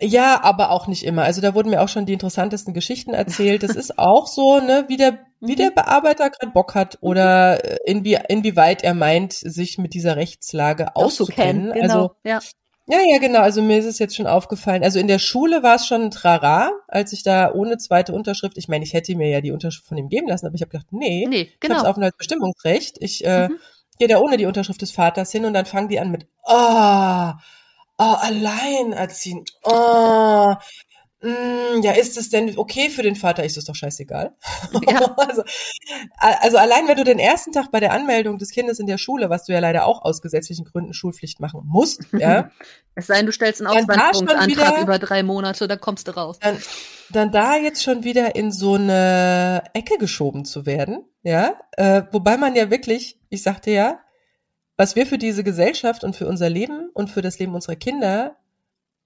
Ja, 0.00 0.42
aber 0.42 0.70
auch 0.70 0.86
nicht 0.88 1.04
immer. 1.04 1.22
Also 1.22 1.40
da 1.40 1.54
wurden 1.54 1.70
mir 1.70 1.80
auch 1.80 1.88
schon 1.88 2.06
die 2.06 2.12
interessantesten 2.12 2.74
Geschichten 2.74 3.14
erzählt. 3.14 3.62
Das 3.62 3.76
ist 3.76 3.98
auch 3.98 4.26
so, 4.26 4.58
ne, 4.58 4.84
wie 4.88 4.96
der, 4.96 5.20
wie 5.40 5.54
der 5.54 5.70
mhm. 5.70 5.74
Bearbeiter 5.74 6.30
gerade 6.30 6.52
Bock 6.52 6.74
hat 6.74 6.98
oder 7.00 7.64
äh, 7.64 7.78
inwie, 7.90 8.18
inwieweit 8.28 8.82
er 8.82 8.94
meint, 8.94 9.32
sich 9.32 9.78
mit 9.78 9.94
dieser 9.94 10.16
Rechtslage 10.16 10.96
auszukennen. 10.96 11.72
Genau, 11.72 11.82
also, 11.82 12.10
ja. 12.24 12.40
Ja, 12.86 12.98
ja, 13.06 13.18
genau. 13.18 13.40
Also 13.40 13.62
mir 13.62 13.78
ist 13.78 13.86
es 13.86 13.98
jetzt 13.98 14.14
schon 14.14 14.26
aufgefallen. 14.26 14.82
Also 14.82 14.98
in 14.98 15.08
der 15.08 15.18
Schule 15.18 15.62
war 15.62 15.76
es 15.76 15.86
schon 15.86 16.02
ein 16.02 16.10
Trara, 16.10 16.70
als 16.88 17.12
ich 17.12 17.22
da 17.22 17.52
ohne 17.52 17.78
zweite 17.78 18.12
Unterschrift, 18.12 18.58
ich 18.58 18.68
meine, 18.68 18.84
ich 18.84 18.92
hätte 18.92 19.14
mir 19.16 19.28
ja 19.28 19.40
die 19.40 19.52
Unterschrift 19.52 19.88
von 19.88 19.96
ihm 19.96 20.08
geben 20.08 20.28
lassen, 20.28 20.46
aber 20.46 20.54
ich 20.54 20.60
habe 20.60 20.70
gedacht, 20.70 20.88
nee, 20.90 21.26
nee 21.26 21.50
genau. 21.60 21.74
ich 21.74 21.78
habe 21.78 21.88
Aufenthaltsbestimmungsrecht. 21.88 22.96
Ich 23.00 23.24
äh, 23.24 23.48
mhm. 23.48 23.58
gehe 23.98 24.08
da 24.08 24.18
ohne 24.18 24.36
die 24.36 24.46
Unterschrift 24.46 24.82
des 24.82 24.90
Vaters 24.90 25.32
hin 25.32 25.46
und 25.46 25.54
dann 25.54 25.64
fangen 25.64 25.88
die 25.88 25.98
an 25.98 26.10
mit, 26.10 26.26
ah, 26.44 27.30
oh, 27.30 27.40
oh, 27.98 28.16
alleinerziehend, 28.20 29.52
oh, 29.62 30.54
mm, 31.20 31.82
ja, 31.82 31.92
ist 31.92 32.16
es 32.16 32.30
denn 32.30 32.56
okay 32.58 32.90
für 32.90 33.02
den 33.02 33.16
Vater? 33.16 33.44
Ist 33.44 33.56
es 33.56 33.64
doch 33.64 33.74
scheißegal. 33.74 34.34
Ja. 34.88 35.14
also, 35.16 35.42
also 36.18 36.58
allein, 36.58 36.88
wenn 36.88 36.96
du 36.96 37.04
den 37.04 37.18
ersten 37.18 37.52
Tag 37.52 37.70
bei 37.70 37.80
der 37.80 37.92
Anmeldung 37.92 38.38
des 38.38 38.50
Kindes 38.50 38.78
in 38.78 38.86
der 38.86 38.98
Schule, 38.98 39.30
was 39.30 39.44
du 39.44 39.52
ja 39.52 39.60
leider 39.60 39.86
auch 39.86 40.02
aus 40.02 40.22
gesetzlichen 40.22 40.64
Gründen 40.64 40.92
Schulpflicht 40.92 41.40
machen 41.40 41.62
musst, 41.64 42.02
ja. 42.12 42.50
Es 42.96 43.08
sei 43.08 43.16
denn, 43.16 43.26
du 43.26 43.32
stellst 43.32 43.60
einen 43.60 43.76
Auswanderungsantrag 43.76 44.82
über 44.82 44.98
drei 44.98 45.22
Monate, 45.22 45.66
dann 45.66 45.80
kommst 45.80 46.06
du 46.06 46.12
raus. 46.12 46.38
Dann, 46.40 46.58
dann 47.10 47.32
da 47.32 47.56
jetzt 47.56 47.82
schon 47.82 48.04
wieder 48.04 48.36
in 48.36 48.52
so 48.52 48.74
eine 48.74 49.64
Ecke 49.72 49.98
geschoben 49.98 50.44
zu 50.44 50.64
werden, 50.64 51.04
ja, 51.22 51.54
äh, 51.72 52.02
wobei 52.12 52.36
man 52.36 52.54
ja 52.54 52.70
wirklich, 52.70 53.18
ich 53.30 53.42
sagte 53.42 53.70
ja, 53.70 54.03
was 54.76 54.96
wir 54.96 55.06
für 55.06 55.18
diese 55.18 55.44
Gesellschaft 55.44 56.04
und 56.04 56.16
für 56.16 56.26
unser 56.26 56.50
Leben 56.50 56.90
und 56.94 57.10
für 57.10 57.22
das 57.22 57.38
Leben 57.38 57.54
unserer 57.54 57.76
Kinder 57.76 58.36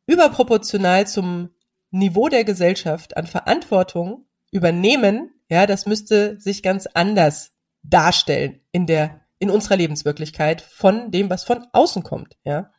überproportional 0.06 1.06
zum 1.06 1.50
Niveau 1.90 2.28
der 2.28 2.44
Gesellschaft 2.44 3.16
an 3.16 3.26
Verantwortung 3.26 4.26
übernehmen, 4.50 5.30
ja, 5.48 5.66
das 5.66 5.86
müsste 5.86 6.40
sich 6.40 6.62
ganz 6.62 6.86
anders 6.86 7.52
darstellen 7.82 8.60
in 8.72 8.86
der, 8.86 9.20
in 9.38 9.50
unserer 9.50 9.76
Lebenswirklichkeit 9.76 10.60
von 10.60 11.10
dem, 11.10 11.30
was 11.30 11.44
von 11.44 11.66
außen 11.72 12.02
kommt, 12.02 12.36
ja. 12.44 12.70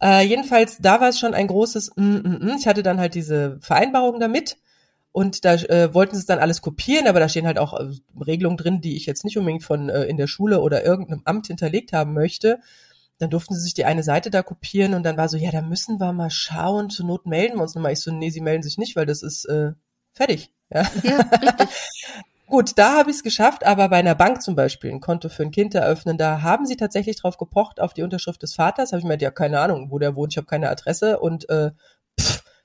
Äh, 0.00 0.24
jedenfalls, 0.24 0.78
da 0.78 1.00
war 1.00 1.08
es 1.08 1.18
schon 1.18 1.34
ein 1.34 1.48
großes, 1.48 1.96
mm, 1.96 2.02
mm, 2.02 2.38
mm. 2.40 2.56
ich 2.56 2.68
hatte 2.68 2.84
dann 2.84 3.00
halt 3.00 3.14
diese 3.14 3.58
Vereinbarung 3.60 4.20
damit 4.20 4.56
und 5.12 5.44
da 5.44 5.54
äh, 5.54 5.92
wollten 5.94 6.14
sie 6.14 6.20
es 6.20 6.26
dann 6.26 6.38
alles 6.38 6.62
kopieren, 6.62 7.06
aber 7.06 7.20
da 7.20 7.28
stehen 7.28 7.46
halt 7.46 7.58
auch 7.58 7.74
äh, 7.74 7.90
Regelungen 8.24 8.56
drin, 8.56 8.80
die 8.80 8.96
ich 8.96 9.06
jetzt 9.06 9.24
nicht 9.24 9.38
unbedingt 9.38 9.64
von 9.64 9.88
äh, 9.88 10.04
in 10.04 10.16
der 10.16 10.26
Schule 10.26 10.60
oder 10.60 10.84
irgendeinem 10.84 11.22
Amt 11.24 11.46
hinterlegt 11.48 11.92
haben 11.92 12.12
möchte. 12.12 12.60
Dann 13.18 13.30
durften 13.30 13.54
sie 13.54 13.62
sich 13.62 13.74
die 13.74 13.84
eine 13.84 14.04
Seite 14.04 14.30
da 14.30 14.42
kopieren 14.42 14.94
und 14.94 15.02
dann 15.02 15.16
war 15.16 15.28
so, 15.28 15.36
ja, 15.36 15.50
da 15.50 15.60
müssen 15.60 15.98
wir 15.98 16.12
mal 16.12 16.30
schauen, 16.30 16.88
zur 16.88 17.06
Not 17.06 17.26
melden 17.26 17.56
wir 17.56 17.62
uns 17.62 17.74
nochmal. 17.74 17.92
Ich 17.92 18.00
so, 18.00 18.12
nee, 18.12 18.30
sie 18.30 18.40
melden 18.40 18.62
sich 18.62 18.78
nicht, 18.78 18.94
weil 18.94 19.06
das 19.06 19.22
ist 19.22 19.44
äh, 19.46 19.72
fertig. 20.12 20.52
Ja, 20.72 20.82
ja 21.02 21.16
richtig. 21.16 21.68
Gut, 22.46 22.72
da 22.76 22.96
habe 22.96 23.10
ich 23.10 23.16
es 23.16 23.22
geschafft, 23.22 23.66
aber 23.66 23.90
bei 23.90 23.98
einer 23.98 24.14
Bank 24.14 24.40
zum 24.40 24.54
Beispiel 24.56 24.90
ein 24.90 25.00
Konto 25.00 25.28
für 25.28 25.42
ein 25.42 25.50
Kind 25.50 25.74
eröffnen, 25.74 26.16
da 26.16 26.40
haben 26.40 26.64
sie 26.64 26.76
tatsächlich 26.76 27.16
drauf 27.16 27.36
gepocht, 27.36 27.78
auf 27.78 27.92
die 27.92 28.02
Unterschrift 28.02 28.42
des 28.42 28.54
Vaters. 28.54 28.92
Habe 28.92 29.00
ich 29.00 29.06
mir 29.06 29.18
ja 29.18 29.30
keine 29.30 29.60
Ahnung, 29.60 29.90
wo 29.90 29.98
der 29.98 30.16
wohnt, 30.16 30.32
ich 30.32 30.38
habe 30.38 30.46
keine 30.46 30.70
Adresse 30.70 31.18
und 31.18 31.46
äh, 31.50 31.72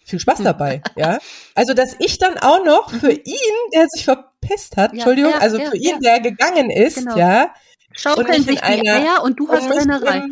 viel 0.05 0.19
Spaß 0.19 0.39
hm. 0.39 0.45
dabei, 0.45 0.81
ja. 0.95 1.19
Also, 1.55 1.73
dass 1.73 1.95
ich 1.99 2.17
dann 2.17 2.37
auch 2.37 2.63
noch 2.63 2.91
für 2.91 3.11
mhm. 3.11 3.21
ihn, 3.23 3.71
der 3.73 3.87
sich 3.89 4.05
verpisst 4.05 4.77
hat, 4.77 4.91
ja, 4.91 4.97
Entschuldigung, 4.97 5.31
ja, 5.31 5.39
also 5.39 5.57
ja, 5.57 5.69
für 5.69 5.77
ihn, 5.77 5.99
der 6.01 6.19
gegangen 6.19 6.69
ist, 6.69 6.97
genau. 6.97 7.17
ja. 7.17 7.53
Schaukeln 7.95 8.43
sich 8.43 8.59
die 8.59 8.63
Eier 8.63 9.23
und 9.23 9.39
du 9.39 9.49
hast 9.49 9.69
Rennerei. 9.69 10.23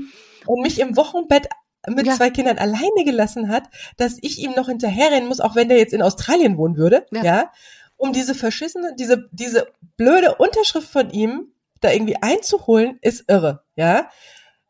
Und 0.48 0.62
mich 0.64 0.80
im 0.80 0.98
Wochenbett 0.98 1.48
mit 1.88 2.12
zwei 2.12 2.30
Kindern 2.30 2.58
alleine 2.58 3.04
gelassen 3.06 3.50
hat, 3.50 3.64
dass 3.98 4.18
ich 4.22 4.40
ihm 4.40 4.52
noch 4.52 4.68
hinterherrennen 4.68 5.28
muss, 5.28 5.40
auch 5.40 5.56
wenn 5.56 5.70
der 5.70 5.78
jetzt 5.78 5.94
in 5.94 6.02
Australien 6.02 6.58
wohnen 6.58 6.78
würde, 6.78 7.06
ja, 7.12 7.52
um 7.98 8.14
diese 8.14 8.34
verschissene, 8.34 8.96
diese, 8.98 9.30
diese 9.32 9.68
blöde 9.96 10.36
Unterschrift 10.36 10.90
von 10.90 11.12
ihm 11.12 11.54
da 11.82 11.92
irgendwie 11.92 12.18
einzuholen, 12.18 12.98
ist 13.02 13.26
irre, 13.28 13.64
ja. 13.76 14.10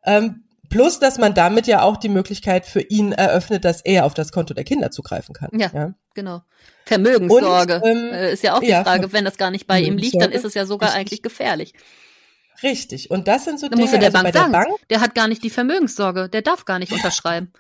Ähm, 0.04 0.46
Plus, 0.72 1.00
dass 1.00 1.18
man 1.18 1.34
damit 1.34 1.68
ja 1.68 1.82
auch 1.82 1.98
die 1.98 2.10
Möglichkeit 2.10 2.66
für 2.66 2.82
ihn 2.82 3.12
eröffnet, 3.12 3.66
dass 3.66 3.82
er 3.82 4.06
auf 4.06 4.14
das 4.14 4.32
Konto 4.32 4.54
der 4.54 4.64
Kinder 4.64 4.90
zugreifen 4.90 5.36
kann. 5.36 5.50
Ja, 5.52 5.70
ja. 5.74 5.94
genau. 6.14 6.42
Vermögenssorge 6.86 7.82
Und, 7.82 7.90
ähm, 7.90 8.14
äh, 8.14 8.34
ist 8.34 8.42
ja 8.42 8.56
auch 8.56 8.62
die 8.62 8.68
ja, 8.68 8.84
Frage, 8.84 9.12
wenn 9.12 9.26
das 9.26 9.38
gar 9.38 9.52
nicht 9.52 9.68
bei 9.68 9.82
ihm 9.82 9.98
liegt, 9.98 10.22
dann 10.22 10.32
ist 10.32 10.46
es 10.46 10.54
ja 10.54 10.66
sogar 10.66 10.90
Richtig. 10.90 11.00
eigentlich 11.00 11.22
gefährlich. 11.22 11.74
Richtig. 12.64 13.12
Und 13.12 13.28
das 13.28 13.44
sind 13.44 13.60
so 13.60 13.68
dann 13.68 13.80
Dinge, 13.80 13.92
muss 13.92 14.00
der 14.00 14.02
also 14.02 14.14
Bank 14.14 14.26
bei 14.26 14.32
der 14.32 14.42
sagen, 14.42 14.52
Bank. 14.54 14.68
Der 14.90 15.02
hat 15.02 15.14
gar 15.14 15.28
nicht 15.28 15.44
die 15.44 15.50
Vermögenssorge, 15.50 16.30
der 16.30 16.42
darf 16.42 16.66
gar 16.66 16.80
nicht 16.80 16.92
unterschreiben. 16.94 17.52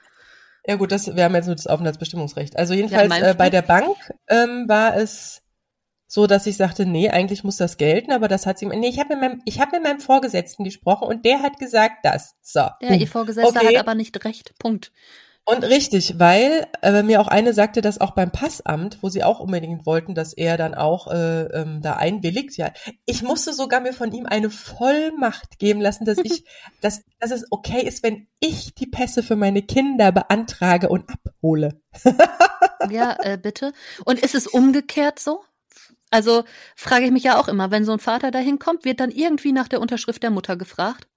Ja 0.65 0.75
gut, 0.75 0.91
das, 0.91 1.15
wir 1.15 1.23
haben 1.23 1.35
jetzt 1.35 1.47
nur 1.47 1.55
das 1.55 1.67
Aufenthaltsbestimmungsrecht. 1.67 2.57
Also 2.57 2.73
jedenfalls 2.73 3.17
ja, 3.17 3.31
äh, 3.31 3.33
bei 3.33 3.49
der 3.49 3.63
Bank 3.63 3.97
ähm, 4.27 4.65
war 4.67 4.95
es 4.95 5.41
so 6.13 6.27
dass 6.27 6.45
ich 6.45 6.57
sagte, 6.57 6.85
nee, 6.85 7.09
eigentlich 7.09 7.45
muss 7.45 7.55
das 7.55 7.77
gelten, 7.77 8.11
aber 8.11 8.27
das 8.27 8.45
hat 8.45 8.59
sie, 8.59 8.65
nee, 8.65 8.89
ich 8.89 8.99
habe 8.99 9.15
mit 9.15 9.21
meinem, 9.21 9.41
ich 9.45 9.61
habe 9.61 9.71
mit 9.77 9.83
meinem 9.83 10.01
Vorgesetzten 10.01 10.65
gesprochen 10.65 11.07
und 11.07 11.23
der 11.23 11.41
hat 11.41 11.57
gesagt 11.57 11.99
das. 12.03 12.35
So. 12.41 12.59
Ja, 12.81 12.95
ihr 12.95 13.07
Vorgesetzter 13.07 13.61
okay. 13.61 13.77
hat 13.77 13.77
aber 13.77 13.95
nicht 13.95 14.25
recht. 14.25 14.53
Punkt. 14.59 14.91
Und 15.45 15.63
richtig, 15.63 16.19
weil 16.19 16.67
äh, 16.81 17.01
mir 17.01 17.21
auch 17.21 17.29
eine 17.29 17.53
sagte, 17.53 17.79
dass 17.79 18.01
auch 18.01 18.11
beim 18.11 18.29
Passamt, 18.29 18.97
wo 19.01 19.07
sie 19.07 19.23
auch 19.23 19.39
unbedingt 19.39 19.85
wollten, 19.85 20.13
dass 20.13 20.33
er 20.33 20.57
dann 20.57 20.75
auch 20.75 21.07
äh, 21.07 21.43
ähm, 21.43 21.81
da 21.81 21.93
einwilligt, 21.93 22.57
ja, 22.57 22.71
ich 23.05 23.23
musste 23.23 23.53
sogar 23.53 23.79
mir 23.79 23.93
von 23.93 24.11
ihm 24.11 24.25
eine 24.25 24.49
Vollmacht 24.49 25.59
geben 25.59 25.79
lassen, 25.79 26.03
dass 26.03 26.17
ich, 26.17 26.43
dass, 26.81 27.03
dass 27.21 27.31
es 27.31 27.45
okay 27.51 27.87
ist, 27.87 28.03
wenn 28.03 28.27
ich 28.41 28.75
die 28.75 28.87
Pässe 28.87 29.23
für 29.23 29.37
meine 29.37 29.61
Kinder 29.61 30.11
beantrage 30.11 30.89
und 30.89 31.05
abhole. 31.09 31.81
ja, 32.89 33.15
äh, 33.21 33.37
bitte. 33.37 33.71
Und 34.03 34.19
ist 34.19 34.35
es 34.35 34.45
umgekehrt 34.45 35.17
so? 35.17 35.39
Also 36.11 36.43
frage 36.75 37.05
ich 37.05 37.11
mich 37.11 37.23
ja 37.23 37.39
auch 37.39 37.47
immer, 37.47 37.71
wenn 37.71 37.85
so 37.85 37.93
ein 37.93 37.99
Vater 37.99 38.29
dahin 38.29 38.59
kommt, 38.59 38.85
wird 38.85 38.99
dann 38.99 39.11
irgendwie 39.11 39.53
nach 39.53 39.67
der 39.67 39.81
Unterschrift 39.81 40.21
der 40.21 40.29
Mutter 40.29 40.57
gefragt. 40.57 41.07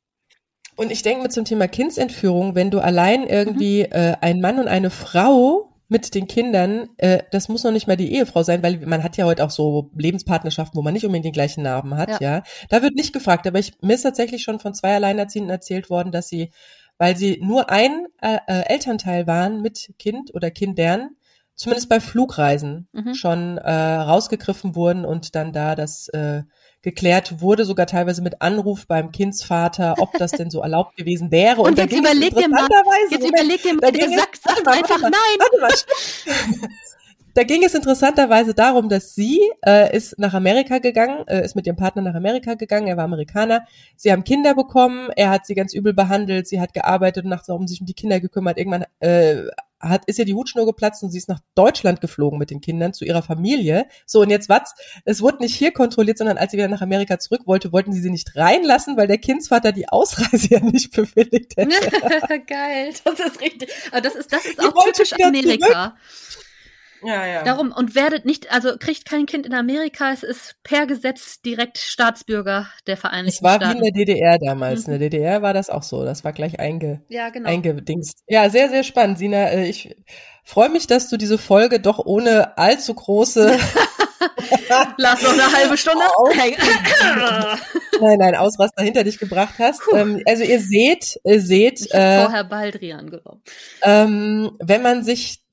Und 0.77 0.91
ich 0.91 1.03
denke 1.03 1.23
mir 1.23 1.29
zum 1.29 1.45
Thema 1.45 1.69
Kindsentführung, 1.69 2.55
wenn 2.55 2.71
du 2.71 2.81
allein 2.81 3.27
irgendwie 3.27 3.85
mhm. 3.85 3.93
äh, 3.93 4.17
ein 4.21 4.41
Mann 4.41 4.59
und 4.59 4.69
eine 4.69 4.91
Frau 4.91 5.75
mit 5.89 6.15
den 6.15 6.27
Kindern, 6.27 6.89
äh, 6.97 7.23
das 7.31 7.49
muss 7.49 7.63
noch 7.63 7.71
nicht 7.71 7.87
mal 7.87 7.97
die 7.97 8.13
Ehefrau 8.15 8.43
sein, 8.43 8.63
weil 8.63 8.79
man 8.79 9.03
hat 9.03 9.17
ja 9.17 9.27
heute 9.27 9.45
auch 9.45 9.51
so 9.51 9.91
Lebenspartnerschaften, 9.97 10.77
wo 10.77 10.83
man 10.83 10.95
nicht 10.95 11.05
unbedingt 11.05 11.27
den 11.27 11.33
gleichen 11.33 11.63
Namen 11.63 11.97
hat, 11.97 12.09
ja. 12.09 12.19
ja. 12.21 12.43
Da 12.71 12.83
wird 12.83 12.95
nicht 12.95 13.13
gefragt, 13.13 13.47
aber 13.47 13.59
ich, 13.59 13.73
mir 13.83 13.95
ist 13.95 14.03
tatsächlich 14.03 14.43
schon 14.43 14.61
von 14.61 14.75
zwei 14.75 14.95
Alleinerziehenden 14.95 15.51
erzählt 15.51 15.91
worden, 15.91 16.11
dass 16.11 16.29
sie, 16.29 16.51
weil 16.99 17.17
sie 17.17 17.39
nur 17.43 17.71
ein 17.71 18.07
äh, 18.23 18.39
äh, 18.47 18.63
Elternteil 18.73 19.27
waren 19.27 19.61
mit 19.61 19.93
Kind 19.99 20.35
oder 20.35 20.51
Kindern, 20.51 21.11
zumindest 21.55 21.89
bei 21.89 22.01
Flugreisen 22.01 22.89
mhm. 22.93 23.15
schon 23.15 23.59
äh, 23.59 23.73
rausgegriffen 23.73 24.75
wurden 24.75 25.05
und 25.05 25.35
dann 25.35 25.53
da 25.53 25.75
das 25.75 26.09
äh, 26.09 26.43
geklärt 26.83 27.41
wurde, 27.41 27.65
sogar 27.65 27.87
teilweise 27.87 28.23
mit 28.23 28.43
Anruf 28.43 28.87
beim 28.87 29.11
Kindsvater, 29.11 29.95
ob 29.99 30.13
das 30.19 30.33
denn 30.33 30.51
so 30.51 30.61
erlaubt 30.61 30.97
gewesen 30.97 31.31
wäre. 31.31 31.63
Und, 31.63 31.71
und 31.71 31.79
jetzt 31.79 31.97
überleg 31.97 32.35
dir 32.35 32.49
mal, 32.49 32.69
jetzt 33.11 33.27
überleg 33.27 33.63
dir 33.63 33.75
mal, 33.75 33.91
gesagt, 33.91 34.41
sag 34.43 34.69
einfach 34.69 35.01
mal, 35.01 35.11
nein. 35.11 35.39
Warte 35.39 35.61
mal, 35.61 36.69
da 37.35 37.43
ging 37.43 37.65
es 37.65 37.75
interessanterweise 37.75 38.55
darum, 38.55 38.89
dass 38.89 39.15
sie 39.15 39.41
äh, 39.67 39.97
ist 39.97 40.19
nach 40.19 40.35
Amerika 40.35 40.79
gegangen, 40.79 41.27
äh, 41.27 41.45
ist 41.45 41.57
mit 41.57 41.67
ihrem 41.67 41.77
Partner 41.77 42.03
nach 42.03 42.15
Amerika 42.15 42.55
gegangen, 42.55 42.87
er 42.87 42.97
war 42.97 43.05
Amerikaner. 43.05 43.67
Sie 43.97 44.13
haben 44.13 44.23
Kinder 44.23 44.55
bekommen, 44.55 45.09
er 45.17 45.31
hat 45.31 45.47
sie 45.47 45.55
ganz 45.55 45.75
übel 45.75 45.95
behandelt, 45.95 46.47
sie 46.47 46.61
hat 46.61 46.75
gearbeitet 46.75 47.25
und 47.25 47.31
nachts 47.31 47.51
auch 47.51 47.59
um 47.59 47.67
sich 47.67 47.81
um 47.81 47.87
die 47.87 47.95
Kinder 47.95 48.21
gekümmert. 48.21 48.57
Irgendwann 48.57 48.85
äh, 49.01 49.43
hat, 49.89 50.05
ist 50.07 50.19
ja 50.19 50.25
die 50.25 50.35
Hutschnur 50.35 50.67
geplatzt 50.67 51.03
und 51.03 51.11
sie 51.11 51.19
ist 51.19 51.29
nach 51.29 51.41
Deutschland 51.55 52.01
geflogen 52.01 52.39
mit 52.39 52.51
den 52.51 52.61
Kindern 52.61 52.93
zu 52.93 53.05
ihrer 53.05 53.23
Familie. 53.23 53.87
So, 54.07 54.21
und 54.21 54.31
jetzt 54.31 54.49
was? 54.49 54.75
Es 55.05 55.21
wurde 55.21 55.43
nicht 55.43 55.55
hier 55.55 55.73
kontrolliert, 55.73 56.19
sondern 56.19 56.39
als 56.39 56.53
sie 56.53 56.59
wieder 56.59 56.69
nach 56.69 56.83
Amerika 56.83 57.19
zurück 57.19 57.43
wollte, 57.47 57.73
wollten 57.73 57.93
sie 57.93 58.01
sie 58.01 58.11
nicht 58.11 58.37
reinlassen, 58.37 58.97
weil 58.97 59.07
der 59.07 59.19
Kindsvater 59.19 59.73
die 59.73 59.89
Ausreise 59.89 60.49
ja 60.51 60.61
nicht 60.61 60.93
bewilligt 60.93 61.57
hätte. 61.57 61.71
Geil, 62.47 62.93
das 63.05 63.21
ist 63.21 63.41
richtig. 63.41 63.71
Aber 63.91 64.01
das 64.01 64.15
ist, 64.15 64.33
das 64.33 64.45
ist 64.45 64.61
auch 64.61 64.85
typisch 64.85 65.13
Amerika. 65.15 65.97
Zurück. 66.27 66.44
Ja, 67.05 67.27
ja. 67.27 67.43
Darum, 67.45 67.73
und 67.73 67.95
werdet 67.95 68.25
nicht, 68.25 68.53
also 68.53 68.77
kriegt 68.79 69.05
kein 69.05 69.27
Kind 69.27 69.47
in 69.47 69.55
Amerika, 69.55 70.13
es 70.13 70.23
ist 70.23 70.57
per 70.63 70.87
Gesetz 70.87 71.41
direkt 71.43 71.79
Staatsbürger 71.79 72.69
der 72.87 72.97
Vereinigten 72.97 73.39
Staaten. 73.39 73.63
Es 73.63 73.69
war 73.69 73.75
wie 73.75 73.79
in 73.79 73.85
der 73.85 73.93
DDR 73.93 74.39
damals. 74.39 74.87
Mhm. 74.87 74.95
In 74.95 75.01
der 75.01 75.11
DDR 75.11 75.43
war 75.43 75.55
das 75.55 75.71
auch 75.71 75.83
so. 75.83 76.05
Das 76.05 76.25
war 76.25 76.33
gleich 76.33 76.59
einge, 76.61 77.03
ja, 77.09 77.31
genau. 77.31 77.49
eingedingst. 77.49 78.23
Ja, 78.27 78.49
sehr, 78.51 78.69
sehr 78.69 78.85
spannend. 78.85 79.19
Sina, 79.19 79.49
äh, 79.49 79.69
ich 79.69 79.97
freue 80.45 80.69
mich, 80.69 80.87
dass 80.87 81.09
du 81.09 81.17
diese 81.17 81.39
Folge 81.39 81.81
doch 81.81 81.99
ohne 81.99 82.57
allzu 82.59 82.95
große 82.95 83.59
Lass 84.97 85.23
noch 85.23 85.33
eine 85.33 85.53
halbe 85.53 85.77
Stunde 85.77 86.05
hängen. 86.33 86.57
nein, 88.01 88.19
nein, 88.19 88.35
Ausraster 88.35 88.83
hinter 88.83 89.05
dich 89.05 89.19
gebracht 89.19 89.55
hast. 89.59 89.83
Ähm, 89.95 90.23
also 90.27 90.45
ihr 90.45 90.61
seht, 90.61 91.21
ihr 91.25 91.41
seht. 91.41 91.81
Ich 91.81 91.95
äh, 91.95 92.23
vorher 92.23 92.45
Baldrian 92.45 93.11
genommen. 93.11 93.43
Ähm, 93.83 94.57
wenn 94.61 94.83
man 94.83 95.03
sich 95.03 95.44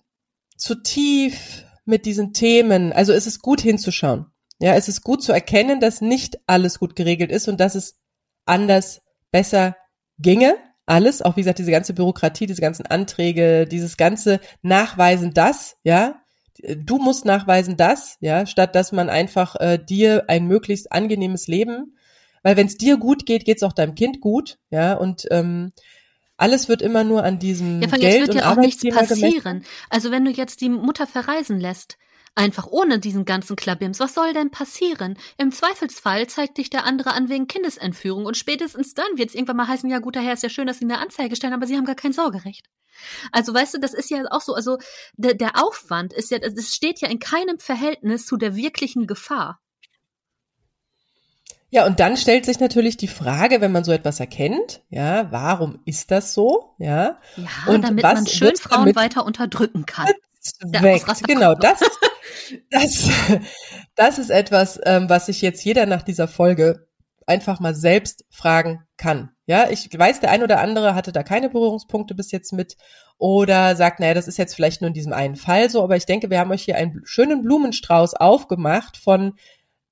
zu 0.62 0.76
tief 0.76 1.66
mit 1.86 2.06
diesen 2.06 2.34
Themen, 2.34 2.94
also 2.94 3.14
es 3.14 3.26
ist 3.26 3.42
gut 3.42 3.62
hinzuschauen. 3.62 4.28
Ja, 4.60 4.76
es 4.76 4.88
ist 4.88 5.02
gut 5.02 5.24
zu 5.24 5.32
erkennen, 5.32 5.80
dass 5.80 6.02
nicht 6.02 6.38
alles 6.46 6.78
gut 6.78 6.96
geregelt 6.96 7.32
ist 7.32 7.48
und 7.48 7.60
dass 7.60 7.74
es 7.74 7.98
anders, 8.46 9.02
besser 9.32 9.76
ginge. 10.20 10.56
alles, 10.86 11.24
auch 11.24 11.36
wie 11.36 11.42
gesagt, 11.42 11.58
diese 11.58 11.72
ganze 11.72 11.94
Bürokratie, 11.94 12.46
diese 12.46 12.62
ganzen 12.62 12.86
Anträge, 12.86 13.66
dieses 13.66 13.98
ganze 13.98 14.40
Nachweisen 14.62 15.34
das, 15.34 15.78
ja, 15.84 16.22
du 16.60 16.98
musst 16.98 17.26
nachweisen 17.26 17.76
das, 17.76 18.18
ja, 18.20 18.46
statt 18.46 18.76
dass 18.76 18.92
man 18.92 19.10
einfach 19.10 19.56
äh, 19.56 19.80
dir 19.84 20.26
ein 20.28 20.46
möglichst 20.46 20.92
angenehmes 20.92 21.48
Leben, 21.48 21.98
weil 22.44 22.56
wenn 22.58 22.68
es 22.68 22.78
dir 22.78 22.98
gut 22.98 23.26
geht, 23.26 23.46
geht 23.46 23.58
es 23.58 23.64
auch 23.64 23.74
deinem 23.74 23.96
Kind 23.96 24.22
gut, 24.22 24.60
ja, 24.70 24.94
und 24.94 25.28
ähm, 25.32 25.72
alles 26.42 26.68
wird 26.68 26.82
immer 26.82 27.04
nur 27.04 27.24
an 27.24 27.40
diesem 27.40 27.82
ja, 27.82 27.88
Geld 27.88 28.02
jetzt 28.02 28.20
wird 28.20 28.30
und 28.30 28.36
ja 28.38 28.52
auch 28.52 28.58
nichts 28.58 28.84
passieren. 28.84 29.32
gemessen. 29.44 29.66
Also 29.90 30.12
wenn 30.12 30.26
du 30.26 30.32
jetzt 30.32 30.62
die 30.62 30.70
Mutter 30.70 31.06
verreisen 31.06 31.60
lässt, 31.60 31.98
einfach 32.34 32.68
ohne 32.68 33.00
diesen 33.00 33.26
ganzen 33.26 33.56
Klabims, 33.56 34.00
was 34.00 34.14
soll 34.14 34.34
denn 34.34 34.50
passieren? 34.50 35.18
Im 35.38 35.52
Zweifelsfall 35.52 36.28
zeigt 36.28 36.58
dich 36.58 36.70
der 36.70 36.86
andere 36.86 37.14
an 37.14 37.30
wegen 37.30 37.48
Kindesentführung 37.48 38.26
und 38.26 38.38
spätestens 38.38 38.94
dann 38.94 39.18
wird 39.18 39.30
es 39.30 39.36
irgendwann 39.36 39.58
mal 39.58 39.68
heißen, 39.68 39.90
ja 39.90 40.00
gut, 40.00 40.16
daher 40.16 40.34
ist 40.34 40.44
ja 40.44 40.50
schön, 40.50 40.68
dass 40.68 40.80
sie 40.80 40.86
eine 40.86 41.00
Anzeige 41.00 41.36
stellen, 41.36 41.54
aber 41.54 41.68
sie 41.68 41.76
haben 41.76 41.86
gar 41.86 41.96
kein 41.96 42.14
Sorgerecht. 42.14 42.68
Also 43.32 43.54
weißt 43.54 43.76
du, 43.76 43.80
das 43.80 43.94
ist 43.94 44.10
ja 44.10 44.24
auch 44.32 44.42
so, 44.42 44.54
also 44.54 44.78
der, 45.16 45.34
der 45.34 45.64
Aufwand 45.64 46.14
ist 46.14 46.32
ja, 46.32 46.40
das 46.40 46.76
steht 46.76 47.02
ja 47.02 47.10
in 47.10 47.20
keinem 47.20 47.60
Verhältnis 47.60 48.26
zu 48.26 48.38
der 48.38 48.56
wirklichen 48.56 49.08
Gefahr. 49.08 49.62
Ja, 51.74 51.86
und 51.86 52.02
dann 52.02 52.18
stellt 52.18 52.46
sich 52.46 52.60
natürlich 52.60 52.98
die 52.98 53.08
Frage, 53.08 53.62
wenn 53.62 53.72
man 53.72 53.86
so 53.86 53.94
etwas 53.94 54.20
erkennt, 54.20 54.82
ja, 54.90 55.32
warum 55.32 55.80
ist 55.86 56.12
das 56.12 56.34
so? 56.34 56.76
Ja, 56.78 57.18
Ja, 57.38 57.48
Und 57.68 57.84
damit 57.84 58.04
was 58.04 58.14
man 58.14 58.28
schön 58.28 58.56
Frauen 58.58 58.94
weiter 58.94 59.26
unterdrücken 59.26 59.86
kann. 59.86 60.08
Weg. 60.64 61.06
Genau, 61.28 61.56
das, 61.56 61.80
das, 62.72 63.10
das 63.96 64.20
ist 64.20 64.32
etwas, 64.32 64.82
ähm, 64.84 65.10
was 65.10 65.28
sich 65.28 65.42
jetzt 65.42 65.64
jeder 65.64 65.86
nach 65.86 66.02
dieser 66.02 66.28
Folge 66.28 66.88
einfach 67.26 67.62
mal 67.62 67.76
selbst 67.76 68.26
fragen 68.30 68.84
kann. 68.98 69.30
Ja, 69.46 69.70
ich 69.70 69.88
weiß, 69.98 70.20
der 70.20 70.32
ein 70.32 70.44
oder 70.44 70.60
andere 70.60 70.94
hatte 70.94 71.12
da 71.14 71.24
keine 71.24 71.50
Berührungspunkte 71.50 72.16
bis 72.16 72.32
jetzt 72.32 72.52
mit 72.52 72.76
oder 73.18 73.76
sagt, 73.78 74.00
naja, 74.00 74.14
das 74.14 74.28
ist 74.28 74.38
jetzt 74.38 74.56
vielleicht 74.56 74.82
nur 74.82 74.88
in 74.90 74.94
diesem 74.94 75.14
einen 75.14 75.36
Fall 75.36 75.70
so, 75.70 75.84
aber 75.84 75.96
ich 75.96 76.06
denke, 76.06 76.30
wir 76.30 76.40
haben 76.40 76.52
euch 76.52 76.64
hier 76.64 76.76
einen 76.76 77.02
schönen 77.06 77.44
Blumenstrauß 77.44 78.16
aufgemacht 78.16 78.98
von 78.98 79.36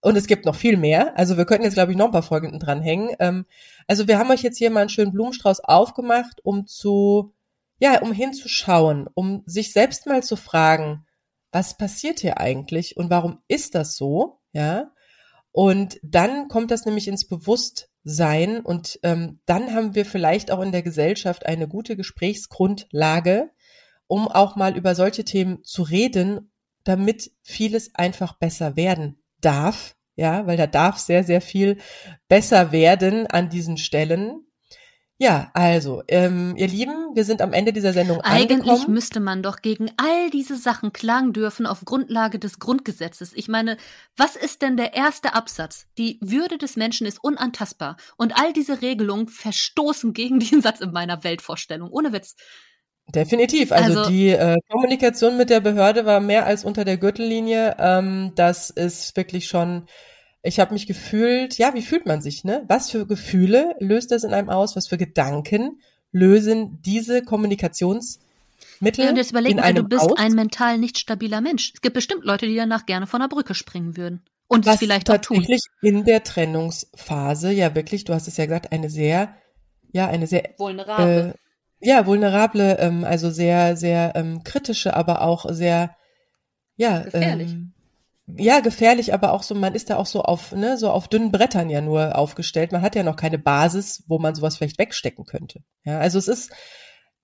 und 0.02 0.16
es 0.16 0.28
gibt 0.28 0.46
noch 0.46 0.56
viel 0.56 0.78
mehr. 0.78 1.18
Also 1.18 1.38
wir 1.38 1.46
könnten 1.46 1.66
jetzt, 1.66 1.74
glaube 1.74 1.92
ich, 1.92 1.98
noch 1.98 2.06
ein 2.06 2.12
paar 2.12 2.24
Folgen 2.24 2.58
dranhängen. 2.60 3.16
Ähm, 3.20 3.46
also 3.88 4.08
wir 4.08 4.18
haben 4.18 4.32
euch 4.32 4.44
jetzt 4.44 4.58
hier 4.58 4.72
mal 4.72 4.82
einen 4.82 4.90
schönen 4.90 5.12
Blumenstrauß 5.12 5.62
aufgemacht, 5.62 6.40
um 6.44 6.68
zu, 6.68 7.34
ja, 7.80 8.02
um 8.02 8.14
hinzuschauen, 8.14 9.08
um 9.14 9.44
sich 9.46 9.74
selbst 9.74 10.06
mal 10.06 10.24
zu 10.24 10.36
fragen, 10.36 11.06
was 11.52 11.78
passiert 11.78 12.20
hier 12.20 12.40
eigentlich 12.40 12.96
und 12.96 13.10
warum 13.10 13.40
ist 13.48 13.76
das 13.76 13.96
so? 13.96 14.40
Ja. 14.54 14.92
Und 15.52 16.00
dann 16.04 16.48
kommt 16.48 16.72
das 16.72 16.86
nämlich 16.86 17.08
ins 17.08 17.28
Bewusstsein 17.28 18.62
und 18.62 19.00
ähm, 19.04 19.40
dann 19.46 19.74
haben 19.74 19.96
wir 19.96 20.06
vielleicht 20.06 20.52
auch 20.52 20.62
in 20.62 20.72
der 20.72 20.84
Gesellschaft 20.84 21.46
eine 21.46 21.68
gute 21.68 21.98
Gesprächsgrundlage, 21.98 23.50
um 24.08 24.28
auch 24.28 24.56
mal 24.56 24.78
über 24.78 24.96
solche 24.96 25.26
Themen 25.26 25.64
zu 25.64 25.82
reden, 25.82 26.52
damit 26.84 27.32
vieles 27.42 27.96
einfach 27.96 28.34
besser 28.34 28.76
werden 28.76 29.19
darf. 29.42 29.96
Ja, 30.16 30.46
weil 30.46 30.58
da 30.58 30.68
darf 30.68 30.98
sehr, 30.98 31.24
sehr 31.24 31.40
viel 31.40 31.78
besser 32.28 32.74
werden 32.74 33.26
an 33.28 33.50
diesen 33.50 33.78
Stellen. 33.78 34.46
Ja, 35.22 35.52
also, 35.54 36.02
ähm, 36.08 36.56
ihr 36.56 36.70
Lieben, 36.70 37.14
wir 37.14 37.26
sind 37.26 37.42
am 37.42 37.52
Ende 37.52 37.74
dieser 37.74 37.92
Sendung 37.92 38.22
Eigentlich 38.22 38.62
angekommen. 38.62 38.94
müsste 38.94 39.20
man 39.20 39.44
doch 39.44 39.62
gegen 39.62 39.92
all 39.98 40.30
diese 40.30 40.56
Sachen 40.56 40.94
klagen 40.94 41.34
dürfen 41.34 41.66
auf 41.66 41.84
Grundlage 41.84 42.40
des 42.40 42.60
Grundgesetzes. 42.60 43.34
Ich 43.34 43.50
meine, 43.50 43.76
was 44.16 44.38
ist 44.38 44.62
denn 44.62 44.78
der 44.78 44.94
erste 44.94 45.34
Absatz? 45.34 45.88
Die 45.98 46.20
Würde 46.22 46.58
des 46.58 46.78
Menschen 46.78 47.06
ist 47.06 47.22
unantastbar. 47.22 47.98
Und 48.16 48.40
all 48.40 48.54
diese 48.54 48.82
Regelungen 48.82 49.28
verstoßen 49.28 50.14
gegen 50.14 50.40
diesen 50.40 50.62
Satz 50.62 50.80
in 50.80 50.92
meiner 50.92 51.22
Weltvorstellung. 51.26 51.90
Ohne 51.92 52.14
Witz. 52.14 52.38
Definitiv. 53.14 53.72
Also, 53.72 54.00
Also- 54.00 54.10
die 54.12 54.30
äh, 54.30 54.58
Kommunikation 54.70 55.38
mit 55.38 55.50
der 55.50 55.60
Behörde 55.62 56.06
war 56.06 56.20
mehr 56.20 56.46
als 56.46 56.64
unter 56.64 56.86
der 56.86 56.98
Gürtellinie. 56.98 57.76
Ähm, 57.80 58.32
das 58.36 58.70
ist 58.70 59.16
wirklich 59.18 59.48
schon. 59.48 59.86
Ich 60.44 60.60
habe 60.60 60.74
mich 60.74 60.88
gefühlt. 60.88 61.58
Ja, 61.58 61.74
wie 61.74 61.82
fühlt 61.82 62.06
man 62.06 62.22
sich? 62.22 62.44
Ne? 62.44 62.64
Was 62.68 62.92
für 62.92 63.06
Gefühle 63.08 63.76
löst 63.80 64.12
das 64.12 64.24
in 64.24 64.34
einem 64.34 64.50
aus? 64.50 64.76
Was 64.76 64.88
für 64.88 64.98
Gedanken 64.98 65.82
lösen 66.12 66.80
diese 66.86 67.22
Kommunikationsmittel 67.24 69.04
Ja, 69.04 69.10
und 69.12 69.18
jetzt 69.18 69.32
überleg 69.32 69.56
mal, 69.56 69.74
du 69.74 69.84
bist 69.84 70.02
aus? 70.12 70.18
ein 70.18 70.34
mental 70.34 70.78
nicht 70.78 70.98
stabiler 70.98 71.42
Mensch. 71.42 71.72
Es 71.76 71.82
gibt 71.82 71.94
bestimmt 71.96 72.24
Leute, 72.26 72.48
die 72.48 72.56
danach 72.56 72.86
gerne 72.86 73.08
von 73.08 73.20
der 73.22 73.28
Brücke 73.28 73.54
springen 73.54 73.98
würden. 73.98 74.22
Und 74.48 74.66
es 74.66 74.74
was 74.74 74.80
vielleicht 74.80 75.10
auch 75.12 75.18
tun. 75.18 75.38
tatsächlich 75.38 75.62
in 75.82 76.06
der 76.06 76.24
Trennungsphase 76.24 77.52
ja 77.52 77.76
wirklich, 77.76 78.06
du 78.06 78.14
hast 78.14 78.28
es 78.28 78.38
ja 78.38 78.46
gesagt, 78.46 78.72
eine 78.72 78.90
sehr, 78.90 79.36
ja, 79.92 80.08
eine 80.08 80.26
sehr 80.26 80.50
Vulnerable. 80.58 81.30
äh, 81.30 81.34
ja, 81.80 82.06
vulnerable, 82.06 82.78
ähm, 82.80 83.04
also 83.04 83.30
sehr, 83.30 83.78
sehr 83.78 84.14
ähm, 84.16 84.44
kritische, 84.44 84.96
aber 84.96 85.22
auch 85.22 85.46
sehr, 85.50 85.96
ja, 86.76 87.00
Gefährlich. 87.00 87.52
Ähm, 87.52 87.74
ja, 88.38 88.60
gefährlich, 88.60 89.14
aber 89.14 89.34
auch 89.34 89.44
so, 89.44 89.56
man 89.56 89.74
ist 89.74 89.90
da 89.90 89.96
auch 89.96 90.06
so 90.06 90.22
auf, 90.22 90.52
ne, 90.52 90.78
so 90.78 90.92
auf 90.92 91.08
dünnen 91.08 91.32
Brettern 91.32 91.70
ja 91.70 91.82
nur 91.82 92.16
aufgestellt. 92.16 92.72
Man 92.72 92.82
hat 92.82 92.96
ja 92.96 93.04
noch 93.04 93.16
keine 93.16 93.40
Basis, 93.40 94.04
wo 94.08 94.20
man 94.20 94.36
sowas 94.36 94.58
vielleicht 94.58 94.78
wegstecken 94.78 95.26
könnte. 95.26 95.64
Ja, 95.84 96.00
also 96.00 96.20
es 96.20 96.28
ist 96.28 96.52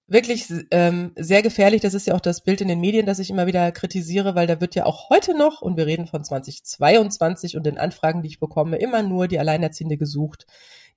wirklich 0.08 0.48
ähm, 0.72 1.12
sehr 1.16 1.42
gefährlich. 1.42 1.82
Das 1.82 1.94
ist 1.94 2.08
ja 2.08 2.16
auch 2.16 2.22
das 2.22 2.42
Bild 2.42 2.62
in 2.62 2.68
den 2.68 2.80
Medien, 2.80 3.06
das 3.06 3.20
ich 3.20 3.30
immer 3.30 3.48
wieder 3.48 3.72
kritisiere, 3.72 4.36
weil 4.36 4.48
da 4.48 4.62
wird 4.62 4.76
ja 4.76 4.86
auch 4.86 5.10
heute 5.10 5.38
noch, 5.38 5.62
und 5.62 5.78
wir 5.78 5.86
reden 5.86 6.08
von 6.08 6.24
2022 6.24 7.56
und 7.56 7.66
den 7.66 7.78
Anfragen, 7.78 8.22
die 8.22 8.30
ich 8.30 8.40
bekomme, 8.40 8.78
immer 8.78 9.04
nur 9.04 9.28
die 9.28 9.40
Alleinerziehende 9.40 9.98
gesucht, 9.98 10.48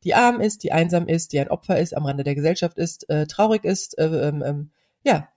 die 0.05 0.15
arm 0.15 0.41
ist, 0.41 0.63
die 0.63 0.73
einsam 0.73 1.07
ist, 1.09 1.33
die 1.33 1.41
ein 1.41 1.49
Opfer 1.49 1.79
ist, 1.79 1.97
am 1.97 2.07
Rande 2.07 2.25
der 2.25 2.35
Gesellschaft 2.35 2.79
ist, 2.79 3.09
äh, 3.11 3.27
traurig 3.27 3.65
ist, 3.65 3.99
äh, 3.99 4.29
ähm, 4.29 4.43
ähm, 4.45 4.71
ja, 5.05 5.29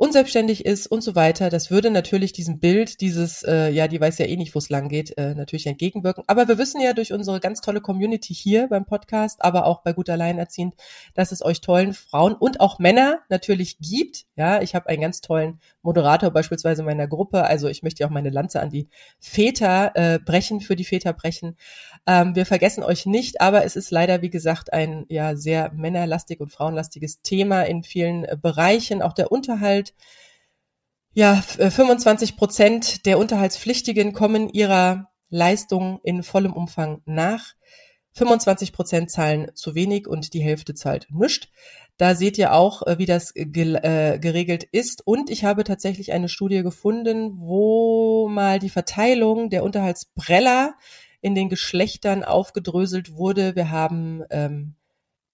unselbstständig 0.00 0.64
ist 0.64 0.86
und 0.86 1.02
so 1.02 1.14
weiter. 1.14 1.50
Das 1.50 1.70
würde 1.70 1.90
natürlich 1.90 2.32
diesem 2.32 2.58
Bild, 2.58 3.02
dieses, 3.02 3.42
äh, 3.42 3.68
ja, 3.68 3.86
die 3.86 4.00
weiß 4.00 4.16
ja 4.16 4.24
eh 4.24 4.36
nicht, 4.36 4.54
wo 4.54 4.58
es 4.58 4.70
lang 4.70 4.88
geht, 4.88 5.18
äh, 5.18 5.34
natürlich 5.34 5.66
entgegenwirken. 5.66 6.24
Aber 6.26 6.48
wir 6.48 6.56
wissen 6.56 6.80
ja 6.80 6.94
durch 6.94 7.12
unsere 7.12 7.38
ganz 7.38 7.60
tolle 7.60 7.82
Community 7.82 8.32
hier 8.32 8.68
beim 8.68 8.86
Podcast, 8.86 9.44
aber 9.44 9.66
auch 9.66 9.82
bei 9.82 9.92
Gut 9.92 10.08
Alleinerziehend, 10.08 10.74
dass 11.12 11.32
es 11.32 11.44
euch 11.44 11.60
tollen 11.60 11.92
Frauen 11.92 12.32
und 12.32 12.60
auch 12.60 12.78
Männer 12.78 13.18
natürlich 13.28 13.76
gibt. 13.78 14.24
Ja, 14.36 14.62
ich 14.62 14.74
habe 14.74 14.88
einen 14.88 15.02
ganz 15.02 15.20
tollen 15.20 15.60
Moderator 15.82 16.30
beispielsweise 16.30 16.80
in 16.80 16.86
meiner 16.86 17.06
Gruppe. 17.06 17.44
Also 17.44 17.68
ich 17.68 17.82
möchte 17.82 18.00
ja 18.00 18.06
auch 18.06 18.10
meine 18.10 18.30
Lanze 18.30 18.62
an 18.62 18.70
die 18.70 18.88
Väter 19.18 19.92
äh, 19.96 20.18
brechen, 20.18 20.62
für 20.62 20.76
die 20.76 20.86
Väter 20.86 21.12
brechen. 21.12 21.58
Ähm, 22.06 22.34
wir 22.34 22.46
vergessen 22.46 22.82
euch 22.82 23.06
nicht, 23.06 23.40
aber 23.40 23.64
es 23.64 23.76
ist 23.76 23.90
leider, 23.90 24.22
wie 24.22 24.30
gesagt, 24.30 24.72
ein 24.72 25.04
ja 25.08 25.36
sehr 25.36 25.70
männerlastig 25.72 26.40
und 26.40 26.50
frauenlastiges 26.52 27.20
Thema 27.22 27.62
in 27.62 27.82
vielen 27.82 28.24
äh, 28.24 28.36
Bereichen. 28.40 29.02
Auch 29.02 29.12
der 29.12 29.30
Unterhalt. 29.30 29.94
Ja, 31.12 31.34
f- 31.34 31.58
äh, 31.58 31.70
25 31.70 32.36
Prozent 32.36 33.06
der 33.06 33.18
Unterhaltspflichtigen 33.18 34.12
kommen 34.12 34.48
ihrer 34.48 35.10
Leistung 35.28 36.00
in 36.02 36.22
vollem 36.22 36.52
Umfang 36.52 37.02
nach. 37.04 37.54
25 38.14 38.72
Prozent 38.72 39.10
zahlen 39.10 39.50
zu 39.54 39.74
wenig 39.74 40.08
und 40.08 40.34
die 40.34 40.42
Hälfte 40.42 40.74
zahlt 40.74 41.06
nichts. 41.10 41.48
Da 41.96 42.14
seht 42.14 42.38
ihr 42.38 42.54
auch, 42.54 42.86
äh, 42.86 42.98
wie 42.98 43.06
das 43.06 43.32
äh, 43.36 43.44
geregelt 44.18 44.64
ist. 44.64 45.06
Und 45.06 45.28
ich 45.30 45.44
habe 45.44 45.64
tatsächlich 45.64 46.12
eine 46.12 46.28
Studie 46.28 46.62
gefunden, 46.62 47.34
wo 47.38 48.26
mal 48.28 48.58
die 48.58 48.70
Verteilung 48.70 49.50
der 49.50 49.62
Unterhaltsbreller 49.62 50.74
in 51.20 51.34
den 51.34 51.48
Geschlechtern 51.48 52.24
aufgedröselt 52.24 53.14
wurde. 53.16 53.56
Wir 53.56 53.70
haben, 53.70 54.22
ähm, 54.30 54.74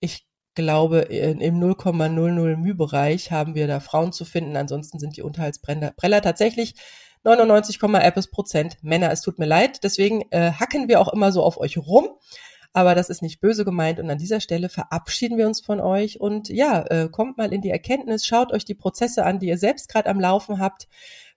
ich 0.01 0.27
glaube, 0.55 1.01
in, 1.01 1.41
im 1.41 1.61
0,00 1.61 2.57
μ-Bereich 2.57 3.31
haben 3.31 3.55
wir 3.55 3.67
da 3.67 3.81
Frauen 3.81 4.13
zu 4.13 4.25
finden. 4.25 4.57
Ansonsten 4.57 4.99
sind 4.99 5.17
die 5.17 5.23
Unterhaltsbreller 5.23 5.93
Breller 5.97 6.23
tatsächlich 6.23 6.75
99, 7.25 7.83
etwas 7.83 8.29
Prozent 8.29 8.77
Männer. 8.83 9.11
Es 9.11 9.21
tut 9.21 9.39
mir 9.39 9.47
leid. 9.47 9.85
Deswegen 9.85 10.23
äh, 10.31 10.53
hacken 10.53 10.89
wir 10.89 11.01
auch 11.01 11.13
immer 11.13 11.33
so 11.33 11.43
auf 11.43 11.59
euch 11.59 11.77
rum. 11.77 12.09
Aber 12.73 12.95
das 12.95 13.09
ist 13.09 13.23
nicht 13.23 13.41
böse 13.41 13.65
gemeint. 13.65 13.99
Und 14.01 14.11
an 14.11 14.19
dieser 14.19 14.41
Stelle 14.41 14.69
verabschieden 14.69 15.39
wir 15.39 15.47
uns 15.47 15.61
von 15.61 15.81
euch. 15.81 16.21
Und 16.21 16.49
ja, 16.49 16.83
äh, 16.83 17.09
kommt 17.09 17.39
mal 17.39 17.53
in 17.53 17.63
die 17.63 17.71
Erkenntnis, 17.71 18.27
schaut 18.27 18.53
euch 18.53 18.65
die 18.65 18.75
Prozesse 18.75 19.25
an, 19.25 19.39
die 19.39 19.47
ihr 19.47 19.59
selbst 19.59 19.89
gerade 19.89 20.11
am 20.11 20.21
Laufen 20.21 20.59
habt. 20.61 20.87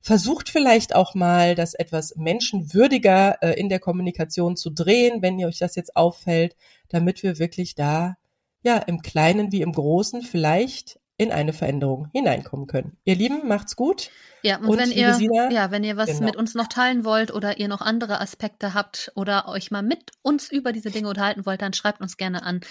Versucht 0.02 0.50
vielleicht 0.50 0.96
auch 0.96 1.14
mal, 1.14 1.56
das 1.56 1.74
etwas 1.74 2.16
menschenwürdiger 2.16 3.42
äh, 3.42 3.60
in 3.60 3.70
der 3.70 3.80
Kommunikation 3.80 4.56
zu 4.56 4.70
drehen, 4.70 5.22
wenn 5.22 5.38
ihr 5.40 5.48
euch 5.48 5.60
das 5.60 5.76
jetzt 5.76 5.96
auffällt, 5.96 6.56
damit 6.88 7.22
wir 7.22 7.38
wirklich 7.38 7.76
da, 7.76 8.16
ja, 8.64 8.78
im 8.78 9.02
Kleinen 9.02 9.52
wie 9.52 9.62
im 9.62 9.74
Großen 9.74 10.22
vielleicht 10.22 11.00
in 11.20 11.32
eine 11.34 11.52
Veränderung 11.52 12.08
hineinkommen 12.14 12.66
können. 12.66 12.98
Ihr 13.04 13.16
Lieben, 13.16 13.46
macht's 13.46 13.76
gut. 13.76 14.10
Ja, 14.42 14.58
und, 14.58 14.70
Und, 14.70 14.78
wenn 14.78 14.90
ihr, 14.90 15.14
Sina, 15.16 15.52
ja, 15.52 15.70
wenn 15.70 15.84
ihr 15.84 15.98
was 15.98 16.08
genau. 16.08 16.22
mit 16.22 16.38
uns 16.38 16.56
noch 16.56 16.68
teilen 16.68 17.04
wollt 17.04 17.34
oder 17.34 17.60
ihr 17.60 17.68
noch 17.68 17.82
andere 17.82 18.22
Aspekte 18.22 18.74
habt 18.74 19.12
oder 19.16 19.50
euch 19.50 19.70
mal 19.70 19.84
mit 19.84 20.12
uns 20.22 20.50
über 20.50 20.72
diese 20.72 20.92
Dinge 20.92 21.10
unterhalten 21.10 21.46
wollt, 21.46 21.62
dann 21.62 21.74
schreibt 21.74 22.00
uns 22.00 22.16
gerne 22.16 22.44
an 22.44 22.62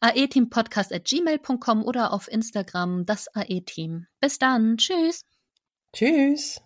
aeteampodcast.gmail.com 0.00 1.84
oder 1.84 2.12
auf 2.12 2.28
Instagram 2.30 3.06
das 3.06 3.26
AE-Team. 3.34 4.06
Bis 4.20 4.38
dann. 4.38 4.76
Tschüss. 4.76 5.22
Tschüss. 5.92 6.65